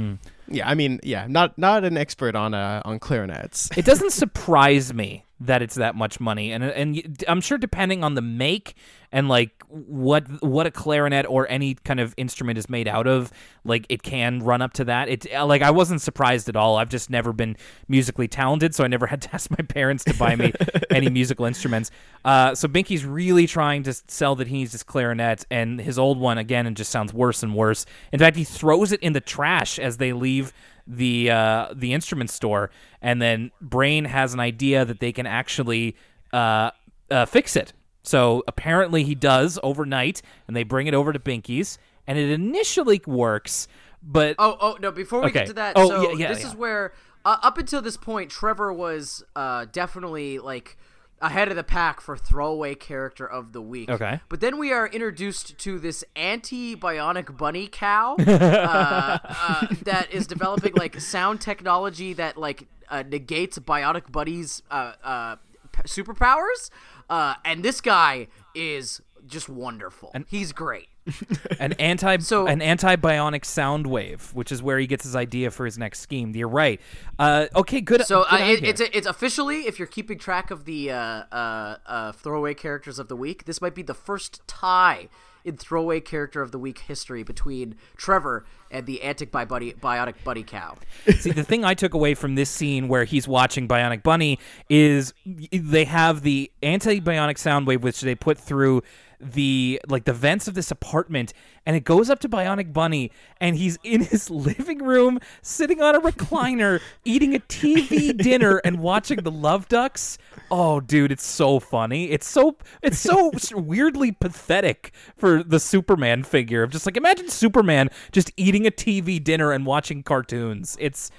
yeah, 0.47 0.67
I 0.69 0.75
mean, 0.75 0.99
yeah, 1.03 1.25
not 1.29 1.57
not 1.57 1.83
an 1.83 1.97
expert 1.97 2.35
on 2.35 2.53
uh 2.53 2.81
on 2.85 2.99
clarinets. 2.99 3.69
it 3.77 3.85
doesn't 3.85 4.11
surprise 4.11 4.93
me 4.93 5.23
that 5.39 5.61
it's 5.61 5.75
that 5.75 5.95
much 5.95 6.19
money. 6.19 6.51
And 6.51 6.63
and 6.63 7.23
I'm 7.27 7.41
sure 7.41 7.57
depending 7.57 8.03
on 8.03 8.15
the 8.15 8.21
make 8.21 8.75
and 9.11 9.29
like 9.29 9.63
what 9.67 10.25
what 10.41 10.65
a 10.65 10.71
clarinet 10.71 11.25
or 11.27 11.47
any 11.49 11.75
kind 11.75 11.99
of 11.99 12.13
instrument 12.17 12.57
is 12.57 12.69
made 12.69 12.87
out 12.87 13.07
of 13.07 13.31
like 13.63 13.85
it 13.89 14.01
can 14.01 14.39
run 14.39 14.61
up 14.61 14.73
to 14.73 14.85
that. 14.85 15.09
It 15.09 15.31
like 15.31 15.61
I 15.61 15.71
wasn't 15.71 16.01
surprised 16.01 16.49
at 16.49 16.55
all. 16.55 16.77
I've 16.77 16.89
just 16.89 17.09
never 17.09 17.33
been 17.33 17.55
musically 17.87 18.27
talented 18.27 18.73
so 18.73 18.83
I 18.83 18.87
never 18.87 19.05
had 19.07 19.21
to 19.23 19.33
ask 19.33 19.49
my 19.51 19.63
parents 19.63 20.03
to 20.05 20.13
buy 20.15 20.35
me 20.35 20.53
any 20.89 21.09
musical 21.09 21.45
instruments. 21.45 21.91
Uh, 22.25 22.55
so 22.55 22.67
Binky's 22.67 23.05
really 23.05 23.47
trying 23.47 23.83
to 23.83 23.93
sell 24.07 24.35
that 24.35 24.47
he 24.47 24.55
needs 24.55 24.71
this 24.71 24.83
clarinet 24.83 25.45
and 25.51 25.79
his 25.79 25.99
old 25.99 26.19
one 26.19 26.37
again 26.37 26.65
and 26.65 26.75
just 26.75 26.91
sounds 26.91 27.13
worse 27.13 27.43
and 27.43 27.55
worse. 27.55 27.85
In 28.11 28.19
fact 28.19 28.35
he 28.35 28.43
throws 28.43 28.91
it 28.91 28.99
in 29.01 29.13
the 29.13 29.21
trash 29.21 29.77
as 29.77 29.97
they 29.97 30.13
leave 30.13 30.51
the 30.87 31.29
uh, 31.29 31.73
the 31.75 31.93
instrument 31.93 32.29
store, 32.29 32.71
and 33.01 33.21
then 33.21 33.51
Brain 33.61 34.05
has 34.05 34.33
an 34.33 34.39
idea 34.39 34.85
that 34.85 34.99
they 34.99 35.11
can 35.11 35.25
actually 35.27 35.95
uh, 36.33 36.71
uh, 37.11 37.25
fix 37.25 37.55
it. 37.55 37.73
So 38.03 38.43
apparently 38.47 39.03
he 39.03 39.15
does 39.15 39.59
overnight, 39.63 40.21
and 40.47 40.55
they 40.55 40.63
bring 40.63 40.87
it 40.87 40.93
over 40.93 41.11
to 41.11 41.19
Binky's, 41.19 41.77
and 42.07 42.17
it 42.17 42.29
initially 42.29 43.01
works, 43.05 43.67
but 44.01 44.35
Oh, 44.39 44.57
oh 44.61 44.77
no! 44.79 44.91
Before 44.91 45.19
we 45.19 45.27
Okay. 45.27 45.39
get 45.39 45.47
to 45.47 45.53
that, 45.55 45.73
Oh, 45.75 45.89
so 45.89 46.01
yeah, 46.03 46.11
yeah, 46.17 46.27
this 46.29 46.41
yeah. 46.41 46.47
is 46.47 46.55
where 46.55 46.93
uh, 47.25 47.37
up 47.43 47.57
until 47.57 47.81
this 47.81 47.97
point, 47.97 48.31
Trevor 48.31 48.71
was 48.71 49.23
uh, 49.35 49.65
definitely 49.73 50.39
like 50.39 50.77
ahead 51.21 51.49
of 51.49 51.55
the 51.55 51.63
pack 51.63 51.99
for 52.01 52.15
throwaway 52.15 52.75
character 52.75 53.25
of 53.25 53.51
the 53.53 53.61
week. 53.61 53.89
Okay. 53.89 54.19
but 54.29 54.39
then 54.39 54.57
we 54.57 54.71
are 54.71 54.87
introduced 54.87 55.57
to 55.57 55.79
this 55.79 56.03
anti-bionic 56.15 57.35
bunny 57.37 57.67
cow 57.67 58.15
uh, 58.27 59.17
uh, 59.23 59.67
that 59.83 60.11
is 60.11 60.27
developing 60.27 60.73
like 60.75 60.99
sound 60.99 61.41
technology 61.41 62.13
that 62.13 62.37
like 62.37 62.67
uh, 62.89 63.03
negates 63.07 63.57
bionic 63.59 64.11
bunny's 64.11 64.61
uh, 64.71 64.93
uh, 65.03 65.35
p- 65.71 65.81
superpowers, 65.83 66.69
uh, 67.09 67.35
and 67.43 67.63
this 67.63 67.81
guy 67.81 68.27
is 68.55 69.01
just 69.25 69.49
wonderful. 69.49 70.11
And, 70.13 70.25
He's 70.29 70.51
great. 70.53 70.87
an 71.59 71.73
anti 71.73 72.17
So- 72.17 72.47
an 72.47 72.61
anti-bionic 72.61 73.45
sound 73.45 73.87
wave, 73.87 74.31
which 74.33 74.51
is 74.51 74.61
where 74.61 74.77
he 74.79 74.87
gets 74.87 75.03
his 75.03 75.15
idea 75.15 75.51
for 75.51 75.65
his 75.65 75.77
next 75.77 75.99
scheme. 75.99 76.35
You're 76.35 76.47
right. 76.47 76.79
Uh, 77.19 77.47
okay, 77.55 77.81
good. 77.81 78.05
So 78.05 78.25
good 78.29 78.41
uh, 78.41 78.45
it, 78.45 78.63
it's 78.63 78.81
it's 78.81 79.07
officially, 79.07 79.67
if 79.67 79.79
you're 79.79 79.87
keeping 79.87 80.17
track 80.17 80.51
of 80.51 80.65
the 80.65 80.91
uh, 80.91 80.97
uh, 80.97 81.77
uh, 81.85 82.11
throwaway 82.11 82.53
characters 82.53 82.99
of 82.99 83.07
the 83.07 83.15
week, 83.15 83.45
this 83.45 83.61
might 83.61 83.75
be 83.75 83.81
the 83.83 83.93
first 83.93 84.41
tie 84.47 85.09
in 85.45 85.55
throwaway 85.55 86.01
character 86.01 86.41
of 86.41 86.51
the 86.51 86.59
week 86.59 86.79
history 86.79 87.23
between 87.23 87.75
Trevor 87.95 88.45
and 88.69 88.85
the 88.85 89.01
antic 89.01 89.31
bi- 89.31 89.45
buddy, 89.45 89.71
bionic 89.71 90.15
buddy 90.25 90.43
cow. 90.43 90.75
See, 91.19 91.31
the 91.31 91.43
thing 91.43 91.63
I 91.63 91.73
took 91.73 91.93
away 91.93 92.15
from 92.15 92.35
this 92.35 92.49
scene 92.49 92.89
where 92.89 93.05
he's 93.05 93.29
watching 93.29 93.65
Bionic 93.65 94.03
Bunny 94.03 94.39
is 94.69 95.13
they 95.25 95.85
have 95.85 96.21
the 96.21 96.51
anti-bionic 96.61 97.37
sound 97.37 97.65
wave 97.65 97.81
which 97.81 98.01
they 98.01 98.13
put 98.13 98.37
through 98.37 98.83
the 99.19 99.81
like 99.87 100.05
the 100.05 100.13
vents 100.13 100.47
of 100.47 100.53
this 100.53 100.69
apartment 100.69 101.33
and 101.65 101.75
it 101.75 101.83
goes 101.83 102.09
up 102.09 102.19
to 102.19 102.29
Bionic 102.29 102.71
Bunny 102.71 103.11
and 103.41 103.55
he's 103.55 103.77
in 103.83 104.01
his 104.01 104.29
living 104.29 104.79
room 104.79 105.19
sitting 105.41 105.81
on 105.81 105.95
a 105.95 106.01
recliner 106.01 106.79
eating 107.05 107.35
a 107.35 107.39
TV 107.39 108.15
dinner 108.15 108.61
and 108.63 108.79
watching 108.79 109.17
the 109.23 109.31
Love 109.31 109.67
Ducks. 109.67 110.17
Oh 110.51 110.79
dude, 110.79 111.11
it's 111.11 111.25
so 111.25 111.59
funny. 111.59 112.11
It's 112.11 112.27
so 112.27 112.57
it's 112.83 112.99
so 112.99 113.31
weirdly 113.55 114.11
pathetic 114.11 114.93
for 115.15 115.43
the 115.43 115.59
Superman 115.59 116.23
figure 116.23 116.63
of 116.63 116.71
just 116.71 116.85
like 116.85 116.97
imagine 116.97 117.29
Superman 117.29 117.89
just 118.11 118.31
eating 118.37 118.67
a 118.67 118.71
TV 118.71 119.23
dinner 119.23 119.51
and 119.51 119.65
watching 119.65 120.03
cartoons. 120.03 120.77
It's 120.79 121.11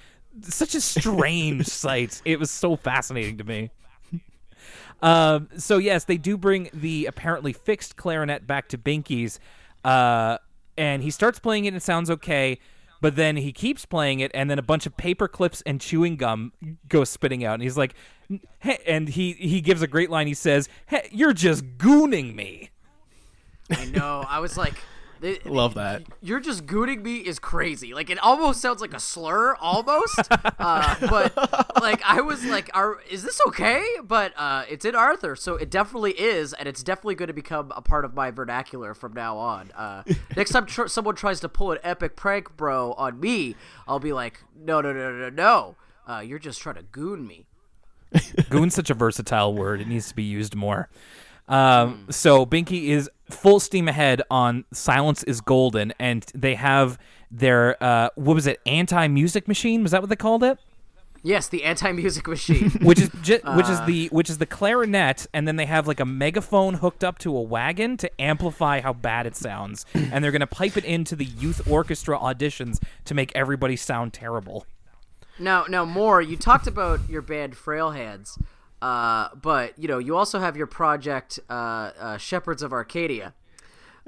such 0.43 0.75
a 0.75 0.81
strange 0.81 1.67
sight. 1.67 2.23
It 2.25 2.39
was 2.39 2.51
so 2.51 2.77
fascinating 2.77 3.39
to 3.39 3.45
me. 3.45 3.71
Um, 5.01 5.49
so 5.57 5.79
yes, 5.79 6.05
they 6.05 6.17
do 6.17 6.37
bring 6.37 6.71
the 6.73 7.07
apparently 7.07 7.53
fixed 7.53 7.97
clarinet 7.97 8.47
back 8.47 8.69
to 8.71 8.79
Binky's, 8.79 9.39
uh, 9.85 10.39
and 10.77 11.03
he 11.03 11.11
starts 11.11 11.39
playing 11.39 11.65
it. 11.65 11.69
and 11.69 11.77
It 11.77 11.83
sounds 11.83 12.11
okay, 12.11 12.59
but 13.01 13.17
then 13.17 13.37
he 13.37 13.53
keeps 13.53 13.87
playing 13.87 14.21
it, 14.21 14.31
and 14.35 14.51
then 14.51 14.59
a 14.59 14.63
bunch 14.63 14.87
of 14.87 14.97
paper 14.97 15.29
clips 15.29 15.63
and 15.65 15.81
chewing 15.81 16.17
gum 16.17 16.53
go 16.89 17.05
spitting 17.05 17.45
out, 17.45 17.55
and 17.55 17.63
he's 17.63 17.77
like, 17.77 17.95
hey, 18.59 18.79
and 18.87 19.09
he 19.09 19.33
he 19.33 19.61
gives 19.61 19.83
a 19.83 19.87
great 19.87 20.11
line. 20.11 20.27
He 20.27 20.35
says, 20.35 20.69
"Hey, 20.87 21.09
you're 21.13 21.33
just 21.33 21.65
gooning 21.79 22.35
me." 22.35 22.71
I 23.71 23.85
know. 23.87 24.25
I 24.29 24.41
was 24.41 24.57
like, 24.57 24.75
It- 25.21 25.47
Love 25.47 25.75
that. 25.75 26.03
You're 26.23 26.41
just 26.41 26.67
gooning 26.67 27.03
me 27.03 27.17
is 27.19 27.39
crazy. 27.39 27.93
Like 27.95 28.11
it 28.11 28.19
almost 28.19 28.61
sounds 28.61 28.81
like 28.81 28.95
a 28.95 29.01
slur, 29.01 29.57
almost. 29.57 30.21
uh, 30.59 30.95
but 31.09 31.81
like 31.83 32.03
I 32.05 32.21
was 32.21 32.45
like, 32.45 32.71
"Are 32.75 33.01
is 33.11 33.23
this 33.23 33.41
okay?" 33.49 33.85
But 34.03 34.33
uh, 34.37 34.65
it's 34.69 34.85
in 34.85 34.95
Arthur, 34.95 35.35
so 35.37 35.57
it 35.57 35.71
definitely 35.71 36.13
is, 36.13 36.53
and 36.53 36.69
it's 36.69 36.83
definitely 36.83 37.17
going 37.17 37.27
to 37.29 37.33
become 37.35 37.73
a 37.75 37.83
part 37.83 38.05
of 38.05 38.15
my 38.15 38.31
vernacular 38.31 38.95
from 38.95 39.13
now 39.13 39.37
on. 39.39 39.71
Uh, 39.77 40.03
next 40.37 40.51
time 40.51 40.67
tr- 40.67 40.87
someone 40.87 41.15
tries 41.15 41.41
to 41.41 41.49
pull 41.49 41.73
an 41.73 41.79
epic 41.83 42.15
prank, 42.17 42.57
bro, 42.57 42.93
on 42.95 43.19
me, 43.19 43.57
I'll 43.87 44.01
be 44.01 44.13
like, 44.13 44.43
"No, 44.57 44.81
no, 44.81 44.93
no, 44.93 45.13
no, 45.13 45.31
no. 45.31 45.77
Uh, 46.09 46.21
you're 46.21 46.39
just 46.39 46.61
trying 46.61 46.77
to 46.77 46.83
goon 46.83 47.27
me." 47.27 47.47
Goon's 48.49 48.75
such 48.75 48.89
a 48.91 48.95
versatile 48.95 49.53
word; 49.55 49.81
it 49.81 49.89
needs 49.89 50.09
to 50.09 50.15
be 50.15 50.23
used 50.25 50.55
more. 50.55 50.89
Um, 51.49 52.09
so 52.11 52.45
Binky 52.45 52.89
is 52.89 53.09
full 53.31 53.61
steam 53.61 53.89
ahead 53.89 54.23
on 54.31 54.65
"Silence 54.73 55.23
Is 55.25 55.41
Golden," 55.41 55.93
and 55.99 56.25
they 56.35 56.55
have 56.55 56.99
their 57.31 57.83
uh, 57.83 58.11
what 58.15 58.35
was 58.35 58.47
it? 58.47 58.61
Anti-music 58.67 59.49
machine? 59.49 59.83
Was 59.83 59.93
that 59.93 60.01
what 60.01 60.09
they 60.11 60.17
called 60.17 60.43
it? 60.43 60.59
Yes, 61.23 61.49
the 61.49 61.65
anti-music 61.65 62.29
machine. 62.29 62.71
Which 62.83 63.01
is 63.01 63.11
ju- 63.23 63.41
which 63.55 63.69
is 63.69 63.81
the 63.83 64.09
which 64.13 64.31
is 64.31 64.39
the 64.39 64.47
clarinet, 64.47 65.27
and 65.35 65.47
then 65.49 65.57
they 65.57 65.67
have 65.67 65.87
like 65.87 66.01
a 66.01 66.07
megaphone 66.07 66.75
hooked 66.75 67.03
up 67.05 67.19
to 67.21 67.37
a 67.37 67.43
wagon 67.43 67.97
to 67.99 68.21
amplify 68.21 68.81
how 68.81 68.93
bad 68.93 69.27
it 69.27 69.37
sounds, 69.37 69.85
and 69.95 70.23
they're 70.23 70.33
gonna 70.33 70.47
pipe 70.47 70.77
it 70.77 70.85
into 70.85 71.17
the 71.17 71.25
youth 71.25 71.69
orchestra 71.69 72.19
auditions 72.19 72.81
to 73.05 73.15
make 73.15 73.33
everybody 73.35 73.77
sound 73.77 74.13
terrible. 74.13 74.67
Now, 75.39 75.67
now, 75.69 75.85
Moore. 75.85 76.21
You 76.21 76.37
talked 76.37 76.67
about 76.67 77.09
your 77.09 77.23
band 77.23 77.57
Frail 77.57 77.93
Hands, 77.93 78.39
uh, 78.83 79.29
but 79.41 79.79
you 79.79 79.89
know 79.89 79.99
you 79.99 80.17
also 80.17 80.39
have 80.39 80.57
your 80.57 80.67
project 80.67 81.39
uh, 81.51 81.53
uh, 81.53 82.17
Shepherds 82.19 82.63
of 82.63 82.73
Arcadia. 82.73 83.35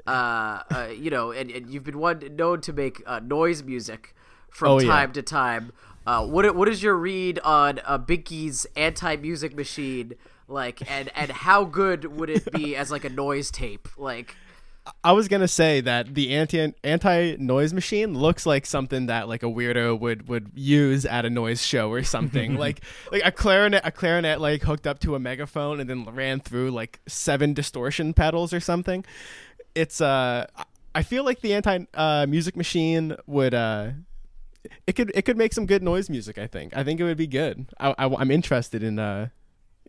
Uh, 0.07 0.63
uh, 0.71 0.89
you 0.97 1.11
know, 1.11 1.31
and, 1.31 1.51
and 1.51 1.69
you've 1.69 1.83
been 1.83 1.99
one 1.99 2.35
known 2.35 2.59
to 2.61 2.73
make 2.73 3.03
uh, 3.05 3.19
noise 3.19 3.61
music 3.61 4.15
from 4.49 4.69
Oh, 4.71 4.79
yeah. 4.79 4.87
time 4.87 5.11
to 5.13 5.21
time. 5.21 5.71
Uh, 6.07 6.25
what 6.25 6.55
what 6.55 6.67
is 6.67 6.81
your 6.81 6.95
read 6.95 7.37
on 7.39 7.79
uh, 7.85 7.99
Binky's 7.99 8.65
anti-music 8.75 9.55
machine 9.55 10.13
like, 10.47 10.81
and 10.91 11.11
and 11.15 11.31
how 11.31 11.63
good 11.65 12.05
would 12.17 12.29
it 12.31 12.51
be 12.51 12.75
as 12.75 12.89
like 12.89 13.05
a 13.05 13.09
noise 13.09 13.51
tape? 13.51 13.87
Like, 13.95 14.35
I 15.03 15.11
was 15.11 15.27
gonna 15.27 15.47
say 15.47 15.81
that 15.81 16.15
the 16.15 16.31
anti 16.31 16.73
anti 16.83 17.35
noise 17.37 17.71
machine 17.71 18.15
looks 18.17 18.45
like 18.47 18.65
something 18.65 19.05
that 19.07 19.27
like 19.27 19.43
a 19.43 19.47
weirdo 19.47 19.99
would 19.99 20.27
would 20.27 20.51
use 20.55 21.05
at 21.05 21.23
a 21.23 21.29
noise 21.29 21.63
show 21.63 21.91
or 21.91 22.03
something. 22.03 22.55
like 22.57 22.81
like 23.11 23.21
a 23.23 23.31
clarinet 23.31 23.81
a 23.83 23.91
clarinet 23.91 24.41
like 24.41 24.63
hooked 24.63 24.87
up 24.87 24.99
to 24.99 25.13
a 25.13 25.19
megaphone 25.19 25.79
and 25.79 25.89
then 25.89 26.05
ran 26.05 26.39
through 26.39 26.71
like 26.71 26.99
seven 27.07 27.53
distortion 27.53 28.13
pedals 28.13 28.53
or 28.53 28.59
something. 28.59 29.05
It's 29.75 30.01
uh 30.01 30.47
I 30.95 31.03
feel 31.03 31.23
like 31.23 31.41
the 31.41 31.53
anti 31.53 31.85
uh, 31.93 32.25
music 32.27 32.55
machine 32.55 33.15
would 33.27 33.53
uh 33.53 33.91
it 34.87 34.93
could 34.93 35.11
it 35.13 35.23
could 35.23 35.37
make 35.37 35.53
some 35.53 35.67
good 35.67 35.83
noise 35.83 36.09
music. 36.09 36.39
I 36.39 36.47
think 36.47 36.75
I 36.75 36.83
think 36.83 36.99
it 36.99 37.03
would 37.03 37.17
be 37.17 37.27
good. 37.27 37.67
I, 37.79 37.93
I 37.99 38.05
I'm 38.15 38.31
interested 38.31 38.81
in 38.81 38.97
uh 38.97 39.29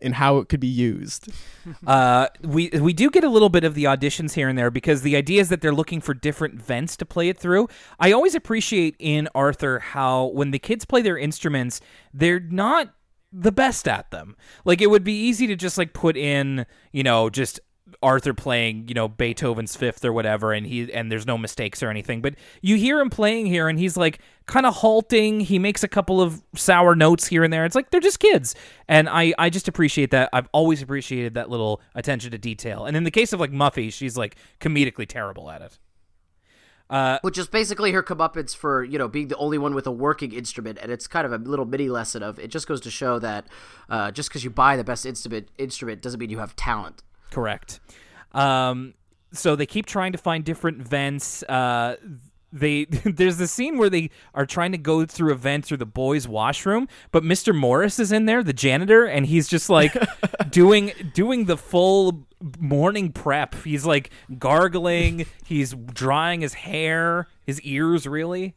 in 0.03 0.13
how 0.13 0.37
it 0.37 0.49
could 0.49 0.59
be 0.59 0.67
used. 0.67 1.29
Uh, 1.87 2.27
we 2.41 2.69
we 2.81 2.91
do 2.91 3.09
get 3.09 3.23
a 3.23 3.29
little 3.29 3.47
bit 3.47 3.63
of 3.63 3.73
the 3.73 3.85
auditions 3.85 4.33
here 4.33 4.49
and 4.49 4.57
there 4.57 4.69
because 4.69 5.01
the 5.01 5.15
idea 5.15 5.39
is 5.39 5.47
that 5.47 5.61
they're 5.61 5.73
looking 5.73 6.01
for 6.01 6.13
different 6.13 6.61
vents 6.61 6.97
to 6.97 7.05
play 7.05 7.29
it 7.29 7.37
through. 7.37 7.69
I 7.99 8.11
always 8.11 8.35
appreciate 8.35 8.95
in 8.99 9.29
Arthur 9.33 9.79
how 9.79 10.25
when 10.27 10.51
the 10.51 10.59
kids 10.59 10.83
play 10.83 11.01
their 11.01 11.17
instruments, 11.17 11.79
they're 12.13 12.39
not 12.41 12.93
the 13.31 13.51
best 13.51 13.87
at 13.87 14.11
them. 14.11 14.35
Like 14.65 14.81
it 14.81 14.89
would 14.89 15.03
be 15.05 15.13
easy 15.13 15.47
to 15.47 15.55
just 15.55 15.77
like 15.77 15.93
put 15.93 16.17
in, 16.17 16.65
you 16.91 17.03
know, 17.03 17.29
just 17.29 17.59
Arthur 18.01 18.33
playing, 18.33 18.87
you 18.87 18.93
know, 18.93 19.07
Beethoven's 19.07 19.75
Fifth 19.75 20.05
or 20.05 20.13
whatever, 20.13 20.53
and 20.53 20.65
he 20.65 20.91
and 20.93 21.11
there's 21.11 21.25
no 21.25 21.37
mistakes 21.37 21.81
or 21.81 21.89
anything. 21.89 22.21
But 22.21 22.35
you 22.61 22.75
hear 22.75 22.99
him 22.99 23.09
playing 23.09 23.47
here, 23.47 23.67
and 23.67 23.79
he's 23.79 23.97
like 23.97 24.19
kind 24.45 24.65
of 24.65 24.75
halting. 24.75 25.41
He 25.41 25.59
makes 25.59 25.83
a 25.83 25.87
couple 25.87 26.21
of 26.21 26.41
sour 26.55 26.95
notes 26.95 27.27
here 27.27 27.43
and 27.43 27.51
there. 27.51 27.65
It's 27.65 27.75
like 27.75 27.91
they're 27.91 28.01
just 28.01 28.19
kids, 28.19 28.55
and 28.87 29.09
I 29.09 29.33
I 29.37 29.49
just 29.49 29.67
appreciate 29.67 30.11
that. 30.11 30.29
I've 30.33 30.47
always 30.51 30.81
appreciated 30.81 31.33
that 31.35 31.49
little 31.49 31.81
attention 31.95 32.31
to 32.31 32.37
detail. 32.37 32.85
And 32.85 32.97
in 32.97 33.03
the 33.03 33.11
case 33.11 33.33
of 33.33 33.39
like 33.39 33.51
Muffy, 33.51 33.91
she's 33.91 34.17
like 34.17 34.35
comedically 34.59 35.07
terrible 35.07 35.49
at 35.49 35.61
it. 35.61 35.79
which 37.21 37.37
is 37.37 37.47
basically 37.47 37.91
her 37.93 38.03
comeuppance 38.03 38.55
for 38.55 38.83
you 38.83 38.97
know 38.97 39.07
being 39.07 39.29
the 39.29 39.37
only 39.37 39.57
one 39.57 39.73
with 39.73 39.87
a 39.87 39.91
working 39.91 40.31
instrument, 40.31 40.77
and 40.81 40.91
it's 40.91 41.07
kind 41.07 41.25
of 41.25 41.31
a 41.31 41.37
little 41.37 41.65
mini 41.65 41.89
lesson 41.89 42.21
of 42.21 42.37
it. 42.39 42.49
Just 42.49 42.67
goes 42.67 42.81
to 42.81 42.91
show 42.91 43.19
that 43.19 43.47
uh, 43.89 44.11
just 44.11 44.29
because 44.29 44.43
you 44.43 44.49
buy 44.49 44.75
the 44.75 44.83
best 44.83 45.05
instrument 45.05 45.47
instrument 45.57 46.01
doesn't 46.01 46.19
mean 46.19 46.29
you 46.29 46.39
have 46.39 46.55
talent. 46.55 47.01
Correct. 47.31 47.79
Um, 48.33 48.93
so 49.31 49.55
they 49.55 49.65
keep 49.65 49.85
trying 49.85 50.11
to 50.11 50.17
find 50.17 50.43
different 50.43 50.77
vents. 50.87 51.43
Uh, 51.43 51.95
they 52.53 52.85
there's 53.05 53.37
the 53.37 53.47
scene 53.47 53.77
where 53.77 53.89
they 53.89 54.09
are 54.33 54.45
trying 54.45 54.71
to 54.71 54.77
go 54.77 55.05
through 55.05 55.31
a 55.31 55.35
vent 55.35 55.65
through 55.65 55.77
the 55.77 55.85
boys' 55.85 56.27
washroom, 56.27 56.87
but 57.11 57.23
Mr. 57.23 57.53
Morris 57.53 57.99
is 57.99 58.11
in 58.11 58.25
there, 58.25 58.43
the 58.43 58.53
janitor, 58.53 59.05
and 59.05 59.25
he's 59.25 59.47
just 59.47 59.69
like 59.69 59.93
doing 60.51 60.91
doing 61.13 61.45
the 61.45 61.57
full 61.57 62.25
morning 62.59 63.11
prep. 63.11 63.55
He's 63.63 63.85
like 63.85 64.11
gargling, 64.37 65.25
he's 65.45 65.73
drying 65.73 66.41
his 66.41 66.53
hair, 66.53 67.27
his 67.45 67.59
ears 67.61 68.05
really. 68.07 68.55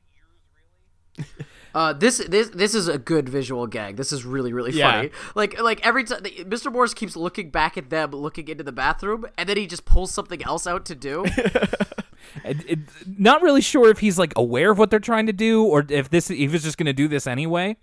Uh, 1.74 1.92
this 1.92 2.18
this 2.28 2.48
this 2.50 2.74
is 2.74 2.88
a 2.88 2.96
good 2.98 3.28
visual 3.28 3.66
gag. 3.66 3.96
This 3.96 4.10
is 4.12 4.24
really 4.24 4.52
really 4.52 4.72
Yeah. 4.72 4.90
funny. 4.92 5.10
Like 5.34 5.60
like 5.60 5.84
every 5.86 6.04
time 6.04 6.20
Mr. 6.22 6.72
Morris 6.72 6.94
keeps 6.94 7.16
looking 7.16 7.50
back 7.50 7.76
at 7.76 7.90
them, 7.90 8.12
looking 8.12 8.48
into 8.48 8.64
the 8.64 8.72
bathroom, 8.72 9.26
and 9.36 9.48
then 9.48 9.56
he 9.58 9.66
just 9.66 9.84
pulls 9.84 10.10
something 10.10 10.42
else 10.44 10.66
out 10.66 10.84
to 10.86 10.94
do. 10.94 11.24
It- 12.44 12.64
it- 12.70 12.78
not 13.18 13.42
really 13.42 13.60
sure 13.62 13.88
if 13.90 13.98
he's 13.98 14.18
like 14.18 14.32
aware 14.36 14.70
of 14.70 14.78
what 14.78 14.90
they're 14.90 14.98
trying 15.00 15.26
to 15.26 15.32
do 15.32 15.64
or 15.64 15.84
if 15.88 16.10
this 16.10 16.30
if 16.30 16.52
he's 16.52 16.62
just 16.64 16.76
going 16.78 16.86
to 16.86 16.92
do 16.92 17.08
this 17.08 17.26
anyway. 17.26 17.76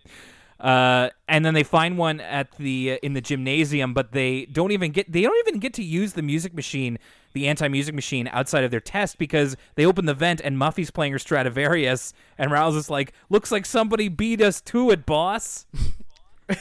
Uh, 0.60 1.10
and 1.28 1.44
then 1.44 1.54
they 1.54 1.64
find 1.64 1.98
one 1.98 2.22
at 2.22 2.56
the 2.58 2.94
uh, 2.94 2.98
in 3.04 3.14
the 3.14 3.20
gymnasium, 3.22 3.94
but 3.94 4.14
they 4.14 4.46
don't 4.46 4.72
even 4.72 4.92
get 4.92 5.12
they 5.12 5.22
don't 5.22 5.48
even 5.48 5.60
get 5.60 5.74
to 5.74 5.84
use 5.84 6.14
the 6.14 6.22
music 6.22 6.54
machine, 6.54 6.98
the 7.34 7.48
anti 7.48 7.68
music 7.68 7.94
machine 7.94 8.30
outside 8.32 8.64
of 8.64 8.72
their 8.72 8.80
test 8.80 9.18
because 9.18 9.58
they 9.76 9.86
open 9.86 10.06
the 10.06 10.14
vent 10.14 10.40
and 10.42 10.58
Muffy's 10.58 10.90
playing 10.92 11.12
her 11.12 11.20
Stradivarius, 11.20 12.14
and 12.38 12.50
Rouse 12.52 12.76
is 12.76 12.90
like, 12.90 13.12
"Looks 13.30 13.52
like 13.52 13.66
somebody 13.66 14.08
beat 14.08 14.42
us 14.42 14.62
to 14.62 14.92
it, 14.92 15.06
boss." 15.06 15.66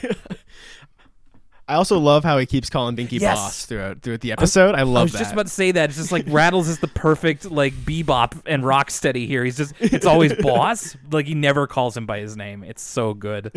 I 1.72 1.76
also 1.76 1.98
love 1.98 2.22
how 2.22 2.36
he 2.38 2.44
keeps 2.44 2.68
calling 2.68 2.94
Binky 2.96 3.18
Yes. 3.18 3.38
boss 3.38 3.64
throughout 3.66 4.02
throughout 4.02 4.20
the 4.20 4.32
episode. 4.32 4.74
I, 4.74 4.82
love 4.82 4.92
that. 4.94 5.00
I 5.00 5.02
was 5.04 5.12
that. 5.12 5.18
just 5.20 5.32
about 5.32 5.46
to 5.46 5.52
say 5.52 5.70
that. 5.72 5.88
It's 5.88 5.98
just 5.98 6.12
like 6.12 6.24
Rattles 6.28 6.68
is 6.68 6.78
the 6.80 6.88
perfect 6.88 7.50
like 7.50 7.72
Bebop 7.72 8.42
and 8.46 8.62
Rocksteady 8.62 9.26
here. 9.26 9.42
He's 9.44 9.56
just 9.56 9.72
it's 9.80 10.04
always 10.04 10.34
boss. 10.42 10.96
Like 11.10 11.26
he 11.26 11.34
never 11.34 11.66
calls 11.66 11.96
him 11.96 12.04
by 12.04 12.18
his 12.20 12.36
name. 12.36 12.62
It's 12.62 12.82
so 12.82 13.14
good. 13.14 13.50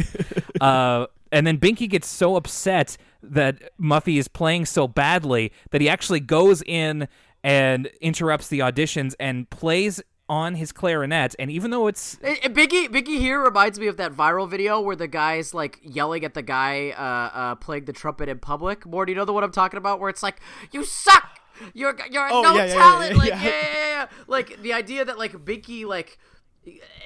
Uh, 0.62 1.08
and 1.32 1.46
then 1.46 1.58
Binky 1.58 1.90
gets 1.90 2.08
so 2.08 2.38
upset 2.38 2.96
that 3.22 3.78
Muffy 3.78 4.18
is 4.18 4.28
playing 4.30 4.66
so 4.66 4.88
badly 4.88 5.52
that 5.72 5.82
he 5.82 5.90
actually 5.90 6.22
goes 6.22 6.62
in 6.66 7.08
and 7.44 7.88
interrupts 8.00 8.48
the 8.48 8.60
auditions 8.60 9.14
and 9.20 9.50
plays 9.50 10.02
on 10.28 10.56
his 10.56 10.72
clarinet. 10.72 11.36
And 11.38 11.52
even 11.52 11.72
though 11.72 11.88
it's 11.88 12.18
And- 12.22 12.38
and 12.44 12.56
Binky, 12.56 12.88
Binky 12.88 13.20
here 13.20 13.40
reminds 13.42 13.80
me 13.80 13.88
of 13.88 13.98
that 13.98 14.12
viral 14.14 14.50
video 14.50 14.80
where 14.82 14.96
the 14.96 15.08
guy's 15.08 15.54
like 15.54 15.80
yelling 15.84 16.24
at 16.26 16.34
the 16.34 16.42
guy 16.42 16.90
uh, 16.92 17.38
uh, 17.38 17.56
playing 17.56 17.86
the 17.86 17.94
trumpet 17.94 18.28
in 18.30 18.40
public. 18.40 18.86
Moore, 18.86 19.06
do 19.06 19.12
you 19.12 19.16
know 19.16 19.26
the 19.26 19.34
one 19.34 19.44
I'm 19.44 19.52
talking 19.52 19.78
about? 19.78 20.00
Where 20.00 20.10
it's 20.10 20.24
like, 20.24 20.40
"You 20.72 20.84
suck, 20.84 21.40
you're 21.74 21.96
you're 22.12 22.28
Oh, 22.32 22.42
no 22.42 22.56
yeah, 22.56 22.66
yeah, 22.66 22.66
yeah, 22.66 22.74
talent." 22.74 23.12
yeah, 23.12 23.18
like, 23.18 23.30
yeah. 23.30 23.44
yeah. 23.44 23.50
Yeah, 23.52 23.90
yeah, 23.90 24.06
like 24.28 24.62
the 24.62 24.74
idea 24.74 25.06
that 25.06 25.18
like 25.20 25.34
Binky 25.34 25.86
like 25.86 26.18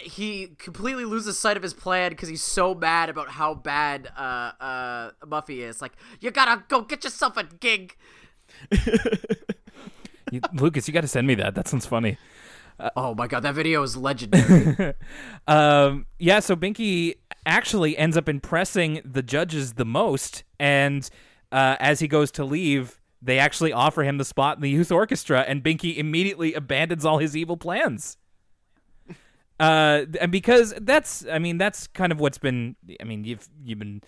he 0.02 0.56
completely 0.58 1.04
loses 1.04 1.38
sight 1.38 1.58
of 1.58 1.64
his 1.64 1.74
plan 1.74 2.12
because 2.12 2.30
he's 2.30 2.42
so 2.42 2.74
mad 2.74 3.10
about 3.10 3.28
how 3.30 3.54
bad 3.54 4.08
uh, 4.18 4.52
uh, 4.62 5.12
Muffy 5.26 5.60
is. 5.60 5.82
Like, 5.82 5.92
you 6.22 6.32
gotta 6.32 6.64
go 6.70 6.82
get 6.84 7.04
yourself 7.04 7.36
a 7.36 7.44
gig. 7.44 7.98
you, 10.32 10.40
Lucas, 10.54 10.88
you 10.88 10.94
got 10.94 11.02
to 11.02 11.08
send 11.08 11.28
me 11.28 11.36
that. 11.36 11.56
That 11.56 11.68
sounds 11.68 11.86
funny. 11.86 12.18
Oh 12.96 13.14
my 13.14 13.28
god, 13.28 13.42
that 13.42 13.56
video 13.56 13.84
is 13.84 13.98
legendary. 13.98 14.94
Um, 15.48 16.06
yeah, 16.20 16.42
so 16.42 16.56
Binky 16.56 17.16
actually 17.44 17.98
ends 17.98 18.16
up 18.16 18.30
impressing 18.30 19.02
the 19.04 19.24
judges 19.24 19.74
the 19.74 19.86
most, 19.86 20.44
and 20.60 21.10
uh, 21.52 21.76
as 21.80 22.00
he 22.00 22.08
goes 22.08 22.30
to 22.34 22.46
leave, 22.46 23.02
they 23.20 23.40
actually 23.40 23.74
offer 23.74 24.04
him 24.04 24.20
the 24.20 24.26
spot 24.26 24.58
in 24.58 24.62
the 24.62 24.70
youth 24.70 24.92
orchestra, 24.92 25.42
and 25.42 25.64
Binky 25.64 25.98
immediately 25.98 26.54
abandons 26.54 27.04
all 27.04 27.18
his 27.18 27.36
evil 27.36 27.58
plans. 27.58 28.18
Uh, 29.60 30.06
and 30.22 30.32
because 30.32 30.74
that's, 30.82 31.26
I 31.30 31.40
mean, 31.40 31.58
that's 31.58 31.88
kind 31.88 32.12
of 32.12 32.20
what's 32.20 32.38
been. 32.38 32.76
I 33.02 33.04
mean, 33.04 33.26
you've 33.26 33.50
you've 33.64 33.80
been 33.80 34.02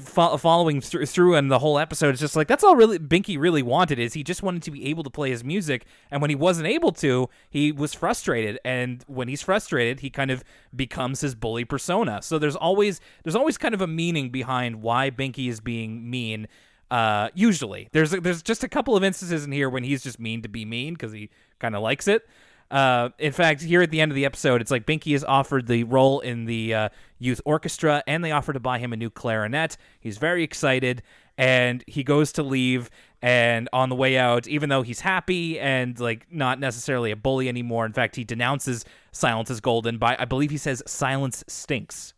fo- 0.00 0.36
following 0.36 0.80
through, 0.80 1.06
through 1.06 1.34
and 1.34 1.50
the 1.50 1.58
whole 1.58 1.78
episode 1.78 2.10
it's 2.10 2.20
just 2.20 2.36
like 2.36 2.48
that's 2.48 2.64
all 2.64 2.76
really 2.76 2.98
Binky 2.98 3.38
really 3.38 3.62
wanted 3.62 3.98
is 3.98 4.14
he 4.14 4.22
just 4.22 4.42
wanted 4.42 4.62
to 4.62 4.70
be 4.70 4.86
able 4.86 5.02
to 5.02 5.10
play 5.10 5.30
his 5.30 5.44
music 5.44 5.86
and 6.10 6.20
when 6.20 6.30
he 6.30 6.36
wasn't 6.36 6.66
able 6.66 6.92
to 6.92 7.28
he 7.50 7.72
was 7.72 7.94
frustrated 7.94 8.58
and 8.64 9.04
when 9.06 9.28
he's 9.28 9.42
frustrated 9.42 10.00
he 10.00 10.10
kind 10.10 10.30
of 10.30 10.44
becomes 10.74 11.20
his 11.20 11.34
bully 11.34 11.64
persona. 11.64 12.22
So 12.22 12.38
there's 12.38 12.56
always 12.56 13.00
there's 13.24 13.36
always 13.36 13.58
kind 13.58 13.74
of 13.74 13.80
a 13.80 13.86
meaning 13.86 14.30
behind 14.30 14.82
why 14.82 15.10
Binky 15.10 15.48
is 15.48 15.60
being 15.60 16.08
mean 16.08 16.48
uh 16.90 17.28
usually. 17.34 17.88
There's 17.92 18.10
there's 18.10 18.42
just 18.42 18.64
a 18.64 18.68
couple 18.68 18.96
of 18.96 19.04
instances 19.04 19.44
in 19.44 19.52
here 19.52 19.68
when 19.68 19.84
he's 19.84 20.02
just 20.02 20.20
mean 20.20 20.42
to 20.42 20.48
be 20.48 20.64
mean 20.64 20.94
because 20.94 21.12
he 21.12 21.30
kind 21.58 21.74
of 21.74 21.82
likes 21.82 22.06
it 22.06 22.28
Uh, 22.70 23.10
in 23.18 23.32
fact, 23.32 23.62
here 23.62 23.80
at 23.82 23.90
the 23.90 24.00
end 24.00 24.10
of 24.10 24.16
the 24.16 24.24
episode, 24.24 24.60
it's 24.60 24.70
like 24.70 24.86
Binky 24.86 25.14
is 25.14 25.22
offered 25.24 25.66
the 25.68 25.84
role 25.84 26.20
in 26.20 26.46
the 26.46 26.74
uh, 26.74 26.88
youth 27.18 27.40
orchestra, 27.44 28.02
and 28.06 28.24
they 28.24 28.32
offer 28.32 28.52
to 28.52 28.60
buy 28.60 28.78
him 28.78 28.92
a 28.92 28.96
new 28.96 29.10
clarinet. 29.10 29.76
He's 30.00 30.18
very 30.18 30.42
excited, 30.42 31.02
and 31.38 31.84
he 31.86 32.02
goes 32.02 32.32
to 32.32 32.42
leave. 32.42 32.90
And 33.22 33.68
on 33.72 33.88
the 33.88 33.94
way 33.96 34.18
out, 34.18 34.46
even 34.46 34.68
though 34.68 34.82
he's 34.82 35.00
happy 35.00 35.58
and 35.58 35.98
like 35.98 36.26
not 36.30 36.60
necessarily 36.60 37.10
a 37.10 37.16
bully 37.16 37.48
anymore, 37.48 37.86
in 37.86 37.92
fact, 37.92 38.14
he 38.16 38.24
denounces 38.24 38.84
silence 39.12 39.50
is 39.50 39.60
golden 39.60 39.96
by 39.98 40.16
I 40.18 40.26
believe 40.26 40.50
he 40.50 40.58
says 40.58 40.82
silence 40.86 41.42
stinks, 41.48 42.14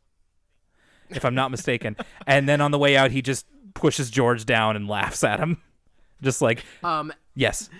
if 1.10 1.24
I'm 1.24 1.34
not 1.34 1.50
mistaken. 1.50 1.96
and 2.26 2.48
then 2.48 2.60
on 2.60 2.72
the 2.72 2.78
way 2.78 2.96
out, 2.96 3.10
he 3.10 3.22
just 3.22 3.46
pushes 3.74 4.10
George 4.10 4.44
down 4.44 4.76
and 4.76 4.88
laughs 4.88 5.22
at 5.22 5.38
him, 5.40 5.62
just 6.22 6.42
like 6.42 6.64
Um, 6.82 7.12
yes. 7.34 7.70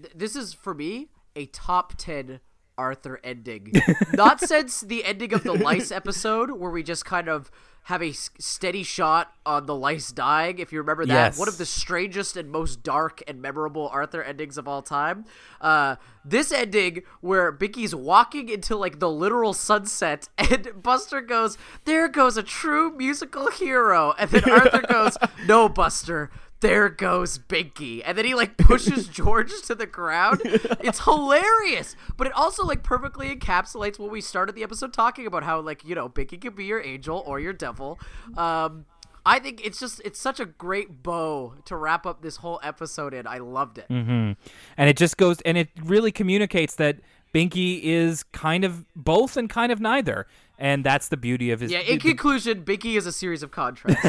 th- 0.00 0.12
this 0.14 0.36
is 0.36 0.52
for 0.52 0.74
me 0.74 1.08
a 1.36 1.46
top 1.46 1.94
10 1.96 2.40
Arthur 2.78 3.20
ending. 3.22 3.72
Not 4.14 4.40
since 4.40 4.80
the 4.80 5.04
ending 5.04 5.32
of 5.34 5.42
the 5.44 5.52
lice 5.52 5.90
episode 5.92 6.50
where 6.52 6.70
we 6.70 6.82
just 6.82 7.04
kind 7.04 7.28
of 7.28 7.50
have 7.86 8.00
a 8.02 8.12
steady 8.12 8.82
shot 8.84 9.32
on 9.44 9.66
the 9.66 9.74
lice 9.74 10.12
dying. 10.12 10.58
If 10.60 10.72
you 10.72 10.78
remember 10.78 11.04
that, 11.04 11.12
Yes. 11.12 11.38
one 11.38 11.48
of 11.48 11.58
the 11.58 11.66
strangest 11.66 12.36
and 12.36 12.48
most 12.48 12.82
dark 12.84 13.22
and 13.26 13.42
memorable 13.42 13.88
Arthur 13.88 14.22
endings 14.22 14.56
of 14.56 14.68
all 14.68 14.82
time. 14.82 15.24
Uh, 15.60 15.96
this 16.24 16.52
ending 16.52 17.02
where 17.20 17.50
Binky's 17.52 17.92
walking 17.94 18.48
into 18.48 18.76
like 18.76 19.00
the 19.00 19.10
literal 19.10 19.52
sunset, 19.52 20.28
and 20.38 20.70
Buster 20.80 21.20
goes, 21.20 21.58
"There 21.84 22.08
goes 22.08 22.36
a 22.36 22.42
true 22.44 22.96
musical 22.96 23.50
hero," 23.50 24.14
and 24.16 24.30
then 24.30 24.48
Arthur 24.48 24.82
goes, 24.88 25.18
"No, 25.46 25.68
Buster." 25.68 26.30
There 26.62 26.88
goes 26.88 27.38
Binky. 27.38 28.00
And 28.04 28.16
then 28.16 28.24
he 28.24 28.34
like 28.34 28.56
pushes 28.56 29.06
George 29.20 29.52
to 29.66 29.74
the 29.74 29.86
ground. 29.86 30.40
It's 30.44 31.04
hilarious. 31.04 31.94
But 32.16 32.28
it 32.28 32.32
also 32.32 32.64
like 32.64 32.82
perfectly 32.82 33.34
encapsulates 33.36 33.98
what 33.98 34.10
we 34.10 34.22
started 34.22 34.54
the 34.54 34.62
episode 34.62 34.94
talking 34.94 35.26
about 35.26 35.42
how 35.42 35.60
like, 35.60 35.84
you 35.84 35.94
know, 35.94 36.08
Binky 36.08 36.40
can 36.40 36.54
be 36.54 36.64
your 36.64 36.80
angel 36.80 37.22
or 37.26 37.38
your 37.38 37.52
devil. 37.52 37.98
Um 38.38 38.86
I 39.24 39.38
think 39.38 39.64
it's 39.64 39.78
just 39.78 40.00
it's 40.04 40.18
such 40.18 40.40
a 40.40 40.46
great 40.46 41.02
bow 41.02 41.54
to 41.66 41.76
wrap 41.76 42.06
up 42.06 42.22
this 42.22 42.36
whole 42.36 42.58
episode 42.62 43.14
in. 43.14 43.26
I 43.26 43.38
loved 43.38 43.78
it. 43.78 43.88
Mm-hmm. 43.88 44.32
and 44.76 44.90
it 44.90 44.96
just 44.96 45.16
goes 45.16 45.40
and 45.42 45.58
it 45.58 45.68
really 45.84 46.10
communicates 46.10 46.76
that 46.76 46.98
Binky 47.34 47.80
is 47.82 48.22
kind 48.24 48.64
of 48.64 48.84
both 48.94 49.36
and 49.36 49.48
kind 49.48 49.72
of 49.72 49.80
neither, 49.80 50.26
and 50.62 50.84
that's 50.84 51.08
the 51.08 51.16
beauty 51.16 51.50
of 51.50 51.58
his. 51.60 51.72
Yeah, 51.72 51.80
in 51.80 51.98
the- 51.98 52.08
conclusion, 52.08 52.64
Binky 52.64 52.96
is 52.96 53.04
a 53.04 53.12
series 53.12 53.42
of 53.42 53.50
contrasts. 53.50 54.00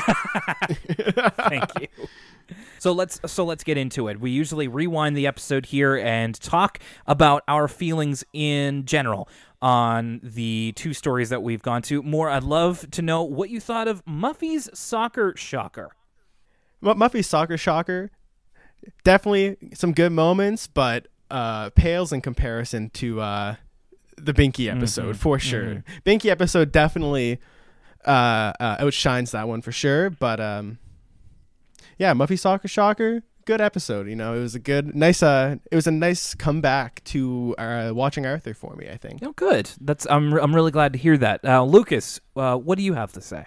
Thank 1.35 1.65
you. 1.81 1.87
So 2.77 2.91
let's 2.91 3.19
so 3.25 3.43
let's 3.43 3.63
get 3.63 3.77
into 3.77 4.07
it. 4.07 4.19
We 4.19 4.29
usually 4.29 4.67
rewind 4.67 5.17
the 5.17 5.25
episode 5.25 5.65
here 5.65 5.97
and 5.97 6.39
talk 6.39 6.77
about 7.07 7.41
our 7.47 7.67
feelings 7.67 8.23
in 8.33 8.85
general 8.85 9.27
on 9.61 10.19
the 10.21 10.73
two 10.75 10.93
stories 10.93 11.29
that 11.29 11.41
we've 11.41 11.61
gone 11.61 11.81
to. 11.83 12.03
Moore, 12.03 12.29
I'd 12.29 12.43
love 12.43 12.89
to 12.91 13.01
know 13.01 13.23
what 13.23 13.49
you 13.49 13.59
thought 13.59 13.87
of 13.87 14.03
Muffy's 14.05 14.69
soccer 14.73 15.33
shocker. 15.35 15.91
Mu- 16.81 16.93
Muffy's 16.95 17.25
soccer 17.27 17.57
shocker, 17.57 18.11
definitely 19.03 19.55
some 19.73 19.93
good 19.93 20.11
moments, 20.11 20.67
but 20.67 21.07
uh, 21.31 21.69
pales 21.71 22.11
in 22.11 22.21
comparison 22.21 22.89
to 22.91 23.21
uh, 23.21 23.55
the 24.17 24.33
Binky 24.33 24.69
episode 24.73 25.17
for 25.17 25.39
sure. 25.39 25.83
Binky 26.05 26.29
episode 26.29 26.71
definitely 26.71 27.39
uh, 28.05 28.53
uh, 28.59 28.77
outshines 28.79 29.31
that 29.31 29.47
one 29.47 29.61
for 29.61 29.71
sure. 29.71 30.09
But 30.09 30.39
um, 30.39 30.79
yeah, 31.97 32.13
Muffy 32.13 32.37
soccer 32.37 32.67
shocker, 32.67 33.23
good 33.45 33.61
episode. 33.61 34.07
You 34.07 34.15
know, 34.15 34.33
it 34.33 34.39
was 34.39 34.55
a 34.55 34.59
good, 34.59 34.95
nice. 34.95 35.23
Uh, 35.23 35.57
it 35.71 35.75
was 35.75 35.87
a 35.87 35.91
nice 35.91 36.33
comeback 36.35 37.03
to 37.05 37.55
uh, 37.57 37.91
watching 37.93 38.25
Arthur 38.25 38.53
for 38.53 38.75
me. 38.75 38.89
I 38.89 38.97
think. 38.97 39.19
Oh, 39.23 39.33
good. 39.33 39.69
That's 39.81 40.05
I'm 40.09 40.33
I'm 40.33 40.53
really 40.55 40.71
glad 40.71 40.93
to 40.93 40.99
hear 40.99 41.17
that. 41.17 41.43
Uh, 41.43 41.63
Lucas, 41.63 42.19
uh, 42.35 42.57
what 42.57 42.77
do 42.77 42.83
you 42.83 42.93
have 42.93 43.11
to 43.13 43.21
say? 43.21 43.45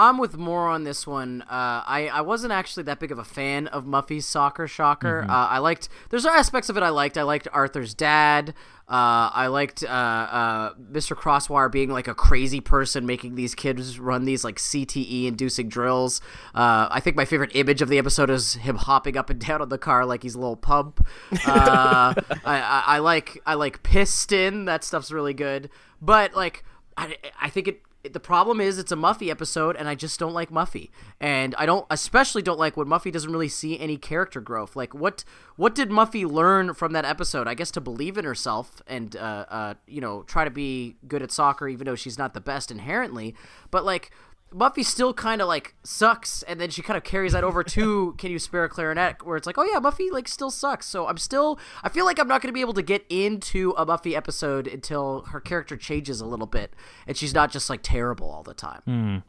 I'm 0.00 0.16
with 0.16 0.38
Moore 0.38 0.66
on 0.66 0.84
this 0.84 1.06
one. 1.06 1.42
Uh, 1.42 1.84
I 1.86 2.08
I 2.10 2.22
wasn't 2.22 2.54
actually 2.54 2.84
that 2.84 3.00
big 3.00 3.12
of 3.12 3.18
a 3.18 3.24
fan 3.24 3.66
of 3.66 3.84
Muffy's 3.84 4.24
soccer 4.24 4.66
shocker. 4.66 5.26
Uh, 5.28 5.48
I 5.48 5.58
liked 5.58 5.90
there's 6.08 6.24
aspects 6.24 6.70
of 6.70 6.78
it 6.78 6.82
I 6.82 6.88
liked. 6.88 7.18
I 7.18 7.22
liked 7.22 7.46
Arthur's 7.52 7.92
dad. 7.92 8.54
Uh, 8.88 9.28
I 9.34 9.48
liked 9.48 9.84
uh, 9.84 9.86
uh, 9.86 10.74
Mr. 10.90 11.14
Crosswire 11.14 11.70
being 11.70 11.90
like 11.90 12.08
a 12.08 12.14
crazy 12.14 12.62
person 12.62 13.04
making 13.04 13.34
these 13.34 13.54
kids 13.54 14.00
run 14.00 14.24
these 14.24 14.42
like 14.42 14.56
CTE 14.56 15.26
inducing 15.26 15.68
drills. 15.68 16.22
Uh, 16.54 16.88
I 16.90 17.00
think 17.00 17.14
my 17.14 17.26
favorite 17.26 17.54
image 17.54 17.82
of 17.82 17.90
the 17.90 17.98
episode 17.98 18.30
is 18.30 18.54
him 18.54 18.76
hopping 18.76 19.18
up 19.18 19.28
and 19.28 19.38
down 19.46 19.60
on 19.60 19.68
the 19.68 19.76
car 19.76 20.06
like 20.06 20.22
he's 20.22 20.34
a 20.34 20.40
little 20.40 20.56
pump. 20.56 21.06
Uh, 21.46 22.14
I, 22.16 22.40
I, 22.46 22.82
I 22.86 22.98
like 23.00 23.42
I 23.44 23.52
like 23.52 23.82
Piston. 23.82 24.64
That 24.64 24.82
stuff's 24.82 25.12
really 25.12 25.34
good. 25.34 25.68
But 26.00 26.34
like 26.34 26.64
I, 26.96 27.18
I 27.38 27.50
think 27.50 27.68
it 27.68 27.82
the 28.02 28.20
problem 28.20 28.60
is 28.60 28.78
it's 28.78 28.92
a 28.92 28.96
Muffy 28.96 29.30
episode 29.30 29.76
and 29.76 29.88
I 29.88 29.94
just 29.94 30.18
don't 30.18 30.32
like 30.32 30.50
Muffy. 30.50 30.90
And 31.20 31.54
I 31.56 31.66
don't 31.66 31.86
especially 31.90 32.40
don't 32.40 32.58
like 32.58 32.76
when 32.76 32.86
Muffy 32.86 33.12
doesn't 33.12 33.30
really 33.30 33.48
see 33.48 33.78
any 33.78 33.96
character 33.96 34.40
growth. 34.40 34.74
Like 34.74 34.94
what 34.94 35.24
what 35.56 35.74
did 35.74 35.90
Muffy 35.90 36.24
learn 36.24 36.72
from 36.72 36.92
that 36.92 37.04
episode? 37.04 37.46
I 37.46 37.54
guess 37.54 37.70
to 37.72 37.80
believe 37.80 38.16
in 38.16 38.24
herself 38.24 38.82
and 38.86 39.14
uh, 39.16 39.44
uh 39.48 39.74
you 39.86 40.00
know, 40.00 40.22
try 40.22 40.44
to 40.44 40.50
be 40.50 40.96
good 41.06 41.22
at 41.22 41.30
soccer 41.30 41.68
even 41.68 41.84
though 41.84 41.94
she's 41.94 42.18
not 42.18 42.32
the 42.32 42.40
best 42.40 42.70
inherently. 42.70 43.34
But 43.70 43.84
like 43.84 44.10
Muffy 44.52 44.84
still 44.84 45.14
kind 45.14 45.40
of 45.40 45.48
like 45.48 45.74
sucks, 45.84 46.42
and 46.42 46.60
then 46.60 46.70
she 46.70 46.82
kind 46.82 46.96
of 46.96 47.04
carries 47.04 47.32
that 47.32 47.44
over 47.44 47.62
to 47.62 48.14
"Can 48.18 48.30
you 48.30 48.38
spare 48.38 48.64
a 48.64 48.68
clarinet?" 48.68 49.24
Where 49.24 49.36
it's 49.36 49.46
like, 49.46 49.58
"Oh 49.58 49.64
yeah, 49.64 49.78
Muffy 49.78 50.10
like 50.10 50.28
still 50.28 50.50
sucks." 50.50 50.86
So 50.86 51.06
I'm 51.06 51.18
still, 51.18 51.58
I 51.82 51.88
feel 51.88 52.04
like 52.04 52.18
I'm 52.18 52.28
not 52.28 52.42
going 52.42 52.48
to 52.48 52.54
be 52.54 52.60
able 52.60 52.74
to 52.74 52.82
get 52.82 53.04
into 53.08 53.70
a 53.76 53.86
Muffy 53.86 54.16
episode 54.16 54.66
until 54.66 55.22
her 55.30 55.40
character 55.40 55.76
changes 55.76 56.20
a 56.20 56.26
little 56.26 56.46
bit, 56.46 56.74
and 57.06 57.16
she's 57.16 57.34
not 57.34 57.50
just 57.50 57.70
like 57.70 57.80
terrible 57.82 58.30
all 58.30 58.42
the 58.42 58.54
time. 58.54 59.22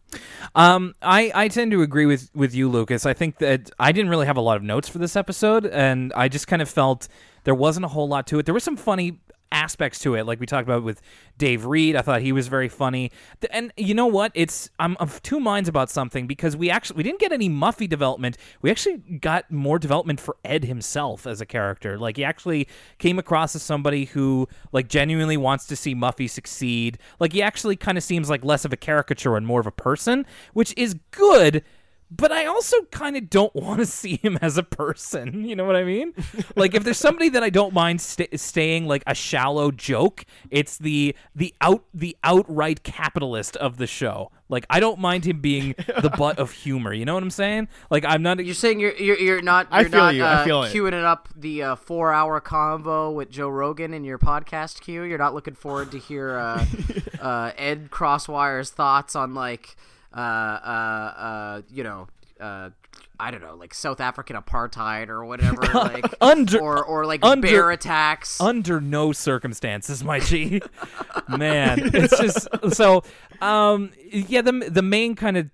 Um, 0.56 0.95
I, 1.02 1.31
I 1.34 1.48
tend 1.48 1.72
to 1.72 1.81
agree 1.81 2.06
with, 2.06 2.30
with 2.34 2.53
you, 2.53 2.69
Lucas. 2.69 3.06
I 3.06 3.14
think 3.14 3.38
that 3.38 3.69
I 3.80 3.91
didn't 3.91 4.10
really 4.10 4.26
have 4.26 4.38
a 4.38 4.41
lot 4.41 4.57
of 4.57 4.64
notes 4.64 4.89
for 4.89 4.98
this 4.98 5.15
episode, 5.15 5.65
and 5.65 6.11
I 6.14 6.27
just 6.27 6.48
kind 6.48 6.61
of 6.61 6.69
felt 6.69 7.07
there 7.43 7.56
wasn't 7.56 7.85
a 7.85 7.89
whole 7.89 8.07
lot 8.07 8.27
to 8.27 8.39
it. 8.39 8.45
There 8.45 8.53
were 8.53 8.60
some 8.60 8.77
funny 8.77 9.19
aspects 9.52 9.99
to 9.99 10.15
it, 10.15 10.26
like 10.26 10.40
we 10.40 10.45
talked 10.45 10.68
about 10.68 10.84
with 10.84 11.02
Dave 11.38 11.65
Read. 11.65 11.95
I 11.95 12.02
thought 12.02 12.22
he 12.22 12.32
was 12.32 12.48
very 12.48 12.69
funny, 12.69 13.11
and 13.52 13.72
you 13.78 13.94
know 13.94 14.07
what? 14.07 14.32
It's 14.34 14.69
I'm 14.80 14.98
of 14.98 15.22
two 15.22 15.40
minds 15.40 15.68
about 15.69 15.90
something 15.90 16.28
because 16.28 16.56
we 16.56 16.69
actually 16.69 16.98
we 16.98 17.03
didn't 17.03 17.19
get 17.19 17.32
any 17.32 17.49
Muffy 17.49 17.88
development. 17.88 18.38
We 18.61 18.72
actually 18.72 18.98
got 18.98 19.52
more 19.52 19.80
development 19.80 20.19
for 20.19 20.38
Ed 20.44 20.65
himself 20.65 21.28
as 21.28 21.41
a 21.41 21.45
character. 21.45 21.98
Like 21.98 22.18
he 22.18 22.23
actually 22.23 22.68
came 22.98 23.19
across 23.19 23.56
as 23.56 23.64
somebody 23.64 24.06
who 24.06 24.48
like 24.72 24.88
genuinely 24.88 25.38
wants 25.38 25.65
to 25.68 25.76
see 25.76 25.95
Muffy 25.95 26.30
succeed. 26.30 26.98
Like 27.19 27.34
he 27.34 27.41
actually 27.41 27.76
kind 27.76 27.98
of 27.98 28.03
seems 28.03 28.30
like 28.30 28.44
less 28.44 28.65
of 28.65 28.73
a 28.73 28.78
caricature 28.78 29.36
and 29.36 29.45
more 29.45 29.60
of 29.60 29.68
a 29.68 29.72
person, 29.72 30.26
which 30.53 30.73
is 30.78 30.95
good 31.11 31.64
but 32.12 32.32
I 32.32 32.46
also 32.46 32.76
kind 32.92 33.16
of 33.16 33.30
don't 33.30 33.56
want 33.56 33.80
to 33.80 33.86
see 34.02 34.18
him 34.18 34.38
as 34.42 34.58
a 34.58 34.64
person. 34.64 35.46
You 35.46 35.56
know 35.56 35.66
what 35.66 35.78
I 35.78 35.84
mean? 35.84 36.14
like 36.56 36.76
if 36.76 36.84
there's 36.84 36.98
somebody 36.98 37.30
that 37.30 37.44
I 37.44 37.50
don't 37.50 37.74
mind 37.74 38.02
sta 38.02 38.28
staying 38.36 38.86
like 38.86 39.04
a 39.08 39.16
shallow 39.16 39.72
joke, 39.72 40.26
it's 40.50 40.78
the 40.78 41.16
the 41.34 41.56
out 41.62 41.86
the 41.94 42.18
outright 42.24 42.84
capitalist 42.84 43.56
of 43.58 43.78
the 43.78 43.88
show. 43.88 44.30
Like 44.50 44.66
I 44.70 44.82
don't 44.82 45.00
mind 45.00 45.24
him 45.26 45.40
being 45.40 45.74
the 45.78 46.14
butt 46.18 46.38
of 46.38 46.52
humor. 46.52 46.94
You 46.94 47.06
know 47.06 47.14
what 47.14 47.24
I'm 47.24 47.30
saying? 47.30 47.70
Like 47.90 48.04
I'm 48.06 48.22
not. 48.22 48.44
You're 48.44 48.54
saying 48.54 48.82
you're 48.82 48.96
you're, 48.96 49.18
you're 49.18 49.42
not 49.42 49.68
I 49.72 49.82
you're 49.82 49.90
feel 49.90 50.00
not 50.00 50.16
you, 50.16 50.24
I 50.26 50.34
uh, 50.34 50.44
feel 50.44 50.64
it. 50.64 50.74
queuing 50.74 50.88
it 50.90 51.06
up 51.06 51.30
the 51.36 51.64
uh, 51.64 51.76
four 51.78 52.12
hour 52.12 52.42
convo 52.42 53.16
with 53.16 53.30
Joe 53.30 53.48
Rogan 53.48 53.94
in 53.94 54.04
your 54.04 54.20
podcast 54.20 54.82
queue. 54.82 55.04
You're 55.04 55.18
not 55.18 55.34
looking 55.34 55.56
forward 55.56 55.92
to 55.92 55.98
hear 55.98 56.38
uh, 56.38 56.66
uh, 57.22 57.52
Ed 57.58 57.90
Crosswire's 57.90 58.70
thoughts 58.70 59.16
on 59.16 59.34
like 59.34 59.78
uh, 60.16 60.20
uh, 60.20 61.14
uh, 61.18 61.62
you 61.70 61.84
know. 61.84 62.08
Uh, 62.40 62.72
I 63.20 63.30
don't 63.30 63.42
know, 63.42 63.54
like 63.54 63.72
South 63.76 64.02
African 64.02 64.36
apartheid 64.36 65.10
or 65.10 65.24
whatever, 65.24 65.62
like 65.76 66.12
Under- 66.22 66.60
or 66.60 66.84
or 66.84 67.06
like 67.06 67.24
under- 67.24 67.48
bear 67.48 67.70
attacks. 67.70 68.42
under 68.42 68.82
no 68.82 69.12
circumstances, 69.12 70.04
my 70.04 70.20
G. 70.20 70.60
Man, 71.30 71.92
it's 71.94 72.20
just 72.20 72.48
so. 72.76 73.04
Um, 73.40 73.92
yeah, 74.12 74.42
the 74.42 74.54
the 74.72 74.82
main 74.82 75.14
kind 75.16 75.38
of 75.38 75.52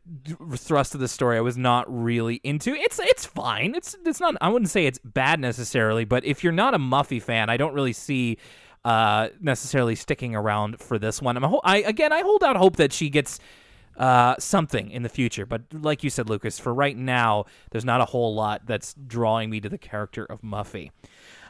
thrust 0.56 0.94
of 0.96 1.02
the 1.02 1.10
story 1.10 1.36
I 1.38 1.42
was 1.42 1.58
not 1.58 1.86
really 1.94 2.40
into. 2.46 2.74
It's 2.74 3.00
it's 3.00 3.26
fine. 3.26 3.76
It's 3.76 3.98
it's 4.06 4.22
not. 4.22 4.36
I 4.40 4.48
wouldn't 4.48 4.72
say 4.72 4.86
it's 4.86 5.00
bad 5.04 5.42
necessarily, 5.42 6.06
but 6.06 6.24
if 6.24 6.46
you're 6.46 6.54
not 6.54 6.74
a 6.74 6.80
Muffy 6.80 7.22
fan, 7.22 7.50
I 7.50 7.58
don't 7.58 7.74
really 7.74 7.94
see 7.94 8.38
uh 8.86 9.28
necessarily 9.42 9.96
sticking 9.96 10.36
around 10.38 10.80
for 10.80 10.98
this 10.98 11.22
one. 11.22 11.36
I'm 11.36 11.44
a, 11.44 11.50
ho- 11.50 11.62
I 11.66 11.80
again, 11.80 12.14
I 12.14 12.22
hold 12.22 12.46
out 12.46 12.56
hope 12.56 12.78
that 12.78 12.94
she 12.94 13.10
gets 13.10 13.40
uh, 13.98 14.36
something 14.40 14.92
in 14.92 15.04
the 15.04 15.10
future. 15.10 15.46
But 15.46 15.64
like 15.72 16.04
you 16.04 16.10
said, 16.10 16.30
Lucas, 16.30 16.60
for 16.60 16.74
right 16.74 16.96
now, 16.96 17.46
there's 17.72 17.86
not 17.86 18.02
a 18.02 18.06
whole 18.06 18.36
lot 18.36 18.66
that's 18.66 18.94
drawing 18.94 19.50
me 19.50 19.60
to 19.62 19.70
the 19.70 19.78
character 19.78 20.26
of 20.26 20.42
Muffy. 20.42 20.92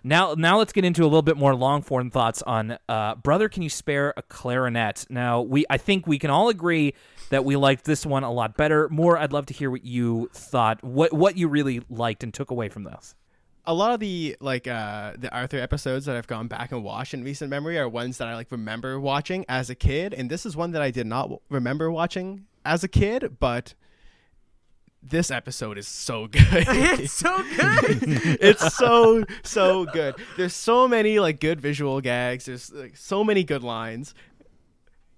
Now, 0.03 0.35
now 0.35 0.57
let's 0.57 0.73
get 0.73 0.85
into 0.85 1.01
a 1.03 1.05
little 1.05 1.21
bit 1.21 1.37
more 1.37 1.55
long 1.55 1.81
form 1.81 2.09
thoughts 2.09 2.41
on 2.43 2.77
uh, 2.87 3.15
brother. 3.15 3.49
Can 3.49 3.63
you 3.63 3.69
spare 3.69 4.13
a 4.15 4.21
clarinet? 4.21 5.05
Now, 5.09 5.41
we 5.41 5.65
I 5.69 5.77
think 5.77 6.07
we 6.07 6.19
can 6.19 6.29
all 6.29 6.49
agree 6.49 6.93
that 7.29 7.43
we 7.43 7.55
liked 7.55 7.85
this 7.85 8.05
one 8.05 8.23
a 8.23 8.31
lot 8.31 8.55
better. 8.55 8.87
Moore, 8.89 9.17
I'd 9.17 9.33
love 9.33 9.47
to 9.47 9.53
hear 9.53 9.69
what 9.69 9.83
you 9.83 10.29
thought. 10.33 10.83
What 10.83 11.13
what 11.13 11.37
you 11.37 11.47
really 11.47 11.81
liked 11.89 12.23
and 12.23 12.33
took 12.33 12.51
away 12.51 12.69
from 12.69 12.83
this. 12.83 13.15
A 13.67 13.73
lot 13.73 13.91
of 13.93 13.99
the 13.99 14.35
like 14.39 14.65
uh 14.67 15.13
the 15.17 15.31
Arthur 15.31 15.59
episodes 15.59 16.05
that 16.05 16.15
I've 16.15 16.25
gone 16.25 16.47
back 16.47 16.71
and 16.71 16.83
watched 16.83 17.13
in 17.13 17.23
recent 17.23 17.49
memory 17.49 17.77
are 17.77 17.87
ones 17.87 18.17
that 18.17 18.27
I 18.27 18.33
like 18.33 18.51
remember 18.51 18.99
watching 18.99 19.45
as 19.49 19.69
a 19.69 19.75
kid, 19.75 20.13
and 20.13 20.29
this 20.31 20.45
is 20.45 20.55
one 20.55 20.71
that 20.71 20.81
I 20.81 20.89
did 20.89 21.05
not 21.05 21.23
w- 21.23 21.39
remember 21.49 21.91
watching 21.91 22.45
as 22.65 22.83
a 22.83 22.87
kid, 22.87 23.35
but 23.39 23.73
this 25.03 25.29
episode 25.29 25.77
is 25.77 25.87
so 25.87 26.27
good. 26.31 26.41
it's 26.49 27.11
so 27.11 27.37
good. 27.37 27.97
it's 28.41 28.75
so 28.75 29.25
so 29.43 29.85
good. 29.85 30.15
There's 30.37 30.55
so 30.55 30.87
many 30.87 31.19
like 31.19 31.41
good 31.41 31.59
visual 31.59 31.99
gags. 31.99 32.45
There's 32.45 32.71
like 32.71 32.95
so 32.95 33.21
many 33.21 33.43
good 33.43 33.63
lines. 33.63 34.15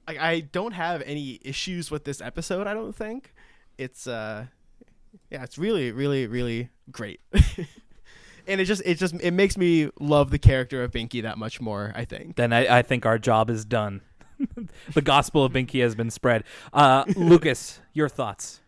Like 0.07 0.17
I 0.17 0.39
don't 0.39 0.73
have 0.73 1.03
any 1.03 1.39
issues 1.43 1.91
with 1.91 2.03
this 2.03 2.19
episode. 2.19 2.65
I 2.65 2.73
don't 2.73 2.95
think 2.95 3.31
it's 3.77 4.07
uh 4.07 4.47
yeah, 5.29 5.43
it's 5.43 5.59
really 5.59 5.91
really 5.91 6.25
really 6.25 6.69
great. 6.91 7.19
And 8.49 8.59
it 8.59 8.65
just 8.65 8.81
it 8.85 8.95
just 8.95 9.15
it 9.21 9.31
makes 9.31 9.57
me 9.57 9.89
love 9.99 10.31
the 10.31 10.39
character 10.39 10.83
of 10.83 10.91
Binky 10.91 11.21
that 11.21 11.37
much 11.37 11.61
more. 11.61 11.93
I 11.95 12.05
think. 12.05 12.35
Then 12.35 12.51
I, 12.51 12.79
I 12.79 12.81
think 12.81 13.05
our 13.05 13.17
job 13.17 13.49
is 13.49 13.63
done. 13.63 14.01
the 14.93 15.01
gospel 15.01 15.45
of 15.45 15.53
Binky 15.53 15.81
has 15.81 15.95
been 15.95 16.09
spread. 16.09 16.43
Uh, 16.73 17.05
Lucas, 17.15 17.79
your 17.93 18.09
thoughts? 18.09 18.61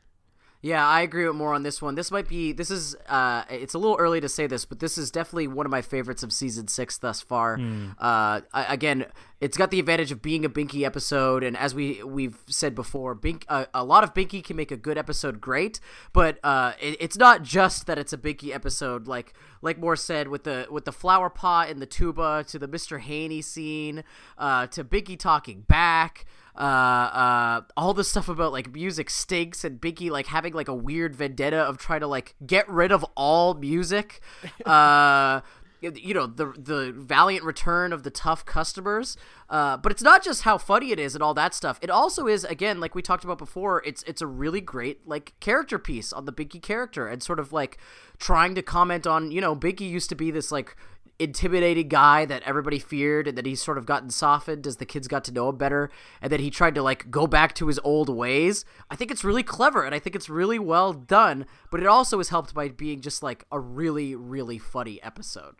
Yeah, 0.63 0.88
I 0.88 1.01
agree 1.01 1.25
with 1.25 1.35
Moore 1.35 1.55
on 1.55 1.63
this 1.63 1.81
one. 1.81 1.95
This 1.95 2.11
might 2.11 2.27
be 2.27 2.51
this 2.51 2.69
is 2.69 2.95
uh 3.09 3.43
it's 3.49 3.73
a 3.73 3.79
little 3.79 3.97
early 3.97 4.21
to 4.21 4.29
say 4.29 4.45
this, 4.45 4.63
but 4.63 4.79
this 4.79 4.95
is 4.97 5.09
definitely 5.09 5.47
one 5.47 5.65
of 5.65 5.71
my 5.71 5.81
favorites 5.81 6.21
of 6.21 6.31
season 6.31 6.67
6 6.67 6.97
thus 6.99 7.19
far. 7.21 7.57
Uh 7.99 8.41
I, 8.53 8.65
again, 8.69 9.07
it's 9.39 9.57
got 9.57 9.71
the 9.71 9.79
advantage 9.79 10.11
of 10.11 10.21
being 10.21 10.45
a 10.45 10.49
Binky 10.49 10.83
episode 10.83 11.43
and 11.43 11.57
as 11.57 11.73
we 11.73 12.03
we've 12.03 12.38
said 12.45 12.75
before, 12.75 13.15
Bink 13.15 13.43
uh, 13.49 13.65
a 13.73 13.83
lot 13.83 14.03
of 14.03 14.13
Binky 14.13 14.43
can 14.43 14.55
make 14.55 14.71
a 14.71 14.77
good 14.77 14.99
episode 14.99 15.41
great, 15.41 15.79
but 16.13 16.38
uh 16.43 16.73
it, 16.79 16.95
it's 16.99 17.17
not 17.17 17.41
just 17.41 17.88
that 17.88 17.97
it's 17.97 18.13
a 18.13 18.17
Binky 18.17 18.53
episode 18.53 19.07
like 19.07 19.33
like 19.63 19.79
Moore 19.79 19.95
said 19.95 20.27
with 20.27 20.43
the 20.43 20.67
with 20.69 20.85
the 20.85 20.91
flower 20.91 21.31
pot 21.31 21.69
and 21.69 21.81
the 21.81 21.88
tuba 21.88 22.43
to 22.49 22.59
the 22.59 22.67
Mr. 22.67 22.99
Haney 22.99 23.41
scene, 23.41 24.03
uh 24.38 24.67
to 24.67 24.83
Binky 24.83 25.17
talking 25.17 25.61
back 25.61 26.25
uh, 26.56 26.60
uh, 26.60 27.61
all 27.78 27.94
the 27.94 28.03
stuff 28.03 28.28
about 28.28 28.52
like 28.52 28.73
music 28.73 29.10
stinks 29.10 29.64
and 29.64 29.80
Binky 29.80 30.10
like 30.10 30.28
having 30.28 30.53
like 30.53 30.68
a 30.68 30.73
weird 30.73 31.15
vendetta 31.15 31.57
of 31.57 31.78
trying 31.78 32.02
to 32.02 32.07
like 32.07 32.36
get 32.45 32.68
rid 32.69 32.91
of 32.91 33.06
all 33.15 33.53
music. 33.53 34.22
Uh, 34.65 35.41
you 35.82 36.14
know 36.14 36.28
the 36.28 36.53
the 36.57 36.94
valiant 36.95 37.44
return 37.44 37.91
of 37.91 38.03
the 38.03 38.11
tough 38.11 38.45
customers. 38.45 39.18
Uh, 39.49 39.78
but 39.78 39.91
it's 39.91 40.03
not 40.03 40.23
just 40.23 40.44
how 40.44 40.57
funny 40.57 40.91
it 40.91 40.99
is 40.99 41.15
and 41.15 41.23
all 41.23 41.34
that 41.34 41.53
stuff. 41.53 41.80
It 41.82 41.90
also 41.90 42.28
is 42.28 42.44
again 42.44 42.80
like 42.80 42.94
we 42.94 43.02
talked 43.02 43.23
about 43.23 43.38
before. 43.38 43.82
It's 43.86 44.03
it's 44.03 44.22
a 44.22 44.28
really 44.28 44.61
great 44.61 45.07
like 45.07 45.34
character 45.40 45.80
piece 45.80 46.14
on 46.14 46.26
the 46.26 46.34
Binky 46.34 46.61
character 46.61 47.07
and 47.07 47.23
sort 47.23 47.40
of 47.40 47.52
like 47.52 47.78
trying 48.19 48.53
to 48.56 48.61
comment 48.61 49.07
on 49.07 49.32
you 49.32 49.41
know 49.41 49.56
Binky 49.56 49.90
used 49.90 50.10
to 50.10 50.15
be 50.15 50.30
this 50.30 50.52
like 50.52 50.76
intimidating 51.22 51.88
guy 51.88 52.26
that 52.26 52.43
everybody 52.43 52.80
feared 52.80 53.27
and 53.27 53.38
that 53.38 53.45
he's 53.45 53.61
sort 53.61 53.77
of 53.77 53.85
gotten 53.85 54.10
softened 54.10 54.65
as 54.65 54.77
the 54.77 54.85
kids 54.85 55.07
got 55.07 55.23
to 55.26 55.31
know 55.31 55.49
him 55.49 55.57
better 55.57 55.91
and 56.22 56.31
that 56.31 56.39
he 56.39 56.49
tried 56.49 56.76
to 56.76 56.81
like 56.81 57.11
go 57.11 57.27
back 57.27 57.53
to 57.56 57.68
his 57.68 57.80
old 57.84 58.10
ways. 58.10 58.65
I 58.89 58.95
think 58.95 59.11
it's 59.11 59.23
really 59.23 59.43
clever 59.43 59.84
and 59.84 59.93
i 59.95 59.99
think 59.99 60.15
it's 60.15 60.30
really 60.30 60.60
well 60.60 60.93
done 60.93 61.45
but 61.69 61.80
it 61.80 61.85
also 61.85 62.19
is 62.19 62.30
helped 62.30 62.53
by 62.53 62.69
being 62.69 63.02
just 63.02 63.22
like 63.22 63.45
a 63.52 63.60
really 63.60 64.15
really 64.15 64.57
funny 64.57 65.02
episode 65.03 65.56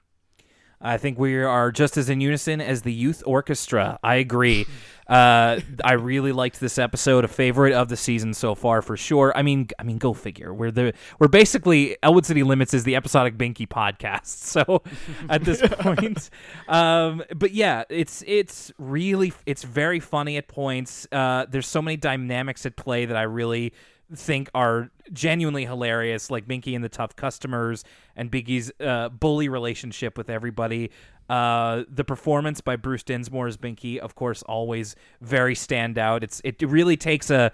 I 0.82 0.98
think 0.98 1.20
we 1.20 1.38
are 1.38 1.72
just 1.72 1.98
as 1.98 2.10
in 2.10 2.22
unison 2.22 2.62
as 2.62 2.82
the 2.82 2.94
youth 2.94 3.24
orchestra. 3.26 4.00
I 4.04 4.16
agree. 4.16 4.66
Uh, 5.12 5.60
I 5.84 5.94
really 5.94 6.32
liked 6.32 6.62
this 6.62 6.78
episode, 6.78 7.26
a 7.26 7.28
favorite 7.28 7.74
of 7.74 7.90
the 7.90 7.98
season 7.98 8.34
so 8.34 8.56
far 8.56 8.82
for 8.82 8.96
sure. 8.96 9.34
I 9.36 9.42
mean, 9.42 9.68
I 9.78 9.84
mean, 9.84 9.98
go 9.98 10.14
figure. 10.14 10.54
We're 10.54 10.72
the 10.72 10.94
we're 11.20 11.28
basically 11.28 11.98
Elwood 12.02 12.26
City 12.26 12.44
Limits 12.44 12.74
is 12.74 12.86
the 12.86 12.96
episodic 12.96 13.38
Binky 13.38 13.68
podcast. 13.68 14.22
So 14.52 14.84
at 15.30 15.44
this 15.44 15.62
point, 15.80 16.30
um, 16.68 17.24
but 17.36 17.52
yeah, 17.52 17.84
it's 17.90 18.24
it's 18.26 18.72
really 18.78 19.34
it's 19.46 19.64
very 19.64 20.00
funny 20.00 20.38
at 20.38 20.48
points. 20.48 21.08
Uh, 21.12 21.46
there's 21.50 21.68
so 21.68 21.82
many 21.82 21.98
dynamics 21.98 22.66
at 22.66 22.78
play 22.78 23.06
that 23.06 23.18
I 23.18 23.24
really 23.24 23.74
think 24.16 24.50
are 24.54 24.90
genuinely 25.14 25.66
hilarious, 25.66 26.30
like 26.30 26.48
Binky 26.48 26.76
and 26.76 26.84
the 26.84 26.90
tough 26.90 27.16
customers 27.16 27.84
and 28.16 28.32
Binky's 28.32 28.72
uh, 28.80 29.10
bully 29.10 29.50
relationship 29.50 30.18
with 30.18 30.30
everybody. 30.30 30.92
Uh, 31.30 31.84
the 31.90 32.04
performance 32.04 32.60
by 32.62 32.76
Bruce 32.76 33.04
Dinsmore 33.04 33.48
as 33.48 33.58
Binky, 33.58 33.98
of 33.98 34.16
course, 34.16 34.44
always 34.44 34.96
very 35.22 35.56
standout. 35.56 36.24
It's 36.24 36.42
it 36.44 36.62
really 36.62 36.98
takes 36.98 37.30
a 37.30 37.52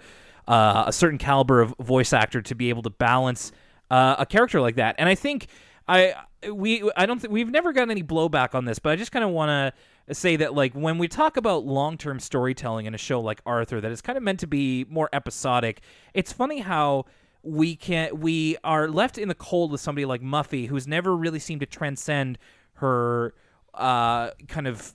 uh, 0.48 0.84
a 0.86 0.92
certain 0.92 1.18
caliber 1.18 1.60
of 1.60 1.74
voice 1.78 2.12
actor 2.12 2.42
to 2.42 2.54
be 2.54 2.70
able 2.70 2.82
to 2.82 2.90
balance 2.90 3.52
uh, 3.90 4.16
a 4.18 4.26
character 4.26 4.60
like 4.60 4.76
that, 4.76 4.96
and 4.98 5.08
I 5.08 5.14
think 5.14 5.46
I 5.86 6.14
we 6.52 6.90
I 6.96 7.06
don't 7.06 7.20
think 7.20 7.32
we've 7.32 7.50
never 7.50 7.72
gotten 7.72 7.90
any 7.90 8.02
blowback 8.02 8.54
on 8.54 8.64
this, 8.64 8.78
but 8.78 8.90
I 8.90 8.96
just 8.96 9.12
kind 9.12 9.24
of 9.24 9.30
want 9.30 9.50
to 9.50 9.80
say 10.12 10.36
that 10.36 10.54
like 10.54 10.74
when 10.74 10.98
we 10.98 11.08
talk 11.08 11.36
about 11.36 11.64
long-term 11.64 12.20
storytelling 12.20 12.86
in 12.86 12.94
a 12.94 12.98
show 12.98 13.20
like 13.20 13.40
Arthur 13.44 13.80
that 13.80 13.90
is 13.90 14.00
kind 14.00 14.16
of 14.16 14.22
meant 14.22 14.40
to 14.40 14.46
be 14.46 14.86
more 14.88 15.08
episodic, 15.12 15.80
it's 16.14 16.32
funny 16.32 16.60
how 16.60 17.06
we 17.42 17.76
can 17.76 18.18
we 18.20 18.56
are 18.64 18.88
left 18.88 19.18
in 19.18 19.28
the 19.28 19.34
cold 19.34 19.70
with 19.70 19.80
somebody 19.80 20.04
like 20.04 20.20
Muffy 20.20 20.68
who's 20.68 20.86
never 20.86 21.16
really 21.16 21.38
seemed 21.38 21.60
to 21.60 21.66
transcend 21.66 22.38
her 22.74 23.34
uh 23.74 24.30
kind 24.48 24.66
of 24.66 24.94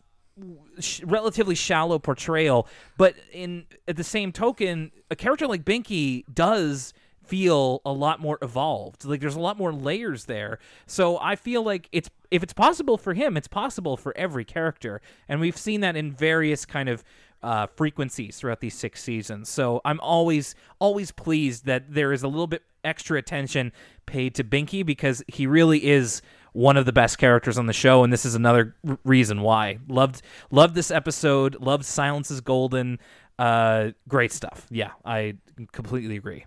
sh- 0.80 1.02
relatively 1.03 1.56
shallow 1.56 1.99
portrayal. 1.99 2.68
But 2.98 3.15
in 3.31 3.65
at 3.88 3.95
the 3.95 4.03
same 4.03 4.31
token 4.31 4.91
a 5.10 5.15
character 5.15 5.48
like 5.48 5.64
Binky 5.64 6.23
does 6.34 6.94
feel 7.23 7.81
a 7.85 7.91
lot 7.91 8.19
more 8.19 8.37
evolved. 8.41 9.05
Like 9.05 9.21
there's 9.21 9.35
a 9.35 9.39
lot 9.39 9.57
more 9.57 9.73
layers 9.73 10.25
there. 10.25 10.59
So 10.85 11.17
i 11.19 11.35
feel 11.35 11.63
like 11.63 11.89
it's 11.91 12.09
if 12.31 12.43
it's 12.43 12.53
possible 12.53 12.97
for 12.97 13.13
him 13.13 13.37
it's 13.37 13.47
possible 13.47 13.97
for 13.97 14.15
every 14.17 14.45
character. 14.45 15.01
And 15.29 15.39
we've 15.39 15.57
seen 15.57 15.81
that 15.81 15.95
in 15.95 16.11
various 16.11 16.65
kind 16.65 16.89
of 16.89 17.03
uh, 17.41 17.67
frequencies 17.75 18.37
throughout 18.37 18.61
these 18.61 18.73
six 18.73 19.01
seasons. 19.01 19.49
So 19.49 19.81
i'm 19.85 19.99
always 20.01 20.55
always 20.79 21.11
pleased 21.11 21.65
that 21.65 21.93
there 21.93 22.13
is 22.13 22.23
a 22.23 22.27
little 22.27 22.47
bit 22.47 22.63
extra 22.83 23.17
attention 23.17 23.71
paid 24.05 24.35
to 24.35 24.43
binky 24.43 24.85
because 24.85 25.23
he 25.27 25.47
really 25.47 25.85
is 25.85 26.21
one 26.51 26.77
of 26.77 26.85
the 26.85 26.93
best 26.93 27.17
characters 27.17 27.57
on 27.57 27.65
the 27.65 27.73
show 27.73 28.03
and 28.03 28.11
this 28.13 28.25
is 28.25 28.35
another 28.35 28.75
r- 28.87 28.99
reason 29.05 29.41
why. 29.41 29.79
Loved 29.87 30.21
loved 30.51 30.75
this 30.75 30.91
episode. 30.91 31.55
Loved 31.61 31.85
silence 31.85 32.29
is 32.29 32.41
golden. 32.41 32.99
Uh 33.39 33.91
great 34.07 34.31
stuff. 34.31 34.67
Yeah 34.69 34.91
i 35.05 35.35
completely 35.71 36.17
agree 36.17 36.45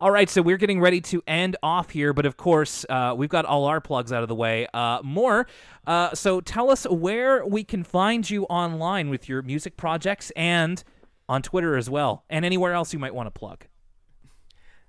all 0.00 0.10
right, 0.10 0.30
so 0.30 0.40
we're 0.40 0.56
getting 0.56 0.80
ready 0.80 1.02
to 1.02 1.22
end 1.26 1.56
off 1.62 1.90
here, 1.90 2.14
but 2.14 2.24
of 2.24 2.38
course, 2.38 2.86
uh, 2.88 3.14
we've 3.14 3.28
got 3.28 3.44
all 3.44 3.66
our 3.66 3.82
plugs 3.82 4.12
out 4.12 4.22
of 4.22 4.30
the 4.30 4.34
way. 4.34 4.66
Uh, 4.72 5.00
Moore. 5.02 5.46
Uh, 5.86 6.14
so 6.14 6.40
tell 6.40 6.70
us 6.70 6.84
where 6.88 7.44
we 7.44 7.64
can 7.64 7.84
find 7.84 8.28
you 8.28 8.44
online 8.44 9.10
with 9.10 9.28
your 9.28 9.42
music 9.42 9.76
projects 9.76 10.32
and 10.34 10.82
on 11.28 11.42
Twitter 11.42 11.76
as 11.76 11.90
well, 11.90 12.24
and 12.30 12.46
anywhere 12.46 12.72
else 12.72 12.94
you 12.94 12.98
might 12.98 13.14
want 13.14 13.26
to 13.26 13.30
plug. 13.30 13.66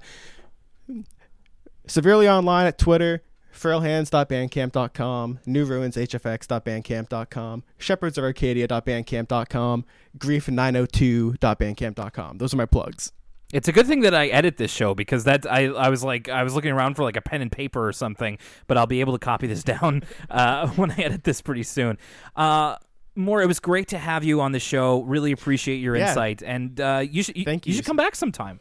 Severely 1.88 2.30
Online 2.30 2.68
at 2.68 2.78
Twitter, 2.78 3.24
frailhands.bandcamp.com, 3.54 5.40
newruinshfx.bandcamp.com, 5.48 7.64
shepherdsofarcadia.bandcamp.com, 7.80 9.86
grief902.bandcamp.com. 10.18 12.38
Those 12.38 12.54
are 12.54 12.58
my 12.58 12.66
plugs. 12.66 13.12
It's 13.52 13.68
a 13.68 13.72
good 13.72 13.88
thing 13.88 14.02
that 14.02 14.14
I 14.14 14.28
edit 14.28 14.58
this 14.58 14.70
show 14.70 14.94
because 14.94 15.24
that 15.24 15.52
I, 15.52 15.66
I 15.66 15.90
was 15.90 16.04
like 16.04 16.30
I 16.30 16.44
was 16.44 16.54
looking 16.54 16.72
around 16.72 16.94
for 16.94 17.04
like 17.04 17.18
a 17.18 17.22
pen 17.22 17.42
and 17.42 17.52
paper 17.52 17.88
or 17.88 17.94
something, 17.94 18.38
but 18.68 18.78
I'll 18.78 18.86
be 18.86 19.00
able 19.00 19.14
to 19.14 19.20
copy 19.20 19.48
this 19.48 19.64
down 19.76 20.04
uh, 20.30 20.68
when 20.70 20.92
I 20.92 20.98
edit 20.98 21.24
this 21.24 21.42
pretty 21.42 21.64
soon. 21.64 21.98
Uh, 22.36 22.76
Moore, 23.20 23.42
it 23.42 23.48
was 23.48 23.60
great 23.60 23.88
to 23.90 23.98
have 23.98 24.24
you 24.24 24.42
on 24.42 24.52
the 24.52 24.60
show. 24.60 25.02
Really 25.02 25.32
appreciate 25.32 25.78
your 25.78 25.96
Yeah. 25.96 26.10
insight, 26.10 26.42
and 26.42 26.80
uh, 26.80 27.04
you 27.10 27.24
should 27.24 27.38
you, 27.38 27.46
Thank 27.46 27.66
you 27.68 27.72
you. 27.72 27.78
should 27.78 27.86
come 27.86 27.98
back 27.98 28.16
sometime. 28.16 28.60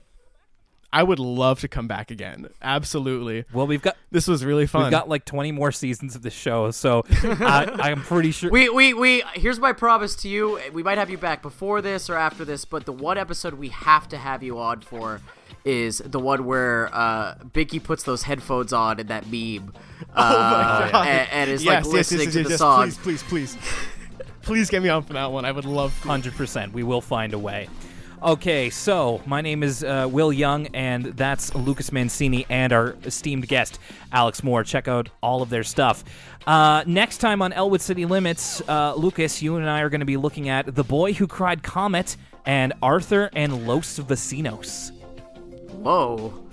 I 0.91 1.03
would 1.03 1.19
love 1.19 1.61
to 1.61 1.69
come 1.69 1.87
back 1.87 2.11
again. 2.11 2.49
Absolutely. 2.63 3.45
Well, 3.53 3.67
we've 3.67 3.83
got 3.83 3.95
This 4.11 4.27
was 4.27 4.43
really 4.43 4.67
fun. 4.67 4.85
we've 4.85 4.91
got 4.91 5.07
like 5.07 5.27
twenty 5.27 5.53
more 5.53 5.71
seasons 5.71 6.17
of 6.17 6.23
the 6.23 6.31
show, 6.31 6.71
so 6.71 7.03
I, 7.23 7.71
I'm 7.79 8.01
pretty 8.01 8.31
sure. 8.31 8.51
We, 8.51 8.71
we, 8.71 8.95
we, 8.95 9.23
here's 9.35 9.61
my 9.61 9.75
promise 9.75 10.17
to 10.17 10.29
you. 10.31 10.59
We 10.73 10.83
might 10.83 10.97
have 10.97 11.11
you 11.11 11.19
back 11.19 11.43
before 11.43 11.83
this 11.83 12.09
or 12.09 12.17
after 12.17 12.43
this, 12.45 12.65
but 12.65 12.87
the 12.87 12.93
one 12.93 13.19
episode 13.19 13.55
we 13.55 13.69
have 13.69 14.09
to 14.09 14.17
have 14.17 14.43
you 14.43 14.59
on 14.59 14.81
for 14.81 15.21
is 15.63 15.99
the 15.99 16.19
one 16.21 16.47
where 16.47 16.89
uh, 16.95 17.35
Binky 17.53 17.83
puts 17.83 18.05
those 18.05 18.23
headphones 18.23 18.73
on 18.73 18.99
in 18.99 19.09
that 19.09 19.31
meme. 19.31 19.75
Uh, 20.15 20.91
God. 20.91 21.07
And, 21.07 21.29
and 21.31 21.51
is 21.51 21.65
yes, 21.65 21.69
like 21.75 21.85
yes, 21.85 21.93
listening 21.93 22.25
yes, 22.29 22.33
to 22.33 22.39
yes, 22.39 22.47
the 22.47 22.51
yes, 22.53 22.59
song. 22.59 22.91
Please, 22.93 22.97
please, 22.99 23.23
please. 23.25 23.57
Please 24.49 24.71
get 24.71 24.83
me 24.83 24.89
on 24.89 25.03
for 25.03 25.13
that 25.13 25.31
one. 25.31 25.45
I 25.45 25.53
would 25.53 25.67
love 25.67 25.95
to. 26.01 26.09
Hundred 26.09 26.33
percent. 26.33 26.73
We 26.73 26.83
will 26.83 27.03
find 27.03 27.35
a 27.35 27.39
way. 27.39 27.69
Okay, 28.23 28.71
so 28.71 29.21
my 29.27 29.43
name 29.43 29.63
is 29.63 29.85
uh, 29.85 30.09
Will 30.11 30.33
Young, 30.33 30.69
and 30.69 31.05
that's 31.05 31.55
Lucas 31.55 31.93
Mancini 31.93 32.47
and 32.49 32.73
our 32.73 32.97
esteemed 33.05 33.47
guest 33.47 33.79
Alex 34.11 34.43
Moore. 34.43 34.65
Check 34.65 34.89
out 34.89 35.11
all 35.23 35.43
of 35.43 35.51
their 35.51 35.63
stuff. 35.63 36.03
Uh, 36.47 36.83
next 36.87 37.19
time 37.19 37.43
on 37.43 37.53
Elwood 37.53 37.83
City 37.83 38.07
Limits, 38.07 38.63
uh, 38.69 38.95
Lucas, 38.95 39.43
you 39.43 39.57
and 39.57 39.69
I 39.69 39.83
are 39.83 39.91
going 39.91 40.01
to 40.01 40.07
be 40.07 40.17
looking 40.17 40.49
at 40.49 40.75
The 40.75 40.83
Boy 40.83 41.13
Who 41.13 41.27
Cried 41.27 41.63
Comet 41.63 42.17
and 42.47 42.73
Arthur 42.83 43.29
and 43.35 43.69
Los 43.69 43.99
Vecinos. 43.99 44.93
Whoa. 45.83 46.48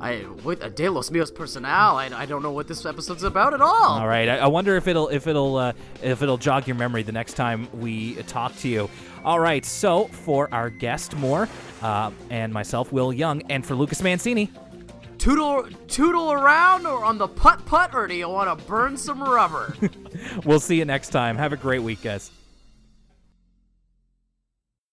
I 0.00 0.24
with 0.44 0.62
a 0.62 0.70
De 0.70 0.88
Los 0.88 1.10
Mios 1.10 1.34
Personal. 1.34 1.96
I, 1.96 2.10
I 2.14 2.26
don't 2.26 2.42
know 2.42 2.52
what 2.52 2.66
this 2.66 2.86
episode's 2.86 3.22
about 3.22 3.52
at 3.54 3.60
all. 3.60 4.00
All 4.00 4.08
right. 4.08 4.28
I, 4.28 4.38
I 4.38 4.46
wonder 4.46 4.76
if 4.76 4.88
it'll 4.88 5.08
if 5.08 5.26
it'll 5.26 5.56
uh, 5.56 5.72
if 6.02 6.22
it'll 6.22 6.38
jog 6.38 6.66
your 6.66 6.76
memory 6.76 7.02
the 7.02 7.12
next 7.12 7.34
time 7.34 7.68
we 7.78 8.14
talk 8.22 8.56
to 8.58 8.68
you. 8.68 8.88
All 9.24 9.40
right. 9.40 9.64
So 9.64 10.06
for 10.06 10.48
our 10.52 10.70
guest 10.70 11.14
Moore 11.16 11.48
uh, 11.82 12.10
and 12.30 12.52
myself, 12.52 12.92
Will 12.92 13.12
Young, 13.12 13.42
and 13.50 13.64
for 13.64 13.74
Lucas 13.74 14.02
Mancini. 14.02 14.50
Toodle 15.18 15.68
toodle 15.86 16.32
around 16.32 16.86
or 16.86 17.04
on 17.04 17.18
the 17.18 17.28
putt 17.28 17.66
putt, 17.66 17.94
or 17.94 18.06
do 18.06 18.14
you 18.14 18.26
want 18.26 18.58
to 18.58 18.64
burn 18.66 18.96
some 18.96 19.22
rubber? 19.22 19.74
We'll 20.44 20.60
see 20.60 20.76
you 20.76 20.84
next 20.84 21.10
time. 21.10 21.36
Have 21.36 21.52
a 21.52 21.56
great 21.56 21.82
week, 21.82 22.02
guys. 22.02 22.30